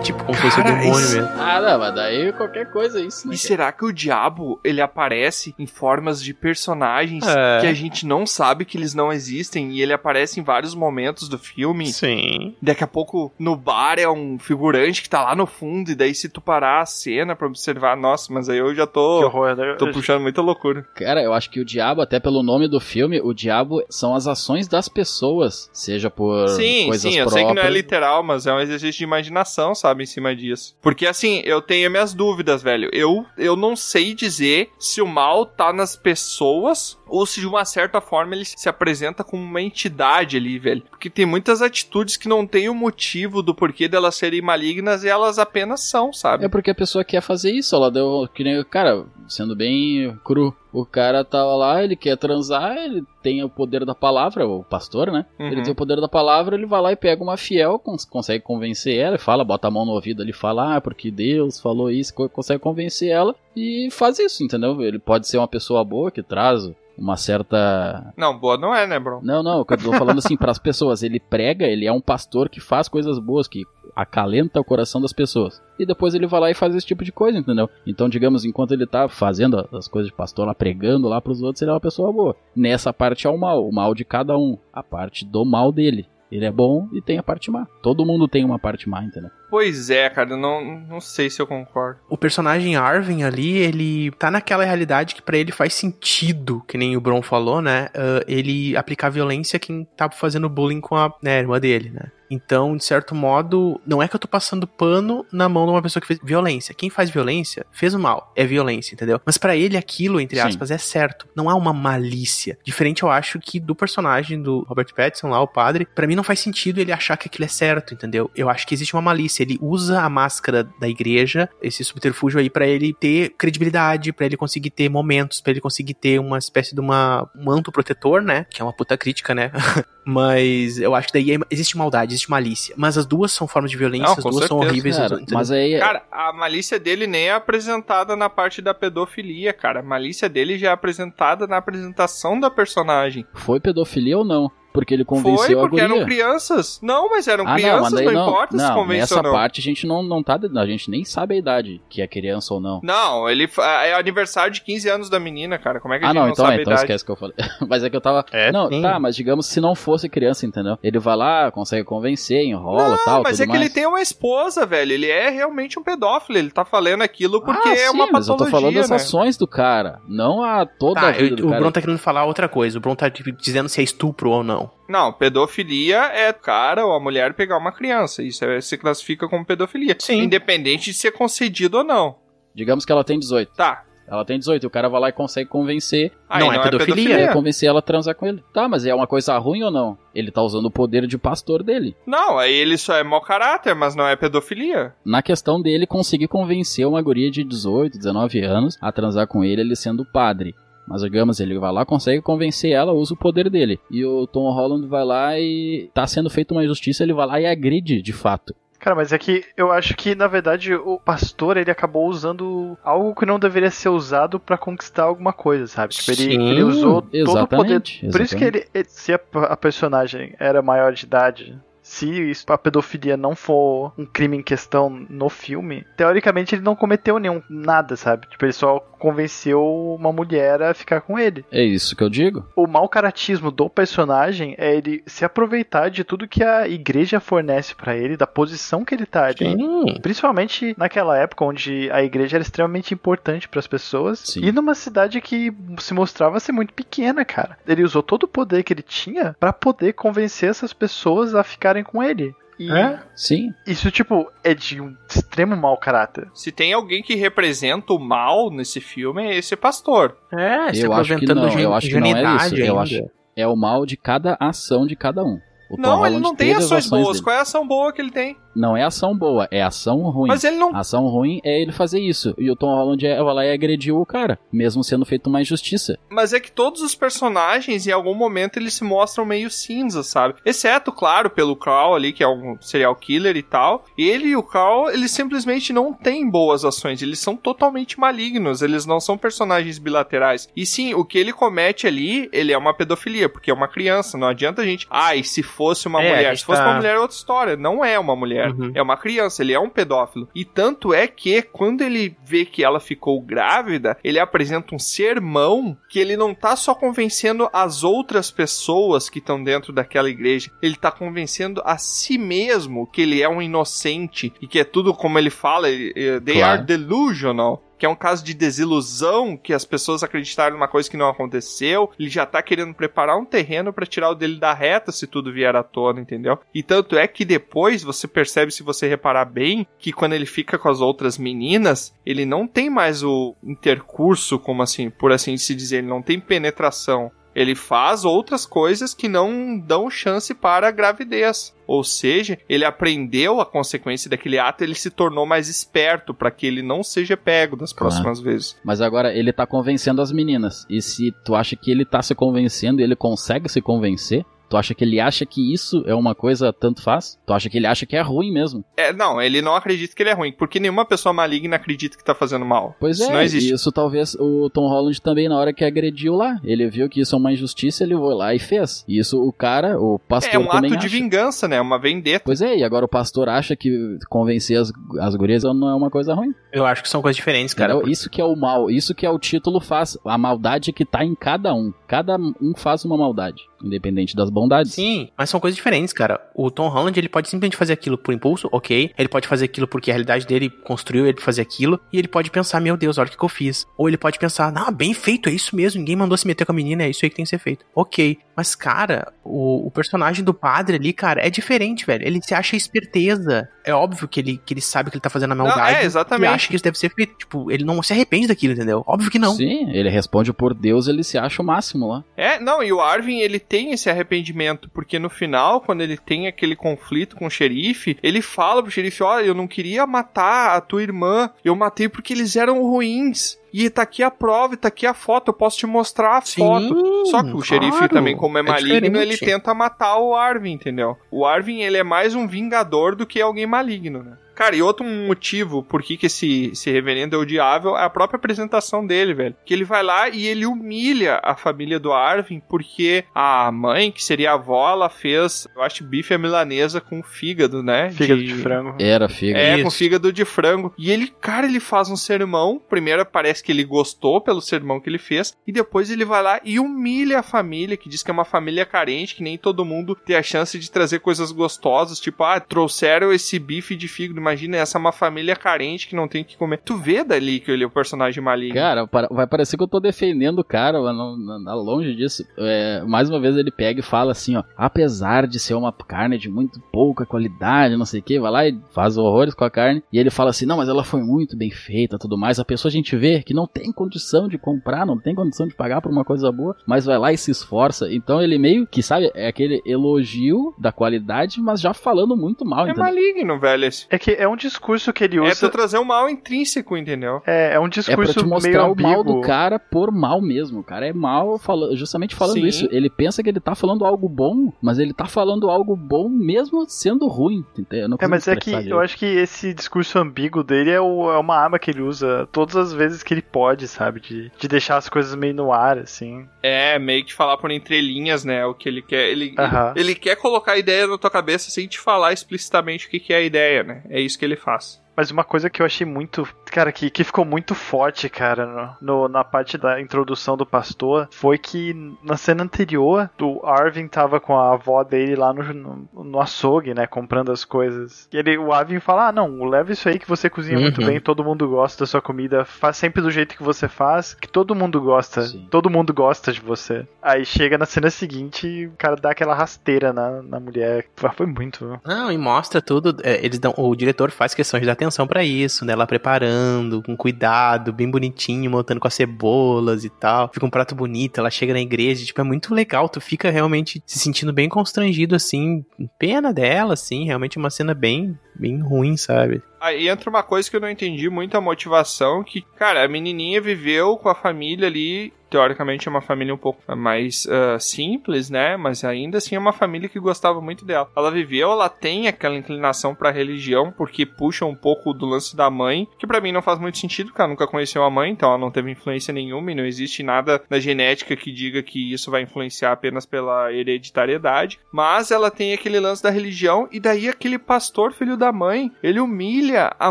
Tipo 0.03 0.23
como 0.25 0.35
se 0.35 0.43
fosse 0.43 0.61
o 0.61 0.63
Cara, 0.63 0.77
demônio 0.81 1.01
isso- 1.05 1.17
mesmo. 1.17 1.31
Ah, 1.41 1.61
não, 1.61 1.79
mas 1.79 1.95
daí 1.95 2.33
qualquer 2.33 2.71
coisa 2.71 3.01
é 3.01 3.05
isso, 3.05 3.27
né? 3.29 3.35
E 3.35 3.39
cara? 3.39 3.49
será 3.49 3.73
que 3.73 3.85
o 3.85 3.93
diabo 3.93 4.61
ele 4.65 4.81
aparece 4.81 5.55
em 5.59 5.67
formas 5.67 6.23
de 6.23 6.35
personagens 6.35 7.25
É. 7.27 7.61
que 7.61 7.67
a 7.67 7.73
gente 7.75 8.07
não 8.07 8.27
sabe 8.27 8.65
que 8.65 8.77
eles 8.77 8.95
não 8.95 9.13
existem 9.13 9.73
e 9.73 9.83
ele 9.83 9.93
aparece 9.93 10.41
em 10.41 10.43
vários 10.43 10.75
momentos 10.75 11.29
do 11.29 11.39
filme? 11.39 11.87
Sim. 11.93 12.55
Daqui 12.61 12.83
a 12.85 12.87
pouco 12.87 13.33
no 13.39 13.55
bar 13.57 13.99
é 13.99 14.09
um 14.09 14.39
figurante 14.39 15.03
que 15.03 15.09
tá 15.09 15.23
lá 15.23 15.35
no 15.37 15.47
fundo 15.47 15.91
e 15.91 15.95
daí 15.95 16.15
se 16.15 16.29
tu 16.29 16.41
parar 16.41 16.81
a 16.81 16.87
cena 16.87 17.37
pra 17.37 17.47
observar, 17.47 17.97
nossa, 17.97 18.33
mas 18.33 18.49
aí 18.49 18.59
eu 18.59 18.75
já 18.75 18.87
Que 18.87 18.93
tô 18.95 19.23
horror, 19.25 19.55
né? 19.57 19.75
tô 19.79 19.91
puxando 19.91 20.23
muita 20.23 20.41
loucura. 20.41 20.83
Cara, 20.95 21.23
eu 21.23 21.33
acho 21.33 21.51
que 21.51 21.61
o 21.61 21.65
diabo, 21.65 22.01
até 22.01 22.19
pelo 22.19 22.43
nome 22.43 22.69
do 22.69 22.81
filme, 22.81 23.21
o 23.21 23.33
diabo 23.33 23.83
são 23.89 24.15
as 24.15 24.27
ações 24.27 24.67
das 24.67 24.89
pessoas, 24.89 25.69
seja 25.73 26.11
por 26.11 26.49
Sim, 26.49 26.87
coisas 26.87 27.03
sim, 27.03 27.19
eu 27.19 27.27
próprias. 27.27 27.33
sei 27.33 27.45
que 27.47 27.55
não 27.55 27.63
é 27.63 27.71
literal, 27.71 28.23
mas 28.23 28.47
é 28.47 28.53
um 28.53 28.61
exercício 28.61 28.99
de 28.99 29.05
imaginação, 29.05 29.75
sabe, 29.75 29.92
em 30.01 30.07
cima 30.07 30.35
disso. 30.35 30.77
Porque 30.81 31.07
assim, 31.07 31.43
eu 31.45 31.61
tenho 31.61 31.91
minhas 31.91 32.15
dúvidas, 32.15 32.63
velho. 32.63 32.89
Eu, 32.93 33.27
eu 33.37 33.57
não 33.57 33.75
sei 33.77 34.15
dizer 34.15 34.71
se 34.79 35.03
o 35.03 35.07
mal 35.07 35.45
tá 35.45 35.73
nas 35.73 35.97
pessoas 35.97 36.99
ou 37.13 37.27
se 37.27 37.41
de 37.41 37.47
uma 37.47 37.65
certa 37.65 38.01
forma 38.01 38.35
ele 38.35 38.45
se 38.45 38.69
apresenta 38.69 39.23
como 39.23 39.43
uma 39.43 39.61
entidade 39.61 40.37
ali, 40.37 40.59
velho. 40.59 40.83
Porque 40.91 41.11
tem 41.11 41.27
muitas 41.27 41.61
atitudes 41.61 42.17
que 42.17 42.27
não 42.29 42.47
tem 42.47 42.69
o 42.71 42.75
motivo 42.75 43.43
do 43.43 43.55
porquê 43.55 43.87
delas 43.87 44.15
serem 44.15 44.41
malignas 44.41 45.05
e 45.05 45.09
elas 45.09 45.39
apenas 45.39 45.83
são, 45.83 46.13
sabe? 46.13 46.45
É 46.47 46.49
porque 46.49 46.71
a 46.71 46.75
pessoa 46.75 47.05
quer 47.05 47.21
fazer 47.21 47.53
isso, 47.53 47.77
ela 47.77 47.91
deu. 47.91 48.27
Que 48.35 48.43
nem, 48.43 48.65
cara, 48.65 49.05
sendo 49.29 49.55
bem 49.55 50.19
cru. 50.25 50.57
O 50.73 50.87
cara 50.87 51.23
tava 51.23 51.55
lá, 51.55 51.85
ele 51.85 51.95
quer 51.95 52.17
transar, 52.17 52.79
ele 52.79 53.05
tem 53.23 53.45
o 53.45 53.49
poder 53.51 53.85
da 53.85 53.95
palavra, 53.95 54.49
o 54.49 54.65
pastor, 54.65 55.13
né? 55.13 55.27
Uhum. 55.39 55.49
Ele 55.49 55.63
tem 55.63 55.73
o 55.73 55.77
poder 55.77 56.01
da 56.01 56.09
palavra, 56.09 56.57
ele 56.57 56.65
vai 56.65 56.81
lá 56.81 56.93
e 56.93 56.97
pega 56.97 57.23
uma 57.23 57.37
fiel, 57.37 57.79
cons 57.79 58.07
consegue 58.07 58.43
convencer 58.43 58.97
ela, 58.97 59.17
e 59.17 59.19
fala, 59.19 59.45
bota 59.45 59.69
a 59.69 59.71
mão 59.71 59.85
no 59.85 59.93
ouvido 59.93 60.23
ali, 60.23 60.33
fala, 60.33 60.77
ah, 60.77 60.81
porque 60.81 61.11
Deus 61.11 61.61
falou 61.61 61.91
isso, 61.91 62.15
co- 62.15 62.27
consegue 62.31 62.59
convencer 62.63 63.11
ela 63.11 63.35
e 63.55 63.89
faz 63.91 64.19
isso, 64.19 64.43
entendeu? 64.43 64.81
Ele 64.81 64.99
pode 64.99 65.29
ser 65.29 65.37
uma 65.37 65.47
pessoa 65.47 65.85
boa 65.85 66.11
que 66.11 66.23
traz 66.23 66.71
uma 67.03 67.17
certa 67.17 68.13
Não, 68.17 68.39
boa 68.39 68.57
não 68.57 68.75
é, 68.75 68.87
né, 68.87 68.99
bro? 68.99 69.21
não, 69.23 69.43
não, 69.43 69.59
eu 69.59 69.65
tô 69.65 69.93
falando 69.93 70.19
assim, 70.19 70.37
pras 70.37 70.59
pessoas, 70.59 71.03
ele 71.03 71.19
prega, 71.19 71.67
ele 71.67 71.85
é 71.87 71.93
um 71.93 72.01
pastor 72.01 72.49
que 72.49 72.61
faz 72.61 72.89
coisas 72.89 73.19
boas, 73.19 73.49
que 73.49 73.65
acalenta 73.95 74.61
o 74.61 74.65
coração 74.65 75.01
das 75.01 75.13
pessoas. 75.13 75.61
E 75.79 75.85
depois 75.85 76.15
ele 76.15 76.27
vai 76.27 76.41
lá 76.41 76.51
e 76.51 76.55
faz 76.55 76.75
esse 76.75 76.87
tipo 76.87 77.05
de 77.05 77.11
coisa, 77.13 77.37
entendeu? 77.39 77.69
Então, 77.87 78.09
digamos, 78.09 78.45
enquanto 78.45 78.73
ele 78.73 78.87
tá 78.87 79.09
fazendo 79.09 79.69
as 79.73 79.89
coisas 79.89 80.11
de 80.11 80.17
pastor 80.17 80.47
lá, 80.47 80.55
pregando 80.55 81.09
lá 81.09 81.21
pros 81.21 81.43
outros, 81.43 81.61
ele 81.61 81.71
é 81.71 81.75
uma 81.75 81.81
pessoa 81.81 82.13
boa. 82.13 82.37
Nessa 82.55 82.93
parte 82.93 83.27
é 83.27 83.31
o 83.31 83.37
mal, 83.37 83.67
o 83.67 83.73
mal 83.73 83.95
de 83.95 84.05
cada 84.05 84.39
um, 84.39 84.57
a 84.73 84.83
parte 84.83 85.27
do 85.27 85.45
mal 85.45 85.73
dele. 85.73 86.07
Ele 86.31 86.47
é 86.47 86.51
bom 86.51 86.89
e 86.93 87.03
tem 87.03 87.19
a 87.19 87.23
parte 87.23 87.51
má. 87.51 87.67
Todo 87.83 88.07
mundo 88.07 88.27
tem 88.27 88.45
uma 88.45 88.59
parte 88.59 88.89
má, 88.89 89.03
entendeu? 89.05 89.31
Pois 89.53 89.91
é, 89.91 90.09
cara, 90.09 90.31
eu 90.31 90.39
não, 90.39 90.65
não 90.65 90.99
sei 90.99 91.29
se 91.29 91.43
eu 91.43 91.47
concordo. 91.47 92.01
O 92.09 92.17
personagem 92.17 92.75
Arvin 92.75 93.23
ali, 93.23 93.59
ele 93.59 94.11
tá 94.13 94.31
naquela 94.31 94.65
realidade 94.65 95.15
que 95.15 95.21
pra 95.21 95.37
ele 95.37 95.53
faz 95.53 95.75
sentido, 95.75 96.65
que 96.67 96.79
nem 96.79 96.97
o 96.97 97.01
Bron 97.03 97.21
falou, 97.21 97.61
né? 97.61 97.91
ah, 97.95 98.25
ele 98.27 98.75
aplicar 98.79 99.11
violência 99.11 99.59
a 99.59 99.61
quem 99.61 99.87
tá 99.95 100.09
fazendo 100.09 100.49
bullying 100.49 100.81
com 100.81 100.97
a 100.97 101.13
né, 101.23 101.41
irmã 101.41 101.61
dele, 101.61 101.91
né? 101.91 102.11
Então, 102.33 102.79
de 102.79 102.83
certo 102.83 103.15
modo, 103.15 103.79
não 103.87 104.03
é 104.03 104.09
que 104.09 104.17
eu 104.17 104.19
tô 104.19 104.27
passando 104.27 104.67
pano 104.67 105.27
na 105.31 105.51
mão 105.51 105.67
de 105.67 105.73
uma 105.73 105.83
pessoa 105.83 106.01
que 106.01 106.07
fez 106.07 106.19
violência. 106.25 106.75
Quem 106.75 106.89
faz 106.89 107.11
violência 107.11 107.67
fez 107.71 107.93
o 107.93 107.99
mal. 107.99 108.33
É 108.35 108.47
violência, 108.47 108.95
entendeu? 108.95 109.21
Mas 109.23 109.37
pra 109.37 109.55
ele 109.55 109.77
aquilo, 109.77 110.19
entre 110.19 110.41
Sim. 110.41 110.47
aspas, 110.47 110.71
é 110.71 110.79
certo. 110.79 111.29
Não 111.37 111.51
há 111.51 111.55
uma 111.55 111.75
malícia. 111.75 112.57
Diferente, 112.65 113.03
eu 113.03 113.11
acho, 113.11 113.39
que 113.39 113.61
do 113.61 113.75
personagem 113.75 114.41
do 114.41 114.61
Robert 114.61 114.95
Pattinson 114.97 115.29
lá, 115.29 115.43
o 115.43 115.47
padre, 115.47 115.85
pra 115.85 116.07
mim 116.07 116.17
não 116.17 116.25
faz 116.25 116.41
sentido 116.41 116.79
ele 116.79 116.91
achar 116.91 117.19
que 117.19 117.29
aquilo 117.29 117.45
é 117.45 117.49
certo, 117.49 117.93
entendeu? 117.93 118.31
Eu 118.35 118.49
acho 118.49 118.67
que 118.67 118.73
existe 118.73 118.95
uma 118.95 119.03
malícia. 119.03 119.42
Ele 119.43 119.59
usa 119.61 120.01
a 120.03 120.09
máscara 120.09 120.69
da 120.81 120.89
igreja, 120.89 121.49
esse 121.61 121.85
subterfúgio 121.85 122.41
aí, 122.41 122.49
pra 122.49 122.67
ele 122.67 122.95
ter 122.95 123.31
credibilidade, 123.37 124.13
pra 124.13 124.27
ele 124.27 124.37
conseguir 124.37 124.71
ter 124.71 124.89
momentos, 124.89 125.41
pra 125.41 125.51
ele 125.51 125.61
conseguir 125.61 125.95
ter 125.95 126.19
uma 126.19 126.39
espécie 126.39 126.75
de 126.75 126.81
uma, 126.81 127.29
um 127.37 127.45
manto 127.45 127.71
protetor, 127.71 128.23
né? 128.23 128.47
Que 128.51 128.63
é 128.63 128.65
uma 128.65 128.73
puta 128.73 128.97
crítica, 128.97 129.35
né? 129.35 129.51
Mas 130.05 130.79
eu 130.79 130.95
acho 130.95 131.09
que 131.09 131.13
daí 131.15 131.35
é- 131.35 131.39
existe 131.51 131.77
maldade, 131.77 132.13
existe 132.13 132.31
malícia. 132.31 132.75
Mas 132.77 132.99
as 132.99 133.07
duas 133.07 133.31
são 133.33 133.47
formas 133.47 133.71
de 133.71 133.77
violência, 133.77 134.07
Não, 134.07 134.13
as 134.15 134.25
duas 134.25 134.47
são 134.47 134.59
certeza, 134.59 134.67
horríveis. 134.71 134.97
Cara, 134.97 135.15
entendeu? 135.15 135.39
mas 135.39 135.51
aí 135.51 135.79
Cara, 135.79 136.03
a 136.11 136.33
malícia 136.33 136.79
dele 136.79 137.07
nem 137.07 137.29
é 137.29 137.33
apresentada 137.33 138.17
na 138.17 138.29
parte 138.29 138.61
da 138.61 138.75
pedofilia, 138.75 139.53
cara. 139.53 139.81
A 139.81 139.83
malícia 139.83 140.29
dele 140.29 140.59
já 140.59 140.71
é 140.71 140.73
apresentada 140.73 141.47
na 141.47 141.57
apresentação 141.59 142.39
da 142.39 142.51
personagem. 142.51 143.25
foi 143.35 143.61
pedofilia 143.61 144.19
ou 144.19 144.25
não? 144.25 144.51
Porque 144.73 144.95
ele 144.95 145.05
Foi 145.05 145.17
convenceu 145.23 145.59
a 145.59 145.63
porque 145.69 145.81
guria. 145.81 145.95
eram 145.97 146.05
crianças. 146.07 146.81
Não, 146.83 147.11
mas 147.11 147.29
eram 147.29 147.47
Ah, 147.47 147.55
crianças, 147.55 147.75
não, 147.75 147.83
mas 147.83 147.93
não, 147.93 148.05
daí 148.05 148.15
não. 148.15 148.29
importa 148.29 148.59
se 148.59 148.65
não, 148.65 148.75
convenceu 148.75 149.01
nessa 149.01 149.17
ou 149.17 149.23
não. 149.23 149.33
parte 149.33 149.61
a 149.61 149.63
gente 149.63 149.87
não, 149.87 150.03
não 150.03 150.23
tá. 150.23 150.39
A 150.57 150.67
gente 150.67 150.91
nem 150.91 151.05
sabe 151.05 151.35
a 151.35 151.39
idade 151.39 151.81
que 151.91 152.01
é 152.01 152.07
criança 152.07 152.55
ou 152.55 152.61
não. 152.61 152.81
Não, 152.83 153.29
ele 153.29 153.49
é 153.59 153.95
aniversário 153.95 154.53
de 154.53 154.63
15 154.63 154.89
anos 154.89 155.11
da 155.11 155.21
menina, 155.21 155.59
cara. 155.59 155.79
Como 155.81 155.93
é 155.95 155.99
que 155.99 156.05
a 156.05 156.09
Ah, 156.09 156.11
gente 156.11 156.17
não, 156.19 156.23
não, 156.27 156.33
então, 156.33 156.45
sabe 156.45 156.57
é, 156.57 156.59
a 156.59 156.63
então 156.63 156.73
idade? 156.73 156.85
esquece 156.87 157.05
que 157.05 157.11
eu 157.11 157.17
falei. 157.17 157.35
Mas 157.69 157.85
é 157.85 157.91
que 157.91 157.97
eu 157.97 158.01
tava. 158.01 158.25
É, 158.33 158.51
não, 158.51 158.69
sim. 158.69 158.81
tá, 158.83 158.99
mas 158.99 159.15
digamos 159.15 159.47
se 159.47 159.61
não 159.61 159.75
fosse 159.75 160.09
criança, 160.09 160.47
entendeu? 160.47 160.79
Ele 160.83 160.99
vai 160.99 161.17
lá, 161.17 161.51
consegue 161.51 161.85
convencer, 161.85 162.43
enrola 162.45 162.91
Não, 162.97 163.05
tal. 163.05 163.23
mas 163.23 163.33
tudo 163.39 163.43
é 163.43 163.47
que 163.47 163.53
mais. 163.53 163.61
ele 163.63 163.71
tem 163.71 163.87
uma 163.87 164.01
esposa, 164.01 164.65
velho. 164.67 164.93
Ele 164.93 165.09
é 165.09 165.29
realmente 165.31 165.79
um 165.79 165.83
pedófilo. 165.83 166.39
Ele 166.39 166.51
tá 166.51 166.65
falando 166.65 167.03
aquilo 167.03 167.43
porque 167.43 167.69
ah, 167.69 167.73
é 167.73 167.89
sim, 167.89 167.95
uma 167.95 168.07
mas 168.11 168.27
eu 168.29 168.37
tô 168.37 168.45
patologia, 168.45 168.51
falando 168.61 168.75
das 168.81 168.91
né? 168.91 168.97
ações 168.97 169.37
do 169.37 169.47
cara, 169.47 170.01
não 170.09 170.43
a 170.43 170.65
toda 170.67 171.01
Tá, 171.01 171.09
a 171.09 171.13
vida 171.13 171.33
eu- 171.33 171.37
do 171.37 171.47
o 171.47 171.51
cara. 171.51 171.61
Bron 171.61 171.71
tá 171.73 171.81
querendo 171.81 171.99
falar 171.99 172.25
outra 172.25 172.49
coisa. 172.49 172.79
O 172.79 172.81
Bron 172.81 172.95
tá 172.95 173.09
dizendo 173.09 173.69
se 173.69 173.81
é 173.81 173.85
estupro 173.85 174.31
ou 174.31 174.43
não. 174.45 174.62
Não, 174.89 175.13
pedofilia 175.13 175.99
é 176.07 176.31
o 176.31 176.35
cara 176.35 176.85
ou 176.87 176.93
a 176.93 177.01
mulher 177.01 177.35
pegar 177.35 177.57
uma 177.59 177.73
criança. 177.73 178.23
Isso 178.23 178.45
é- 178.45 178.61
se 178.61 178.77
classifica 178.77 179.29
como 179.29 179.45
pedofilia. 179.45 179.97
Sim. 179.99 180.23
Independente 180.23 180.91
de 180.91 180.95
ser 180.95 181.13
concedido 181.13 181.79
ou 181.79 181.85
não. 181.85 182.17
Digamos 182.55 182.85
que 182.85 182.93
ela 182.93 183.05
tem 183.05 183.19
18. 183.19 183.53
Tá. 183.55 183.85
Ela 184.07 184.25
tem 184.27 184.39
18 184.39 184.65
e 184.65 184.67
o 184.67 184.71
cara 184.71 184.89
vai 184.91 185.01
lá 185.01 185.09
e 185.09 185.13
consegue 185.13 185.49
convencer, 185.49 186.13
Aí 186.29 186.41
Não 186.41 186.53
é 186.53 186.59
pedofilia. 186.59 186.95
consegue 187.17 187.33
convencer 187.33 187.69
ela 187.69 187.79
a 187.79 187.83
transar 187.83 188.15
com 188.15 188.27
ele. 188.27 188.43
Tá, 188.53 188.69
mas 188.69 188.85
é 188.85 188.95
uma 188.95 189.07
coisa 189.07 189.39
ruim 189.39 189.63
ou 189.63 189.71
não? 189.71 189.97
Ele 190.15 190.31
tá 190.31 190.43
usando 190.43 190.67
o 190.67 190.71
poder 190.71 191.07
de 191.07 191.17
pastor 191.17 191.63
dele. 191.63 191.97
Não, 192.07 192.37
aí 192.37 192.53
ele 192.53 192.77
só 192.77 192.97
é 192.97 193.03
mau 193.03 193.21
caráter, 193.23 193.75
mas 193.75 193.95
não 193.95 194.07
é 194.07 194.15
pedofilia. 194.17 194.93
Na 195.05 195.23
questão 195.23 195.63
dele 195.63 195.87
conseguir 195.87 196.29
convencer 196.29 196.87
uma 196.87 197.01
guria 197.01 197.31
de 197.31 197.43
18, 197.45 197.97
19 197.97 198.41
anos 198.43 198.77
a 198.83 198.93
transar 198.93 199.27
com 199.27 199.43
ele, 199.45 199.63
ele 199.63 199.77
sendo 199.77 200.05
padre. 200.05 200.55
Mas 200.87 201.03
digamos, 201.03 201.39
ele 201.41 201.59
vai 201.59 201.73
lá, 201.73 201.85
consegue 201.87 202.21
convencer 202.21 202.73
ela, 202.73 202.93
usa 202.93 203.15
o 203.15 203.17
poder 203.17 203.49
dele. 203.49 203.79
E 203.91 204.05
o 204.05 204.27
Tom 204.27 204.51
Holland 204.53 204.87
vai 204.87 205.05
lá 205.05 205.39
e 205.39 205.89
tá 205.95 206.07
sendo 206.07 206.29
feita 206.29 206.53
uma 206.53 206.65
injustiça, 206.65 207.03
ele 207.03 207.13
vai 207.13 207.27
lá 207.27 207.41
e 207.41 207.47
agride 207.47 208.03
de 208.03 208.13
fato. 208.13 208.55
Cara, 208.81 208.97
mas 208.97 209.13
é 209.13 209.19
que 209.19 209.45
eu 209.57 209.71
acho 209.71 209.95
que, 209.97 210.13
na 210.17 210.27
verdade, 210.27 210.75
o 210.75 210.99
pastor, 210.99 211.57
ele 211.57 211.71
acabou 211.71 212.09
usando 212.09 212.77
algo 212.83 213.15
que 213.15 213.25
não 213.25 213.39
deveria 213.39 213.71
ser 213.71 213.91
usado 213.91 214.41
pra 214.41 214.59
conquistar 214.59 215.05
alguma 215.05 215.33
coisa, 215.33 215.69
sabe? 215.69 215.95
Tipo, 215.95 216.11
ele, 216.11 216.23
Sim, 216.35 216.51
ele 216.51 216.65
usou 216.65 217.01
todo 217.01 217.05
o 217.05 217.47
poder. 217.47 217.77
exatamente, 217.77 218.09
Por 218.11 218.21
isso 218.21 218.37
que 218.37 218.43
ele, 218.45 218.67
ele- 218.75 218.89
se 218.89 219.13
a, 219.13 219.21
a 219.49 219.57
personagem 219.57 220.35
era 220.37 220.61
maior 220.63 220.93
de 220.93 221.05
idade, 221.05 221.57
se 221.93 222.09
isso- 222.31 222.47
a 222.51 222.57
pedofilia 222.57 223.17
não 223.17 223.35
for 223.37 223.93
um 223.99 224.07
crime 224.07 224.39
em 224.39 224.43
questão 224.43 224.89
no 225.11 225.29
filme, 225.29 225.85
teoricamente 225.97 226.55
ele 226.55 226.63
não 226.63 226.75
cometeu 226.75 227.19
nenhum 227.19 227.43
nada, 227.51 227.97
sabe? 227.97 228.27
Tipo, 228.29 228.45
ele 228.47 228.53
só 228.53 228.79
convenceu 228.99 229.63
uma 229.99 230.13
mulher 230.13 230.63
a 230.63 230.73
ficar 230.75 231.01
com 231.03 231.19
ele. 231.19 231.45
É 231.51 231.63
isso 231.63 231.95
que 231.95 232.03
eu 232.03 232.09
digo. 232.09 232.47
O 232.57 232.67
mau 232.67 232.89
caratismo 232.89 233.51
do 233.51 233.69
personagem 233.69 234.55
é 234.59 234.75
ele 234.75 235.03
se 235.07 235.25
aproveitar 235.25 235.91
de 235.91 236.03
tudo 236.05 236.29
que 236.29 236.43
a 236.43 236.67
igreja 236.69 237.21
fornece 237.21 237.75
pra 237.75 237.97
ele, 237.97 238.17
da 238.17 238.27
posição 238.27 238.85
que 238.85 238.95
ele 238.95 239.05
tá 239.05 239.27
ali. 239.27 239.37
Sim. 239.39 239.99
Principalmente 240.01 240.75
naquela 240.79 241.19
época 241.19 241.45
onde 241.45 241.91
a 241.91 242.03
igreja 242.03 242.37
era 242.37 242.43
extremamente 242.43 242.95
importante 242.95 243.49
pras 243.49 243.67
pessoas 243.67 244.21
Sim. 244.21 244.41
e 244.45 244.53
numa 244.53 244.75
cidade 244.75 245.21
que 245.21 245.53
se 245.79 245.93
mostrava 245.93 246.41
ser 246.41 246.53
muito 246.53 246.73
pequena, 246.73 247.25
cara. 247.25 247.59
Ele 247.67 247.83
usou 247.83 248.03
todo 248.03 248.23
o 248.25 248.29
poder 248.29 248.63
que 248.63 248.73
ele 248.73 248.83
tinha 248.83 249.37
pra 249.39 249.53
poder 249.53 249.93
convencer 249.95 250.49
essas 250.49 250.73
pessoas 250.73 251.35
a 251.35 251.43
ficarem 251.43 251.82
com 251.83 252.03
ele. 252.03 252.35
E 252.59 252.71
É? 252.71 253.01
Sim. 253.17 253.53
isso, 253.67 253.91
tipo, 253.91 254.31
é 254.45 254.55
de 254.55 254.81
um 254.81 254.95
extremo 255.09 255.57
mau 255.57 255.77
caráter. 255.77 256.29
Se 256.35 256.53
tem 256.53 256.73
alguém 256.73 257.03
que 257.03 257.15
representa 257.15 257.93
o 257.93 257.99
mal 257.99 258.51
nesse 258.51 258.81
filme, 258.81 259.25
é 259.25 259.37
esse 259.37 259.57
pastor. 259.57 260.17
É, 260.33 260.73
se 260.73 260.83
Eu 260.83 260.93
acho 260.93 261.09
que 261.09 261.15
aproveitando 261.15 261.37
não, 261.37 261.61
eu 261.61 261.75
acho 261.75 261.89
que 261.89 261.99
não 261.99 262.07
é 262.07 262.37
isso. 262.37 262.57
Eu 262.57 262.79
ainda. 262.79 262.81
acho 262.83 263.11
é 263.37 263.47
o 263.47 263.57
mal 263.57 263.87
de 263.87 263.97
cada 263.97 264.37
ação 264.39 264.87
de 264.87 264.95
cada 264.95 265.25
um. 265.25 265.41
O 265.71 265.77
Tom 265.77 265.83
não, 265.83 266.07
ele 266.07 266.17
Holland 266.17 266.23
não 266.23 266.35
tem 266.37 266.55
ações 266.55 266.89
boas. 266.89 267.13
dele. 267.13 267.25
Qual 267.25 267.35
é 267.35 267.39
a 267.39 267.43
ação 267.43 267.67
boa 267.67 267.93
que 267.93 268.01
ele 268.03 268.11
tem? 268.11 268.37
Não 268.55 268.77
é 268.77 268.83
ação 268.83 269.17
boa, 269.17 269.49
é 269.51 269.63
ação 269.63 269.99
ruim. 270.11 270.29
Mas 270.29 270.45
ele 270.45 270.57
não. 270.57 270.75
Ação 270.75 271.07
ruim 271.07 271.41
é 271.45 271.61
ele 271.61 271.73
fazer 271.73 272.01
isso. 272.01 272.35
E 272.39 272.51
o 272.51 272.57
Tom 272.57 272.75
Holland 272.75 273.07
é, 273.07 273.23
vai 273.23 273.35
lá 273.35 273.47
e 273.47 273.53
agrediu 273.53 274.01
o 274.01 274.07
cara, 274.07 274.39
mesmo 274.53 274.83
sendo 274.85 275.05
feito 275.05 275.29
uma 275.29 275.41
injustiça. 275.41 275.99
Mas 276.11 276.33
é 276.33 276.41
que 276.41 276.51
todos 276.53 276.83
os 276.83 276.95
personagens, 276.95 277.87
em 277.87 277.93
algum 277.93 278.15
momento, 278.15 278.59
eles 278.59 278.75
se 278.75 278.85
mostram 278.85 279.25
meio 279.25 279.51
cinza, 279.51 280.03
sabe? 280.03 280.35
Exceto, 280.45 280.93
claro, 280.93 281.31
pelo 281.31 281.57
Carl 281.57 281.95
ali, 281.95 282.13
que 282.13 282.23
é 282.23 282.29
um 282.29 282.57
serial 282.61 282.95
killer 282.97 283.37
e 283.37 283.43
tal. 283.43 283.85
Ele 283.97 284.29
e 284.29 284.37
o 284.37 284.43
Carl, 284.43 284.91
eles 284.91 285.11
simplesmente 285.11 285.73
não 285.73 285.93
têm 285.93 286.29
boas 286.29 286.65
ações. 286.65 287.01
Eles 287.03 287.19
são 287.19 287.37
totalmente 287.37 287.99
malignos. 287.99 288.63
Eles 288.63 288.85
não 288.87 289.01
são 289.01 289.17
personagens 289.17 289.79
bilaterais. 289.79 290.49
E 290.57 290.67
sim, 290.67 290.95
o 290.95 291.05
que 291.05 291.19
ele 291.19 291.33
comete 291.33 291.87
ali, 291.87 292.29
ele 292.33 292.53
é 292.53 292.59
uma 292.59 292.75
pedofilia, 292.75 293.29
porque 293.29 293.51
é 293.51 293.55
uma 293.55 293.69
criança. 293.69 294.19
Não 294.19 294.29
adianta 294.29 294.63
a 294.63 294.65
gente. 294.65 294.87
Ai, 294.91 295.23
se 295.23 295.43
fosse 295.43 295.87
uma 295.89 296.03
É, 296.03 296.09
mulher. 296.09 296.37
Se 296.37 296.45
fosse 296.45 296.61
tá- 296.61 296.69
uma 296.69 296.77
mulher, 296.77 296.97
é 296.97 296.99
outra 296.99 297.17
história. 297.17 297.57
Não 297.57 297.85
é 297.85 297.99
uma 297.99 298.15
mulher. 298.17 298.42
Uhum. 298.49 298.73
É 298.75 298.83
uma 298.83 298.97
criança. 298.97 299.43
Ele 299.43 299.53
é 299.53 299.59
um 299.61 299.69
pedófilo. 299.71 300.29
E 300.35 300.45
tanto 300.45 300.93
é 300.95 301.07
que, 301.07 301.43
quando 301.43 301.83
ele 301.83 302.17
vê 302.25 302.45
que 302.45 302.65
ela 302.65 302.81
ficou 302.81 303.21
grávida, 303.21 303.97
ele 304.03 304.19
apresenta 304.19 304.75
um 304.75 304.79
sermão 304.79 305.77
que 305.89 305.99
ele 305.99 306.17
não 306.17 306.35
tá 306.35 306.57
só 306.57 306.75
convencendo 306.75 307.49
as 307.53 307.85
outras 307.85 308.31
pessoas 308.31 309.09
que 309.09 309.19
estão 309.19 309.43
dentro 309.43 309.73
daquela 309.73 310.09
igreja, 310.11 310.51
ele 310.63 310.77
tá 310.77 310.91
convencendo 310.91 311.61
a 311.65 311.77
si 311.79 312.17
mesmo 312.19 312.87
que 312.87 313.03
ele 313.03 313.23
é 313.23 313.29
um 313.29 313.43
inocente 313.43 314.33
e 314.41 314.47
que 314.47 314.59
é 314.59 314.65
tudo 314.65 314.95
como 314.95 315.19
ele 315.19 315.31
fala, 315.31 315.69
ele- 315.69 315.93
eh, 315.97 316.21
they 316.21 316.35
Claro. 316.37 316.53
are 316.61 316.67
delusional. 316.67 317.63
Que 317.83 317.87
é 317.87 317.89
um 317.89 317.97
caso 317.97 318.25
de 318.25 318.33
desilusão, 318.33 319.37
que 319.37 319.53
as 319.53 319.65
pessoas 319.65 320.05
acreditaram 320.05 320.55
numa 320.55 320.69
coisa 320.69 320.89
que 320.89 320.97
não 320.97 321.09
aconteceu. 321.09 321.91
Ele 321.99 322.09
já 322.09 322.25
tá 322.25 322.41
querendo 322.41 322.73
preparar 322.73 323.19
um 323.19 323.25
terreno 323.25 323.73
pra 323.73 323.85
tirar 323.85 324.11
o 324.11 324.15
dele 324.15 324.39
da 324.39 324.55
reta 324.55 324.93
se 324.93 325.05
tudo 325.05 325.33
vier 325.33 325.57
à 325.57 325.65
tona, 325.65 326.01
entendeu? 326.01 326.39
E 326.55 326.63
tanto 326.63 326.97
é 326.97 327.09
que 327.09 327.25
depois 327.25 327.83
você 327.83 328.07
percebe, 328.07 328.53
se 328.53 328.63
você 328.63 328.87
reparar 328.87 329.25
bem, 329.25 329.67
que 329.81 329.93
quando 329.93 330.13
ele 330.13 330.27
fica 330.27 330.57
com 330.57 330.69
as 330.69 330.81
outras 330.81 331.19
meninas, 331.19 331.93
ele 332.07 332.25
não 332.25 332.47
tem 332.47 332.71
mais 332.71 333.03
o 333.03 333.35
intercurso, 333.43 334.39
como 334.39 334.63
assim, 334.63 334.89
por 334.89 335.11
assim 335.11 335.37
se 335.37 335.53
dizer, 335.53 335.79
ele 335.79 335.89
não 335.89 336.03
tem 336.03 336.21
penetração. 336.21 337.11
Ele 337.35 337.55
faz 337.55 338.05
outras 338.05 338.45
coisas 338.47 338.93
que 338.95 339.09
não 339.09 339.59
dão 339.59 339.89
chance 339.91 340.35
para 340.35 340.69
a 340.69 340.71
gravidez. 340.71 341.55
Ou 341.67 341.83
seja, 341.83 342.39
ele 342.49 342.65
aprendeu 342.65 343.41
a 343.41 343.47
consequência 343.47 344.11
daquele 344.11 344.39
ato, 344.39 344.63
ele 344.63 344.75
se 344.75 344.91
tornou 344.91 345.25
mais 345.25 345.49
esperto 345.49 346.13
para 346.13 346.31
que 346.31 346.47
ele 346.47 346.61
não 346.61 346.83
seja 346.83 347.17
pego 347.17 347.57
das 347.57 347.73
próximas 347.73 348.19
Claro. 348.19 348.31
vezes. 348.31 348.57
Mas 348.65 348.81
agora 348.81 349.15
ele 349.15 349.33
tá 349.33 349.47
convencendo 349.47 350.03
as 350.03 350.13
meninas. 350.13 350.67
E 350.69 350.83
se 350.83 351.13
tu 351.25 351.35
acha 351.35 351.57
que 351.57 351.71
ele 351.71 351.85
tá 351.85 352.03
se 352.03 352.15
convencendo 352.15 352.81
e 352.81 352.85
ele 352.85 352.97
consegue 352.97 353.49
se 353.49 353.63
convencer, 353.63 354.25
tu 354.53 354.57
acha 354.59 354.75
que 354.75 354.85
ele 354.85 355.01
acha 355.01 355.25
que 355.25 355.51
isso 355.51 355.83
é 355.87 355.95
uma 355.95 356.15
coisa 356.15 356.53
tanto 356.53 356.83
faz? 356.83 357.19
Tu 357.27 357.33
acha 357.33 357.49
que 357.49 357.57
ele 357.57 357.67
acha 357.67 357.87
que 357.87 357.97
é 357.97 358.03
ruim 358.03 358.31
mesmo? 358.31 358.63
É, 358.77 358.93
não, 358.93 359.19
ele 359.19 359.41
não 359.41 359.57
acredita 359.57 359.97
que 359.97 360.03
ele 360.03 360.11
é 360.11 360.13
ruim, 360.13 360.31
porque 360.31 360.61
nenhuma 360.61 360.85
pessoa 360.85 361.11
maligna 361.11 361.57
acredita 361.57 361.97
que 361.97 362.05
tá 362.05 362.15
fazendo 362.15 362.45
mal. 362.45 362.77
Pois 362.79 362.99
Isso 362.99 363.09
é, 363.11 363.15
não 363.15 363.23
existe. 363.23 363.51
isso 363.55 363.73
talvez 363.73 364.15
o 364.21 364.51
Tom 364.51 364.69
Holland 364.69 365.01
também 365.01 365.27
na 365.27 365.39
hora 365.39 365.55
que 365.55 365.65
agrediu 365.65 366.15
lá. 366.17 366.39
Ele 366.45 366.69
viu 366.69 366.87
que 366.87 367.01
isso 367.01 367.15
é 367.15 367.19
uma 367.19 367.33
injustiça, 367.33 367.83
ele 367.83 367.97
foi 367.97 368.15
lá 368.15 368.35
e 368.35 368.39
fez. 368.39 368.85
E 368.87 368.99
isso 368.99 369.19
o 369.23 369.33
cara, 369.33 369.81
o 369.81 369.99
pastor 369.99 370.35
É 370.35 370.39
um 370.39 370.47
também 370.47 370.73
ato 370.73 370.81
de 370.81 370.87
acha. 370.87 370.97
vingança, 370.97 371.49
né? 371.49 371.59
Uma 371.59 371.79
vendetta. 371.79 372.23
Pois 372.23 372.43
é, 372.43 372.59
e 372.59 372.63
agora 372.63 372.85
o 372.85 372.89
pastor 372.89 373.31
acha 373.31 373.57
que 373.57 373.97
convencer 374.11 374.59
as, 374.59 374.71
as 375.01 375.17
gurias 375.17 375.45
não 375.45 375.71
é 375.71 375.75
uma 375.75 375.89
coisa 375.89 376.13
ruim. 376.13 376.35
Eu 376.53 376.67
acho 376.67 376.83
que 376.83 376.91
são 376.91 377.01
coisas 377.01 377.17
diferentes, 377.17 377.55
cara. 377.55 377.73
Entendeu? 377.73 377.91
Isso 377.91 378.11
que 378.11 378.21
é 378.21 378.25
o 378.25 378.37
mal, 378.37 378.71
isso 378.71 378.95
que 378.95 379.07
é 379.07 379.11
o 379.11 379.19
título 379.19 379.61
faz. 379.61 379.97
A 380.05 380.19
maldade 380.19 380.75
que 380.75 380.85
tá 380.85 381.03
em 381.03 381.15
cada 381.15 381.55
um. 381.55 381.73
Cada 381.89 382.17
um 382.19 382.53
faz 382.55 382.85
uma 382.85 382.99
maldade, 382.99 383.43
independente 383.65 384.15
das 384.15 384.29
bondades. 384.29 384.42
Sim, 384.71 385.09
mas 385.17 385.31
são 385.31 385.41
coisas 385.41 385.57
diferentes, 385.57 385.93
cara. 385.93 386.21
O 386.35 386.51
Tom 386.51 386.69
Holland, 386.69 386.99
ele 386.99 387.09
pode 387.09 387.29
simplesmente 387.29 387.57
fazer 387.57 387.73
aquilo 387.73 387.99
por 387.99 388.13
impulso, 388.13 388.49
ok. 388.53 388.93
Ele 388.97 389.09
pode 389.09 389.27
fazer 389.27 389.47
aquilo 389.47 389.67
porque 389.67 389.91
a 389.91 389.95
realidade 389.95 390.27
dele 390.27 390.51
construiu 390.51 391.07
ele 391.07 391.21
fazer 391.21 391.43
aquilo. 391.43 391.81
E 391.93 391.99
ele 391.99 392.09
pode 392.09 392.31
pensar, 392.31 392.61
meu 392.61 392.77
Deus, 392.77 392.99
olha 392.99 393.09
o 393.09 393.11
que 393.11 393.17
que 393.17 393.25
eu 393.25 393.29
fiz. 393.29 393.67
Ou 393.77 393.89
ele 393.89 393.97
pode 393.97 394.19
pensar, 394.19 394.53
ah, 394.55 394.71
bem 394.71 394.95
feito, 394.95 395.29
é 395.29 395.33
isso 395.33 395.55
mesmo. 395.55 395.79
Ninguém 395.79 395.97
mandou 395.97 396.17
se 396.17 396.27
meter 396.27 396.45
com 396.45 396.53
a 396.53 396.55
menina, 396.55 396.85
é 396.85 396.91
isso 396.91 397.05
aí 397.05 397.11
que 397.11 397.17
tem 397.17 397.25
que 397.25 397.31
ser 397.31 397.39
feito. 397.39 397.65
Ok. 397.75 398.19
Mas, 398.37 398.55
cara, 398.55 399.13
o, 399.25 399.67
o 399.67 399.71
personagem 399.71 400.25
do 400.25 400.33
padre 400.33 400.77
ali, 400.77 400.93
cara, 400.93 401.25
é 401.25 401.31
diferente, 401.31 401.85
velho. 401.87 402.07
Ele 402.07 402.21
se 402.23 402.35
acha 402.35 402.57
esperteza. 402.57 403.49
É 403.65 403.73
óbvio 403.73 404.09
que 404.09 404.21
ele, 404.21 404.41
que 404.45 404.55
ele 404.55 404.61
sabe 404.61 404.91
que 404.91 404.97
ele 404.97 405.01
tá 405.03 405.11
fazendo 405.11 405.33
a 405.33 405.35
Não, 405.35 405.47
maldade. 405.47 405.77
é, 405.77 405.85
exatamente. 405.85 406.31
E 406.31 406.35
acha 406.35 406.49
que 406.49 406.57
isso 406.57 406.65
deve 406.65 406.79
ser 406.79 406.93
feito. 406.93 407.15
Tipo, 407.17 407.51
ele 407.51 407.65
não 407.65 407.83
se 407.83 407.93
arrepende 407.93 408.27
daquilo, 408.27 408.55
entendeu? 408.55 408.83
Óbvio 408.87 409.11
que 409.11 409.19
não. 409.19 409.35
Sim, 409.35 409.71
ele 409.71 409.89
responde 409.89 410.33
por 410.33 410.53
Deus, 410.55 410.89
ele 410.89 411.05
se 411.05 411.17
acha 411.19 411.41
o 411.41 411.45
máximo 411.45 411.89
lá. 411.89 412.05
É, 412.17 412.41
não, 412.41 412.63
e 412.63 412.73
o 412.73 412.81
Arvin, 412.81 413.19
ele 413.19 413.39
tem 413.39 413.73
esse 413.73 413.89
arrependimento, 413.89 414.69
porque 414.73 414.99
no 414.99 415.09
final, 415.09 415.61
quando 415.61 415.81
ele 415.83 415.97
tem 415.97 416.27
aquele 416.27 416.57
conflito 416.57 417.17
com 417.17 417.27
o 417.27 417.31
xerife, 417.31 417.97
ele 418.03 418.21
fala 418.21 418.63
pro 418.63 418.71
xerife, 418.73 419.03
olha, 419.03 419.25
eu 419.25 419.35
não 419.35 419.47
queria 419.47 419.87
matar 419.87 420.57
a 420.57 420.61
tua 420.61 420.83
irmã, 420.83 421.31
eu 421.45 421.55
matei 421.55 421.89
porque 421.89 422.13
eles 422.13 422.37
eram 422.37 422.63
ruins. 422.63 423.39
E 423.53 423.69
tá 423.69 423.83
aqui 423.83 424.03
a 424.03 424.11
prova, 424.11 424.55
e 424.55 424.57
tá 424.57 424.69
aqui 424.69 424.87
a 424.87 424.95
foto, 424.95 425.29
eu 425.29 425.35
posso 425.35 425.59
te 425.59 425.67
mostrar 425.67 426.17
a 426.17 426.21
Sim, 426.23 426.41
foto. 426.41 427.07
Só 427.07 427.23
que 427.23 427.29
o 427.29 427.33
claro. 427.33 427.43
xerife 427.43 427.89
também, 427.89 428.17
como 428.17 428.39
é 428.39 428.41
É 428.41 428.45
maligno, 428.45 428.81
diferente. 428.81 428.99
ele 429.03 429.19
tenta 429.19 429.53
matar 429.53 429.99
o 429.99 430.15
Arvin, 430.15 430.53
entendeu? 430.53 430.97
O 431.11 431.27
Arvin, 431.27 431.61
ele 431.61 431.77
é 431.77 431.83
mais 431.83 432.15
um 432.15 432.27
vingador 432.27 432.95
do 432.97 433.07
que 433.07 433.21
alguém 433.21 433.47
maligno, 433.47 434.03
né? 434.03 434.17
Cara, 434.35 434.57
e 434.57 434.63
outro 434.63 434.85
motivo 434.85 435.63
por 435.63 435.83
que, 435.83 435.97
que 435.97 436.07
esse, 436.07 436.51
esse 436.53 436.71
reverendo 436.71 437.17
é 437.17 437.19
odiável 437.19 437.77
é 437.77 437.85
a 437.85 437.91
própria 437.91 438.17
apresentação 438.17 438.87
dele, 438.87 439.15
velho. 439.15 439.37
Que 439.45 439.55
ele 439.55 439.65
vai 439.65 439.83
lá 439.83 440.09
e 440.09 440.27
ele 440.27 440.47
humilha 440.47 441.21
a 441.23 441.37
família 441.37 441.79
do 441.79 441.93
Arvin 441.93 442.41
porque 442.49 443.05
a 443.15 443.51
mãe, 443.53 443.91
que 443.91 444.03
seria 444.03 444.33
a 444.33 444.35
avó, 444.35 444.71
ela 444.71 444.89
fez, 444.89 445.47
eu 445.55 445.63
acho, 445.63 445.85
bife 445.85 446.15
à 446.15 446.19
milanesa 446.19 446.81
com 446.81 447.03
fígado, 447.03 447.63
né? 447.63 447.91
Fígado 447.91 448.23
de 448.23 448.35
frango. 448.35 448.77
Era 448.79 449.09
figa. 449.09 449.39
É, 449.39 449.63
com 449.63 449.69
Isso. 449.69 449.77
fígado 449.77 450.13
de 450.13 450.25
frango. 450.25 450.75
E 450.79 450.91
ele, 450.91 451.13
cara, 451.21 451.47
ele 451.47 451.61
faz 451.61 451.89
um 451.89 451.97
sermão. 451.97 452.61
Primeiro 452.69 453.05
parece 453.05 453.43
que 453.43 453.53
ele 453.53 453.65
gostou 453.65 454.21
pelo 454.21 454.41
sermão 454.41 454.81
que 454.81 454.89
ele 454.89 454.99
fez. 454.99 455.37
E 455.47 455.53
depois 455.53 455.91
ele 455.91 456.05
vai 456.05 456.23
lá 456.23 456.41
e 456.45 456.59
humilha 456.59 457.19
a 457.19 457.23
família, 457.23 457.77
que 457.77 457.89
diz 457.89 458.03
que 458.03 458.11
é 458.11 458.15
uma 458.15 458.25
família 458.25 458.65
carente, 458.65 459.15
que 459.15 459.23
nem 459.23 459.37
todo 459.37 459.65
mundo 459.65 459.95
tem 459.95 460.17
a 460.17 460.23
chance 460.23 460.59
de 460.59 460.71
trazer 460.71 461.01
coisas 461.01 461.33
gostosas. 461.33 462.01
Tipo, 462.01 462.25
ah, 462.25 462.41
trouxeram 462.41 463.13
esse 463.13 463.39
bife 463.39 463.77
de 463.77 463.89
fígado. 463.89 464.21
Imagina, 464.33 464.57
essa 464.57 464.79
é 464.79 464.81
uma 464.81 464.93
família 464.93 465.37
carente 465.37 465.87
que 465.87 465.95
não 465.95 466.09
tem 466.09 466.23
o 466.23 466.25
que 466.25 466.37
comer. 466.39 466.61
Tu 466.65 466.75
vê 466.77 467.05
dali 467.05 467.39
que 467.39 467.51
ele 467.51 467.65
é 467.65 467.67
o 467.67 467.71
personagem 467.71 468.23
maligno. 468.25 468.55
Cara, 468.55 468.89
vai 469.11 469.27
parecer 469.27 469.57
que 469.59 469.63
eu 469.63 469.69
tô 469.69 469.79
defendendo 469.79 470.39
o 470.39 470.45
cara, 470.45 470.81
mas 470.81 470.97
não, 470.97 471.17
não- 471.19 471.39
não- 471.39 471.57
longe 471.63 471.95
disso. 471.95 472.25
É, 472.39 472.83
mais 472.87 473.11
uma 473.11 473.21
vez 473.21 473.37
ele 473.37 473.51
pega 473.51 473.81
e 473.81 473.83
fala 473.83 474.13
assim, 474.13 474.37
ó. 474.37 474.43
Apesar 474.57 475.27
de 475.27 475.39
ser 475.39 475.55
uma 475.55 475.71
carne 475.73 476.17
de 476.17 476.31
muito 476.31 476.59
pouca 476.73 477.05
qualidade, 477.05 477.77
não 477.77 477.85
sei 477.85 478.01
o 478.01 478.03
que, 478.03 478.19
vai 478.19 478.31
lá 478.31 478.47
e 478.49 478.59
faz 478.73 478.97
horrores 478.97 479.35
com 479.35 479.45
a 479.45 479.51
carne. 479.51 479.83
E 479.93 479.99
ele 479.99 480.09
fala 480.11 480.31
assim, 480.31 480.47
não, 480.47 480.57
mas 480.57 480.69
ela 480.69 480.83
foi 480.85 481.03
muito 481.03 481.37
bem 481.37 481.51
feita, 481.51 481.99
tudo 481.99 482.17
mais. 482.17 482.39
A 482.41 482.45
pessoa 482.45 482.71
a 482.71 482.73
gente 482.73 482.97
vê 482.97 483.23
que 483.23 483.35
não 483.35 483.47
tem 483.47 483.71
condição 483.73 484.29
de 484.29 484.39
comprar, 484.39 484.87
não 484.87 484.99
tem 484.99 485.15
condição 485.15 485.47
de 485.47 485.55
pagar 485.55 485.81
por 485.83 485.93
uma 485.93 486.05
coisa 486.05 486.33
boa, 486.33 486.57
mas 486.67 486.87
vai 486.87 486.97
lá 486.99 487.13
e 487.13 487.19
se 487.19 487.31
esforça. 487.31 487.93
Então 487.93 488.23
ele 488.23 488.39
meio 488.39 488.67
que, 488.67 488.83
sabe, 488.83 489.11
é 489.15 489.29
aquele 489.29 489.61
elogio 489.67 490.55
da 490.59 490.73
qualidade, 490.73 491.41
mas 491.41 491.61
já 491.61 491.75
falando 491.75 492.17
muito 492.17 492.45
mal, 492.45 492.67
É 492.67 492.71
entendeu? 492.71 492.85
maligno, 492.85 493.39
velho. 493.39 493.65
Esse. 493.67 493.87
É 493.91 493.99
que 493.99 494.12
é 494.19 494.29
um 494.29 494.37
discurso 494.37 494.93
que 494.93 495.05
ele 495.05 495.19
É 495.19 495.23
usa. 495.23 495.49
tu 495.49 495.53
trazer 495.53 495.79
um 495.79 495.85
mal 495.85 496.09
intrínseco, 496.09 496.77
entendeu? 496.77 497.23
É, 497.27 497.55
é 497.55 497.61
um 497.61 497.67
É 497.67 497.69
pra 497.69 497.81
discurso 497.81 498.13
te 498.15 498.19
meio 498.21 498.29
mostrar 498.31 498.65
o 498.67 498.75
mal 498.81 499.01
ambíguo. 499.01 499.21
do 499.21 499.21
cara 499.27 499.59
por 499.59 499.91
mal 499.93 500.21
mesmo. 500.21 500.61
O 500.61 500.65
cara 500.65 500.87
é 500.87 500.93
mal 500.93 501.39
fala- 501.39 501.75
justamente 501.77 502.15
falando 502.15 502.41
Sim. 502.41 502.47
isso. 502.47 502.69
Ele 502.71 502.89
pensa 502.91 503.23
que 503.23 503.29
ele 503.29 503.41
tá 503.41 503.55
falando 503.55 503.85
algo 503.85 504.09
bom, 504.09 504.53
mas 504.61 504.79
ele 504.79 504.93
tá 504.93 505.07
falando 505.07 505.51
algo 505.51 505.75
bom 505.77 506.09
mesmo 506.09 506.65
sendo 506.69 507.07
ruim. 507.07 507.45
entendeu? 507.59 507.83
Eu 507.85 507.89
não 507.89 507.99
É, 508.01 508.07
mas 508.07 508.27
é 508.29 508.37
que 508.37 508.51
expressar 508.51 508.69
eu 508.71 508.81
acho 508.81 508.97
que 508.97 509.07
esse 509.07 509.53
discurso 509.55 509.99
ambíguo 509.99 510.43
dele 510.43 510.71
é, 510.71 510.81
o- 510.81 511.11
é 511.11 511.19
uma 511.19 511.37
arma 511.37 511.59
que 511.59 511.71
ele 511.71 511.83
usa 511.83 512.29
todas 512.33 512.57
as 512.57 512.73
vezes 512.73 513.03
que 513.03 513.13
ele 513.15 513.23
pode, 513.23 513.67
sabe? 513.69 514.01
De, 514.01 514.31
de 514.39 514.49
deixar 514.49 514.77
as 514.77 514.89
coisas 514.89 515.15
meio 515.15 515.35
no 515.35 515.53
ar, 515.53 515.79
assim. 515.79 516.27
É, 516.43 516.79
meio 516.79 517.05
que 517.05 517.13
falar 517.15 517.37
por 517.37 517.51
entrelinhas, 517.51 518.25
né? 518.25 518.45
O 518.47 518.55
que 518.55 518.69
ele 518.69 518.83
quer. 518.83 519.09
Ele, 519.11 519.35
Aham. 519.39 519.73
ele 519.77 519.95
quer 519.95 520.17
colocar 520.17 520.53
a 520.53 520.59
ideia 520.59 520.87
na 520.87 520.99
tua 520.99 521.11
cabeça 521.11 521.51
sem 521.51 521.67
te 521.67 521.79
falar 521.79 522.13
explicitamente 522.13 522.87
o 522.87 522.91
que, 522.91 522.99
que 523.01 523.13
é 523.13 523.17
a 523.17 523.23
ideia, 523.23 523.63
né? 523.63 523.83
É 523.89 524.01
isso 524.03 524.19
que 524.19 524.25
ele 524.25 524.37
faz. 524.37 524.82
Mas 524.97 525.11
uma 525.11 525.25
coisa 525.25 525.49
que 525.51 525.63
eu 525.63 525.67
achei 525.67 525.87
muito. 525.87 526.29
Cara, 526.47 526.71
que, 526.73 526.91
que 526.91 527.03
ficou 527.05 527.25
muito 527.25 527.55
forte, 527.55 528.09
cara, 528.09 528.77
no, 528.81 529.09
na 529.09 529.25
parte 529.25 529.57
da 529.57 529.81
introdução 529.81 530.37
do 530.37 530.45
pastor, 530.45 531.09
foi 531.11 531.39
que 531.39 531.75
na 532.03 532.17
cena 532.17 532.43
anterior, 532.45 533.11
o 533.21 533.45
Arvin 533.47 533.89
tava 533.89 534.21
com 534.21 534.39
a 534.39 534.53
avó 534.53 534.83
dele 534.85 535.17
lá 535.17 535.33
no, 535.33 535.43
no, 535.55 536.05
no 536.05 536.21
açougue, 536.21 536.75
né? 536.75 536.87
Comprando 536.87 537.33
as 537.33 537.45
coisas. 537.45 538.09
E 538.13 538.17
ele, 538.19 538.37
o 538.37 538.53
Arvin 538.53 538.81
fala: 538.81 539.09
Ah, 539.09 539.13
não, 539.13 539.45
leva 539.45 539.73
isso 539.73 539.89
aí 539.89 539.99
que 539.99 540.09
você 540.09 540.29
cozinha 540.29 540.59
muito 540.59 540.81
Uhum. 540.81 540.87
bem, 540.87 541.01
todo 541.01 541.25
mundo 541.25 541.49
gosta 541.49 541.85
da 541.85 541.87
sua 541.87 542.01
comida, 542.03 542.45
faz 542.45 542.77
sempre 542.77 543.01
do 543.03 543.11
jeito 543.11 543.37
que 543.37 543.43
você 543.43 543.69
faz, 543.69 544.15
que 544.15 544.29
todo 544.29 544.55
mundo 544.55 544.81
gosta. 544.81 545.23
Sim. 545.23 545.47
Todo 545.51 545.71
mundo 545.71 545.93
gosta 545.95 546.33
de 546.33 546.41
você. 546.41 546.87
Aí 547.03 547.25
chega 547.25 547.57
na 547.59 547.67
cena 547.67 547.91
seguinte 547.91 548.47
e 548.47 548.67
o 548.67 548.73
cara 548.77 548.97
dá 548.97 549.11
aquela 549.11 549.35
rasteira 549.35 549.93
na, 549.93 550.23
na 550.23 550.39
mulher. 550.41 550.87
Foi 551.17 551.27
muito. 551.27 551.81
Não, 551.85 552.11
e 552.11 552.19
mostra 552.19 552.61
tudo. 552.61 552.97
é, 553.03 553.25
eles 553.25 553.39
dão, 553.39 553.55
o 553.57 553.75
diretor 553.75 554.11
faz 554.11 554.35
questão 554.35 554.59
de 554.61 554.67
dar 554.67 554.77
atenção 554.83 555.07
pra 555.07 555.25
isso, 555.25 555.65
né? 555.65 555.73
Ela 555.73 555.87
preparando, 555.87 556.83
com 556.83 556.97
cuidado, 556.97 557.73
bem 557.73 557.91
bonitinho, 557.91 558.51
montando 558.51 558.81
com 558.81 558.89
as 558.89 558.95
cebolas 558.95 559.85
e 559.85 559.91
tal. 559.91 560.31
Fica 560.33 560.47
um 560.47 560.51
prato 560.51 560.75
bonito, 560.75 561.19
ela 561.19 561.31
chega 561.31 561.53
na 561.53 561.61
igreja, 561.61 562.05
tipo, 562.05 562.21
é 562.21 562.25
muito 562.25 562.55
legal. 562.55 562.89
Tu 562.89 563.01
fica 563.01 563.31
realmente 563.31 563.83
se 563.87 563.99
sentindo 563.99 564.33
bem 564.33 564.49
constrangido, 564.49 565.15
assim. 565.15 565.65
Pena 565.99 566.33
dela, 566.33 566.75
assim. 566.75 567.05
Realmente 567.05 567.39
uma 567.39 567.51
cena 567.51 567.75
bem, 567.75 568.19
bem 568.35 568.61
ruim, 568.61 568.97
sabe? 568.97 569.43
Aí 569.63 569.89
entra 569.89 570.11
uma 570.11 570.25
coisa 570.25 570.51
que 570.51 570.57
eu 570.57 570.61
não 570.61 570.69
entendi 570.69 571.09
muito 571.09 571.37
a 571.37 571.41
motivação, 571.41 572.25
que, 572.25 572.43
cara, 572.43 572.85
a 572.85 572.89
menininha 572.89 573.41
viveu 573.41 573.97
com 573.97 574.09
a 574.09 574.15
família 574.15 574.67
ali, 574.67 575.13
teoricamente 575.31 575.89
é 575.89 575.91
uma 575.91 576.03
família 576.03 576.35
um 576.35 576.39
pouco 576.39 576.61
mais 576.77 577.27
ah, 577.27 577.59
simples, 577.59 578.29
né? 578.29 578.57
Mas 578.57 578.85
ainda 578.85 579.17
assim 579.17 579.35
é 579.35 579.39
uma 579.39 579.53
família 579.53 579.89
que 579.89 579.99
gostava 579.99 580.41
muito 580.43 580.65
dela. 580.65 580.91
Ela 580.95 581.11
viveu, 581.11 581.51
ela 581.51 581.71
tem 581.71 582.07
aquela 582.07 582.37
inclinação 582.37 582.95
pra 582.95 583.11
religião, 583.11 583.73
porque 583.73 584.05
puxa 584.05 584.45
um 584.45 584.55
pouco 584.55 584.93
do 584.93 585.07
lance 585.07 585.35
da 585.35 585.49
mãe, 585.49 585.89
que 585.99 586.07
pra 586.07 586.21
mim 586.21 586.33
não 586.33 586.43
faz 586.43 586.59
muito 586.59 586.77
sentido, 586.77 587.07
porque 587.07 587.23
ela 587.23 587.31
nunca 587.31 587.47
conheceu 587.47 587.83
a 587.83 587.91
mãe, 587.91 588.11
então 588.11 588.29
ela 588.29 588.39
não 588.39 588.51
teve 588.51 588.71
influência 588.71 589.15
nenhuma 589.15 589.51
e 589.51 589.55
não 589.55 589.65
existe 589.65 590.03
nada 590.03 590.43
na 590.51 590.59
genética 590.59 591.17
que 591.17 591.33
diga 591.33 591.63
que 591.63 591.93
isso 591.93 592.11
vai 592.11 592.23
influenciar 592.23 592.73
apenas 592.73 593.07
pela 593.07 593.53
hereditariedade. 593.53 594.59
Mas 594.71 595.11
ela 595.11 595.31
tem 595.31 595.55
aquele 595.55 595.81
lance 595.81 596.03
da 596.03 596.11
religião, 596.11 596.69
e 596.71 596.79
daí 596.79 597.09
aquele 597.09 597.39
pastor, 597.39 597.93
filho 597.93 598.17
da 598.17 598.33
mãe, 598.33 598.71
ele 598.83 599.01
humilha 599.01 599.52
a 599.57 599.91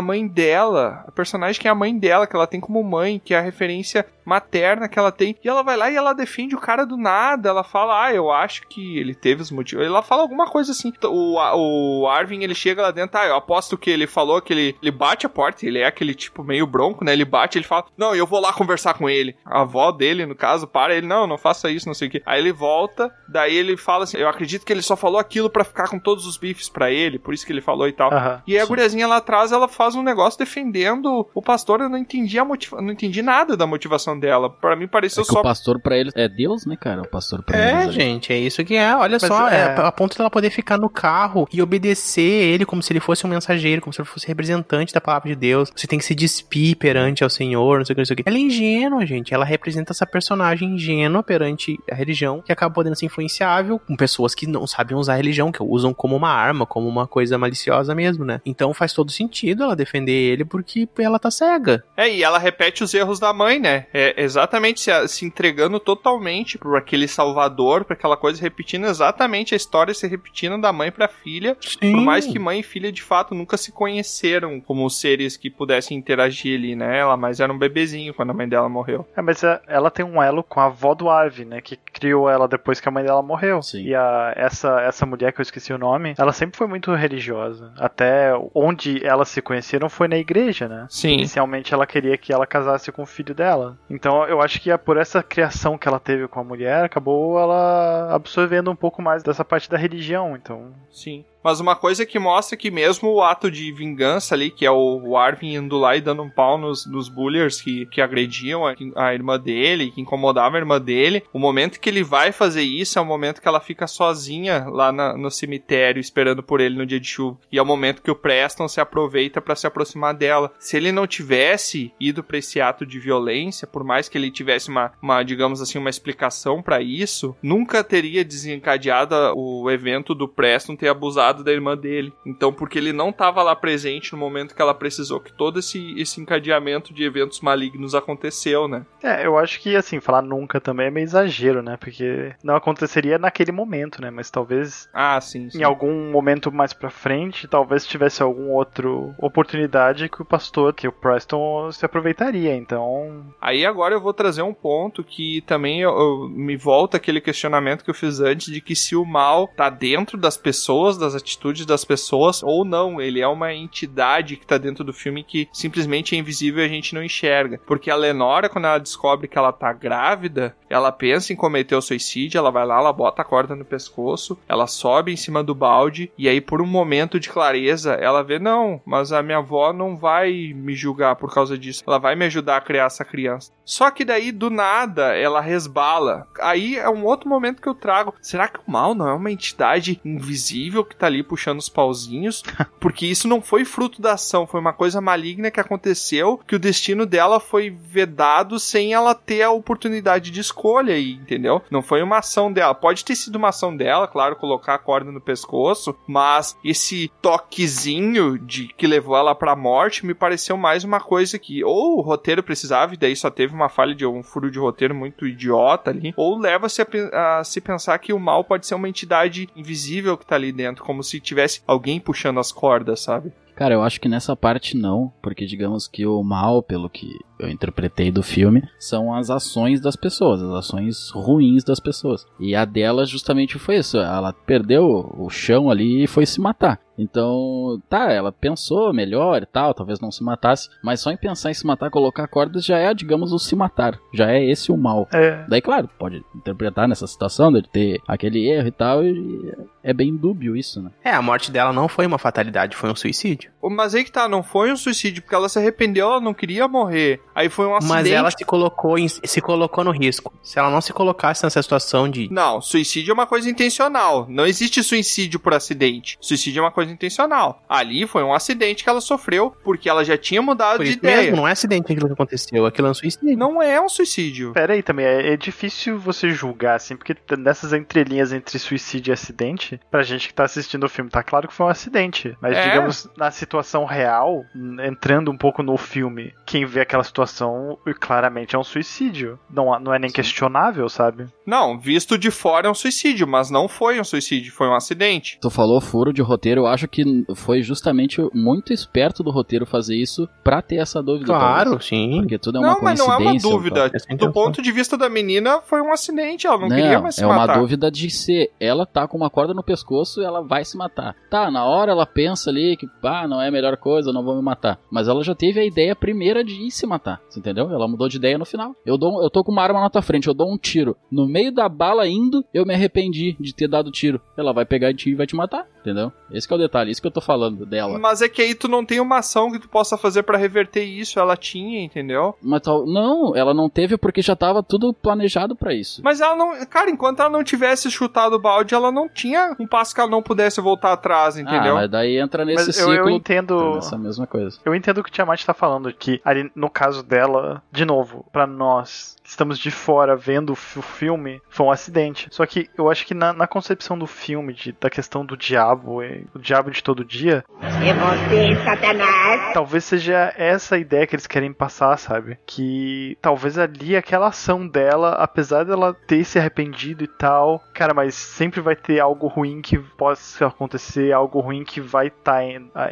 mãe 0.00 0.26
dela, 0.26 1.04
a 1.06 1.12
personagem 1.12 1.60
que 1.60 1.68
é 1.68 1.70
a 1.70 1.74
mãe 1.74 1.96
dela, 1.96 2.26
que 2.26 2.34
ela 2.34 2.46
tem 2.46 2.60
como 2.60 2.82
mãe, 2.82 3.20
que 3.22 3.34
é 3.34 3.38
a 3.38 3.42
referência 3.42 4.06
materna 4.24 4.88
que 4.88 4.98
ela 4.98 5.12
tem, 5.12 5.36
e 5.42 5.48
ela 5.48 5.62
vai 5.62 5.76
lá 5.76 5.90
e 5.90 5.96
ela 5.96 6.12
defende 6.12 6.54
o 6.54 6.60
cara 6.60 6.84
do 6.84 6.96
nada, 6.96 7.48
ela 7.48 7.64
fala, 7.64 8.06
ah, 8.06 8.14
eu 8.14 8.30
acho 8.30 8.66
que 8.68 8.98
ele 8.98 9.14
teve 9.14 9.42
os 9.42 9.50
motivos, 9.50 9.84
ela 9.84 10.02
fala 10.02 10.22
alguma 10.22 10.46
coisa 10.46 10.72
assim, 10.72 10.92
o, 11.04 11.38
o 11.38 12.08
Arvin, 12.08 12.42
ele 12.42 12.54
chega 12.54 12.82
lá 12.82 12.90
dentro, 12.90 13.18
ah, 13.18 13.26
eu 13.26 13.36
aposto 13.36 13.76
que 13.78 13.90
ele 13.90 14.06
falou 14.06 14.40
que 14.40 14.52
ele, 14.52 14.76
ele 14.82 14.90
bate 14.90 15.26
a 15.26 15.28
porta, 15.28 15.66
ele 15.66 15.78
é 15.78 15.86
aquele 15.86 16.14
tipo 16.14 16.42
meio 16.44 16.66
bronco, 16.66 17.04
né, 17.04 17.12
ele 17.12 17.24
bate, 17.24 17.58
ele 17.58 17.64
fala, 17.64 17.86
não, 17.96 18.14
eu 18.14 18.26
vou 18.26 18.40
lá 18.40 18.52
conversar 18.52 18.94
com 18.94 19.08
ele, 19.08 19.36
a 19.44 19.62
avó 19.62 19.90
dele, 19.90 20.26
no 20.26 20.34
caso, 20.34 20.66
para, 20.66 20.94
ele, 20.94 21.06
não, 21.06 21.26
não 21.26 21.38
faça 21.38 21.70
isso, 21.70 21.86
não 21.86 21.94
sei 21.94 22.08
o 22.08 22.10
que, 22.10 22.22
aí 22.24 22.40
ele 22.40 22.52
volta, 22.52 23.12
daí 23.28 23.56
ele 23.56 23.76
fala 23.76 24.04
assim, 24.04 24.18
eu 24.18 24.28
acredito 24.28 24.64
que 24.64 24.72
ele 24.72 24.82
só 24.82 24.96
falou 24.96 25.18
aquilo 25.18 25.50
pra 25.50 25.64
ficar 25.64 25.88
com 25.88 25.98
todos 25.98 26.26
os 26.26 26.36
bifes 26.36 26.68
pra 26.68 26.90
ele, 26.90 27.18
por 27.18 27.34
isso 27.34 27.46
que 27.46 27.52
ele 27.52 27.60
falou 27.60 27.88
e 27.88 27.92
tal, 27.92 28.12
Aham. 28.12 28.42
e 28.46 28.58
a 28.58 28.64
guriazinha 28.64 29.06
lá 29.06 29.16
atrás, 29.16 29.52
ela 29.52 29.68
faz 29.68 29.94
um 29.94 30.02
negócio 30.02 30.38
defendendo 30.38 31.28
o 31.34 31.42
pastor. 31.42 31.80
Eu 31.80 31.88
não 31.88 31.98
entendi 31.98 32.38
a 32.38 32.44
motiva... 32.44 32.80
não 32.80 32.92
entendi 32.92 33.22
nada 33.22 33.56
da 33.56 33.66
motivação 33.66 34.11
dela. 34.18 34.48
Para 34.50 34.76
mim 34.76 34.86
pareceu 34.86 35.22
É 35.22 35.24
só 35.26 35.40
o 35.40 35.42
pastor 35.42 35.80
pra 35.80 35.96
eles 35.96 36.12
é 36.16 36.28
Deus, 36.28 36.66
né, 36.66 36.76
cara? 36.76 37.02
O 37.02 37.08
pastor 37.08 37.42
pra 37.42 37.56
É, 37.58 37.70
eles. 37.72 37.84
ali. 37.86 37.92
gente, 37.94 38.32
é 38.32 38.38
isso 38.38 38.64
que 38.64 38.74
é. 38.76 38.94
Olha 38.96 39.18
Mas 39.20 39.22
só, 39.28 39.48
é. 39.48 39.56
é- 39.56 39.80
a 39.80 39.92
ponto 39.92 40.16
dela 40.16 40.30
poder 40.30 40.50
ficar 40.50 40.78
no 40.78 40.88
carro 40.88 41.48
e 41.52 41.60
obedecer 41.62 42.22
ele 42.22 42.64
como 42.64 42.82
se 42.82 42.92
ele 42.92 43.00
fosse 43.00 43.26
um 43.26 43.30
mensageiro, 43.30 43.80
como 43.82 43.92
se 43.92 44.00
ele 44.00 44.08
fosse 44.08 44.26
representante 44.26 44.92
da 44.94 45.00
palavra 45.00 45.28
de 45.28 45.36
Deus. 45.36 45.72
Você 45.74 45.86
tem 45.86 45.98
que 45.98 46.04
se 46.04 46.14
despir 46.14 46.76
perante 46.76 47.22
ao 47.24 47.30
Senhor, 47.30 47.78
não 47.78 47.84
sei 47.84 47.92
o 47.92 47.96
que, 47.96 48.00
não 48.00 48.06
sei 48.06 48.14
o 48.14 48.16
que. 48.16 48.22
Ela 48.26 48.36
é 48.36 48.40
ingênua, 48.40 49.04
gente. 49.06 49.34
Ela 49.34 49.44
representa 49.44 49.92
essa 49.92 50.06
personagem 50.06 50.74
ingênua 50.74 51.22
perante 51.22 51.78
a 51.90 51.94
religião, 51.94 52.40
que 52.42 52.52
acaba 52.52 52.74
podendo 52.74 52.96
ser 52.96 53.06
influenciável 53.06 53.78
com 53.78 53.96
pessoas 53.96 54.34
que 54.34 54.46
não 54.46 54.66
sabem 54.66 54.96
usar 54.96 55.14
a 55.14 55.16
religião, 55.16 55.52
que 55.52 55.62
usam 55.62 55.92
como 55.92 56.16
uma 56.16 56.30
arma, 56.30 56.66
como 56.66 56.88
uma 56.88 57.06
coisa 57.06 57.36
maliciosa 57.38 57.94
mesmo, 57.94 58.24
né? 58.24 58.40
Então 58.44 58.72
faz 58.74 58.92
todo 58.92 59.10
sentido 59.10 59.62
ela 59.64 59.76
defender 59.76 60.12
ele 60.12 60.44
porque 60.44 60.88
ela 60.98 61.18
tá 61.18 61.30
cega. 61.30 61.84
É, 61.96 62.08
e 62.08 62.22
ela 62.22 62.38
repete 62.38 62.82
os 62.84 62.92
erros 62.94 63.18
da 63.18 63.32
mãe, 63.32 63.58
né? 63.58 63.86
É 63.92 64.01
exatamente 64.16 64.80
se, 64.80 65.08
se 65.08 65.24
entregando 65.24 65.78
totalmente 65.80 66.58
por 66.58 66.76
aquele 66.76 67.06
salvador, 67.08 67.84
pra 67.84 67.94
aquela 67.94 68.16
coisa, 68.16 68.40
repetindo 68.40 68.86
exatamente 68.86 69.54
a 69.54 69.56
história 69.56 69.94
se 69.94 70.06
repetindo 70.06 70.60
da 70.60 70.72
mãe 70.72 70.90
pra 70.90 71.08
filha. 71.08 71.56
Sim. 71.60 71.92
Por 71.92 72.00
mais 72.00 72.26
que 72.26 72.38
mãe 72.38 72.60
e 72.60 72.62
filha 72.62 72.90
de 72.92 73.02
fato 73.02 73.34
nunca 73.34 73.56
se 73.56 73.72
conheceram 73.72 74.60
como 74.60 74.88
seres 74.90 75.36
que 75.36 75.50
pudessem 75.50 75.96
interagir 75.96 76.58
ali, 76.58 76.74
né? 76.74 76.98
Ela 76.98 77.16
mais 77.16 77.40
era 77.40 77.52
um 77.52 77.58
bebezinho 77.58 78.14
quando 78.14 78.30
a 78.30 78.34
mãe 78.34 78.48
dela 78.48 78.68
morreu. 78.68 79.06
É, 79.16 79.22
mas 79.22 79.42
é- 79.44 79.60
ela 79.66 79.90
tem 79.90 80.04
um 80.04 80.22
elo 80.22 80.42
com 80.42 80.60
a 80.60 80.66
avó 80.66 80.94
do 80.94 81.08
Arvin, 81.08 81.44
né? 81.44 81.60
Que 81.60 81.76
criou 81.76 82.28
ela 82.28 82.48
depois 82.48 82.80
que 82.80 82.88
a 82.88 82.92
mãe 82.92 83.04
dela 83.04 83.22
morreu. 83.22 83.62
Sim. 83.62 83.84
E 83.84 83.94
a, 83.94 84.32
essa, 84.36 84.80
essa 84.82 85.06
mulher 85.06 85.32
que 85.32 85.40
eu 85.40 85.42
esqueci 85.42 85.72
o 85.72 85.78
nome, 85.78 86.14
ela 86.18 86.32
sempre 86.32 86.56
foi 86.56 86.66
muito 86.66 86.92
religiosa. 86.94 87.72
Até 87.78 88.32
onde 88.54 89.04
elas 89.04 89.28
se 89.28 89.42
conheceram 89.42 89.88
foi 89.88 90.08
na 90.08 90.16
igreja, 90.16 90.68
né? 90.68 90.86
Sim. 90.88 91.14
Inicialmente 91.14 91.72
ela 91.72 91.86
queria 91.86 92.16
que 92.16 92.32
ela 92.32 92.46
casasse 92.46 92.90
com 92.92 93.02
o 93.02 93.06
filho 93.06 93.34
dela. 93.34 93.78
Então 93.92 94.26
eu 94.26 94.40
acho 94.40 94.58
que 94.58 94.70
é 94.70 94.76
por 94.78 94.96
essa 94.96 95.22
criação 95.22 95.76
que 95.76 95.86
ela 95.86 96.00
teve 96.00 96.26
com 96.26 96.40
a 96.40 96.44
mulher, 96.44 96.82
acabou 96.82 97.38
ela 97.38 98.08
absorvendo 98.14 98.70
um 98.70 98.76
pouco 98.76 99.02
mais 99.02 99.22
dessa 99.22 99.44
parte 99.44 99.68
da 99.68 99.76
religião. 99.76 100.34
Então. 100.34 100.72
Sim. 100.90 101.26
Mas 101.42 101.60
uma 101.60 101.74
coisa 101.74 102.06
que 102.06 102.18
mostra 102.18 102.56
que 102.56 102.70
mesmo 102.70 103.10
o 103.10 103.22
ato 103.22 103.50
de 103.50 103.72
vingança 103.72 104.34
ali, 104.34 104.50
que 104.50 104.64
é 104.66 104.70
o, 104.70 105.16
Arvin 105.16 105.54
indo 105.54 105.76
lá 105.78 105.96
e 105.96 106.00
dando 106.00 106.22
um 106.22 106.30
pau 106.30 106.56
nos, 106.58 106.86
nos 106.86 107.08
bulliers 107.08 107.60
que, 107.60 107.86
que 107.86 108.00
agrediam 108.00 108.66
a, 108.66 108.74
a 108.96 109.14
irmã 109.14 109.38
dele, 109.38 109.90
que 109.90 110.00
incomodavam 110.00 110.56
a 110.56 110.60
irmã 110.60 110.80
dele, 110.80 111.22
o 111.32 111.38
momento 111.38 111.80
que 111.80 111.88
ele 111.88 112.02
vai 112.02 112.32
fazer 112.32 112.62
isso 112.62 112.98
é 112.98 113.02
o 113.02 113.06
momento 113.06 113.40
que 113.40 113.48
ela 113.48 113.60
fica 113.60 113.86
sozinha 113.86 114.66
lá 114.68 114.92
na- 114.92 115.16
no 115.16 115.30
cemitério 115.30 116.00
esperando 116.00 116.42
por 116.42 116.60
ele 116.60 116.76
no 116.76 116.86
dia 116.86 117.00
de 117.00 117.06
chuva. 117.08 117.38
E 117.50 117.58
é 117.58 117.62
o 117.62 117.66
momento 117.66 118.02
que 118.02 118.10
o 118.10 118.16
Preston 118.16 118.68
se 118.68 118.80
aproveita 118.80 119.40
pra 119.40 119.54
se 119.56 119.66
aproximar 119.66 120.14
dela. 120.14 120.52
Se 120.58 120.76
ele 120.76 120.92
não 120.92 121.06
tivesse 121.06 121.92
ido 121.98 122.22
pra 122.22 122.38
esse 122.38 122.60
ato 122.60 122.84
de 122.86 122.98
violência, 122.98 123.66
por 123.66 123.84
mais 123.84 124.08
que 124.08 124.16
ele 124.18 124.30
tivesse 124.30 124.68
uma, 124.68 124.92
uma 125.00 125.22
digamos 125.22 125.60
assim, 125.60 125.78
uma 125.78 125.90
explicação 125.90 126.62
pra 126.62 126.80
isso, 126.80 127.34
nunca 127.42 127.82
teria 127.84 128.24
desencadeado 128.24 129.14
o 129.36 129.70
evento 129.70 130.14
do 130.14 130.28
Preston 130.28 130.76
ter 130.76 130.88
abusado 130.88 131.31
da 131.40 131.52
irmã 131.52 131.76
dele. 131.76 132.12
Então, 132.26 132.52
porque 132.52 132.78
ele 132.78 132.92
não 132.92 133.10
estava 133.10 133.42
lá 133.42 133.54
presente 133.54 134.12
no 134.12 134.18
momento 134.18 134.54
que 134.54 134.60
ela 134.60 134.74
precisou 134.74 135.20
que 135.20 135.32
todo 135.32 135.60
esse, 135.60 135.94
esse 136.00 136.20
encadeamento 136.20 136.92
de 136.92 137.04
eventos 137.04 137.40
malignos 137.40 137.94
aconteceu, 137.94 138.66
né? 138.66 138.84
É, 139.02 139.24
eu 139.24 139.38
acho 139.38 139.60
que 139.60 139.76
assim, 139.76 140.00
falar 140.00 140.22
nunca 140.22 140.60
também 140.60 140.86
é 140.86 140.90
meio 140.90 141.04
exagero, 141.04 141.62
né? 141.62 141.76
Porque 141.76 142.34
não 142.42 142.56
aconteceria 142.56 143.18
naquele 143.18 143.52
momento, 143.52 144.00
né? 144.02 144.10
Mas 144.10 144.30
talvez 144.30 144.88
Ah, 144.92 145.20
sim. 145.20 145.48
sim. 145.50 145.60
em 145.60 145.62
algum 145.62 146.10
momento 146.10 146.50
mais 146.50 146.72
pra 146.72 146.90
frente, 146.90 147.46
talvez 147.46 147.86
tivesse 147.86 148.22
algum 148.22 148.50
outro 148.50 149.14
oportunidade 149.18 150.08
que 150.08 150.22
o 150.22 150.24
pastor, 150.24 150.72
que 150.74 150.88
o 150.88 150.92
Preston 150.92 151.70
se 151.72 151.84
aproveitaria. 151.84 152.54
Então, 152.56 153.24
Aí 153.40 153.64
agora 153.66 153.94
eu 153.94 154.00
vou 154.00 154.12
trazer 154.12 154.42
um 154.42 154.54
ponto 154.54 155.04
que 155.04 155.42
também 155.42 155.80
eu, 155.82 155.90
eu- 155.90 156.28
me 156.28 156.56
volta 156.56 156.96
aquele 156.96 157.20
questionamento 157.20 157.84
que 157.84 157.90
eu 157.90 157.94
fiz 157.94 158.20
antes 158.20 158.52
de 158.52 158.60
que 158.60 158.74
se 158.74 158.96
o 158.96 159.04
mal 159.04 159.48
tá 159.48 159.68
dentro 159.68 160.16
das 160.18 160.36
pessoas, 160.36 160.96
das 160.96 161.14
atitudes 161.22 161.64
das 161.64 161.84
pessoas, 161.84 162.42
ou 162.42 162.64
não, 162.64 163.00
ele 163.00 163.20
é 163.20 163.28
uma 163.28 163.54
entidade 163.54 164.36
que 164.36 164.46
tá 164.46 164.58
dentro 164.58 164.84
do 164.84 164.92
filme 164.92 165.24
que 165.24 165.48
simplesmente 165.52 166.14
é 166.14 166.18
invisível 166.18 166.62
e 166.62 166.66
a 166.66 166.68
gente 166.68 166.94
não 166.94 167.02
enxerga. 167.02 167.60
Porque 167.66 167.90
a 167.90 167.96
Lenora, 167.96 168.48
quando 168.48 168.66
ela 168.66 168.78
descobre 168.78 169.28
que 169.28 169.38
ela 169.38 169.52
tá 169.52 169.72
grávida, 169.72 170.54
ela 170.68 170.92
pensa 170.92 171.32
em 171.32 171.36
cometer 171.36 171.74
o 171.74 171.82
suicídio, 171.82 172.38
ela 172.38 172.50
vai 172.50 172.66
lá, 172.66 172.78
ela 172.78 172.92
bota 172.92 173.22
a 173.22 173.24
corda 173.24 173.54
no 173.54 173.64
pescoço, 173.64 174.38
ela 174.48 174.66
sobe 174.66 175.12
em 175.12 175.16
cima 175.16 175.42
do 175.42 175.54
balde, 175.54 176.10
e 176.18 176.28
aí 176.28 176.40
por 176.40 176.60
um 176.60 176.66
momento 176.66 177.20
de 177.20 177.28
clareza, 177.28 177.92
ela 177.94 178.22
vê, 178.22 178.38
não, 178.38 178.80
mas 178.84 179.12
a 179.12 179.22
minha 179.22 179.38
avó 179.38 179.72
não 179.72 179.96
vai 179.96 180.52
me 180.54 180.74
julgar 180.74 181.16
por 181.16 181.32
causa 181.32 181.56
disso, 181.56 181.84
ela 181.86 181.98
vai 181.98 182.16
me 182.16 182.24
ajudar 182.26 182.56
a 182.56 182.60
criar 182.60 182.86
essa 182.86 183.04
criança. 183.04 183.52
Só 183.64 183.90
que 183.90 184.04
daí, 184.04 184.32
do 184.32 184.50
nada, 184.50 185.14
ela 185.14 185.40
resbala. 185.40 186.26
Aí 186.40 186.76
é 186.76 186.88
um 186.88 187.04
outro 187.04 187.28
momento 187.28 187.62
que 187.62 187.68
eu 187.68 187.74
trago. 187.74 188.14
Será 188.20 188.48
que 188.48 188.58
o 188.58 188.70
mal 188.70 188.94
não 188.94 189.08
é 189.08 189.14
uma 189.14 189.30
entidade 189.30 190.00
invisível 190.04 190.84
que 190.84 190.96
tá 190.96 191.08
ali 191.12 191.22
puxando 191.22 191.58
os 191.58 191.68
pauzinhos? 191.68 192.42
Porque 192.80 193.06
isso 193.06 193.28
não 193.28 193.40
foi 193.40 193.64
fruto 193.64 194.00
da 194.00 194.12
ação, 194.14 194.46
foi 194.46 194.60
uma 194.60 194.72
coisa 194.72 195.00
maligna 195.00 195.50
que 195.50 195.60
aconteceu, 195.60 196.40
que 196.46 196.56
o 196.56 196.58
destino 196.58 197.06
dela 197.06 197.38
foi 197.38 197.70
vedado 197.70 198.58
sem 198.58 198.92
ela 198.92 199.14
ter 199.14 199.42
a 199.42 199.50
oportunidade 199.50 200.30
de 200.30 200.40
escolha 200.40 200.94
aí, 200.94 201.12
entendeu? 201.12 201.62
Não 201.70 201.82
foi 201.82 202.02
uma 202.02 202.18
ação 202.18 202.52
dela. 202.52 202.74
Pode 202.74 203.04
ter 203.04 203.14
sido 203.14 203.36
uma 203.36 203.48
ação 203.48 203.76
dela, 203.76 204.08
claro, 204.08 204.36
colocar 204.36 204.74
a 204.74 204.78
corda 204.78 205.12
no 205.12 205.20
pescoço, 205.20 205.94
mas 206.06 206.56
esse 206.64 207.10
toquezinho 207.20 208.38
de 208.38 208.68
que 208.68 208.86
levou 208.86 209.16
ela 209.16 209.34
pra 209.34 209.54
morte 209.54 210.06
me 210.06 210.14
pareceu 210.14 210.56
mais 210.56 210.84
uma 210.84 211.00
coisa 211.00 211.38
que 211.38 211.62
ou 211.64 211.98
o 211.98 212.00
roteiro 212.00 212.42
precisava 212.42 212.94
e 212.94 212.96
daí 212.96 213.14
só 213.14 213.30
teve 213.30 213.54
uma 213.54 213.68
falha 213.68 213.94
de 213.94 214.06
um 214.06 214.22
furo 214.22 214.50
de 214.50 214.58
roteiro 214.58 214.94
muito 214.94 215.26
idiota 215.26 215.90
ali, 215.90 216.12
ou 216.16 216.38
leva-se 216.38 216.82
a, 216.82 217.40
a 217.40 217.44
se 217.44 217.60
pensar 217.60 217.98
que 217.98 218.12
o 218.12 218.18
mal 218.18 218.44
pode 218.44 218.66
ser 218.66 218.74
uma 218.74 218.88
entidade 218.88 219.48
invisível 219.56 220.16
que 220.16 220.26
tá 220.26 220.36
ali 220.36 220.52
dentro, 220.52 220.84
como 220.84 221.01
se 221.02 221.20
tivesse 221.20 221.62
alguém 221.66 222.00
puxando 222.00 222.38
as 222.38 222.52
cordas, 222.52 223.00
sabe? 223.00 223.32
Cara, 223.54 223.74
eu 223.74 223.82
acho 223.82 224.00
que 224.00 224.08
nessa 224.08 224.34
parte 224.34 224.76
não, 224.76 225.12
porque 225.22 225.44
digamos 225.44 225.86
que 225.86 226.06
o 226.06 226.22
mal, 226.22 226.62
pelo 226.62 226.88
que 226.88 227.18
eu 227.38 227.50
interpretei 227.50 228.10
do 228.10 228.22
filme, 228.22 228.62
são 228.78 229.14
as 229.14 229.30
ações 229.30 229.80
das 229.80 229.94
pessoas, 229.94 230.42
as 230.42 230.52
ações 230.54 231.10
ruins 231.10 231.62
das 231.62 231.78
pessoas. 231.78 232.26
E 232.40 232.54
a 232.54 232.64
dela 232.64 233.04
justamente 233.04 233.58
foi 233.58 233.76
isso, 233.76 233.98
ela 233.98 234.32
perdeu 234.32 235.14
o 235.18 235.28
chão 235.28 235.70
ali 235.70 236.04
e 236.04 236.06
foi 236.06 236.24
se 236.24 236.40
matar. 236.40 236.80
Então, 236.98 237.80
tá, 237.88 238.10
ela 238.12 238.32
pensou 238.32 238.92
melhor 238.92 239.42
e 239.42 239.46
tal, 239.46 239.74
talvez 239.74 240.00
não 240.00 240.10
se 240.10 240.22
matasse, 240.22 240.68
mas 240.82 241.00
só 241.00 241.10
em 241.10 241.16
pensar 241.16 241.50
em 241.50 241.54
se 241.54 241.66
matar, 241.66 241.90
colocar 241.90 242.26
cordas 242.28 242.64
já 242.64 242.78
é, 242.78 242.92
digamos, 242.94 243.32
o 243.32 243.38
se 243.38 243.54
matar. 243.56 243.98
Já 244.12 244.30
é 244.30 244.44
esse 244.44 244.70
o 244.72 244.76
mal. 244.76 245.08
é, 245.12 245.44
Daí, 245.48 245.60
claro, 245.60 245.88
pode 245.98 246.24
interpretar 246.34 246.88
nessa 246.88 247.06
situação 247.06 247.52
de 247.52 247.62
ter 247.62 248.00
aquele 248.06 248.48
erro 248.48 248.68
e 248.68 248.72
tal, 248.72 249.04
e 249.04 249.52
é 249.82 249.92
bem 249.92 250.14
dúbio 250.16 250.56
isso, 250.56 250.80
né? 250.82 250.90
É, 251.04 251.10
a 251.10 251.22
morte 251.22 251.50
dela 251.50 251.72
não 251.72 251.88
foi 251.88 252.06
uma 252.06 252.18
fatalidade, 252.18 252.76
foi 252.76 252.90
um 252.90 252.96
suicídio. 252.96 253.50
Mas 253.62 253.94
aí 253.94 254.04
que 254.04 254.12
tá, 254.12 254.28
não 254.28 254.42
foi 254.42 254.72
um 254.72 254.76
suicídio, 254.76 255.22
porque 255.22 255.34
ela 255.34 255.48
se 255.48 255.58
arrependeu, 255.58 256.06
ela 256.08 256.20
não 256.20 256.34
queria 256.34 256.66
morrer. 256.68 257.20
Aí 257.34 257.48
foi 257.48 257.66
um 257.66 257.74
acidente. 257.76 257.98
Mas 258.02 258.10
ela 258.10 258.30
se 258.30 258.44
colocou, 258.44 258.98
em- 258.98 259.08
se 259.08 259.40
colocou 259.40 259.84
no 259.84 259.90
risco. 259.90 260.32
Se 260.42 260.58
ela 260.58 260.70
não 260.70 260.80
se 260.80 260.92
colocasse 260.92 261.44
nessa 261.44 261.62
situação 261.62 262.08
de. 262.08 262.28
Não, 262.30 262.60
suicídio 262.60 263.10
é 263.12 263.14
uma 263.14 263.26
coisa 263.26 263.48
intencional. 263.48 264.26
Não 264.28 264.44
existe 264.46 264.82
suicídio 264.82 265.38
por 265.40 265.54
acidente. 265.54 266.16
Suicídio 266.20 266.60
é 266.60 266.62
uma 266.62 266.70
coisa 266.72 266.81
intencional. 266.90 267.62
Ali 267.68 268.06
foi 268.06 268.22
um 268.22 268.32
acidente 268.32 268.82
que 268.84 268.90
ela 268.90 269.00
sofreu 269.00 269.54
porque 269.62 269.88
ela 269.88 270.04
já 270.04 270.16
tinha 270.16 270.40
mudado 270.42 270.78
Por 270.78 270.84
de 270.84 270.90
isso 270.90 270.98
ideia. 270.98 271.16
mesmo, 271.22 271.36
não 271.36 271.48
é 271.48 271.52
acidente 271.52 271.92
aquilo 271.92 272.06
que 272.06 272.12
aconteceu, 272.14 272.64
aquilo 272.66 272.88
é 272.88 272.90
um 272.90 272.94
suicídio. 272.94 273.36
Não 273.38 273.62
é 273.62 273.80
um 273.80 273.88
suicídio. 273.88 274.52
Pera 274.52 274.74
aí 274.74 274.82
também, 274.82 275.04
é, 275.06 275.32
é 275.32 275.36
difícil 275.36 275.98
você 275.98 276.30
julgar, 276.30 276.76
assim, 276.76 276.96
porque 276.96 277.14
nessas 277.38 277.72
entrelinhas 277.72 278.32
entre 278.32 278.58
suicídio 278.58 279.10
e 279.10 279.14
acidente, 279.14 279.80
pra 279.90 280.02
gente 280.02 280.28
que 280.28 280.34
tá 280.34 280.44
assistindo 280.44 280.84
o 280.84 280.88
filme, 280.88 281.10
tá 281.10 281.22
claro 281.22 281.48
que 281.48 281.54
foi 281.54 281.66
um 281.66 281.70
acidente. 281.70 282.36
Mas, 282.40 282.56
É. 282.56 282.62
digamos, 282.68 283.08
na 283.16 283.30
situação 283.30 283.84
real, 283.84 284.42
entrando 284.84 285.30
um 285.30 285.36
pouco 285.36 285.62
no 285.62 285.76
filme, 285.76 286.32
quem 286.46 286.64
vê 286.64 286.80
aquela 286.80 287.04
situação, 287.04 287.78
e 287.86 287.94
claramente 287.94 288.54
é 288.54 288.58
um 288.58 288.64
suicídio. 288.64 289.38
Não, 289.50 289.78
não 289.80 289.94
é 289.94 289.98
nem 289.98 290.10
questionável, 290.10 290.88
sabe? 290.88 291.26
Não, 291.46 291.78
visto 291.78 292.16
de 292.18 292.30
fora 292.30 292.68
é 292.68 292.70
um 292.70 292.74
suicídio, 292.74 293.26
mas 293.26 293.50
não 293.50 293.68
foi 293.68 294.00
um 294.00 294.04
suicídio, 294.04 294.52
foi 294.52 294.68
um 294.68 294.74
acidente. 294.74 295.38
Tu 295.40 295.50
falou 295.50 295.80
furo 295.80 296.12
de 296.12 296.22
roteiro, 296.22 296.62
eu 296.62 296.66
acho 296.72 296.88
que 296.88 297.24
foi 297.34 297.62
justamente 297.62 298.20
muito 298.32 298.72
esperto 298.72 299.22
do 299.22 299.30
roteiro 299.30 299.66
fazer 299.66 299.96
isso 299.96 300.28
pra 300.42 300.62
ter 300.62 300.76
essa 300.76 301.02
dúvida. 301.02 301.26
Claro, 301.26 301.70
talvez. 301.70 301.86
sim. 301.86 302.20
Porque 302.20 302.38
tudo 302.38 302.58
é 302.58 302.60
uma 302.60 302.74
não, 302.74 302.82
mas 302.82 302.98
não 302.98 303.06
é 303.06 303.08
uma 303.16 303.16
coincidência, 303.16 303.50
dúvida. 303.50 303.90
tal. 303.90 304.00
É 304.08 304.16
Do 304.16 304.32
ponto 304.32 304.62
de 304.62 304.72
vista 304.72 304.96
da 304.96 305.08
menina, 305.08 305.60
foi 305.62 305.80
um 305.80 305.92
acidente. 305.92 306.46
Ela 306.46 306.58
não, 306.58 306.68
queria 306.68 307.00
mais 307.00 307.14
se 307.14 307.22
é 307.22 307.26
uma 307.26 307.36
matar. 307.36 307.58
dúvida 307.58 307.90
de 307.90 308.10
se 308.10 308.50
ela 308.58 308.86
tá 308.86 309.06
com 309.06 309.16
uma 309.16 309.30
corda 309.30 309.54
no 309.54 309.62
pescoço 309.62 310.20
e 310.20 310.24
ela 310.24 310.42
vai 310.42 310.64
se 310.64 310.76
matar. 310.76 311.14
Tá, 311.30 311.50
na 311.50 311.64
hora 311.64 311.92
ela 311.92 312.06
pensa 312.06 312.50
ali 312.50 312.76
que, 312.76 312.88
ah, 313.02 313.26
não 313.28 313.40
é 313.40 313.48
a 313.48 313.52
melhor 313.52 313.76
coisa, 313.76 314.12
não 314.12 314.24
vou 314.24 314.36
me 314.36 314.42
matar. 314.42 314.78
Mas 314.90 315.08
ela 315.08 315.22
já 315.22 315.34
teve 315.34 315.60
a 315.60 315.64
ideia 315.64 315.94
primeira 315.94 316.42
de 316.42 316.54
ir 316.54 316.70
se 316.70 316.86
matar, 316.86 317.20
você 317.28 317.38
entendeu? 317.38 317.70
Ela 317.70 317.86
mudou 317.88 318.08
de 318.08 318.16
ideia 318.16 318.38
no 318.38 318.44
final. 318.44 318.74
Eu, 318.84 318.96
dou, 318.96 319.22
eu 319.22 319.30
tô 319.30 319.44
com 319.44 319.52
uma 319.52 319.62
arma 319.62 319.80
na 319.80 319.90
tua 319.90 320.02
frente, 320.02 320.28
eu 320.28 320.34
dou 320.34 320.52
um 320.52 320.58
tiro. 320.58 320.96
No 321.10 321.26
meio 321.26 321.52
da 321.52 321.68
bala 321.68 322.06
indo, 322.08 322.44
eu 322.52 322.64
me 322.64 322.74
arrependi 322.74 323.36
de 323.38 323.54
ter 323.54 323.68
dado 323.68 323.90
tiro. 323.90 324.20
Ela 324.36 324.52
vai 324.52 324.64
pegar 324.64 324.92
ti 324.94 325.10
e 325.10 325.14
vai 325.14 325.26
te 325.26 325.36
matar. 325.36 325.66
Entendeu? 325.82 326.12
Esse 326.30 326.46
que 326.46 326.54
é 326.54 326.56
o 326.56 326.60
detalhe, 326.60 326.90
isso 326.90 327.00
que 327.02 327.06
eu 327.08 327.12
tô 327.12 327.20
falando 327.20 327.66
dela. 327.66 327.98
Mas 327.98 328.22
é 328.22 328.28
que 328.28 328.40
aí 328.40 328.54
tu 328.54 328.68
não 328.68 328.84
tem 328.84 329.00
uma 329.00 329.18
ação 329.18 329.50
que 329.50 329.58
tu 329.58 329.68
possa 329.68 329.98
fazer 329.98 330.22
pra 330.22 330.38
reverter 330.38 330.84
isso. 330.84 331.18
Ela 331.18 331.36
tinha, 331.36 331.80
entendeu? 331.82 332.36
Mas 332.40 332.62
tal, 332.62 332.86
não, 332.86 333.34
ela 333.36 333.52
não 333.52 333.68
teve 333.68 333.96
porque 333.98 334.22
já 334.22 334.36
tava 334.36 334.62
tudo 334.62 334.94
planejado 334.94 335.56
pra 335.56 335.74
isso. 335.74 336.00
Mas 336.04 336.20
ela 336.20 336.36
não. 336.36 336.64
Cara, 336.66 336.88
enquanto 336.88 337.20
ela 337.20 337.28
não 337.30 337.42
tivesse 337.42 337.90
chutado 337.90 338.36
o 338.36 338.38
balde, 338.38 338.74
ela 338.74 338.92
não 338.92 339.08
tinha 339.08 339.56
um 339.58 339.66
passo 339.66 339.92
que 339.94 340.00
ela 340.00 340.08
não 340.10 340.22
pudesse 340.22 340.60
voltar 340.60 340.92
atrás, 340.92 341.36
entendeu? 341.36 341.72
Ah, 341.72 341.80
mas 341.80 341.90
daí 341.90 342.16
entra 342.16 342.44
nesse 342.44 342.66
Mas 342.68 342.78
eu, 342.78 342.88
ciclo. 342.90 343.08
eu 343.08 343.10
entendo. 343.10 343.76
Essa 343.78 343.98
mesma 343.98 344.26
coisa. 344.26 344.58
Eu 344.64 344.74
entendo 344.76 344.98
o 344.98 345.02
que 345.02 345.10
o 345.10 345.12
Tiamat 345.12 345.44
tá 345.44 345.52
falando, 345.52 345.92
que 345.92 346.20
ali 346.24 346.50
no 346.54 346.70
caso 346.70 347.02
dela, 347.02 347.60
de 347.72 347.84
novo, 347.84 348.24
pra 348.32 348.46
nós 348.46 349.16
que 349.22 349.30
estamos 349.30 349.58
de 349.58 349.70
fora 349.70 350.16
vendo 350.16 350.50
o 350.50 350.56
fi- 350.56 350.78
o 350.78 350.82
filme, 350.82 351.40
foi 351.48 351.66
um 351.66 351.70
acidente. 351.70 352.26
Só 352.30 352.44
que 352.44 352.68
eu 352.76 352.90
acho 352.90 353.06
que 353.06 353.14
na, 353.14 353.32
na 353.32 353.46
concepção 353.46 353.96
do 353.98 354.06
filme, 354.06 354.52
de- 354.52 354.74
da 354.80 354.90
questão 354.90 355.24
do 355.24 355.36
diabo, 355.74 356.02
e 356.02 356.26
o 356.34 356.38
diabo 356.38 356.70
de 356.70 356.82
todo 356.82 357.04
dia, 357.04 357.44
É 357.60 357.94
você, 357.94 358.64
Satanás. 358.64 359.52
talvez 359.54 359.84
seja 359.84 360.32
essa 360.36 360.76
a 360.76 360.78
ideia 360.78 361.06
que 361.06 361.14
eles 361.14 361.26
querem 361.26 361.52
passar, 361.52 361.96
sabe? 361.98 362.38
Que 362.46 363.16
talvez 363.20 363.58
ali 363.58 363.96
aquela 363.96 364.28
ação 364.28 364.66
dela, 364.66 365.10
apesar 365.12 365.64
dela 365.64 365.94
ter 366.06 366.24
se 366.24 366.38
arrependido 366.38 367.04
e 367.04 367.06
tal, 367.08 367.62
cara, 367.72 367.94
mas 367.94 368.14
sempre 368.14 368.60
vai 368.60 368.76
ter 368.76 369.00
algo 369.00 369.26
ruim 369.26 369.60
que 369.62 369.78
possa 369.78 370.46
acontecer, 370.46 371.12
algo 371.12 371.40
ruim 371.40 371.64
que 371.64 371.80
vai 371.80 372.08
estar 372.08 372.42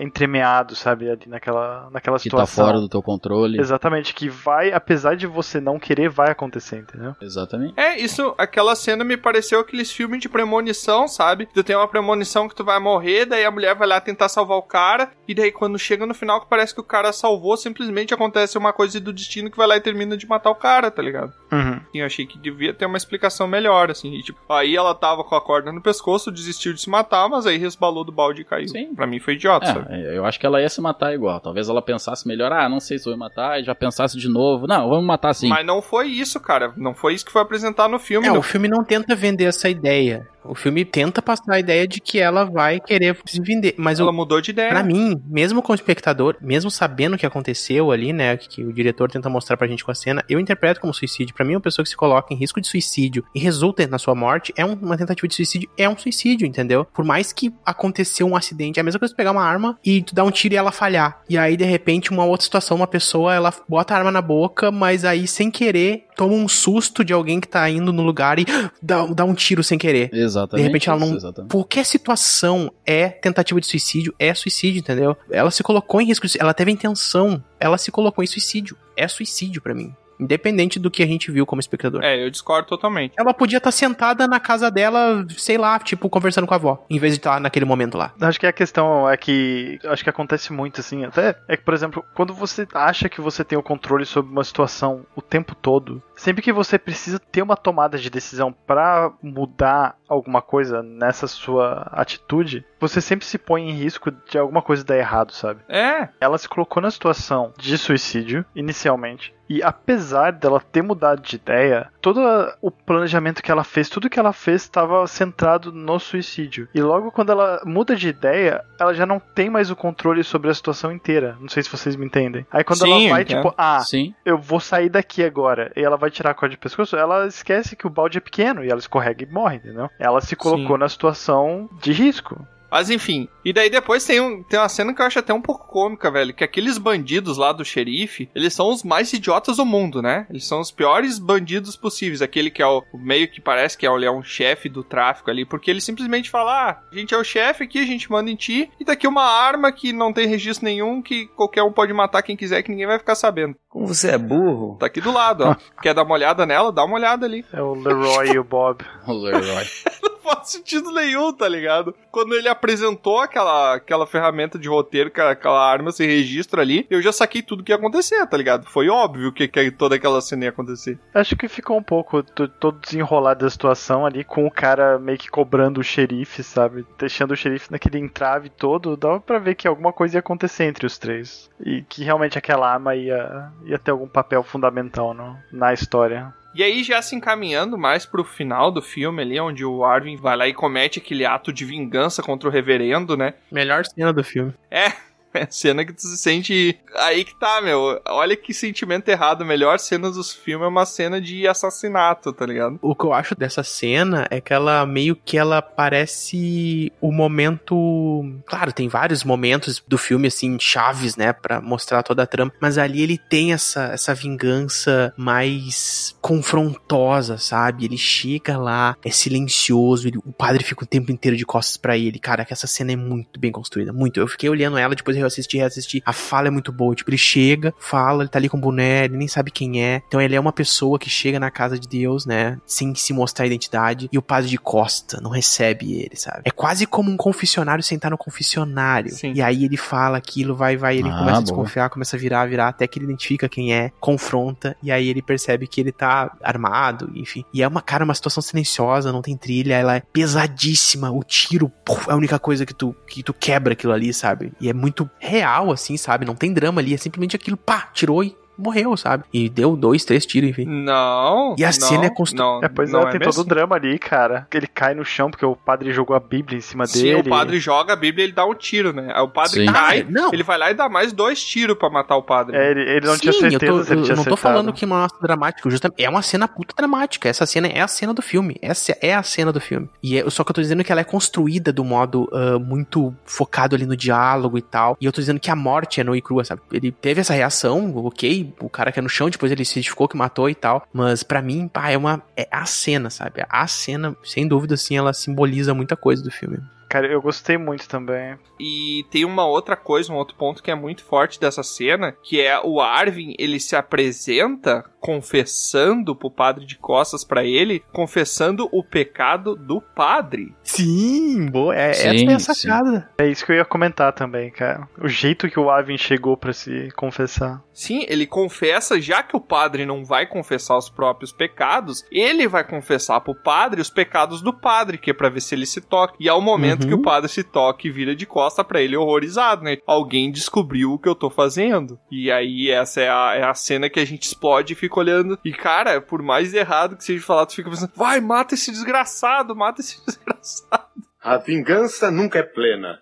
entremeado, 0.00 0.74
sabe? 0.74 1.10
Ali 1.10 1.26
naquela, 1.26 1.88
naquela 1.90 2.16
Que 2.18 2.24
tá 2.30 2.44
situação. 2.44 2.66
fora 2.66 2.80
do 2.80 2.88
teu 2.88 3.02
controle. 3.02 3.58
Exatamente, 3.60 4.14
que 4.14 4.28
vai, 4.28 4.72
apesar 4.72 5.14
de 5.16 5.26
você 5.26 5.60
não 5.60 5.78
querer, 5.78 6.08
vai 6.08 6.30
acontecer, 6.30 6.78
entendeu? 6.78 7.14
Exatamente. 7.20 7.74
É, 7.76 7.98
isso, 7.98 8.34
aquela 8.38 8.74
cena 8.74 9.04
me 9.04 9.16
pareceu 9.16 9.60
aqueles 9.60 9.90
filmes 9.90 10.20
de 10.20 10.28
premonição, 10.28 11.06
sabe? 11.08 11.46
Tu 11.52 11.62
tem 11.64 11.76
uma 11.76 11.88
premonição 11.88 12.48
que 12.48 12.54
tu 12.54 12.64
vai 12.64 12.69
morrer, 12.78 13.24
daí 13.24 13.44
a 13.44 13.50
mulher 13.50 13.74
vai 13.74 13.88
lá 13.88 14.00
tentar 14.00 14.28
salvar 14.28 14.58
o 14.58 14.62
cara, 14.62 15.10
e 15.26 15.34
daí 15.34 15.50
quando 15.50 15.78
chega 15.78 16.06
no 16.06 16.14
final 16.14 16.40
que 16.40 16.48
parece 16.48 16.74
que 16.74 16.80
o 16.80 16.84
cara 16.84 17.12
salvou, 17.12 17.56
simplesmente 17.56 18.14
acontece 18.14 18.58
uma 18.58 18.72
coisa 18.72 19.00
do 19.00 19.12
destino 19.12 19.50
que 19.50 19.56
vai 19.56 19.66
lá 19.66 19.76
e 19.76 19.80
termina 19.80 20.16
de 20.16 20.28
matar 20.28 20.50
o 20.50 20.54
cara, 20.54 20.90
tá 20.90 21.02
ligado? 21.02 21.32
Uhum. 21.50 21.80
E 21.94 21.98
eu 21.98 22.06
achei 22.06 22.26
que 22.26 22.38
devia 22.38 22.72
ter 22.74 22.86
uma 22.86 22.96
explicação 22.96 23.48
melhor, 23.48 23.90
assim. 23.90 24.14
E, 24.14 24.22
tipo, 24.22 24.38
aí 24.52 24.76
ela 24.76 24.94
tava 24.94 25.24
com 25.24 25.34
a 25.34 25.40
corda 25.40 25.72
no 25.72 25.80
pescoço, 25.80 26.30
desistiu 26.30 26.72
de 26.72 26.80
se 26.80 26.90
matar, 26.90 27.28
mas 27.28 27.46
aí 27.46 27.56
resbalou 27.56 28.04
do 28.04 28.12
balde 28.12 28.42
e 28.42 28.44
caiu. 28.44 28.68
Sim. 28.68 28.94
Pra 28.94 29.06
mim 29.06 29.18
foi 29.18 29.34
idiota, 29.34 29.66
sabe? 29.66 29.86
É, 29.88 30.16
eu 30.16 30.24
acho 30.24 30.38
que 30.38 30.46
ela 30.46 30.60
ia 30.60 30.68
se 30.68 30.80
matar 30.80 31.14
igual. 31.14 31.40
Talvez 31.40 31.68
ela 31.68 31.82
pensasse 31.82 32.26
melhor, 32.28 32.52
ah, 32.52 32.68
não 32.68 32.80
sei 32.80 32.98
se 32.98 33.04
vou 33.04 33.14
me 33.14 33.20
matar, 33.20 33.60
e 33.60 33.64
já 33.64 33.74
pensasse 33.74 34.18
de 34.18 34.28
novo. 34.28 34.66
Não, 34.66 34.88
vamos 34.88 35.04
matar 35.04 35.34
sim. 35.34 35.48
Mas 35.48 35.64
não 35.64 35.80
foi 35.80 36.08
isso, 36.08 36.38
cara. 36.38 36.72
Não 36.76 36.94
foi 36.94 37.14
isso 37.14 37.24
que 37.24 37.32
foi 37.32 37.42
apresentado 37.42 37.90
no 37.90 37.98
filme. 37.98 38.26
É, 38.26 38.30
no 38.30 38.40
o 38.40 38.42
filme 38.42 38.68
não 38.68 38.84
tenta 38.84 39.14
vender 39.14 39.44
essa 39.44 39.68
ideia. 39.68 40.28
O 40.44 40.54
filme 40.54 40.84
tenta 40.84 41.20
passar 41.20 41.52
a 41.54 41.60
ideia 41.60 41.86
de 41.86 42.00
que 42.00 42.18
ela 42.18 42.44
vai 42.44 42.80
querer 42.80 43.16
se 43.26 43.40
vender. 43.40 43.74
Mas 43.76 44.00
Ela 44.00 44.10
o, 44.10 44.14
mudou 44.14 44.40
de 44.40 44.50
ideia. 44.50 44.70
Pra 44.70 44.82
mim, 44.82 45.20
mesmo 45.26 45.62
como 45.62 45.74
espectador, 45.74 46.36
mesmo 46.40 46.70
sabendo 46.70 47.14
o 47.14 47.18
que 47.18 47.26
aconteceu 47.26 47.90
ali, 47.90 48.12
né, 48.12 48.36
que, 48.36 48.48
que 48.48 48.64
o 48.64 48.72
diretor 48.72 49.10
tenta 49.10 49.28
mostrar 49.28 49.56
pra 49.56 49.66
gente 49.66 49.84
com 49.84 49.90
a 49.90 49.94
cena, 49.94 50.24
eu 50.28 50.40
interpreto 50.40 50.80
como 50.80 50.94
suicídio. 50.94 51.34
Pra 51.34 51.44
mim, 51.44 51.54
uma 51.54 51.60
pessoa 51.60 51.84
que 51.84 51.90
se 51.90 51.96
coloca 51.96 52.32
em 52.32 52.36
risco 52.36 52.60
de 52.60 52.66
suicídio 52.68 53.24
e 53.34 53.38
resulta 53.40 53.86
na 53.86 53.98
sua 53.98 54.14
morte 54.14 54.52
é 54.56 54.64
um- 54.64 54.74
uma 54.74 54.96
tentativa 54.96 55.26
de 55.28 55.34
suicídio, 55.34 55.68
é 55.76 55.88
um 55.88 55.96
suicídio, 55.96 56.46
entendeu? 56.46 56.84
Por 56.84 57.04
mais 57.04 57.32
que 57.32 57.52
aconteceu 57.64 58.26
um 58.26 58.36
acidente, 58.36 58.78
é 58.78 58.82
a 58.82 58.84
mesma 58.84 58.98
coisa 58.98 59.12
que 59.12 59.16
pegar 59.16 59.32
uma 59.32 59.44
arma 59.44 59.78
e 59.84 60.02
tu 60.02 60.14
dar 60.14 60.24
um 60.24 60.30
tiro 60.30 60.54
e 60.54 60.56
ela 60.56 60.72
falhar. 60.72 61.20
E 61.28 61.36
aí, 61.38 61.56
de 61.56 61.64
repente, 61.64 62.10
uma 62.10 62.24
outra 62.24 62.44
situação, 62.44 62.76
uma 62.76 62.86
pessoa, 62.86 63.34
ela 63.34 63.52
bota 63.68 63.94
a 63.94 63.98
arma 63.98 64.10
na 64.10 64.22
boca, 64.22 64.70
mas 64.70 65.04
aí, 65.04 65.26
sem 65.26 65.50
querer, 65.50 66.04
toma 66.20 66.34
um 66.34 66.46
susto 66.46 67.02
de 67.02 67.14
alguém 67.14 67.40
que 67.40 67.48
tá 67.48 67.68
indo 67.70 67.94
no 67.94 68.02
lugar 68.02 68.38
e 68.38 68.44
dá, 68.82 69.06
dá 69.06 69.24
um 69.24 69.32
tiro 69.32 69.64
sem 69.64 69.78
querer. 69.78 70.10
Exatamente. 70.12 70.62
De 70.62 70.68
repente 70.68 70.88
ela 70.90 70.98
não. 70.98 71.14
exatamente. 71.16 71.50
Qualquer 71.50 71.86
situação 71.86 72.70
é 72.84 73.08
tentativa 73.08 73.58
de 73.58 73.66
suicídio, 73.66 74.14
é 74.18 74.34
suicídio, 74.34 74.80
entendeu? 74.80 75.16
Ela 75.30 75.50
se 75.50 75.62
colocou 75.62 75.98
em 76.00 76.04
risco, 76.06 76.26
de- 76.28 76.36
ela 76.38 76.52
teve 76.52 76.70
a 76.70 76.74
intenção, 76.74 77.42
ela 77.58 77.78
se 77.78 77.90
colocou 77.90 78.22
em 78.22 78.26
suicídio. 78.26 78.76
É 78.94 79.08
suicídio 79.08 79.62
pra 79.62 79.74
mim. 79.74 79.94
Independente 80.20 80.78
do 80.78 80.90
que 80.90 81.02
a 81.02 81.06
gente 81.06 81.30
viu 81.30 81.46
como 81.46 81.60
espectador. 81.60 82.02
É, 82.04 82.22
eu 82.22 82.30
discordo 82.30 82.68
totalmente. 82.68 83.14
Ela 83.18 83.32
podia 83.32 83.58
estar 83.58 83.70
sentada 83.70 84.28
na 84.28 84.38
casa 84.38 84.70
dela, 84.70 85.24
sei 85.36 85.56
lá, 85.56 85.78
tipo, 85.78 86.08
conversando 86.08 86.46
com 86.46 86.54
a 86.54 86.56
avó, 86.56 86.84
em 86.88 86.98
vez 86.98 87.14
de 87.14 87.18
estar 87.18 87.40
naquele 87.40 87.64
momento 87.64 87.96
lá. 87.96 88.12
Acho 88.20 88.38
que 88.38 88.46
a 88.46 88.52
questão 88.52 89.08
é 89.08 89.16
que. 89.16 89.78
Acho 89.84 90.04
que 90.04 90.10
acontece 90.10 90.52
muito, 90.52 90.80
assim, 90.80 91.04
até. 91.04 91.36
É 91.48 91.56
que, 91.56 91.64
por 91.64 91.74
exemplo, 91.74 92.04
quando 92.14 92.34
você 92.34 92.66
acha 92.74 93.08
que 93.08 93.20
você 93.20 93.44
tem 93.44 93.58
o 93.58 93.62
controle 93.62 94.04
sobre 94.04 94.30
uma 94.30 94.44
situação 94.44 95.06
o 95.16 95.22
tempo 95.22 95.54
todo, 95.54 96.02
sempre 96.14 96.42
que 96.42 96.52
você 96.52 96.78
precisa 96.78 97.18
ter 97.18 97.42
uma 97.42 97.56
tomada 97.56 97.98
de 97.98 98.10
decisão 98.10 98.52
pra 98.52 99.12
mudar 99.22 99.96
alguma 100.08 100.42
coisa 100.42 100.82
nessa 100.82 101.26
sua 101.26 101.88
atitude, 101.92 102.64
você 102.80 103.00
sempre 103.00 103.24
se 103.26 103.38
põe 103.38 103.68
em 103.68 103.72
risco 103.72 104.10
de 104.28 104.38
alguma 104.38 104.62
coisa 104.62 104.84
dar 104.84 104.96
errado, 104.96 105.32
sabe? 105.32 105.60
É, 105.68 106.08
Ela 106.20 106.38
se 106.38 106.48
colocou 106.48 106.82
na 106.82 106.90
situação 106.90 107.52
de 107.58 107.76
suicídio, 107.78 108.44
inicialmente. 108.54 109.34
E 109.50 109.60
apesar 109.64 110.30
dela 110.30 110.60
ter 110.60 110.80
mudado 110.80 111.20
de 111.20 111.34
ideia, 111.34 111.88
todo 112.00 112.20
o 112.62 112.70
planejamento 112.70 113.42
que 113.42 113.50
ela 113.50 113.64
fez, 113.64 113.88
tudo 113.88 114.08
que 114.08 114.20
ela 114.20 114.32
fez 114.32 114.62
estava 114.62 115.04
centrado 115.08 115.72
no 115.72 115.98
suicídio. 115.98 116.68
E 116.72 116.80
logo 116.80 117.10
quando 117.10 117.32
ela 117.32 117.60
muda 117.66 117.96
de 117.96 118.06
ideia, 118.06 118.64
ela 118.78 118.94
já 118.94 119.04
não 119.04 119.18
tem 119.18 119.50
mais 119.50 119.68
o 119.68 119.74
controle 119.74 120.22
sobre 120.22 120.52
a 120.52 120.54
situação 120.54 120.92
inteira. 120.92 121.36
Não 121.40 121.48
sei 121.48 121.64
se 121.64 121.68
vocês 121.68 121.96
me 121.96 122.06
entendem. 122.06 122.46
Aí 122.48 122.62
quando 122.62 122.78
Sim, 122.78 123.06
ela 123.06 123.14
vai, 123.14 123.24
tipo, 123.24 123.52
ah, 123.58 123.80
Sim. 123.80 124.14
eu 124.24 124.38
vou 124.38 124.60
sair 124.60 124.88
daqui 124.88 125.24
agora, 125.24 125.72
e 125.74 125.82
ela 125.82 125.96
vai 125.96 126.12
tirar 126.12 126.30
a 126.30 126.34
corda 126.34 126.54
de 126.54 126.60
pescoço, 126.60 126.96
ela 126.96 127.26
esquece 127.26 127.74
que 127.74 127.88
o 127.88 127.90
balde 127.90 128.18
é 128.18 128.20
pequeno 128.20 128.64
e 128.64 128.70
ela 128.70 128.78
escorrega 128.78 129.24
e 129.24 129.32
morre, 129.32 129.56
entendeu? 129.56 129.90
Ela 129.98 130.20
se 130.20 130.36
colocou 130.36 130.78
na 130.78 130.88
situação 130.88 131.68
de 131.82 131.90
risco. 131.90 132.46
Mas 132.70 132.90
enfim. 132.90 133.28
E 133.44 133.52
daí 133.52 133.70
depois 133.70 134.04
tem, 134.04 134.20
um, 134.20 134.42
tem 134.42 134.58
uma 134.58 134.68
cena 134.68 134.94
que 134.94 135.00
eu 135.02 135.06
acho 135.06 135.18
até 135.18 135.32
um 135.32 135.40
pouco 135.40 135.66
cômica, 135.66 136.10
velho. 136.10 136.32
Que 136.34 136.44
aqueles 136.44 136.78
bandidos 136.78 137.36
lá 137.38 137.52
do 137.52 137.64
xerife, 137.64 138.28
eles 138.34 138.52
são 138.54 138.68
os 138.70 138.82
mais 138.84 139.12
idiotas 139.12 139.56
do 139.56 139.64
mundo, 139.66 140.00
né? 140.02 140.26
Eles 140.30 140.46
são 140.46 140.60
os 140.60 140.70
piores 140.70 141.18
bandidos 141.18 141.74
possíveis. 141.76 142.22
Aquele 142.22 142.50
que 142.50 142.62
é 142.62 142.66
o 142.66 142.82
o 142.92 142.98
meio 142.98 143.28
que 143.28 143.40
parece 143.40 143.76
que 143.78 143.86
é, 143.86 143.90
o- 143.90 143.96
ele 143.96 144.06
é 144.06 144.10
um 144.10 144.22
chefe 144.22 144.68
do 144.68 144.82
tráfico 144.84 145.30
ali. 145.30 145.44
Porque 145.44 145.70
ele 145.70 145.80
simplesmente 145.80 146.28
fala: 146.30 146.70
Ah, 146.70 146.82
a 146.92 146.94
gente 146.94 147.14
é 147.14 147.16
o 147.18 147.24
chefe 147.24 147.64
aqui, 147.64 147.78
a 147.78 147.86
gente 147.86 148.10
manda 148.10 148.30
em 148.30 148.36
ti. 148.36 148.70
E 148.78 148.84
tá 148.84 148.92
aqui 148.92 149.06
uma 149.06 149.24
arma 149.24 149.70
que 149.72 149.92
não 149.92 150.12
tem 150.12 150.26
registro 150.26 150.64
nenhum, 150.64 151.00
que 151.02 151.26
qualquer 151.28 151.62
um 151.62 151.72
pode 151.72 151.92
matar 151.92 152.22
quem 152.22 152.36
quiser, 152.36 152.62
que 152.62 152.70
ninguém 152.70 152.86
vai 152.86 152.98
ficar 152.98 153.14
sabendo. 153.14 153.56
Como 153.68 153.86
você 153.86 154.10
é 154.10 154.18
burro. 154.18 154.76
Tá 154.78 154.86
aqui 154.86 155.00
do 155.00 155.12
lado, 155.12 155.44
ó. 155.44 155.56
Quer 155.82 155.94
dar 155.94 156.02
uma 156.02 156.14
olhada 156.14 156.44
nela? 156.44 156.72
Dá 156.72 156.84
uma 156.84 156.96
olhada 156.96 157.24
ali. 157.26 157.44
É 157.52 157.62
o 157.62 157.74
Leroy 157.74 158.30
e 158.34 158.38
o 158.38 158.44
Bob. 158.44 158.84
O 159.06 159.12
Leroy. 159.12 159.64
faz 160.22 160.48
sentido 160.50 160.92
nenhum, 160.92 161.32
tá 161.32 161.48
ligado? 161.48 161.94
Quando 162.10 162.34
ele 162.34 162.48
apresentou 162.48 163.18
aquela, 163.20 163.74
aquela 163.74 164.06
ferramenta 164.06 164.58
de 164.58 164.68
roteiro, 164.68 165.10
aquela 165.28 165.60
arma, 165.64 165.90
esse 165.90 166.04
registro 166.06 166.60
ali, 166.60 166.86
eu 166.90 167.00
já 167.02 167.12
saquei 167.12 167.42
tudo 167.42 167.62
que 167.64 167.72
ia 167.72 167.76
acontecer, 167.76 168.24
tá 168.26 168.36
ligado? 168.36 168.66
Foi 168.68 168.88
óbvio 168.88 169.32
que, 169.32 169.46
que 169.48 169.70
toda 169.70 169.96
aquela 169.96 170.20
cena 170.20 170.44
ia 170.44 170.50
acontecer. 170.50 170.98
Acho 171.14 171.36
que 171.36 171.48
ficou 171.48 171.76
um 171.78 171.82
pouco 171.82 172.22
to- 172.22 172.48
todo 172.48 172.78
desenrolado 172.80 173.44
da 173.44 173.50
situação 173.50 174.04
ali, 174.06 174.24
com 174.24 174.46
o 174.46 174.50
cara 174.50 174.98
meio 174.98 175.18
que 175.18 175.28
cobrando 175.30 175.80
o 175.80 175.84
xerife, 175.84 176.42
sabe? 176.42 176.84
Deixando 176.98 177.32
o 177.32 177.36
xerife 177.36 177.70
naquele 177.70 177.98
entrave 177.98 178.48
todo, 178.50 178.96
dava 178.96 179.20
pra 179.20 179.38
ver 179.38 179.54
que 179.54 179.68
alguma 179.68 179.92
coisa 179.92 180.16
ia 180.16 180.20
acontecer 180.20 180.64
entre 180.64 180.86
os 180.86 180.98
três. 180.98 181.50
E 181.64 181.82
que 181.82 182.04
realmente 182.04 182.38
aquela 182.38 182.70
arma 182.72 182.94
ia, 182.94 183.50
ia 183.64 183.78
ter 183.78 183.90
algum 183.90 184.08
papel 184.08 184.42
fundamental 184.42 185.14
no, 185.14 185.36
na 185.52 185.72
história. 185.72 186.32
E 186.54 186.62
aí, 186.62 186.82
já 186.82 187.00
se 187.00 187.14
encaminhando 187.14 187.78
mais 187.78 188.04
pro 188.04 188.24
final 188.24 188.72
do 188.72 188.82
filme 188.82 189.22
ali, 189.22 189.38
onde 189.38 189.64
o 189.64 189.84
Arvin 189.84 190.16
vai 190.16 190.36
lá 190.36 190.48
e 190.48 190.54
comete 190.54 190.98
aquele 190.98 191.24
ato 191.24 191.52
de 191.52 191.64
vingança 191.64 192.22
contra 192.22 192.48
o 192.48 192.52
reverendo, 192.52 193.16
né? 193.16 193.34
Melhor 193.50 193.84
cena 193.86 194.12
do 194.12 194.24
filme. 194.24 194.52
É, 194.70 194.92
é 195.34 195.46
cena 195.50 195.84
que 195.84 195.92
tu 195.92 196.02
se 196.02 196.16
sente. 196.16 196.78
Aí 196.96 197.24
que 197.24 197.38
tá, 197.38 197.60
meu. 197.60 198.00
Olha 198.08 198.36
que 198.36 198.52
sentimento 198.54 199.08
errado. 199.08 199.42
A 199.42 199.44
melhor 199.46 199.78
cena 199.78 200.10
dos 200.10 200.32
filmes 200.32 200.64
é 200.66 200.68
uma 200.68 200.84
cena 200.86 201.20
de 201.20 201.46
assassinato, 201.46 202.32
tá 202.32 202.44
ligado? 202.46 202.78
O 202.82 202.94
que 202.94 203.04
eu 203.04 203.12
acho 203.12 203.34
dessa 203.34 203.62
cena 203.62 204.26
é 204.30 204.40
que 204.40 204.52
ela 204.52 204.84
meio 204.86 205.14
que 205.16 205.36
ela 205.38 205.62
parece 205.62 206.92
o 207.00 207.12
momento. 207.12 208.24
Claro, 208.46 208.72
tem 208.72 208.88
vários 208.88 209.24
momentos 209.24 209.82
do 209.86 209.96
filme, 209.98 210.28
assim, 210.28 210.56
chaves, 210.60 211.16
né, 211.16 211.32
Pra 211.32 211.60
mostrar 211.60 212.02
toda 212.02 212.22
a 212.22 212.26
trama, 212.26 212.52
mas 212.60 212.76
ali 212.78 213.02
ele 213.02 213.16
tem 213.18 213.52
essa, 213.52 213.84
essa 213.92 214.14
vingança 214.14 215.12
mais 215.16 216.16
confrontosa, 216.20 217.38
sabe? 217.38 217.84
Ele 217.84 217.96
chega 217.96 218.58
lá, 218.58 218.96
é 219.04 219.10
silencioso, 219.10 220.08
ele- 220.08 220.18
o 220.18 220.32
padre 220.32 220.64
fica 220.64 220.84
o 220.84 220.86
tempo 220.86 221.10
inteiro 221.12 221.36
de 221.36 221.44
costas 221.46 221.76
pra 221.76 221.96
ele. 221.96 222.18
Cara, 222.18 222.44
que 222.44 222.52
essa 222.52 222.66
cena 222.66 222.92
é 222.92 222.96
muito 222.96 223.38
bem 223.38 223.52
construída, 223.52 223.92
muito. 223.92 224.18
Eu 224.20 224.26
fiquei 224.28 224.48
olhando 224.48 224.76
ela 224.78 224.94
depois 224.94 225.16
reassistir, 225.20 225.60
reassistir. 225.60 226.02
A 226.04 226.12
fala 226.12 226.48
é 226.48 226.50
muito 226.50 226.72
boa. 226.72 226.94
Tipo, 226.94 227.10
ele 227.10 227.18
chega, 227.18 227.74
fala, 227.78 228.22
ele 228.22 228.30
tá 228.30 228.38
ali 228.38 228.48
com 228.48 228.56
o 228.56 228.60
boné, 228.60 229.04
ele 229.04 229.16
nem 229.16 229.28
sabe 229.28 229.50
quem 229.50 229.82
é. 229.84 230.02
Então 230.06 230.20
ele 230.20 230.34
é 230.34 230.40
uma 230.40 230.52
pessoa 230.52 230.98
que 230.98 231.08
chega 231.10 231.38
na 231.40 231.50
casa 231.50 231.78
de 231.78 231.88
Deus, 231.88 232.26
né? 232.26 232.58
Sem 232.66 232.94
se 232.94 233.12
mostrar 233.12 233.44
a 233.44 233.46
identidade. 233.46 234.08
E 234.12 234.18
o 234.18 234.22
padre 234.22 234.48
de 234.50 234.58
costa 234.58 235.20
não 235.20 235.30
recebe 235.30 235.92
ele, 235.94 236.16
sabe? 236.16 236.42
É 236.44 236.50
quase 236.50 236.86
como 236.86 237.10
um 237.10 237.16
confessionário 237.16 237.82
sentar 237.82 238.10
no 238.10 238.18
confessionário. 238.18 239.12
Sim. 239.12 239.32
E 239.34 239.42
aí 239.42 239.64
ele 239.64 239.76
fala 239.76 240.16
aquilo, 240.18 240.54
vai, 240.54 240.76
vai, 240.76 240.96
ele 240.98 241.08
Ah, 241.08 241.12
começa 241.12 241.30
a 241.30 241.32
boa. 241.32 241.42
desconfiar, 241.42 241.90
começa 241.90 242.16
a 242.16 242.18
virar, 242.18 242.46
virar, 242.46 242.68
até 242.68 242.86
que 242.86 242.98
ele 242.98 243.06
identifica 243.06 243.48
quem 243.48 243.74
é, 243.74 243.90
confronta, 244.00 244.76
e 244.82 244.90
aí 244.90 245.08
ele 245.08 245.22
percebe 245.22 245.66
que 245.66 245.80
ele 245.80 245.92
tá 245.92 246.36
armado, 246.42 247.10
enfim. 247.14 247.44
E 247.52 247.62
é 247.62 247.68
uma, 247.68 247.82
cara, 247.82 248.04
uma 248.04 248.14
situação 248.14 248.42
silenciosa, 248.42 249.12
não 249.12 249.22
tem 249.22 249.36
trilha, 249.36 249.74
ela 249.74 249.96
é 249.96 250.02
pesadíssima, 250.12 251.10
o 251.10 251.22
tiro, 251.22 251.68
puf, 251.84 252.08
é 252.08 252.12
a 252.12 252.16
única 252.16 252.38
coisa 252.38 252.64
que 252.64 252.74
tu, 252.74 252.94
que 253.06 253.22
tu 253.22 253.34
quebra 253.34 253.72
aquilo 253.72 253.92
ali, 253.92 254.12
sabe? 254.12 254.52
E 254.60 254.68
é 254.68 254.72
muito 254.72 255.09
real, 255.18 255.70
assim, 255.70 255.96
sabe? 255.96 256.24
Não 256.24 256.34
tem 256.34 256.52
drama 256.52 256.80
ali, 256.80 256.94
é 256.94 256.96
simplesmente 256.96 257.36
aquilo, 257.36 257.56
pá, 257.56 257.90
tirou 257.92 258.22
e 258.24 258.36
morreu, 258.60 258.96
sabe? 258.96 259.24
E 259.32 259.48
deu 259.48 259.76
dois, 259.76 260.04
três 260.04 260.24
tiros, 260.26 260.50
enfim. 260.50 260.64
Não. 260.66 261.54
E 261.58 261.64
a 261.64 261.68
não, 261.68 261.72
cena 261.72 262.04
é 262.06 262.10
constru- 262.10 262.38
Não, 262.38 262.60
É, 262.62 262.68
pois 262.68 262.90
não 262.90 263.00
é, 263.02 263.10
tem 263.10 263.18
mesmo? 263.20 263.32
todo 263.32 263.44
o 263.44 263.48
drama 263.48 263.76
ali, 263.76 263.98
cara. 263.98 264.46
Ele 264.52 264.66
cai 264.66 264.94
no 264.94 265.04
chão 265.04 265.30
porque 265.30 265.44
o 265.44 265.56
padre 265.56 265.92
jogou 265.92 266.14
a 266.16 266.20
Bíblia 266.20 266.58
em 266.58 266.60
cima 266.60 266.86
Sim, 266.86 267.02
dele. 267.02 267.20
o 267.20 267.30
padre 267.30 267.58
joga 267.58 267.92
a 267.92 267.96
Bíblia 267.96 268.24
e 268.24 268.26
ele 268.26 268.32
dá 268.34 268.44
um 268.46 268.54
tiro, 268.54 268.92
né? 268.92 269.10
Aí 269.14 269.22
o 269.22 269.28
padre 269.28 269.66
Sim. 269.66 269.72
cai, 269.72 270.00
Ah, 270.00 270.10
não. 270.10 270.32
ele 270.32 270.42
vai 270.42 270.58
lá 270.58 270.70
e 270.70 270.74
dá 270.74 270.88
mais 270.88 271.12
dois 271.12 271.42
tiros 271.42 271.76
pra 271.76 271.88
matar 271.90 272.16
o 272.16 272.22
padre. 272.22 272.56
É, 272.56 272.70
ele, 272.70 272.80
ele 272.82 273.06
não 273.06 273.18
tinha 273.18 273.32
Sim, 273.32 273.40
certeza 273.50 273.72
eu, 273.72 273.78
tô, 273.78 273.84
se 273.84 273.92
ele 273.92 274.00
eu 274.00 274.04
tinha 274.04 274.16
não 274.16 274.24
tô 274.24 274.34
acertado. 274.34 274.54
falando 274.54 274.72
que 274.72 274.84
é 274.84 274.86
uma 274.86 275.06
dramático, 275.20 275.70
justamente, 275.70 276.02
é 276.02 276.08
uma 276.08 276.22
cena 276.22 276.46
puta 276.48 276.74
dramática. 276.76 277.28
Essa 277.28 277.46
cena 277.46 277.66
é 277.68 277.80
a 277.80 277.88
cena 277.88 278.12
do 278.14 278.22
filme. 278.22 278.56
Essa 278.62 278.96
é 279.00 279.14
a 279.14 279.22
cena 279.22 279.52
do 279.52 279.60
filme. 279.60 279.88
E 280.02 280.18
é, 280.18 280.28
só 280.30 280.44
que 280.44 280.50
eu 280.50 280.54
tô 280.54 280.60
dizendo 280.60 280.84
que 280.84 280.92
ela 280.92 281.00
é 281.00 281.04
construída 281.04 281.72
do 281.72 281.84
modo 281.84 282.28
ah, 282.32 282.58
muito 282.58 283.14
focado 283.24 283.74
ali 283.76 283.86
no 283.86 283.96
diálogo 283.96 284.58
e 284.58 284.62
tal. 284.62 284.96
E 285.00 285.04
eu 285.04 285.12
tô 285.12 285.20
dizendo 285.20 285.40
que 285.40 285.50
a 285.50 285.56
morte 285.56 286.00
é 286.00 286.04
nua 286.04 286.16
e 286.16 286.22
crua, 286.22 286.44
sabe? 286.44 286.60
Ele 286.72 286.90
teve 286.92 287.20
essa 287.20 287.32
reação, 287.34 287.92
ok, 287.96 288.49
o 288.60 288.68
cara 288.68 288.92
que 288.92 288.98
é 288.98 289.02
no 289.02 289.08
chão, 289.08 289.28
depois 289.28 289.50
ele 289.52 289.64
se 289.64 289.72
identificou 289.72 290.08
que 290.08 290.16
matou 290.16 290.48
e 290.48 290.54
tal. 290.54 290.86
Mas 290.92 291.22
pra 291.22 291.42
mim, 291.42 291.68
pá, 291.68 291.90
é 291.90 291.96
uma. 291.96 292.22
É 292.36 292.48
a 292.50 292.64
cena, 292.66 293.10
sabe? 293.10 293.44
A 293.48 293.66
cena, 293.66 294.16
sem 294.24 294.46
dúvida, 294.46 294.74
assim, 294.74 294.96
ela 294.96 295.12
simboliza 295.12 295.74
muita 295.74 295.96
coisa 295.96 296.22
do 296.22 296.30
filme. 296.30 296.58
Cara, 296.90 297.06
eu 297.06 297.22
gostei 297.22 297.56
muito 297.56 297.88
também. 297.88 298.36
E 298.58 299.04
tem 299.12 299.24
uma 299.24 299.46
outra 299.46 299.76
coisa, 299.76 300.12
um 300.12 300.16
outro 300.16 300.34
ponto 300.34 300.60
que 300.60 300.72
é 300.72 300.74
muito 300.74 301.04
forte 301.04 301.38
dessa 301.38 301.62
cena, 301.62 302.16
que 302.20 302.40
é 302.40 302.60
o 302.60 302.80
Arvin, 302.80 303.32
ele 303.38 303.60
se 303.60 303.76
apresenta 303.76 304.84
confessando 305.00 306.14
pro 306.14 306.30
padre 306.30 306.66
de 306.66 306.76
costas 306.76 307.24
pra 307.24 307.44
ele, 307.44 307.82
confessando 307.92 308.68
o 308.70 308.84
pecado 308.84 309.54
do 309.54 309.80
padre. 309.80 310.52
Sim, 310.62 311.46
boa. 311.46 311.74
É, 311.74 311.92
Sim, 311.94 312.28
essa 312.28 312.50
é 312.50 312.52
a 312.52 312.54
sacada. 312.54 313.10
É 313.18 313.26
isso 313.26 313.46
que 313.46 313.52
eu 313.52 313.56
ia 313.56 313.64
comentar 313.64 314.12
também, 314.12 314.50
cara. 314.50 314.86
O 315.00 315.08
jeito 315.08 315.48
que 315.48 315.58
o 315.58 315.70
Avin 315.70 315.96
chegou 315.96 316.36
pra 316.36 316.52
se 316.52 316.90
confessar. 316.96 317.62
Sim, 317.72 318.04
ele 318.08 318.26
confessa, 318.26 319.00
já 319.00 319.22
que 319.22 319.36
o 319.36 319.40
padre 319.40 319.86
não 319.86 320.04
vai 320.04 320.26
confessar 320.26 320.76
os 320.76 320.90
próprios 320.90 321.32
pecados, 321.32 322.04
ele 322.10 322.46
vai 322.46 322.62
confessar 322.62 323.20
pro 323.20 323.34
padre 323.34 323.80
os 323.80 323.88
pecados 323.88 324.42
do 324.42 324.52
padre, 324.52 324.98
que 324.98 325.10
é 325.10 325.14
pra 325.14 325.30
ver 325.30 325.40
se 325.40 325.54
ele 325.54 325.64
se 325.64 325.80
toca. 325.80 326.14
E 326.20 326.28
ao 326.28 326.42
momento 326.42 326.79
Uhum. 326.79 326.79
Que 326.86 326.94
o 326.94 327.02
padre 327.02 327.28
se 327.28 327.42
toca 327.42 327.86
e 327.86 327.90
vira 327.90 328.14
de 328.14 328.26
costa 328.26 328.64
pra 328.64 328.80
ele 328.80 328.96
horrorizado, 328.96 329.62
né? 329.62 329.78
Alguém 329.86 330.30
descobriu 330.30 330.92
o 330.92 330.98
que 330.98 331.08
eu 331.08 331.14
tô 331.14 331.30
fazendo. 331.30 331.98
E 332.10 332.30
aí 332.30 332.70
essa 332.70 333.00
é 333.00 333.10
a, 333.10 333.34
é 333.34 333.42
a 333.42 333.54
cena 333.54 333.90
que 333.90 334.00
a 334.00 334.04
gente 334.04 334.24
explode 334.24 334.72
e 334.72 334.76
fica 334.76 334.98
olhando. 334.98 335.38
E 335.44 335.52
cara, 335.52 336.00
por 336.00 336.22
mais 336.22 336.54
errado 336.54 336.96
que 336.96 337.04
seja 337.04 337.24
falado, 337.24 337.48
tu 337.48 337.56
fica 337.56 337.70
pensando, 337.70 337.92
vai, 337.94 338.20
mata 338.20 338.54
esse 338.54 338.70
desgraçado, 338.70 339.54
mata 339.54 339.80
esse 339.80 340.00
desgraçado. 340.06 340.90
A 341.22 341.36
vingança 341.36 342.10
nunca 342.10 342.38
é 342.38 342.42
plena. 342.42 342.98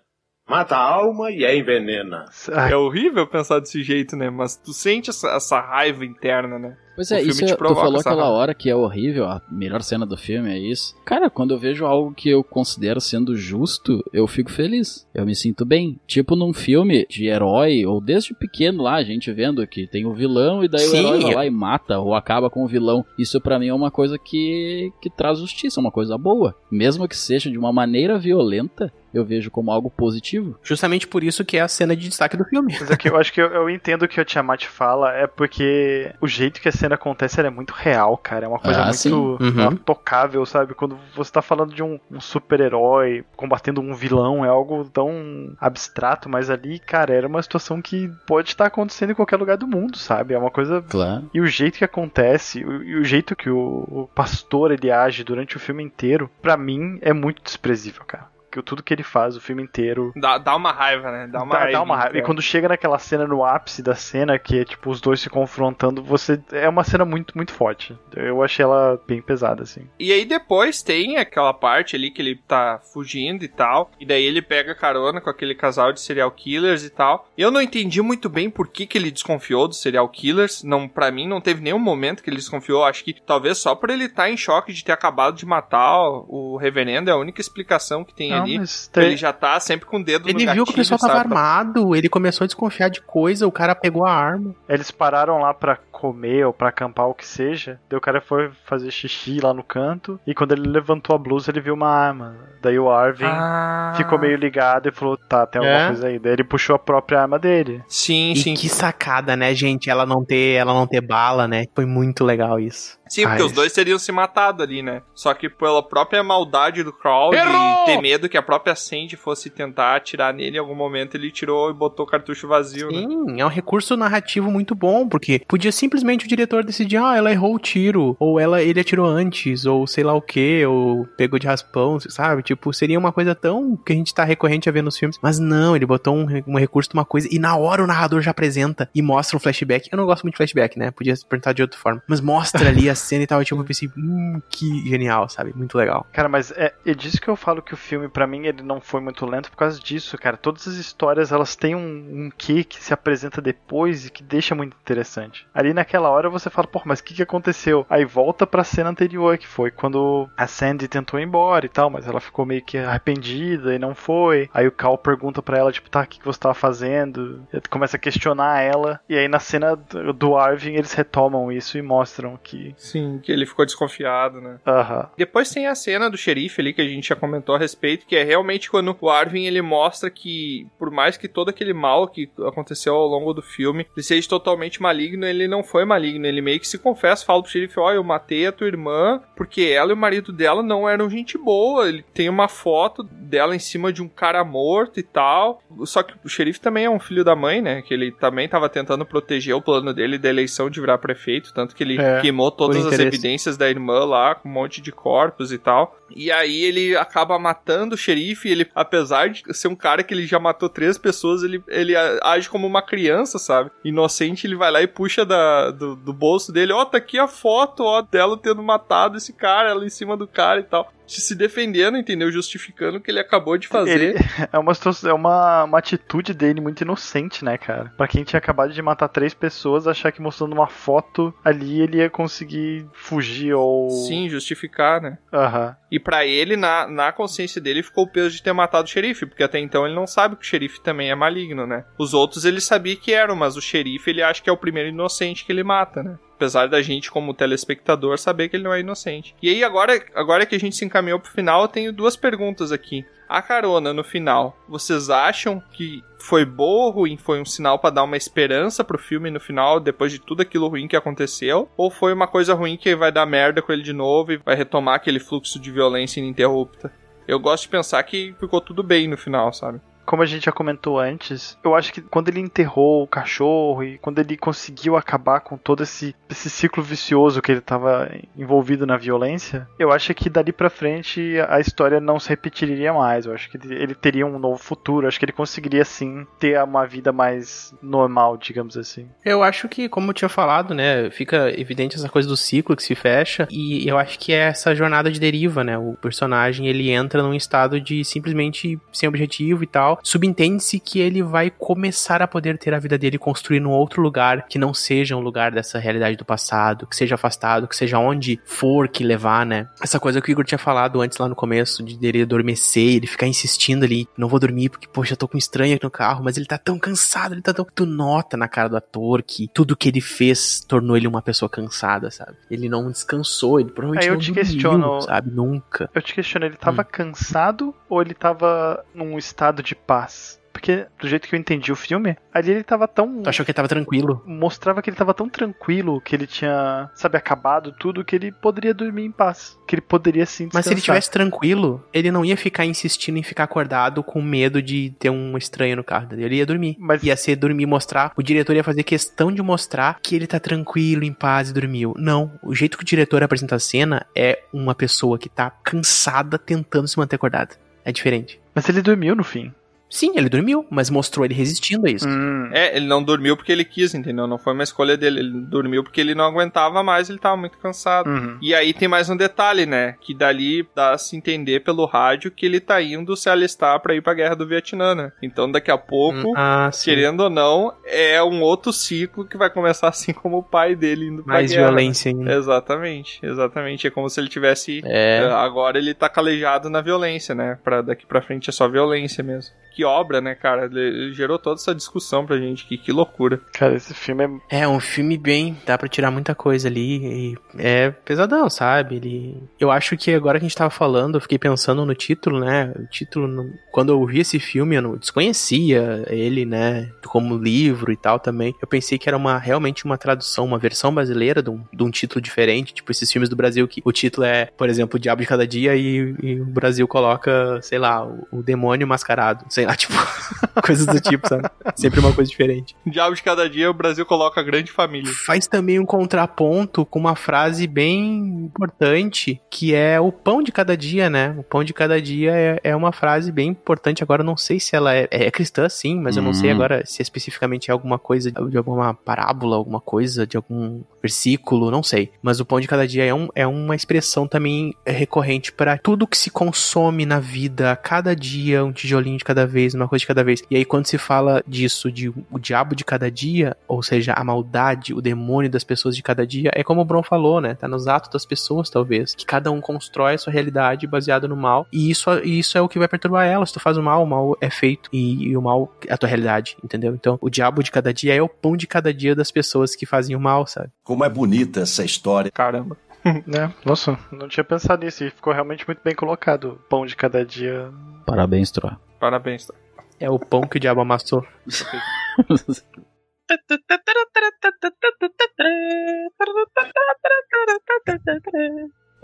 Mata 0.49 0.75
a 0.75 0.79
alma 0.81 1.29
e 1.29 1.45
a 1.45 1.55
envenena. 1.55 2.25
É 2.69 2.75
horrível 2.75 3.27
pensar 3.27 3.59
desse 3.59 3.83
jeito, 3.83 4.15
né? 4.15 4.31
Mas 4.31 4.57
tu 4.57 4.73
sente 4.73 5.11
essa, 5.11 5.29
essa 5.29 5.59
raiva 5.59 6.03
interna, 6.03 6.57
né? 6.57 6.75
Pois 6.99 7.11
é, 7.13 7.21
isso 7.21 7.45
é- 7.45 7.55
tu 7.55 7.75
falou 7.75 7.97
aquela 8.01 8.23
raiva. 8.23 8.29
hora 8.37 8.53
que 8.53 8.69
é 8.69 8.75
horrível, 8.75 9.23
a 9.23 9.41
melhor 9.49 9.81
cena 9.81 10.05
do 10.05 10.17
filme 10.17 10.51
é 10.51 10.59
isso. 10.59 10.93
Cara, 11.05 11.29
quando 11.29 11.53
eu 11.53 11.57
vejo 11.57 11.85
algo 11.85 12.13
que 12.13 12.27
eu 12.27 12.43
considero 12.43 12.99
sendo 12.99 13.37
justo, 13.37 14.03
eu 14.11 14.27
fico 14.27 14.51
feliz. 14.51 15.07
Eu 15.15 15.25
me 15.25 15.33
sinto 15.33 15.65
bem. 15.65 15.97
Tipo 16.05 16.35
num 16.35 16.51
filme 16.51 17.05
de 17.09 17.27
herói, 17.27 17.85
ou 17.85 18.01
desde 18.01 18.33
pequeno 18.33 18.83
lá, 18.83 18.95
a 18.95 19.03
gente 19.03 19.31
vendo 19.31 19.65
que 19.65 19.87
tem 19.87 20.05
o 20.05 20.13
vilão 20.13 20.61
e 20.61 20.67
daí 20.67 20.81
Sim. 20.81 20.97
o 20.97 20.99
herói 20.99 21.21
vai 21.21 21.35
lá 21.35 21.45
e 21.45 21.49
mata 21.49 21.99
ou 21.99 22.13
acaba 22.13 22.49
com 22.49 22.65
o 22.65 22.67
vilão. 22.67 23.05
Isso 23.17 23.39
pra 23.39 23.57
mim 23.57 23.67
é 23.67 23.73
uma 23.73 23.89
coisa 23.89 24.17
que, 24.19 24.91
que 25.01 25.09
traz 25.09 25.39
justiça, 25.39 25.79
uma 25.79 25.91
coisa 25.91 26.17
boa. 26.17 26.53
Mesmo 26.69 27.07
que 27.07 27.15
seja 27.15 27.49
de 27.49 27.57
uma 27.57 27.71
maneira 27.71 28.19
violenta, 28.19 28.91
eu 29.13 29.25
vejo 29.25 29.49
como 29.51 29.71
algo 29.71 29.89
positivo. 29.89 30.57
Justamente 30.63 31.07
por 31.07 31.23
isso 31.23 31.43
que 31.45 31.57
é 31.57 31.61
a 31.61 31.67
cena 31.67 31.95
de 31.95 32.07
destaque 32.09 32.37
do 32.37 32.45
filme. 32.45 32.75
Mas 32.79 32.91
é 32.91 32.97
que 32.97 33.09
eu 33.09 33.17
acho 33.17 33.31
que 33.33 33.41
eu, 33.41 33.47
eu 33.47 33.69
entendo 33.69 34.03
o 34.03 34.07
que 34.07 34.19
o 34.21 34.25
Tiamat 34.25 34.65
fala, 34.67 35.13
é 35.13 35.27
porque 35.27 36.13
o 36.21 36.27
jeito 36.27 36.61
que 36.61 36.69
a 36.69 36.71
cena 36.71 36.95
acontece 36.95 37.39
ela 37.39 37.47
é 37.47 37.51
muito 37.51 37.71
real, 37.73 38.17
cara. 38.17 38.45
É 38.45 38.47
uma 38.47 38.59
coisa 38.59 38.81
Ah, 38.81 38.85
muito. 38.87 39.37
Uhum. 39.43 39.67
é 39.73 39.75
tocável, 39.85 40.45
sabe? 40.45 40.73
Quando 40.73 40.97
você 41.15 41.31
tá 41.31 41.41
falando 41.41 41.73
de 41.73 41.81
um, 41.83 41.99
um 42.11 42.19
super-herói 42.21 43.23
combatendo 43.35 43.81
um 43.81 43.93
vilão, 43.93 44.43
é 44.45 44.49
algo 44.49 44.83
tão 44.89 45.53
abstrato, 45.59 46.29
mas 46.29 46.49
ali, 46.49 46.79
cara, 46.79 47.13
era 47.13 47.27
uma 47.27 47.41
situação 47.41 47.81
que 47.81 48.09
pode 48.27 48.49
estar 48.49 48.65
acontecendo 48.65 49.11
em 49.11 49.15
qualquer 49.15 49.37
lugar 49.37 49.57
do 49.57 49.67
mundo, 49.67 49.97
sabe? 49.97 50.33
É 50.33 50.37
uma 50.37 50.51
coisa 50.51 50.81
Claro. 50.87 51.29
E 51.33 51.41
o 51.41 51.47
jeito 51.47 51.77
que 51.77 51.85
acontece, 51.85 52.63
o- 52.63 52.83
e 52.83 52.95
o 52.95 53.03
jeito 53.03 53.35
que 53.35 53.49
o, 53.49 53.85
o 53.89 54.07
pastor 54.13 54.71
ele 54.71 54.91
age 54.91 55.23
durante 55.23 55.55
o 55.57 55.59
filme 55.59 55.83
inteiro, 55.83 56.29
pra 56.41 56.57
mim 56.57 56.97
é 57.01 57.13
muito 57.13 57.41
desprezível, 57.43 58.03
cara. 58.05 58.27
Que 58.51 58.61
tudo 58.61 58.83
que 58.83 58.93
ele 58.93 59.03
faz 59.03 59.35
o 59.35 59.41
filme 59.41 59.63
inteiro 59.63 60.11
Dá, 60.15 60.37
dá 60.37 60.55
uma 60.55 60.71
raiva, 60.71 61.11
né? 61.11 61.27
Dá 61.27 61.43
uma 61.43 61.53
dá, 61.53 61.59
raiva. 61.59 61.73
dá 61.73 61.81
uma 61.81 61.95
raiva. 61.95 62.17
E 62.17 62.21
quando 62.21 62.41
chega 62.41 62.67
naquela 62.67 62.97
cena 62.99 63.27
no 63.27 63.43
ápice 63.43 63.81
da 63.81 63.95
cena, 63.95 64.37
que 64.39 64.59
é 64.59 64.65
tipo 64.65 64.89
os 64.89 65.01
dois 65.01 65.19
se 65.19 65.29
confrontando, 65.29 66.03
você 66.03 66.41
é 66.51 66.67
uma 66.67 66.83
cena 66.83 67.05
muito, 67.05 67.35
muito 67.35 67.53
forte. 67.53 67.97
Eu 68.15 68.43
achei 68.43 68.63
ela 68.63 68.99
bem 69.07 69.21
pesada, 69.21 69.63
assim. 69.63 69.87
E 69.99 70.11
aí 70.11 70.25
depois 70.25 70.81
tem 70.81 71.17
aquela 71.17 71.53
parte 71.53 71.95
ali 71.95 72.11
que 72.11 72.21
ele 72.21 72.35
tá 72.47 72.79
fugindo 72.93 73.43
e 73.43 73.47
tal. 73.47 73.91
E 73.99 74.05
daí 74.05 74.23
ele 74.23 74.41
pega 74.41 74.75
carona 74.75 75.21
com 75.21 75.29
aquele 75.29 75.55
casal 75.55 75.93
de 75.93 76.01
serial 76.01 76.31
killers 76.31 76.83
e 76.83 76.89
tal. 76.89 77.27
Eu 77.37 77.51
não 77.51 77.61
entendi 77.61 78.01
muito 78.01 78.29
bem 78.29 78.49
por 78.49 78.67
que, 78.67 78.85
que 78.85 78.97
ele 78.97 79.11
desconfiou 79.11 79.67
dos 79.67 79.81
serial 79.81 80.07
killers. 80.09 80.63
Não, 80.63 80.87
para 80.87 81.11
mim 81.11 81.27
não 81.27 81.41
teve 81.41 81.61
nenhum 81.61 81.79
momento 81.79 82.23
que 82.23 82.29
ele 82.29 82.37
desconfiou. 82.37 82.83
Acho 82.83 83.03
que 83.03 83.13
talvez 83.13 83.57
só 83.57 83.75
por 83.75 83.89
ele 83.89 84.05
estar 84.05 84.29
em 84.29 84.37
choque 84.37 84.73
de 84.73 84.83
ter 84.83 84.91
acabado 84.91 85.35
de 85.35 85.45
matar 85.45 85.99
o 85.99 86.57
reverendo 86.57 87.09
é 87.09 87.13
a 87.13 87.17
única 87.17 87.41
explicação 87.41 88.03
que 88.03 88.13
tem 88.13 88.31
Não, 88.31 88.38
ali. 88.43 88.59
tem- 88.91 89.03
Ele 89.05 89.17
já 89.17 89.31
tá 89.33 89.59
sempre 89.59 89.85
com 89.85 89.97
o 89.97 90.03
dedo 90.03 90.23
no 90.23 90.29
Ele 90.29 90.39
viu 90.45 90.45
que 90.65 90.71
o 90.71 90.73
gatilho, 90.73 90.75
pessoal 90.77 90.99
tava 90.99 91.13
sabe? 91.13 91.25
armado, 91.33 91.95
ele 91.95 92.09
começou 92.09 92.45
a 92.45 92.47
desconfiar 92.47 92.89
de 92.89 93.01
coisa, 93.01 93.47
o 93.47 93.51
cara 93.51 93.73
pegou 93.75 94.05
a 94.05 94.11
arma. 94.11 94.53
Eles 94.67 94.91
pararam 94.91 95.39
lá 95.39 95.53
pra 95.53 95.77
comer 95.99 96.45
ou 96.45 96.53
pra 96.53 96.69
acampar, 96.69 97.07
o 97.07 97.13
que 97.13 97.25
seja. 97.27 97.79
Daí 97.89 97.97
o 97.97 98.01
cara 98.01 98.21
foi 98.21 98.49
fazer 98.65 98.89
xixi 98.91 99.39
lá 99.41 99.53
no 99.53 99.63
canto. 99.63 100.19
E 100.25 100.33
quando 100.33 100.53
ele 100.53 100.67
levantou 100.69 101.15
a 101.15 101.19
blusa, 101.19 101.51
ele 101.51 101.59
viu 101.61 101.73
uma 101.73 101.89
arma. 101.89 102.37
Daí 102.61 102.79
o 102.79 102.89
Arvin 102.89 103.25
Ah. 103.25 103.93
ficou 103.97 104.17
meio 104.17 104.37
ligado 104.37 104.87
e 104.89 104.91
falou: 104.91 105.17
tá, 105.17 105.45
tem 105.45 105.59
alguma 105.61 105.79
É? 105.79 105.87
coisa 105.87 106.07
aí. 106.07 106.19
Daí 106.19 106.33
ele 106.33 106.43
puxou 106.43 106.75
a 106.75 106.79
própria 106.79 107.21
arma 107.21 107.37
dele. 107.37 107.83
Sim, 107.87 108.31
E 108.31 108.35
sim. 108.37 108.53
que 108.53 108.69
sacada, 108.69 109.35
né, 109.35 109.53
gente? 109.53 109.89
Ela 109.89 110.05
não 110.05 110.23
ter, 110.23 110.53
ela 110.55 110.73
não 110.73 110.87
ter 110.87 111.01
bala, 111.01 111.47
né? 111.47 111.65
Foi 111.75 111.85
muito 111.85 112.23
legal 112.23 112.59
isso. 112.59 112.97
Sim, 113.07 113.23
porque 113.23 113.41
Ai. 113.41 113.47
os 113.47 113.51
dois 113.51 113.73
teriam 113.73 113.97
se 113.97 114.11
matado 114.11 114.61
ali, 114.61 114.83
né? 114.83 115.01
Só 115.15 115.33
que 115.33 115.49
pela 115.49 115.81
própria 115.81 116.21
maldade 116.23 116.83
do 116.83 116.93
Crawl 116.93 117.33
Errou! 117.33 117.83
e 117.83 117.85
ter 117.85 117.99
medo 117.99 118.29
que 118.29 118.37
a 118.37 118.41
própria 118.41 118.75
Sandy 118.75 119.15
fosse 119.15 119.49
tentar 119.49 119.95
atirar 119.95 120.31
nele 120.31 120.57
em 120.57 120.59
algum 120.59 120.75
momento, 120.75 121.15
ele 121.17 121.31
tirou 121.31 121.71
e 121.71 121.73
botou 121.73 122.05
o 122.05 122.09
cartucho 122.09 122.47
vazio, 122.47 122.87
né? 122.91 122.99
Sim, 122.99 123.41
é 123.41 123.45
um 123.45 123.49
recurso 123.49 123.97
narrativo 123.97 124.51
muito 124.51 124.75
bom, 124.75 125.09
porque 125.09 125.41
podia 125.47 125.71
simplesmente 125.71 125.88
o 125.97 126.27
diretor 126.27 126.63
decidir, 126.63 126.97
ah, 126.97 127.15
ela 127.15 127.31
errou 127.31 127.55
o 127.55 127.59
tiro, 127.59 128.15
ou 128.19 128.39
ela 128.39 128.61
ele 128.61 128.79
atirou 128.79 129.05
antes, 129.05 129.65
ou 129.65 129.85
sei 129.87 130.03
lá 130.03 130.13
o 130.13 130.21
que, 130.21 130.65
ou 130.65 131.05
pegou 131.17 131.39
de 131.39 131.47
raspão, 131.47 131.99
sabe? 131.99 132.43
Tipo, 132.43 132.73
seria 132.73 132.99
uma 132.99 133.11
coisa 133.11 133.33
tão 133.33 133.75
que 133.77 133.93
a 133.93 133.95
gente 133.95 134.13
tá 134.13 134.23
recorrente 134.23 134.69
a 134.69 134.71
ver 134.71 134.81
nos 134.81 134.97
filmes. 134.97 135.17
Mas 135.21 135.39
não, 135.39 135.75
ele 135.75 135.85
botou 135.85 136.15
um, 136.15 136.25
um 136.47 136.57
recurso 136.57 136.89
de 136.89 136.93
uma 136.93 137.05
coisa, 137.05 137.27
e 137.31 137.39
na 137.39 137.55
hora 137.55 137.83
o 137.83 137.87
narrador 137.87 138.21
já 138.21 138.31
apresenta 138.31 138.89
e 138.93 139.01
mostra 139.01 139.37
um 139.37 139.39
flashback. 139.39 139.89
Eu 139.91 139.97
não 139.97 140.05
gosto 140.05 140.23
muito 140.23 140.33
de 140.33 140.37
flashback, 140.37 140.77
né? 140.77 140.91
Podia 140.91 141.13
perguntar 141.27 141.53
de 141.53 141.61
outra 141.61 141.79
forma. 141.79 142.03
Mas 142.07 142.21
mostra 142.21 142.67
ali 142.69 142.89
a 142.89 142.95
cena 142.95 143.23
e 143.23 143.27
tal, 143.27 143.43
tipo, 143.43 143.59
eu 143.61 143.65
pensei, 143.65 143.89
hum, 143.97 144.41
que 144.49 144.87
genial, 144.87 145.29
sabe? 145.29 145.53
Muito 145.55 145.77
legal. 145.77 146.05
Cara, 146.11 146.29
mas 146.29 146.51
é, 146.51 146.73
é 146.85 146.93
disso 146.93 147.21
que 147.21 147.27
eu 147.27 147.35
falo 147.35 147.61
que 147.61 147.73
o 147.73 147.77
filme, 147.77 148.07
pra 148.07 148.27
mim, 148.27 148.45
ele 148.45 148.61
não 148.61 148.79
foi 148.81 149.01
muito 149.01 149.25
lento 149.25 149.49
por 149.49 149.57
causa 149.57 149.79
disso, 149.79 150.17
cara. 150.17 150.37
Todas 150.37 150.67
as 150.67 150.75
histórias, 150.75 151.31
elas 151.31 151.55
têm 151.55 151.75
um, 151.75 152.25
um 152.25 152.29
quê 152.37 152.63
que 152.63 152.81
se 152.81 152.93
apresenta 152.93 153.41
depois 153.41 154.05
e 154.05 154.11
que 154.11 154.23
deixa 154.23 154.55
muito 154.55 154.75
interessante. 154.81 155.47
Ali 155.53 155.73
naquela 155.79 156.09
hora 156.09 156.29
você 156.29 156.49
fala, 156.49 156.67
pô, 156.67 156.81
mas 156.85 156.99
o 156.99 157.03
que, 157.03 157.13
que 157.13 157.23
aconteceu? 157.23 157.85
Aí 157.89 158.05
volta 158.05 158.45
pra 158.45 158.63
cena 158.63 158.89
anterior, 158.89 159.37
que 159.37 159.47
foi 159.47 159.71
quando 159.71 160.29
a 160.37 160.45
Sandy 160.45 160.87
tentou 160.87 161.19
ir 161.19 161.23
embora 161.23 161.65
e 161.65 161.69
tal, 161.69 161.89
mas 161.89 162.07
ela 162.07 162.19
ficou 162.19 162.45
meio 162.45 162.61
que 162.61 162.77
arrependida 162.77 163.73
e 163.73 163.79
não 163.79 163.95
foi. 163.95 164.49
Aí 164.53 164.67
o 164.67 164.71
Cal 164.71 164.97
pergunta 164.97 165.41
pra 165.41 165.57
ela, 165.57 165.71
tipo, 165.71 165.89
tá, 165.89 166.01
o 166.01 166.07
que, 166.07 166.19
que 166.19 166.25
você 166.25 166.39
tava 166.39 166.53
fazendo? 166.53 167.47
E 167.53 167.61
começa 167.69 167.97
a 167.97 167.99
questionar 167.99 168.61
ela. 168.61 168.99
E 169.07 169.17
aí 169.17 169.27
na 169.27 169.39
cena 169.39 169.75
do 169.75 170.35
Arvin 170.35 170.73
eles 170.73 170.93
retomam 170.93 171.51
isso 171.51 171.77
e 171.77 171.81
mostram 171.81 172.37
que. 172.41 172.73
Sim, 172.77 173.19
que 173.23 173.31
ele 173.31 173.45
ficou 173.45 173.65
desconfiado, 173.65 174.41
né? 174.41 174.59
Aham. 174.65 175.09
Depois 175.17 175.49
tem 175.49 175.67
a 175.67 175.75
cena 175.75 176.09
do 176.09 176.17
xerife 176.17 176.61
ali 176.61 176.73
que 176.73 176.81
a 176.81 176.87
gente 176.87 177.09
já 177.09 177.15
comentou 177.15 177.55
a 177.55 177.59
respeito, 177.59 178.05
que 178.05 178.15
é 178.15 178.23
realmente 178.23 178.69
quando 178.69 178.95
o 178.99 179.09
Arvin 179.09 179.45
ele 179.45 179.61
mostra 179.61 180.09
que, 180.09 180.67
por 180.77 180.91
mais 180.91 181.15
que 181.15 181.27
todo 181.27 181.49
aquele 181.49 181.73
mal 181.73 182.07
que 182.07 182.29
aconteceu 182.45 182.95
ao 182.95 183.07
longo 183.07 183.33
do 183.33 183.41
filme 183.41 183.85
ele 183.95 184.03
seja 184.03 184.27
totalmente 184.27 184.81
maligno, 184.81 185.25
ele 185.25 185.47
não 185.47 185.63
foi 185.69 185.85
maligno. 185.85 186.25
Ele 186.25 186.41
meio 186.41 186.59
que 186.59 186.67
se 186.67 186.77
confessa, 186.77 187.25
fala 187.25 187.41
pro 187.41 187.51
xerife: 187.51 187.79
Ó, 187.79 187.87
oh, 187.87 187.91
eu 187.91 188.03
matei 188.03 188.47
a 188.47 188.51
tua 188.51 188.67
irmã 188.67 189.21
porque 189.35 189.61
ela 189.61 189.91
e 189.91 189.93
o 189.93 189.97
marido 189.97 190.31
dela 190.31 190.63
não 190.63 190.87
eram 190.87 191.09
gente 191.09 191.37
boa. 191.37 191.87
Ele 191.87 192.03
tem 192.13 192.27
uma 192.29 192.47
foto 192.47 193.03
dela 193.03 193.55
em 193.55 193.59
cima 193.59 193.93
de 193.93 194.01
um 194.01 194.07
cara 194.07 194.43
morto 194.43 194.99
e 194.99 195.03
tal. 195.03 195.61
Só 195.85 196.03
que 196.03 196.15
o 196.23 196.29
xerife 196.29 196.59
também 196.59 196.85
é 196.85 196.89
um 196.89 196.99
filho 196.99 197.23
da 197.23 197.35
mãe, 197.35 197.61
né? 197.61 197.81
Que 197.81 197.93
ele 197.93 198.11
também 198.11 198.47
tava 198.47 198.67
tentando 198.69 199.05
proteger 199.05 199.55
o 199.55 199.61
plano 199.61 199.93
dele 199.93 200.17
da 200.17 200.29
eleição 200.29 200.69
de 200.69 200.81
virar 200.81 200.97
prefeito, 200.97 201.53
tanto 201.53 201.75
que 201.75 201.83
ele 201.83 201.99
É, 201.99 202.21
queimou 202.21 202.51
todas 202.51 202.85
as 202.85 202.97
evidências 202.97 203.57
da 203.57 203.69
irmã 203.69 204.05
lá, 204.05 204.35
com 204.35 204.49
um 204.49 204.51
monte 204.51 204.81
de 204.81 204.91
corpos 204.91 205.51
e 205.51 205.57
tal. 205.57 205.98
E 206.15 206.31
aí 206.31 206.63
ele 206.63 206.95
acaba 206.95 207.37
matando 207.39 207.95
o 207.95 207.97
xerife, 207.97 208.49
ele, 208.49 208.69
apesar 208.73 209.29
de 209.29 209.43
ser 209.53 209.67
um 209.67 209.75
cara 209.75 210.03
que 210.03 210.13
ele 210.13 210.25
já 210.25 210.39
matou 210.39 210.69
três 210.69 210.97
pessoas, 210.97 211.43
ele, 211.43 211.63
ele 211.67 211.93
age 212.23 212.49
como 212.49 212.67
uma 212.67 212.81
criança, 212.81 213.37
sabe? 213.37 213.71
Inocente, 213.83 214.47
ele 214.47 214.55
vai 214.55 214.71
lá 214.71 214.81
e 214.81 214.87
puxa 214.87 215.25
da, 215.25 215.71
do, 215.71 215.95
do 215.95 216.13
bolso 216.13 216.51
dele, 216.51 216.73
ó, 216.73 216.85
tá 216.85 216.97
aqui 216.97 217.17
a 217.17 217.27
foto, 217.27 217.83
ó, 217.83 218.01
dela 218.01 218.37
tendo 218.37 218.63
matado 218.63 219.17
esse 219.17 219.33
cara, 219.33 219.69
ela 219.69 219.85
em 219.85 219.89
cima 219.89 220.15
do 220.17 220.27
cara 220.27 220.59
e 220.59 220.63
tal. 220.63 220.91
Se 221.09 221.35
defendendo, 221.35 221.97
entendeu? 221.97 222.31
Justificando 222.31 222.97
o 222.97 223.01
que 223.01 223.09
ele 223.09 223.19
acabou 223.19 223.57
de 223.57 223.67
fazer. 223.67 223.91
Ele- 223.91 224.15
é 224.51 224.57
uma, 224.59 224.73
é 225.07 225.13
uma, 225.13 225.63
uma 225.63 225.77
atitude 225.79 226.33
dele 226.33 226.61
muito 226.61 226.81
inocente, 226.81 227.43
né, 227.43 227.57
cara? 227.57 227.93
Pra 227.97 228.07
quem 228.07 228.23
tinha 228.23 228.37
acabado 228.37 228.71
de 228.73 228.81
matar 228.81 229.07
três 229.07 229.33
pessoas, 229.33 229.87
achar 229.87 230.11
que 230.11 230.21
mostrando 230.21 230.53
uma 230.53 230.67
foto 230.67 231.33
ali 231.43 231.81
ele 231.81 231.97
ia 231.97 232.09
conseguir 232.09 232.85
fugir 232.93 233.53
ou. 233.53 233.89
Sim, 233.89 234.29
justificar, 234.29 235.01
né? 235.01 235.17
Aham. 235.33 235.75
E 235.91 235.99
pra 235.99 236.25
ele, 236.25 236.55
na, 236.55 236.87
na 236.87 237.11
consciência 237.11 237.59
dele, 237.59 237.81
ficou 237.81 238.03
o 238.03 238.11
peso 238.11 238.35
de 238.35 238.43
ter 238.43 238.53
matado 238.53 238.85
o 238.87 238.89
xerife, 238.89 239.25
porque 239.25 239.43
até 239.43 239.59
então 239.59 239.85
ele 239.85 239.95
não 239.95 240.05
sabe 240.05 240.35
que 240.35 240.43
o 240.43 240.45
xerife 240.45 240.79
também 240.81 241.09
é 241.09 241.15
maligno, 241.15 241.65
né? 241.65 241.83
Os 241.97 242.13
outros 242.13 242.45
ele 242.45 242.61
sabia 242.61 242.95
que 242.95 243.13
eram, 243.13 243.35
mas 243.35 243.57
o 243.57 243.61
xerife 243.61 244.09
ele 244.09 244.21
acha 244.21 244.41
que 244.41 244.49
é 244.49 244.53
o 244.53 244.57
primeiro 244.57 244.89
inocente 244.89 245.45
que 245.45 245.51
ele 245.51 245.63
mata, 245.63 246.03
né? 246.03 246.17
Apesar 246.39 246.69
da 246.69 246.81
gente, 246.81 247.11
como 247.11 247.33
telespectador, 247.33 248.17
saber 248.17 248.47
que 248.47 248.55
ele 248.55 248.63
não 248.63 248.73
é 248.73 248.79
inocente. 248.79 249.35
E 249.41 249.49
aí, 249.49 249.61
agora, 249.61 250.01
agora 250.15 250.45
que 250.45 250.55
a 250.55 250.59
gente 250.59 250.73
se 250.73 250.85
encaminhou 250.85 251.19
pro 251.19 251.29
final, 251.29 251.63
eu 251.63 251.67
tenho 251.67 251.91
duas 251.91 252.15
perguntas 252.15 252.71
aqui. 252.71 253.05
A 253.27 253.41
carona 253.41 253.93
no 253.93 254.05
final, 254.05 254.57
vocês 254.65 255.09
acham 255.09 255.61
que 255.73 256.01
foi 256.17 256.45
boa 256.45 256.85
ou 256.85 256.91
ruim? 256.91 257.17
Foi 257.17 257.41
um 257.41 257.45
sinal 257.45 257.77
pra 257.77 257.89
dar 257.89 258.03
uma 258.03 258.15
esperança 258.15 258.85
pro 258.85 258.97
filme 258.97 259.29
no 259.29 259.39
final, 259.41 259.81
depois 259.81 260.13
de 260.13 260.19
tudo 260.19 260.41
aquilo 260.41 260.69
ruim 260.69 260.87
que 260.87 260.95
aconteceu? 260.95 261.69
Ou 261.75 261.91
foi 261.91 262.13
uma 262.13 262.25
coisa 262.25 262.53
ruim 262.53 262.77
que 262.77 262.95
vai 262.95 263.11
dar 263.11 263.25
merda 263.25 263.61
com 263.61 263.73
ele 263.73 263.83
de 263.83 263.91
novo 263.91 264.31
e 264.31 264.37
vai 264.37 264.55
retomar 264.55 264.95
aquele 264.95 265.19
fluxo 265.19 265.59
de 265.59 265.69
violência 265.71 266.21
ininterrupta? 266.21 266.89
Eu 267.27 267.37
gosto 267.37 267.63
de 267.63 267.69
pensar 267.69 268.01
que 268.03 268.33
ficou 268.39 268.61
tudo 268.61 268.81
bem 268.81 269.09
no 269.09 269.17
final, 269.17 269.51
sabe? 269.51 269.81
Como 270.09 270.23
a 270.23 270.25
gente 270.25 270.45
já 270.45 270.51
comentou 270.51 270.99
antes, 270.99 271.57
eu 271.63 271.75
acho 271.75 271.93
que 271.93 272.01
quando 272.01 272.29
ele 272.29 272.39
enterrou 272.39 273.03
o 273.03 273.07
cachorro 273.07 273.83
e 273.83 273.97
quando 273.99 274.19
ele 274.19 274.35
conseguiu 274.35 274.97
acabar 274.97 275.41
com 275.41 275.55
todo 275.55 275.83
esse, 275.83 276.15
esse 276.27 276.49
ciclo 276.49 276.81
vicioso 276.81 277.41
que 277.41 277.51
ele 277.51 277.61
tava 277.61 278.09
envolvido 278.35 278.87
na 278.87 278.97
violência, 278.97 279.67
eu 279.77 279.91
acho 279.91 280.13
que 280.13 280.29
dali 280.29 280.51
pra 280.51 280.69
frente 280.69 281.35
a 281.47 281.59
história 281.59 281.99
não 281.99 282.19
se 282.19 282.29
repetiria 282.29 282.91
mais. 282.93 283.25
Eu 283.25 283.33
acho 283.33 283.49
que 283.49 283.57
ele 283.57 283.89
ele 283.89 283.95
teria 283.95 284.25
um 284.25 284.37
novo 284.37 284.57
futuro. 284.57 285.05
Eu 285.05 285.07
acho 285.07 285.19
que 285.19 285.25
ele 285.25 285.31
conseguiria 285.31 285.85
sim 285.85 286.25
ter 286.39 286.61
uma 286.63 286.85
vida 286.85 287.11
mais 287.11 287.73
normal, 287.81 288.37
digamos 288.37 288.77
assim. 288.77 289.07
Eu 289.23 289.43
acho 289.43 289.67
que, 289.69 289.87
como 289.87 290.09
eu 290.09 290.13
tinha 290.13 290.29
falado, 290.29 290.73
né, 290.73 291.09
fica 291.09 291.49
evidente 291.59 291.95
essa 291.95 292.09
coisa 292.09 292.27
do 292.27 292.37
ciclo 292.37 292.75
que 292.75 292.83
se 292.83 292.95
fecha, 292.95 293.47
e 293.49 293.87
eu 293.87 293.97
acho 293.97 294.19
que 294.19 294.33
é 294.33 294.47
essa 294.47 294.75
jornada 294.75 295.11
de 295.11 295.19
deriva, 295.19 295.63
né? 295.63 295.77
O 295.77 295.93
personagem 295.93 296.67
ele 296.67 296.89
entra 296.89 297.23
num 297.23 297.33
estado 297.33 297.79
de 297.79 298.03
simplesmente 298.03 298.79
sem 298.91 299.07
objetivo 299.07 299.63
e 299.63 299.67
tal. 299.67 299.98
Subentende-se 300.03 300.79
que 300.79 300.99
ele 300.99 301.21
vai 301.21 301.49
começar 301.49 302.21
a 302.21 302.27
poder 302.27 302.57
ter 302.57 302.73
a 302.73 302.79
vida 302.79 302.97
dele 302.97 303.17
construir 303.17 303.59
num 303.59 303.71
outro 303.71 304.01
lugar 304.01 304.45
que 304.47 304.57
não 304.59 304.73
seja 304.73 305.15
um 305.15 305.19
lugar 305.21 305.51
dessa 305.51 305.79
realidade 305.79 306.15
do 306.17 306.25
passado, 306.25 306.87
que 306.87 306.95
seja 306.95 307.15
afastado, 307.15 307.67
que 307.67 307.75
seja 307.75 307.99
onde 307.99 308.39
for 308.45 308.87
que 308.87 309.03
levar, 309.03 309.45
né? 309.45 309.67
Essa 309.81 309.99
coisa 309.99 310.21
que 310.21 310.29
o 310.29 310.31
Igor 310.31 310.45
tinha 310.45 310.57
falado 310.57 311.01
antes 311.01 311.17
lá 311.17 311.27
no 311.27 311.35
começo, 311.35 311.83
de 311.83 311.97
ele 312.05 312.21
adormecer, 312.23 312.95
ele 312.95 313.07
ficar 313.07 313.27
insistindo 313.27 313.83
ali, 313.85 314.07
não 314.17 314.27
vou 314.27 314.39
dormir 314.39 314.69
porque, 314.69 314.87
poxa, 314.87 315.13
eu 315.13 315.17
tô 315.17 315.27
com 315.27 315.37
estranho 315.37 315.75
aqui 315.75 315.83
no 315.83 315.91
carro, 315.91 316.23
mas 316.23 316.37
ele 316.37 316.45
tá 316.45 316.57
tão 316.57 316.77
cansado, 316.79 317.33
ele 317.33 317.41
tá 317.41 317.53
tão. 317.53 317.65
Tu 317.73 317.85
nota 317.85 318.35
na 318.37 318.47
cara 318.47 318.69
do 318.69 318.77
ator 318.77 319.21
que 319.23 319.47
tudo 319.53 319.75
que 319.75 319.89
ele 319.89 320.01
fez 320.01 320.59
tornou 320.67 320.97
ele 320.97 321.07
uma 321.07 321.21
pessoa 321.21 321.49
cansada, 321.49 322.09
sabe? 322.11 322.33
Ele 322.49 322.67
não 322.69 322.89
descansou, 322.91 323.59
ele 323.59 323.69
provavelmente 323.69 324.03
Aí 324.03 324.09
eu 324.09 324.13
não 324.13 324.19
te 324.21 324.27
dormiu, 324.31 324.43
questiono- 324.43 325.01
sabe? 325.01 325.31
Nunca. 325.31 325.89
Eu 325.93 326.01
te 326.01 326.13
questiono, 326.13 326.45
ele 326.45 326.55
tava 326.57 326.83
cansado 326.83 327.73
ou 327.89 328.01
ele 328.01 328.13
tava 328.13 328.83
num 328.93 329.17
estado 329.17 329.61
de 329.63 329.75
paz? 329.89 330.37
Porque, 330.51 330.87
do 330.99 331.07
jeito 331.07 331.25
que 331.27 331.35
eu 331.35 331.39
entendi 331.39 331.71
o 331.71 331.75
filme, 331.75 332.17
ali 332.33 332.51
ele 332.51 332.63
tava 332.63 332.85
tão. 332.85 333.21
Tu 333.23 333.29
achou 333.29 333.45
que 333.45 333.51
ele 333.51 333.55
tava 333.55 333.67
tranquilo? 333.67 334.21
Mostrava 334.25 334.81
que 334.81 334.89
ele 334.89 334.97
tava 334.97 335.13
tão 335.13 335.29
tranquilo, 335.29 336.01
que 336.01 336.13
ele 336.13 336.27
tinha, 336.27 336.89
sabe, 336.95 337.17
acabado 337.17 337.71
tudo, 337.79 338.03
que 338.03 338.15
ele 338.15 338.31
poderia 338.31 338.73
dormir 338.73 339.05
em 339.05 339.11
paz. 339.11 339.57
Que 339.65 339.75
ele 339.75 339.81
poderia 339.81 340.25
sim 340.25 340.49
Mas 340.53 340.65
se 340.65 340.69
ele 340.71 340.75
descansar. 340.75 340.95
tivesse 341.01 341.11
tranquilo, 341.11 341.81
ele 341.93 342.11
não 342.11 342.25
ia 342.25 342.35
ficar 342.35 342.65
insistindo 342.65 343.17
em 343.17 343.23
ficar 343.23 343.45
acordado 343.45 344.03
com 344.03 344.21
medo 344.21 344.61
de 344.61 344.93
ter 344.99 345.09
um 345.09 345.37
estranho 345.37 345.77
no 345.77 345.83
carro 345.83 346.07
dele. 346.07 346.25
Ele 346.25 346.35
ia 346.37 346.45
dormir. 346.45 346.75
Mas- 346.79 347.03
Ia 347.03 347.15
ser 347.15 347.37
dormir, 347.37 347.65
mostrar. 347.65 348.11
O 348.17 348.23
diretor 348.23 348.55
ia 348.55 348.63
fazer 348.63 348.83
questão 348.83 349.31
de 349.31 349.41
mostrar 349.41 349.97
que 350.03 350.13
ele 350.15 350.27
tá 350.27 350.39
tranquilo, 350.41 351.05
em 351.05 351.13
paz 351.13 351.51
e 351.51 351.53
dormiu. 351.53 351.93
Não. 351.97 352.31
O 352.43 352.53
jeito 352.53 352.77
que 352.77 352.83
o 352.83 352.85
diretor 352.87 353.23
apresenta 353.23 353.55
a 353.55 353.59
cena 353.59 354.05
é 354.13 354.43
uma 354.51 354.75
pessoa 354.75 355.17
que 355.17 355.29
tá 355.29 355.49
cansada 355.49 356.37
tentando 356.37 356.87
se 356.87 356.97
manter 356.97 357.15
acordada. 357.15 357.55
É 357.85 357.91
diferente. 357.93 358.41
Mas 358.53 358.67
ele 358.67 358.81
dormiu 358.81 359.15
no 359.15 359.23
fim. 359.23 359.53
Sim, 359.89 360.13
ele 360.15 360.29
dormiu, 360.29 360.65
mas 360.69 360.89
mostrou 360.89 361.25
ele 361.25 361.33
resistindo 361.33 361.87
a 361.87 361.89
isso. 361.89 362.07
Hum. 362.07 362.49
É, 362.53 362.75
ele 362.77 362.85
não 362.85 363.01
dormiu 363.03 363.35
porque 363.35 363.51
ele 363.51 363.65
quis, 363.65 363.93
entendeu? 363.95 364.27
Não 364.27 364.37
foi 364.37 364.53
uma 364.53 364.63
escolha 364.63 364.95
dele. 364.95 365.19
Ele 365.19 365.31
dormiu 365.41 365.83
porque 365.83 365.99
ele 365.99 366.13
não 366.13 366.25
aguentava 366.25 366.83
mais, 366.83 367.09
ele 367.09 367.17
tava 367.19 367.35
muito 367.37 367.57
cansado. 367.57 368.07
Uhum. 368.09 368.37
E 368.41 368.53
aí 368.53 368.73
tem 368.73 368.87
mais 368.87 369.09
um 369.09 369.17
detalhe, 369.17 369.65
né? 369.65 369.95
Que 369.99 370.13
dali 370.13 370.67
dá 370.75 370.91
a 370.91 370.97
se 370.97 371.17
entender 371.17 371.61
pelo 371.61 371.85
rádio 371.85 372.29
que 372.31 372.45
ele 372.45 372.59
tá 372.59 372.81
indo 372.81 373.15
se 373.17 373.29
alistar 373.29 373.79
pra 373.79 373.95
ir 373.95 374.01
pra 374.01 374.13
guerra 374.13 374.35
do 374.35 374.45
Vietnã, 374.47 374.93
né? 374.93 375.11
Então 375.23 375.51
daqui 375.51 375.71
a 375.71 375.77
pouco, 375.77 376.33
Ah, 376.37 376.69
sim. 376.71 376.85
querendo 376.91 377.21
ou 377.21 377.29
não, 377.29 377.73
é 377.85 378.21
um 378.23 378.41
outro 378.41 378.71
ciclo 378.71 379.25
que 379.25 379.37
vai 379.37 379.49
começar 379.49 379.87
assim 379.89 380.13
como 380.13 380.37
o 380.37 380.43
pai 380.43 380.75
dele 380.75 381.07
indo 381.07 381.23
pra 381.23 381.33
Mais 381.35 381.51
guerra. 381.51 381.67
violência 381.67 382.11
ainda. 382.11 382.31
Exatamente, 382.33 383.19
exatamente. 383.23 383.87
É 383.87 383.89
como 383.89 384.09
se 384.09 384.19
ele 384.19 384.29
tivesse. 384.29 384.81
É. 384.85 385.21
eh, 385.23 385.31
Agora 385.31 385.77
ele 385.79 385.93
tá 385.93 386.07
calejado 386.09 386.69
na 386.69 386.81
violência, 386.81 387.33
né? 387.33 387.57
Pra 387.63 387.81
daqui 387.81 388.05
pra 388.05 388.21
frente 388.21 388.49
é 388.49 388.53
só 388.53 388.67
violência 388.67 389.23
mesmo. 389.23 389.53
Que 389.79 389.85
obra, 389.85 390.19
né, 390.19 390.35
cara? 390.35 390.65
Ele 390.65 390.79
ele 390.89 391.13
gerou 391.13 391.39
toda 391.39 391.55
essa 391.55 391.73
discussão 391.73 392.25
pra 392.25 392.37
gente. 392.37 392.65
Que, 392.67 392.77
que 392.77 392.91
loucura. 392.91 393.39
Cara, 393.53 393.75
esse 393.75 393.93
filme 393.93 394.25
é. 394.49 394.59
É 394.63 394.67
um 394.67 394.79
filme 394.79 395.17
bem, 395.17 395.57
dá 395.65 395.77
pra 395.77 395.87
tirar 395.87 396.11
muita 396.11 396.35
coisa 396.35 396.67
ali 396.67 396.97
e 397.31 397.37
é 397.57 397.89
pesadão, 397.89 398.49
sabe? 398.49 398.97
Ele, 398.97 399.41
eu 399.59 399.71
acho 399.71 399.95
que 399.95 400.13
agora 400.13 400.37
que 400.37 400.45
a 400.45 400.47
gente 400.49 400.57
tava 400.57 400.69
falando, 400.69 401.15
eu 401.15 401.21
fiquei 401.21 401.37
pensando 401.39 401.85
no 401.85 401.95
título, 401.95 402.39
né? 402.41 402.73
O 402.77 402.85
título, 402.87 403.27
no- 403.27 403.53
quando 403.71 403.93
eu 403.93 404.05
vi 404.05 404.19
esse 404.19 404.37
filme, 404.39 404.75
eu 404.75 404.81
não 404.81 404.97
desconhecia 404.97 406.03
ele, 406.07 406.45
né? 406.45 406.89
Como 407.07 407.37
livro 407.37 407.91
e 407.91 407.95
tal 407.97 408.19
também. 408.19 408.53
Eu 408.61 408.67
pensei 408.67 408.97
que 408.97 409.07
era 409.07 409.15
uma 409.17 409.37
realmente 409.37 409.85
uma 409.85 409.97
tradução, 409.97 410.43
uma 410.45 410.57
versão 410.57 410.93
brasileira 410.93 411.41
de 411.41 411.49
um, 411.49 411.63
de 411.73 411.83
um 411.83 411.89
título 411.89 412.21
diferente, 412.21 412.73
tipo 412.73 412.91
esses 412.91 413.09
filmes 413.11 413.29
do 413.29 413.35
Brasil 413.35 413.67
que 413.67 413.81
o 413.85 413.91
título 413.91 414.25
é, 414.25 414.47
por 414.57 414.67
exemplo, 414.67 414.97
O 414.97 414.99
Diabo 414.99 415.21
de 415.21 415.27
Cada 415.27 415.47
Dia 415.47 415.75
e, 415.75 416.15
e 416.21 416.41
o 416.41 416.45
Brasil 416.45 416.87
coloca, 416.87 417.61
sei 417.61 417.79
lá, 417.79 418.05
o, 418.05 418.27
o 418.31 418.43
demônio 418.43 418.87
mascarado, 418.87 419.45
sei 419.49 419.65
lá, 419.69 419.75
tipo, 419.75 419.93
coisas 420.63 420.85
do 420.85 420.99
tipo, 420.99 421.27
sabe? 421.27 421.47
Sempre 421.75 421.99
uma 421.99 422.11
coisa 422.13 422.29
diferente. 422.29 422.75
Diabo 422.85 423.15
de 423.15 423.23
cada 423.23 423.49
dia, 423.49 423.69
o 423.69 423.73
Brasil 423.73 424.05
coloca 424.05 424.39
a 424.39 424.43
grande 424.43 424.71
família. 424.71 425.11
faz 425.13 425.47
também 425.47 425.79
um 425.79 425.85
contraponto 425.85 426.85
com 426.85 426.99
uma 426.99 427.15
frase 427.15 427.67
bem 427.67 428.45
importante, 428.45 429.39
que 429.49 429.73
é 429.73 429.99
o 429.99 430.11
pão 430.11 430.41
de 430.41 430.51
cada 430.51 430.75
dia, 430.75 431.09
né? 431.09 431.35
O 431.37 431.43
pão 431.43 431.63
de 431.63 431.73
cada 431.73 432.01
dia 432.01 432.31
é, 432.31 432.59
é 432.63 432.75
uma 432.75 432.91
frase 432.91 433.31
bem 433.31 433.49
importante. 433.49 434.03
Agora 434.03 434.21
eu 434.21 434.25
não 434.25 434.37
sei 434.37 434.59
se 434.59 434.75
ela 434.75 434.95
é, 434.95 435.07
é 435.11 435.31
cristã, 435.31 435.67
sim, 435.69 435.99
mas 435.99 436.17
eu 436.17 436.23
não 436.23 436.33
sei 436.33 436.49
Hum. 436.49 436.55
agora 436.55 436.83
se 436.85 437.01
especificamente 437.01 437.69
é 437.69 437.73
alguma 437.73 437.99
coisa 437.99 438.31
de 438.31 438.57
alguma 438.57 438.93
parábola, 438.93 439.55
alguma 439.55 439.79
coisa, 439.79 440.25
de 440.25 440.35
algum 440.37 440.81
versículo, 441.01 441.69
não 441.69 441.83
sei. 441.83 442.11
Mas 442.21 442.39
o 442.39 442.45
pão 442.45 442.59
de 442.59 442.67
cada 442.67 442.87
dia 442.87 443.05
é, 443.05 443.13
um, 443.13 443.27
é 443.35 443.45
uma 443.45 443.75
expressão 443.75 444.27
também 444.27 444.73
recorrente 444.85 445.51
para 445.51 445.77
tudo 445.77 446.07
que 446.07 446.17
se 446.17 446.29
consome 446.29 447.05
na 447.05 447.19
vida, 447.19 447.71
a 447.71 447.75
cada 447.75 448.15
dia, 448.15 448.63
um 448.63 448.71
tijolinho 448.71 449.17
de 449.17 449.23
cada 449.23 449.45
vez 449.45 449.58
vez, 449.59 449.73
uma 449.73 449.87
coisa 449.87 450.01
de 450.01 450.07
cada 450.07 450.23
vez. 450.23 450.43
E 450.49 450.55
aí, 450.55 450.65
quando 450.65 450.85
se 450.87 450.97
fala 450.97 451.43
disso, 451.45 451.91
de 451.91 452.09
o 452.09 452.39
diabo 452.39 452.75
de 452.75 452.85
cada 452.85 453.11
dia, 453.11 453.55
ou 453.67 453.83
seja, 453.83 454.13
a 454.13 454.23
maldade, 454.23 454.93
o 454.93 455.01
demônio 455.01 455.49
das 455.49 455.63
pessoas 455.63 455.95
de 455.95 456.01
cada 456.01 456.25
dia, 456.25 456.51
é 456.53 456.63
como 456.63 456.81
o 456.81 456.85
Bron 456.85 457.03
falou, 457.03 457.41
né? 457.41 457.55
Tá 457.55 457.67
nos 457.67 457.87
atos 457.87 458.09
das 458.09 458.25
pessoas, 458.25 458.69
talvez. 458.69 459.13
Que 459.15 459.25
cada 459.25 459.51
um 459.51 459.59
constrói 459.59 460.13
a 460.13 460.17
sua 460.17 460.31
realidade 460.31 460.87
baseado 460.87 461.27
no 461.27 461.35
mal. 461.35 461.67
E 461.71 461.89
isso, 461.91 462.09
isso 462.23 462.57
é 462.57 462.61
o 462.61 462.69
que 462.69 462.79
vai 462.79 462.87
perturbar 462.87 463.25
ela. 463.25 463.45
Se 463.45 463.53
tu 463.53 463.59
faz 463.59 463.77
o 463.77 463.83
mal, 463.83 464.03
o 464.03 464.07
mal 464.07 464.37
é 464.39 464.49
feito. 464.49 464.89
E, 464.93 465.29
e 465.29 465.37
o 465.37 465.41
mal 465.41 465.73
é 465.87 465.93
a 465.93 465.97
tua 465.97 466.09
realidade, 466.09 466.55
entendeu? 466.63 466.93
Então, 466.93 467.17
o 467.21 467.29
diabo 467.29 467.61
de 467.61 467.71
cada 467.71 467.93
dia 467.93 468.15
é 468.15 468.21
o 468.21 468.29
pão 468.29 468.55
de 468.55 468.67
cada 468.67 468.93
dia 468.93 469.15
das 469.15 469.31
pessoas 469.31 469.75
que 469.75 469.85
fazem 469.85 470.15
o 470.15 470.19
mal, 470.19 470.47
sabe? 470.47 470.69
Como 470.83 471.03
é 471.03 471.09
bonita 471.09 471.61
essa 471.61 471.83
história. 471.83 472.31
Caramba. 472.31 472.77
né? 473.25 473.53
Nossa, 473.65 473.97
não 474.11 474.27
tinha 474.27 474.43
pensado 474.43 474.83
nisso 474.83 475.03
e 475.03 475.11
ficou 475.11 475.33
realmente 475.33 475.65
muito 475.67 475.81
bem 475.83 475.95
colocado. 475.95 476.61
Pão 476.69 476.85
de 476.85 476.95
cada 476.95 477.25
dia. 477.25 477.71
Parabéns, 478.05 478.51
Troa. 478.51 478.79
Parabéns, 478.99 479.45
Troa. 479.45 479.59
É 479.99 480.09
o 480.09 480.17
pão 480.17 480.41
que 480.41 480.57
o 480.57 480.59
diabo 480.59 480.81
amassou. 480.81 481.25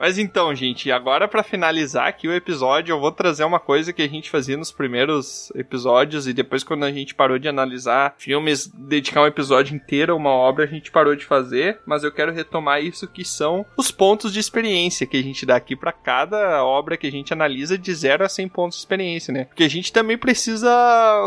Mas 0.05 0.19
então, 0.19 0.53
gente, 0.53 0.91
agora 0.91 1.27
para 1.27 1.41
finalizar 1.41 2.07
aqui 2.07 2.27
o 2.27 2.31
episódio, 2.31 2.93
eu 2.93 2.99
vou 2.99 3.11
trazer 3.11 3.43
uma 3.43 3.59
coisa 3.59 3.91
que 3.91 4.03
a 4.03 4.07
gente 4.07 4.29
fazia 4.29 4.55
nos 4.55 4.71
primeiros 4.71 5.51
episódios 5.55 6.27
e 6.27 6.33
depois 6.33 6.63
quando 6.63 6.83
a 6.83 6.91
gente 6.91 7.15
parou 7.15 7.39
de 7.39 7.47
analisar 7.47 8.13
filmes, 8.19 8.67
dedicar 8.67 9.23
um 9.23 9.25
episódio 9.25 9.75
inteiro 9.75 10.13
a 10.13 10.15
uma 10.15 10.29
obra, 10.29 10.65
a 10.65 10.67
gente 10.67 10.91
parou 10.91 11.15
de 11.15 11.25
fazer, 11.25 11.79
mas 11.87 12.03
eu 12.03 12.11
quero 12.11 12.31
retomar 12.31 12.83
isso 12.83 13.07
que 13.07 13.25
são 13.25 13.65
os 13.75 13.89
pontos 13.89 14.31
de 14.31 14.39
experiência 14.39 15.07
que 15.07 15.17
a 15.17 15.23
gente 15.23 15.43
dá 15.43 15.55
aqui 15.55 15.75
para 15.75 15.91
cada 15.91 16.63
obra 16.63 16.97
que 16.97 17.07
a 17.07 17.11
gente 17.11 17.33
analisa 17.33 17.75
de 17.75 17.91
0 17.91 18.25
a 18.25 18.29
100 18.29 18.47
pontos 18.49 18.77
de 18.77 18.81
experiência, 18.83 19.33
né? 19.33 19.45
Porque 19.45 19.63
a 19.63 19.67
gente 19.67 19.91
também 19.91 20.19
precisa 20.19 20.69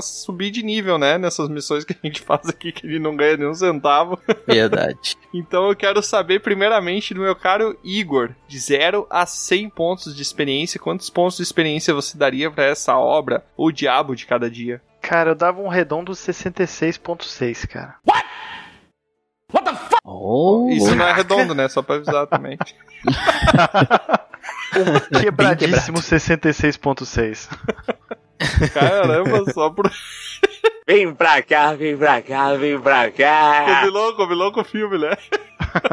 subir 0.01 0.53
de 0.53 0.63
nível, 0.63 0.99
né, 0.99 1.19
nessas 1.19 1.49
missões 1.49 1.83
que 1.83 1.97
a 2.01 2.07
gente 2.07 2.21
faz 2.23 2.49
aqui 2.49 2.71
que 2.71 2.87
ele 2.87 3.01
não 3.01 3.17
ganha 3.17 3.39
nenhum 3.39 3.55
centavo. 3.55 4.21
Verdade. 4.47 5.17
então 5.35 5.69
eu 5.69 5.75
quero 5.75 6.01
saber 6.01 6.39
primeiramente 6.43 7.13
do 7.13 7.23
meu 7.23 7.35
caro 7.35 7.77
Igor, 7.83 8.31
de 8.47 8.68
0 8.69 9.07
a 9.09 9.25
100 9.25 9.71
pontos 9.71 10.15
de 10.15 10.21
experiência, 10.21 10.79
quantos 10.79 11.09
pontos 11.09 11.39
de 11.39 11.43
experiência 11.43 11.95
você 11.95 12.19
daria 12.19 12.51
para 12.51 12.65
essa 12.65 12.95
obra, 12.97 13.43
O 13.57 13.73
Diabo 13.73 14.15
de 14.15 14.27
Cada 14.27 14.51
Dia? 14.51 14.83
Cara, 15.01 15.31
eu 15.31 15.35
dava 15.35 15.61
um 15.63 15.69
redondo 15.69 16.13
66.6, 16.13 17.67
cara. 17.67 17.95
What? 18.07 18.27
What 19.51 19.65
the 19.65 19.75
fuck? 19.75 20.01
Oh, 20.05 20.69
Isso 20.71 20.95
não 20.95 21.07
é 21.07 21.15
redondo, 21.15 21.55
né? 21.55 21.67
Só 21.69 21.81
pra 21.81 21.97
avisar 21.97 22.27
também. 22.27 22.59
um 24.77 25.21
quebradíssimo 25.21 25.99
66.6. 25.99 27.49
Caramba, 28.75 29.51
só 29.51 29.71
por... 29.71 29.91
Vem 30.87 31.15
pra 31.15 31.43
cá, 31.43 31.75
vem 31.75 31.97
pra 31.97 32.21
cá, 32.21 32.55
vem 32.55 32.79
pra 32.79 33.11
cá. 33.11 33.81
Combinou, 33.81 34.15
combinou 34.17 34.53
com 34.53 34.61
o 34.61 34.65
filme, 34.65 34.99
né? 34.99 35.17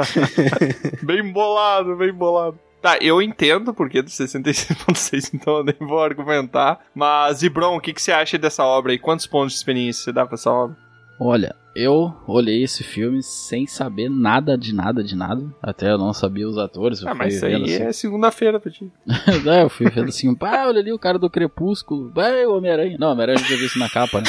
bem 1.03 1.31
bolado, 1.31 1.95
bem 1.95 2.14
bolado. 2.14 2.60
Tá, 2.86 2.99
eu 3.02 3.20
entendo 3.20 3.74
porque 3.74 3.99
do 3.99 4.12
66.6, 4.12 5.32
então 5.34 5.57
eu 5.57 5.64
nem 5.64 5.76
vou 5.80 6.03
argumentar. 6.03 6.82
Mas, 6.94 7.41
Ibron, 7.41 7.76
o 7.76 7.82
que, 7.82 7.91
que 7.91 7.99
você 7.99 8.12
acha 8.12 8.38
dessa 8.38 8.64
obra 8.64 8.91
aí? 8.91 8.99
Quantos 8.99 9.26
pontos 9.26 9.53
de 9.53 9.57
experiência 9.57 10.03
você 10.03 10.12
dá 10.12 10.24
pra 10.24 10.36
essa 10.36 10.52
obra? 10.52 10.78
Olha, 11.20 11.56
eu 11.76 12.14
olhei 12.28 12.62
esse 12.62 12.84
filme 12.84 13.24
sem 13.24 13.66
saber 13.66 14.07
nada 14.07 14.56
de 14.56 14.72
nada 14.72 15.03
de 15.03 15.16
nada. 15.16 15.44
Até 15.64 15.90
eu 15.90 15.98
não 15.98 16.14
sabia 16.14 16.48
os 16.48 16.60
atores. 16.60 17.03
ah, 17.03 17.16
mas 17.16 17.34
isso 17.34 17.45
aí 17.48 17.56
assim. 17.56 17.84
é 17.86 17.91
segunda-feira 17.91 18.60
pra 18.60 18.72
ti. 18.72 18.88
é, 19.49 19.64
eu 19.64 19.70
fui 19.70 19.90
vendo 19.90 20.10
assim, 20.10 20.36
pá, 20.36 20.68
olha 20.68 20.80
ali 20.80 20.94
o 20.94 20.99
cara 20.99 21.18
do 21.18 21.28
Crepúsculo, 21.28 22.12
pá, 22.14 22.30
o 22.48 22.56
Homem-Aranha. 22.56 22.98
Não, 22.99 23.14
Homem-Aranha 23.14 23.40
já 23.40 23.56
vi 23.56 23.66
isso 23.66 23.80
na 23.80 23.90
capa, 23.90 24.20
né? 24.20 24.28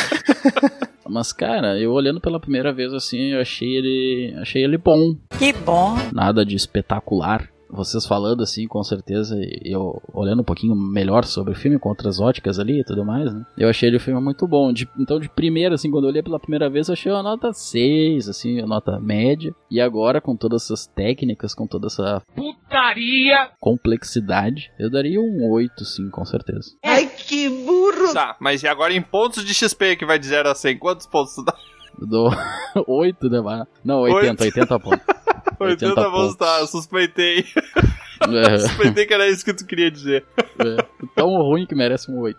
Mas, 1.06 1.30
cara, 1.30 1.78
eu 1.78 1.92
olhando 1.92 2.22
pela 2.22 2.40
primeira 2.40 2.72
vez 2.72 2.94
assim, 2.94 3.32
eu 3.32 3.40
achei 3.42 3.76
ele. 3.76 4.34
Achei 4.38 4.64
ele 4.64 4.78
bom. 4.78 5.14
Que 5.38 5.52
bom. 5.52 5.94
Nada 6.10 6.42
de 6.42 6.56
espetacular 6.56 7.54
vocês 7.70 8.06
falando 8.06 8.42
assim, 8.42 8.66
com 8.66 8.82
certeza, 8.82 9.36
eu 9.64 10.00
olhando 10.12 10.40
um 10.40 10.44
pouquinho 10.44 10.74
melhor 10.74 11.24
sobre 11.24 11.52
o 11.52 11.56
filme, 11.56 11.78
com 11.78 11.88
outras 11.88 12.20
óticas 12.20 12.58
ali 12.58 12.80
e 12.80 12.84
tudo 12.84 13.04
mais, 13.04 13.32
né? 13.32 13.44
Eu 13.56 13.68
achei 13.68 13.88
ele 13.88 13.96
um 13.96 14.00
filme 14.00 14.20
muito 14.20 14.46
bom. 14.46 14.72
De, 14.72 14.88
então, 14.98 15.18
de 15.18 15.28
primeira, 15.28 15.74
assim, 15.74 15.90
quando 15.90 16.04
eu 16.04 16.10
olhei 16.10 16.22
pela 16.22 16.40
primeira 16.40 16.68
vez, 16.70 16.88
eu 16.88 16.92
achei 16.92 17.10
uma 17.10 17.22
nota 17.22 17.52
6, 17.52 18.28
assim, 18.28 18.58
uma 18.58 18.68
nota 18.68 18.98
média. 19.00 19.54
E 19.70 19.80
agora, 19.80 20.20
com 20.20 20.36
todas 20.36 20.64
essas 20.64 20.86
técnicas, 20.86 21.54
com 21.54 21.66
toda 21.66 21.86
essa 21.86 22.22
putaria, 22.34 23.50
complexidade, 23.60 24.70
eu 24.78 24.90
daria 24.90 25.20
um 25.20 25.50
8, 25.50 25.84
sim, 25.84 26.10
com 26.10 26.24
certeza. 26.24 26.76
Ai, 26.84 27.06
que 27.06 27.48
burro! 27.48 28.12
Tá, 28.12 28.36
mas 28.40 28.62
e 28.62 28.68
agora 28.68 28.92
em 28.92 29.02
pontos 29.02 29.44
de 29.44 29.52
XP 29.52 29.96
que 29.96 30.06
vai 30.06 30.18
de 30.18 30.26
0 30.26 30.48
a 30.48 30.54
100, 30.54 30.78
quantos 30.78 31.06
pontos 31.06 31.34
tu 31.34 31.44
dá? 31.44 31.54
Do 31.98 32.28
8, 32.86 33.28
né? 33.30 33.66
Não, 33.84 34.00
80, 34.00 34.44
8. 34.44 34.58
80 34.58 34.80
pontos. 34.80 35.25
80, 35.58 35.86
80 35.86 36.10
pontos, 36.10 36.36
tá, 36.36 36.66
suspeitei. 36.66 37.44
É. 38.20 38.58
suspeitei 38.68 39.06
que 39.06 39.14
era 39.14 39.28
isso 39.28 39.44
que 39.44 39.54
tu 39.54 39.66
queria 39.66 39.90
dizer. 39.90 40.24
É. 40.38 41.06
Tão 41.14 41.28
ruim 41.28 41.66
que 41.66 41.74
merece 41.74 42.10
um 42.10 42.18
8. 42.18 42.38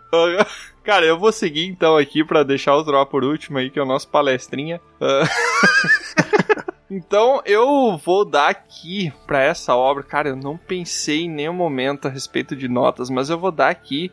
Cara, 0.84 1.06
eu 1.06 1.20
vou 1.20 1.32
seguir 1.32 1.66
então 1.66 1.98
aqui 1.98 2.24
para 2.24 2.44
deixar 2.44 2.76
o 2.76 2.84
Troll 2.84 3.06
por 3.06 3.24
último 3.24 3.58
aí, 3.58 3.70
que 3.70 3.80
é 3.80 3.84
o 3.84 3.86
nosso 3.86 4.08
palestrinha. 4.08 4.80
Uh... 5.02 6.68
Então 6.90 7.42
eu 7.46 7.98
vou 7.98 8.24
dar 8.24 8.50
aqui 8.50 9.12
para 9.26 9.44
essa 9.44 9.76
obra, 9.76 10.04
cara, 10.04 10.30
eu 10.30 10.36
não 10.36 10.58
pensei 10.58 11.24
em 11.24 11.30
nenhum 11.30 11.54
momento 11.54 12.08
a 12.08 12.12
respeito 12.12 12.56
de 12.56 12.70
notas, 12.70 13.10
mas 13.10 13.30
eu 13.30 13.38
vou 13.38 13.52
dar 13.52 13.70
aqui 13.70 14.10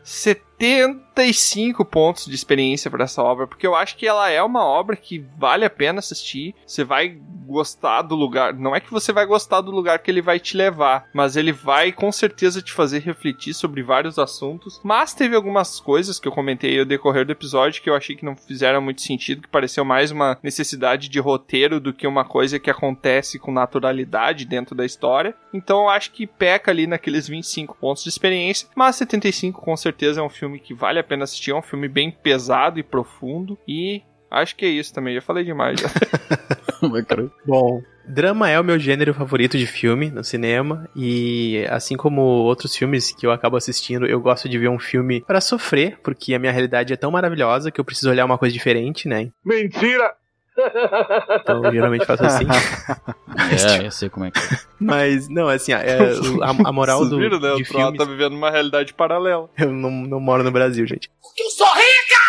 75 0.59 1.85
pontos 1.85 2.27
de 2.27 2.35
experiência 2.35 2.91
para 2.91 3.05
essa 3.05 3.23
obra, 3.23 3.47
porque 3.47 3.67
eu 3.67 3.75
acho 3.75 3.97
que 3.97 4.07
ela 4.07 4.31
é 4.31 4.43
uma 4.43 4.65
obra 4.65 4.97
que 4.97 5.25
vale 5.37 5.65
a 5.65 5.71
pena 5.71 5.99
assistir. 5.99 6.55
Você 6.67 6.85
vai 6.85 7.19
gostar 7.47 8.03
do 8.03 8.15
lugar, 8.15 8.55
não 8.55 8.75
é 8.75 8.81
que 8.81 8.91
você 8.91 9.13
vai 9.13 9.27
gostar 9.27 9.61
do 9.61 9.71
lugar 9.71 9.99
que 9.99 10.11
ele 10.11 10.23
vai 10.23 10.41
te 10.41 10.57
levar, 10.57 11.09
mas 11.13 11.37
ele 11.37 11.53
vai 11.53 11.93
com 11.93 12.11
certeza 12.11 12.63
te 12.63 12.73
fazer 12.73 13.01
refletir 13.01 13.53
sobre 13.55 13.83
vários 13.83 14.19
assuntos. 14.19 14.81
Mas 14.83 15.13
teve 15.13 15.37
algumas 15.37 15.79
coisas 15.79 16.19
que 16.19 16.27
eu 16.27 16.33
comentei 16.33 16.79
ao 16.79 16.85
decorrer 16.85 17.27
do 17.27 17.33
episódio 17.33 17.83
que 17.83 17.91
eu 17.91 17.95
achei 17.95 18.17
que 18.17 18.25
não 18.25 18.37
fizeram 18.37 18.81
muito 18.81 19.03
sentido, 19.03 19.43
que 19.43 19.49
pareceu 19.49 19.85
mais 19.85 20.11
uma 20.11 20.39
necessidade 20.43 21.09
de 21.09 21.21
roteiro 21.21 21.79
do 21.79 21.93
que 21.93 22.07
uma 22.07 22.25
coisa 22.25 22.59
que 22.59 22.71
acontece 22.71 23.39
com 23.39 23.53
naturalidade 23.53 24.45
dentro 24.45 24.75
da 24.75 24.85
história. 24.85 25.35
Então 25.53 25.83
eu 25.83 25.89
acho 25.91 26.13
que 26.13 26.27
peca 26.27 26.71
ali 26.71 26.87
naqueles 26.87 27.29
25 27.29 27.77
pontos 27.77 28.03
de 28.03 28.09
experiência, 28.09 28.69
mas 28.75 28.97
75 28.97 29.61
com 29.61 29.77
certeza 29.77 30.21
é 30.21 30.23
um 30.23 30.29
filme 30.29 30.44
que 30.59 30.75
vale 30.75 30.99
a 30.99 31.05
pena 31.05 31.25
assistir, 31.25 31.51
é 31.51 31.55
um 31.55 31.63
filme 31.63 31.89
bem 31.89 32.11
pesado 32.11 32.79
e 32.79 32.83
profundo 32.83 33.59
e 33.67 34.03
acho 34.31 34.57
que 34.57 34.65
é 34.65 34.69
isso 34.69 34.93
também, 34.93 35.15
já 35.15 35.21
falei 35.21 35.45
demais 35.45 35.81
já. 35.81 35.89
Bom, 37.47 37.83
Drama 38.07 38.51
é 38.51 38.61
o 38.61 38.65
meu 38.65 38.79
gênero 38.79 39.15
favorito 39.15 39.57
de 39.57 39.67
filme 39.67 40.11
no 40.11 40.23
cinema 40.23 40.89
e 40.95 41.65
assim 41.71 41.97
como 41.97 42.21
outros 42.21 42.77
filmes 42.77 43.11
que 43.13 43.27
eu 43.27 43.31
acabo 43.31 43.57
assistindo, 43.57 44.07
eu 44.07 44.21
gosto 44.21 44.49
de 44.49 44.59
ver 44.59 44.69
um 44.69 44.79
filme 44.79 45.23
para 45.23 45.41
sofrer, 45.41 45.99
porque 46.03 46.35
a 46.35 46.39
minha 46.39 46.53
realidade 46.53 46.93
é 46.93 46.97
tão 46.97 47.11
maravilhosa 47.11 47.71
que 47.71 47.81
eu 47.81 47.85
preciso 47.85 48.11
olhar 48.11 48.25
uma 48.25 48.39
coisa 48.39 48.53
diferente, 48.53 49.09
né? 49.09 49.31
Mentira! 49.45 50.15
Então, 50.57 51.65
eu 51.65 51.73
geralmente 51.73 52.07
faço 52.07 52.25
assim. 52.25 52.45
é, 53.83 53.87
eu 53.87 53.91
sei 53.91 54.09
como 54.09 54.27
é 54.27 54.31
que 54.31 54.39
é. 54.39 54.59
Mas, 54.79 55.29
não, 55.29 55.49
assim, 55.49 55.73
é, 55.73 55.99
a, 56.43 56.69
a 56.69 56.73
moral 56.73 56.99
Vocês 56.99 57.11
do. 57.11 57.19
viram, 57.19 57.41
né? 57.41 57.55
De 57.57 57.63
o 57.63 57.67
Troll 57.67 57.83
filmes... 57.83 57.99
tá 57.99 58.05
vivendo 58.05 58.35
uma 58.35 58.51
realidade 58.51 58.95
paralela. 58.95 59.49
Eu 59.59 59.73
não, 59.73 59.91
não 59.91 60.21
moro 60.21 60.43
no 60.45 60.51
Brasil, 60.51 60.87
gente. 60.87 61.11
Porque 61.21 61.43
eu 61.43 61.51
sou 61.51 61.67
rica! 61.67 62.25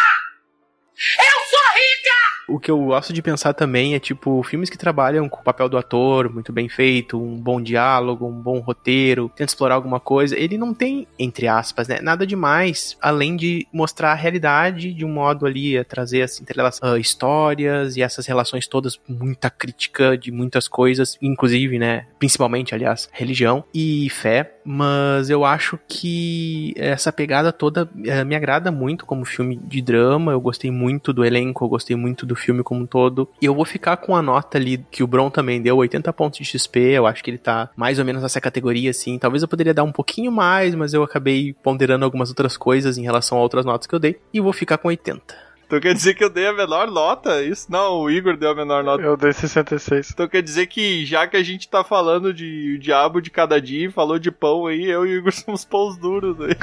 Eu 1.20 1.46
sou 1.50 1.60
rica! 1.74 2.26
O 2.48 2.60
que 2.60 2.70
eu 2.70 2.80
gosto 2.80 3.12
de 3.12 3.22
pensar 3.22 3.54
também 3.54 3.96
é, 3.96 4.00
tipo, 4.00 4.44
filmes 4.44 4.70
que 4.70 4.78
trabalham 4.78 5.28
com 5.28 5.40
o 5.40 5.44
papel 5.44 5.68
do 5.68 5.78
ator 5.78 6.32
muito 6.32 6.54
bem 6.54 6.70
feito, 6.70 7.20
um 7.20 7.36
bom 7.36 7.60
diálogo, 7.60 8.28
um 8.28 8.40
bom 8.40 8.60
roteiro, 8.60 9.30
tenta 9.36 9.50
explorar 9.50 9.76
alguma 9.76 10.00
coisa. 10.00 10.38
Ele 10.38 10.58
não 10.58 10.74
tem, 10.74 11.08
entre 11.18 11.48
aspas, 11.48 11.88
né, 11.88 12.00
nada 12.02 12.26
demais, 12.26 12.98
além 13.02 13.36
de 13.36 13.68
mostrar 13.74 14.12
a 14.12 14.16
realidade 14.16 14.94
de 14.94 15.04
um 15.04 15.10
modo 15.10 15.46
ali, 15.46 15.78
a 15.78 15.84
trazer 15.84 16.22
assim, 16.22 16.44
uh, 16.44 16.98
histórias 16.98 17.98
e 17.98 18.02
essas 18.02 18.28
relações 18.28 18.68
todas, 18.68 19.00
muita 19.08 19.50
crítica 19.50 20.18
de 20.18 20.32
muitas 20.32 20.68
coisas, 20.68 21.18
inclusive, 21.22 21.80
né, 21.80 22.06
principalmente, 22.20 22.76
aliás, 22.76 23.10
religião 23.12 23.64
e 23.74 24.10
fé. 24.10 24.52
Mas 24.64 25.30
eu 25.30 25.46
acho 25.46 25.80
que 25.88 26.74
essa 26.76 27.12
pegada 27.12 27.52
toda 27.52 27.86
uh, 27.86 28.26
me 28.26 28.36
agrada 28.36 28.72
muito 28.72 29.06
como 29.06 29.26
filme 29.26 29.56
de 29.56 29.82
drama. 29.82 30.32
Eu 30.32 30.42
gostei 30.42 30.72
muito 30.72 30.95
do 31.14 31.24
elenco, 31.24 31.66
eu 31.66 31.70
gostei 31.70 31.96
muito 31.96 32.26
do 32.26 32.36
filme 32.36 32.64
como 32.64 32.82
um 32.82 32.86
todo. 32.86 33.30
E 33.42 33.46
eu 33.46 33.56
vou 33.56 33.66
ficar 33.66 33.98
com 33.98 34.16
a 34.16 34.22
nota 34.22 34.58
ali 34.58 34.84
que 34.92 35.04
o 35.04 35.08
Bron 35.08 35.30
também 35.30 35.62
deu, 35.62 35.78
80 35.78 36.12
pontos 36.14 36.40
de 36.40 36.46
XP. 36.46 36.80
Eu 36.80 37.08
acho 37.08 37.24
que 37.24 37.30
ele 37.30 37.38
tá 37.38 37.70
mais 37.76 38.00
ou 38.00 38.06
menos 38.06 38.22
nessa 38.22 38.42
categoria, 38.42 38.92
assim. 38.92 39.18
Talvez 39.18 39.42
eu 39.42 39.48
poderia 39.48 39.74
dar 39.74 39.84
um 39.84 39.92
pouquinho 39.92 40.32
mais, 40.32 40.76
mas 40.76 40.94
eu 40.94 41.04
acabei 41.04 41.54
ponderando 41.64 42.06
algumas 42.06 42.30
outras 42.30 42.58
coisas 42.58 42.98
em 42.98 43.04
relação 43.04 43.38
a 43.38 43.42
outras 43.42 43.66
notas 43.66 43.88
que 43.88 43.96
eu 43.96 44.00
dei. 44.00 44.20
E 44.34 44.40
vou 44.40 44.54
ficar 44.54 44.78
com 44.78 44.88
80. 44.88 45.46
Então 45.66 45.80
quer 45.80 45.96
dizer 45.96 46.14
que 46.14 46.24
eu 46.24 46.30
dei 46.30 46.46
a 46.48 46.54
menor 46.54 46.92
nota? 46.92 47.42
Isso? 47.42 47.72
Não, 47.72 48.02
o 48.02 48.12
Igor 48.12 48.38
deu 48.38 48.52
a 48.52 48.56
menor 48.56 48.84
nota. 48.84 49.02
Eu 49.02 49.18
dei 49.18 49.34
66. 49.34 50.12
Então 50.12 50.28
quer 50.28 50.44
dizer 50.44 50.68
que 50.68 51.04
já 51.06 51.26
que 51.28 51.36
a 51.36 51.44
gente 51.44 51.68
tá 51.68 51.84
falando 51.84 52.32
de 52.32 52.78
diabo 52.78 53.20
de 53.20 53.32
cada 53.32 53.60
dia, 53.60 53.92
falou 53.92 54.20
de 54.20 54.32
pão 54.32 54.68
aí, 54.68 54.86
eu 54.86 55.06
e 55.06 55.16
o 55.16 55.18
Igor 55.18 55.34
somos 55.36 55.66
pães 55.66 55.98
duros 55.98 56.38
aí. 56.40 56.56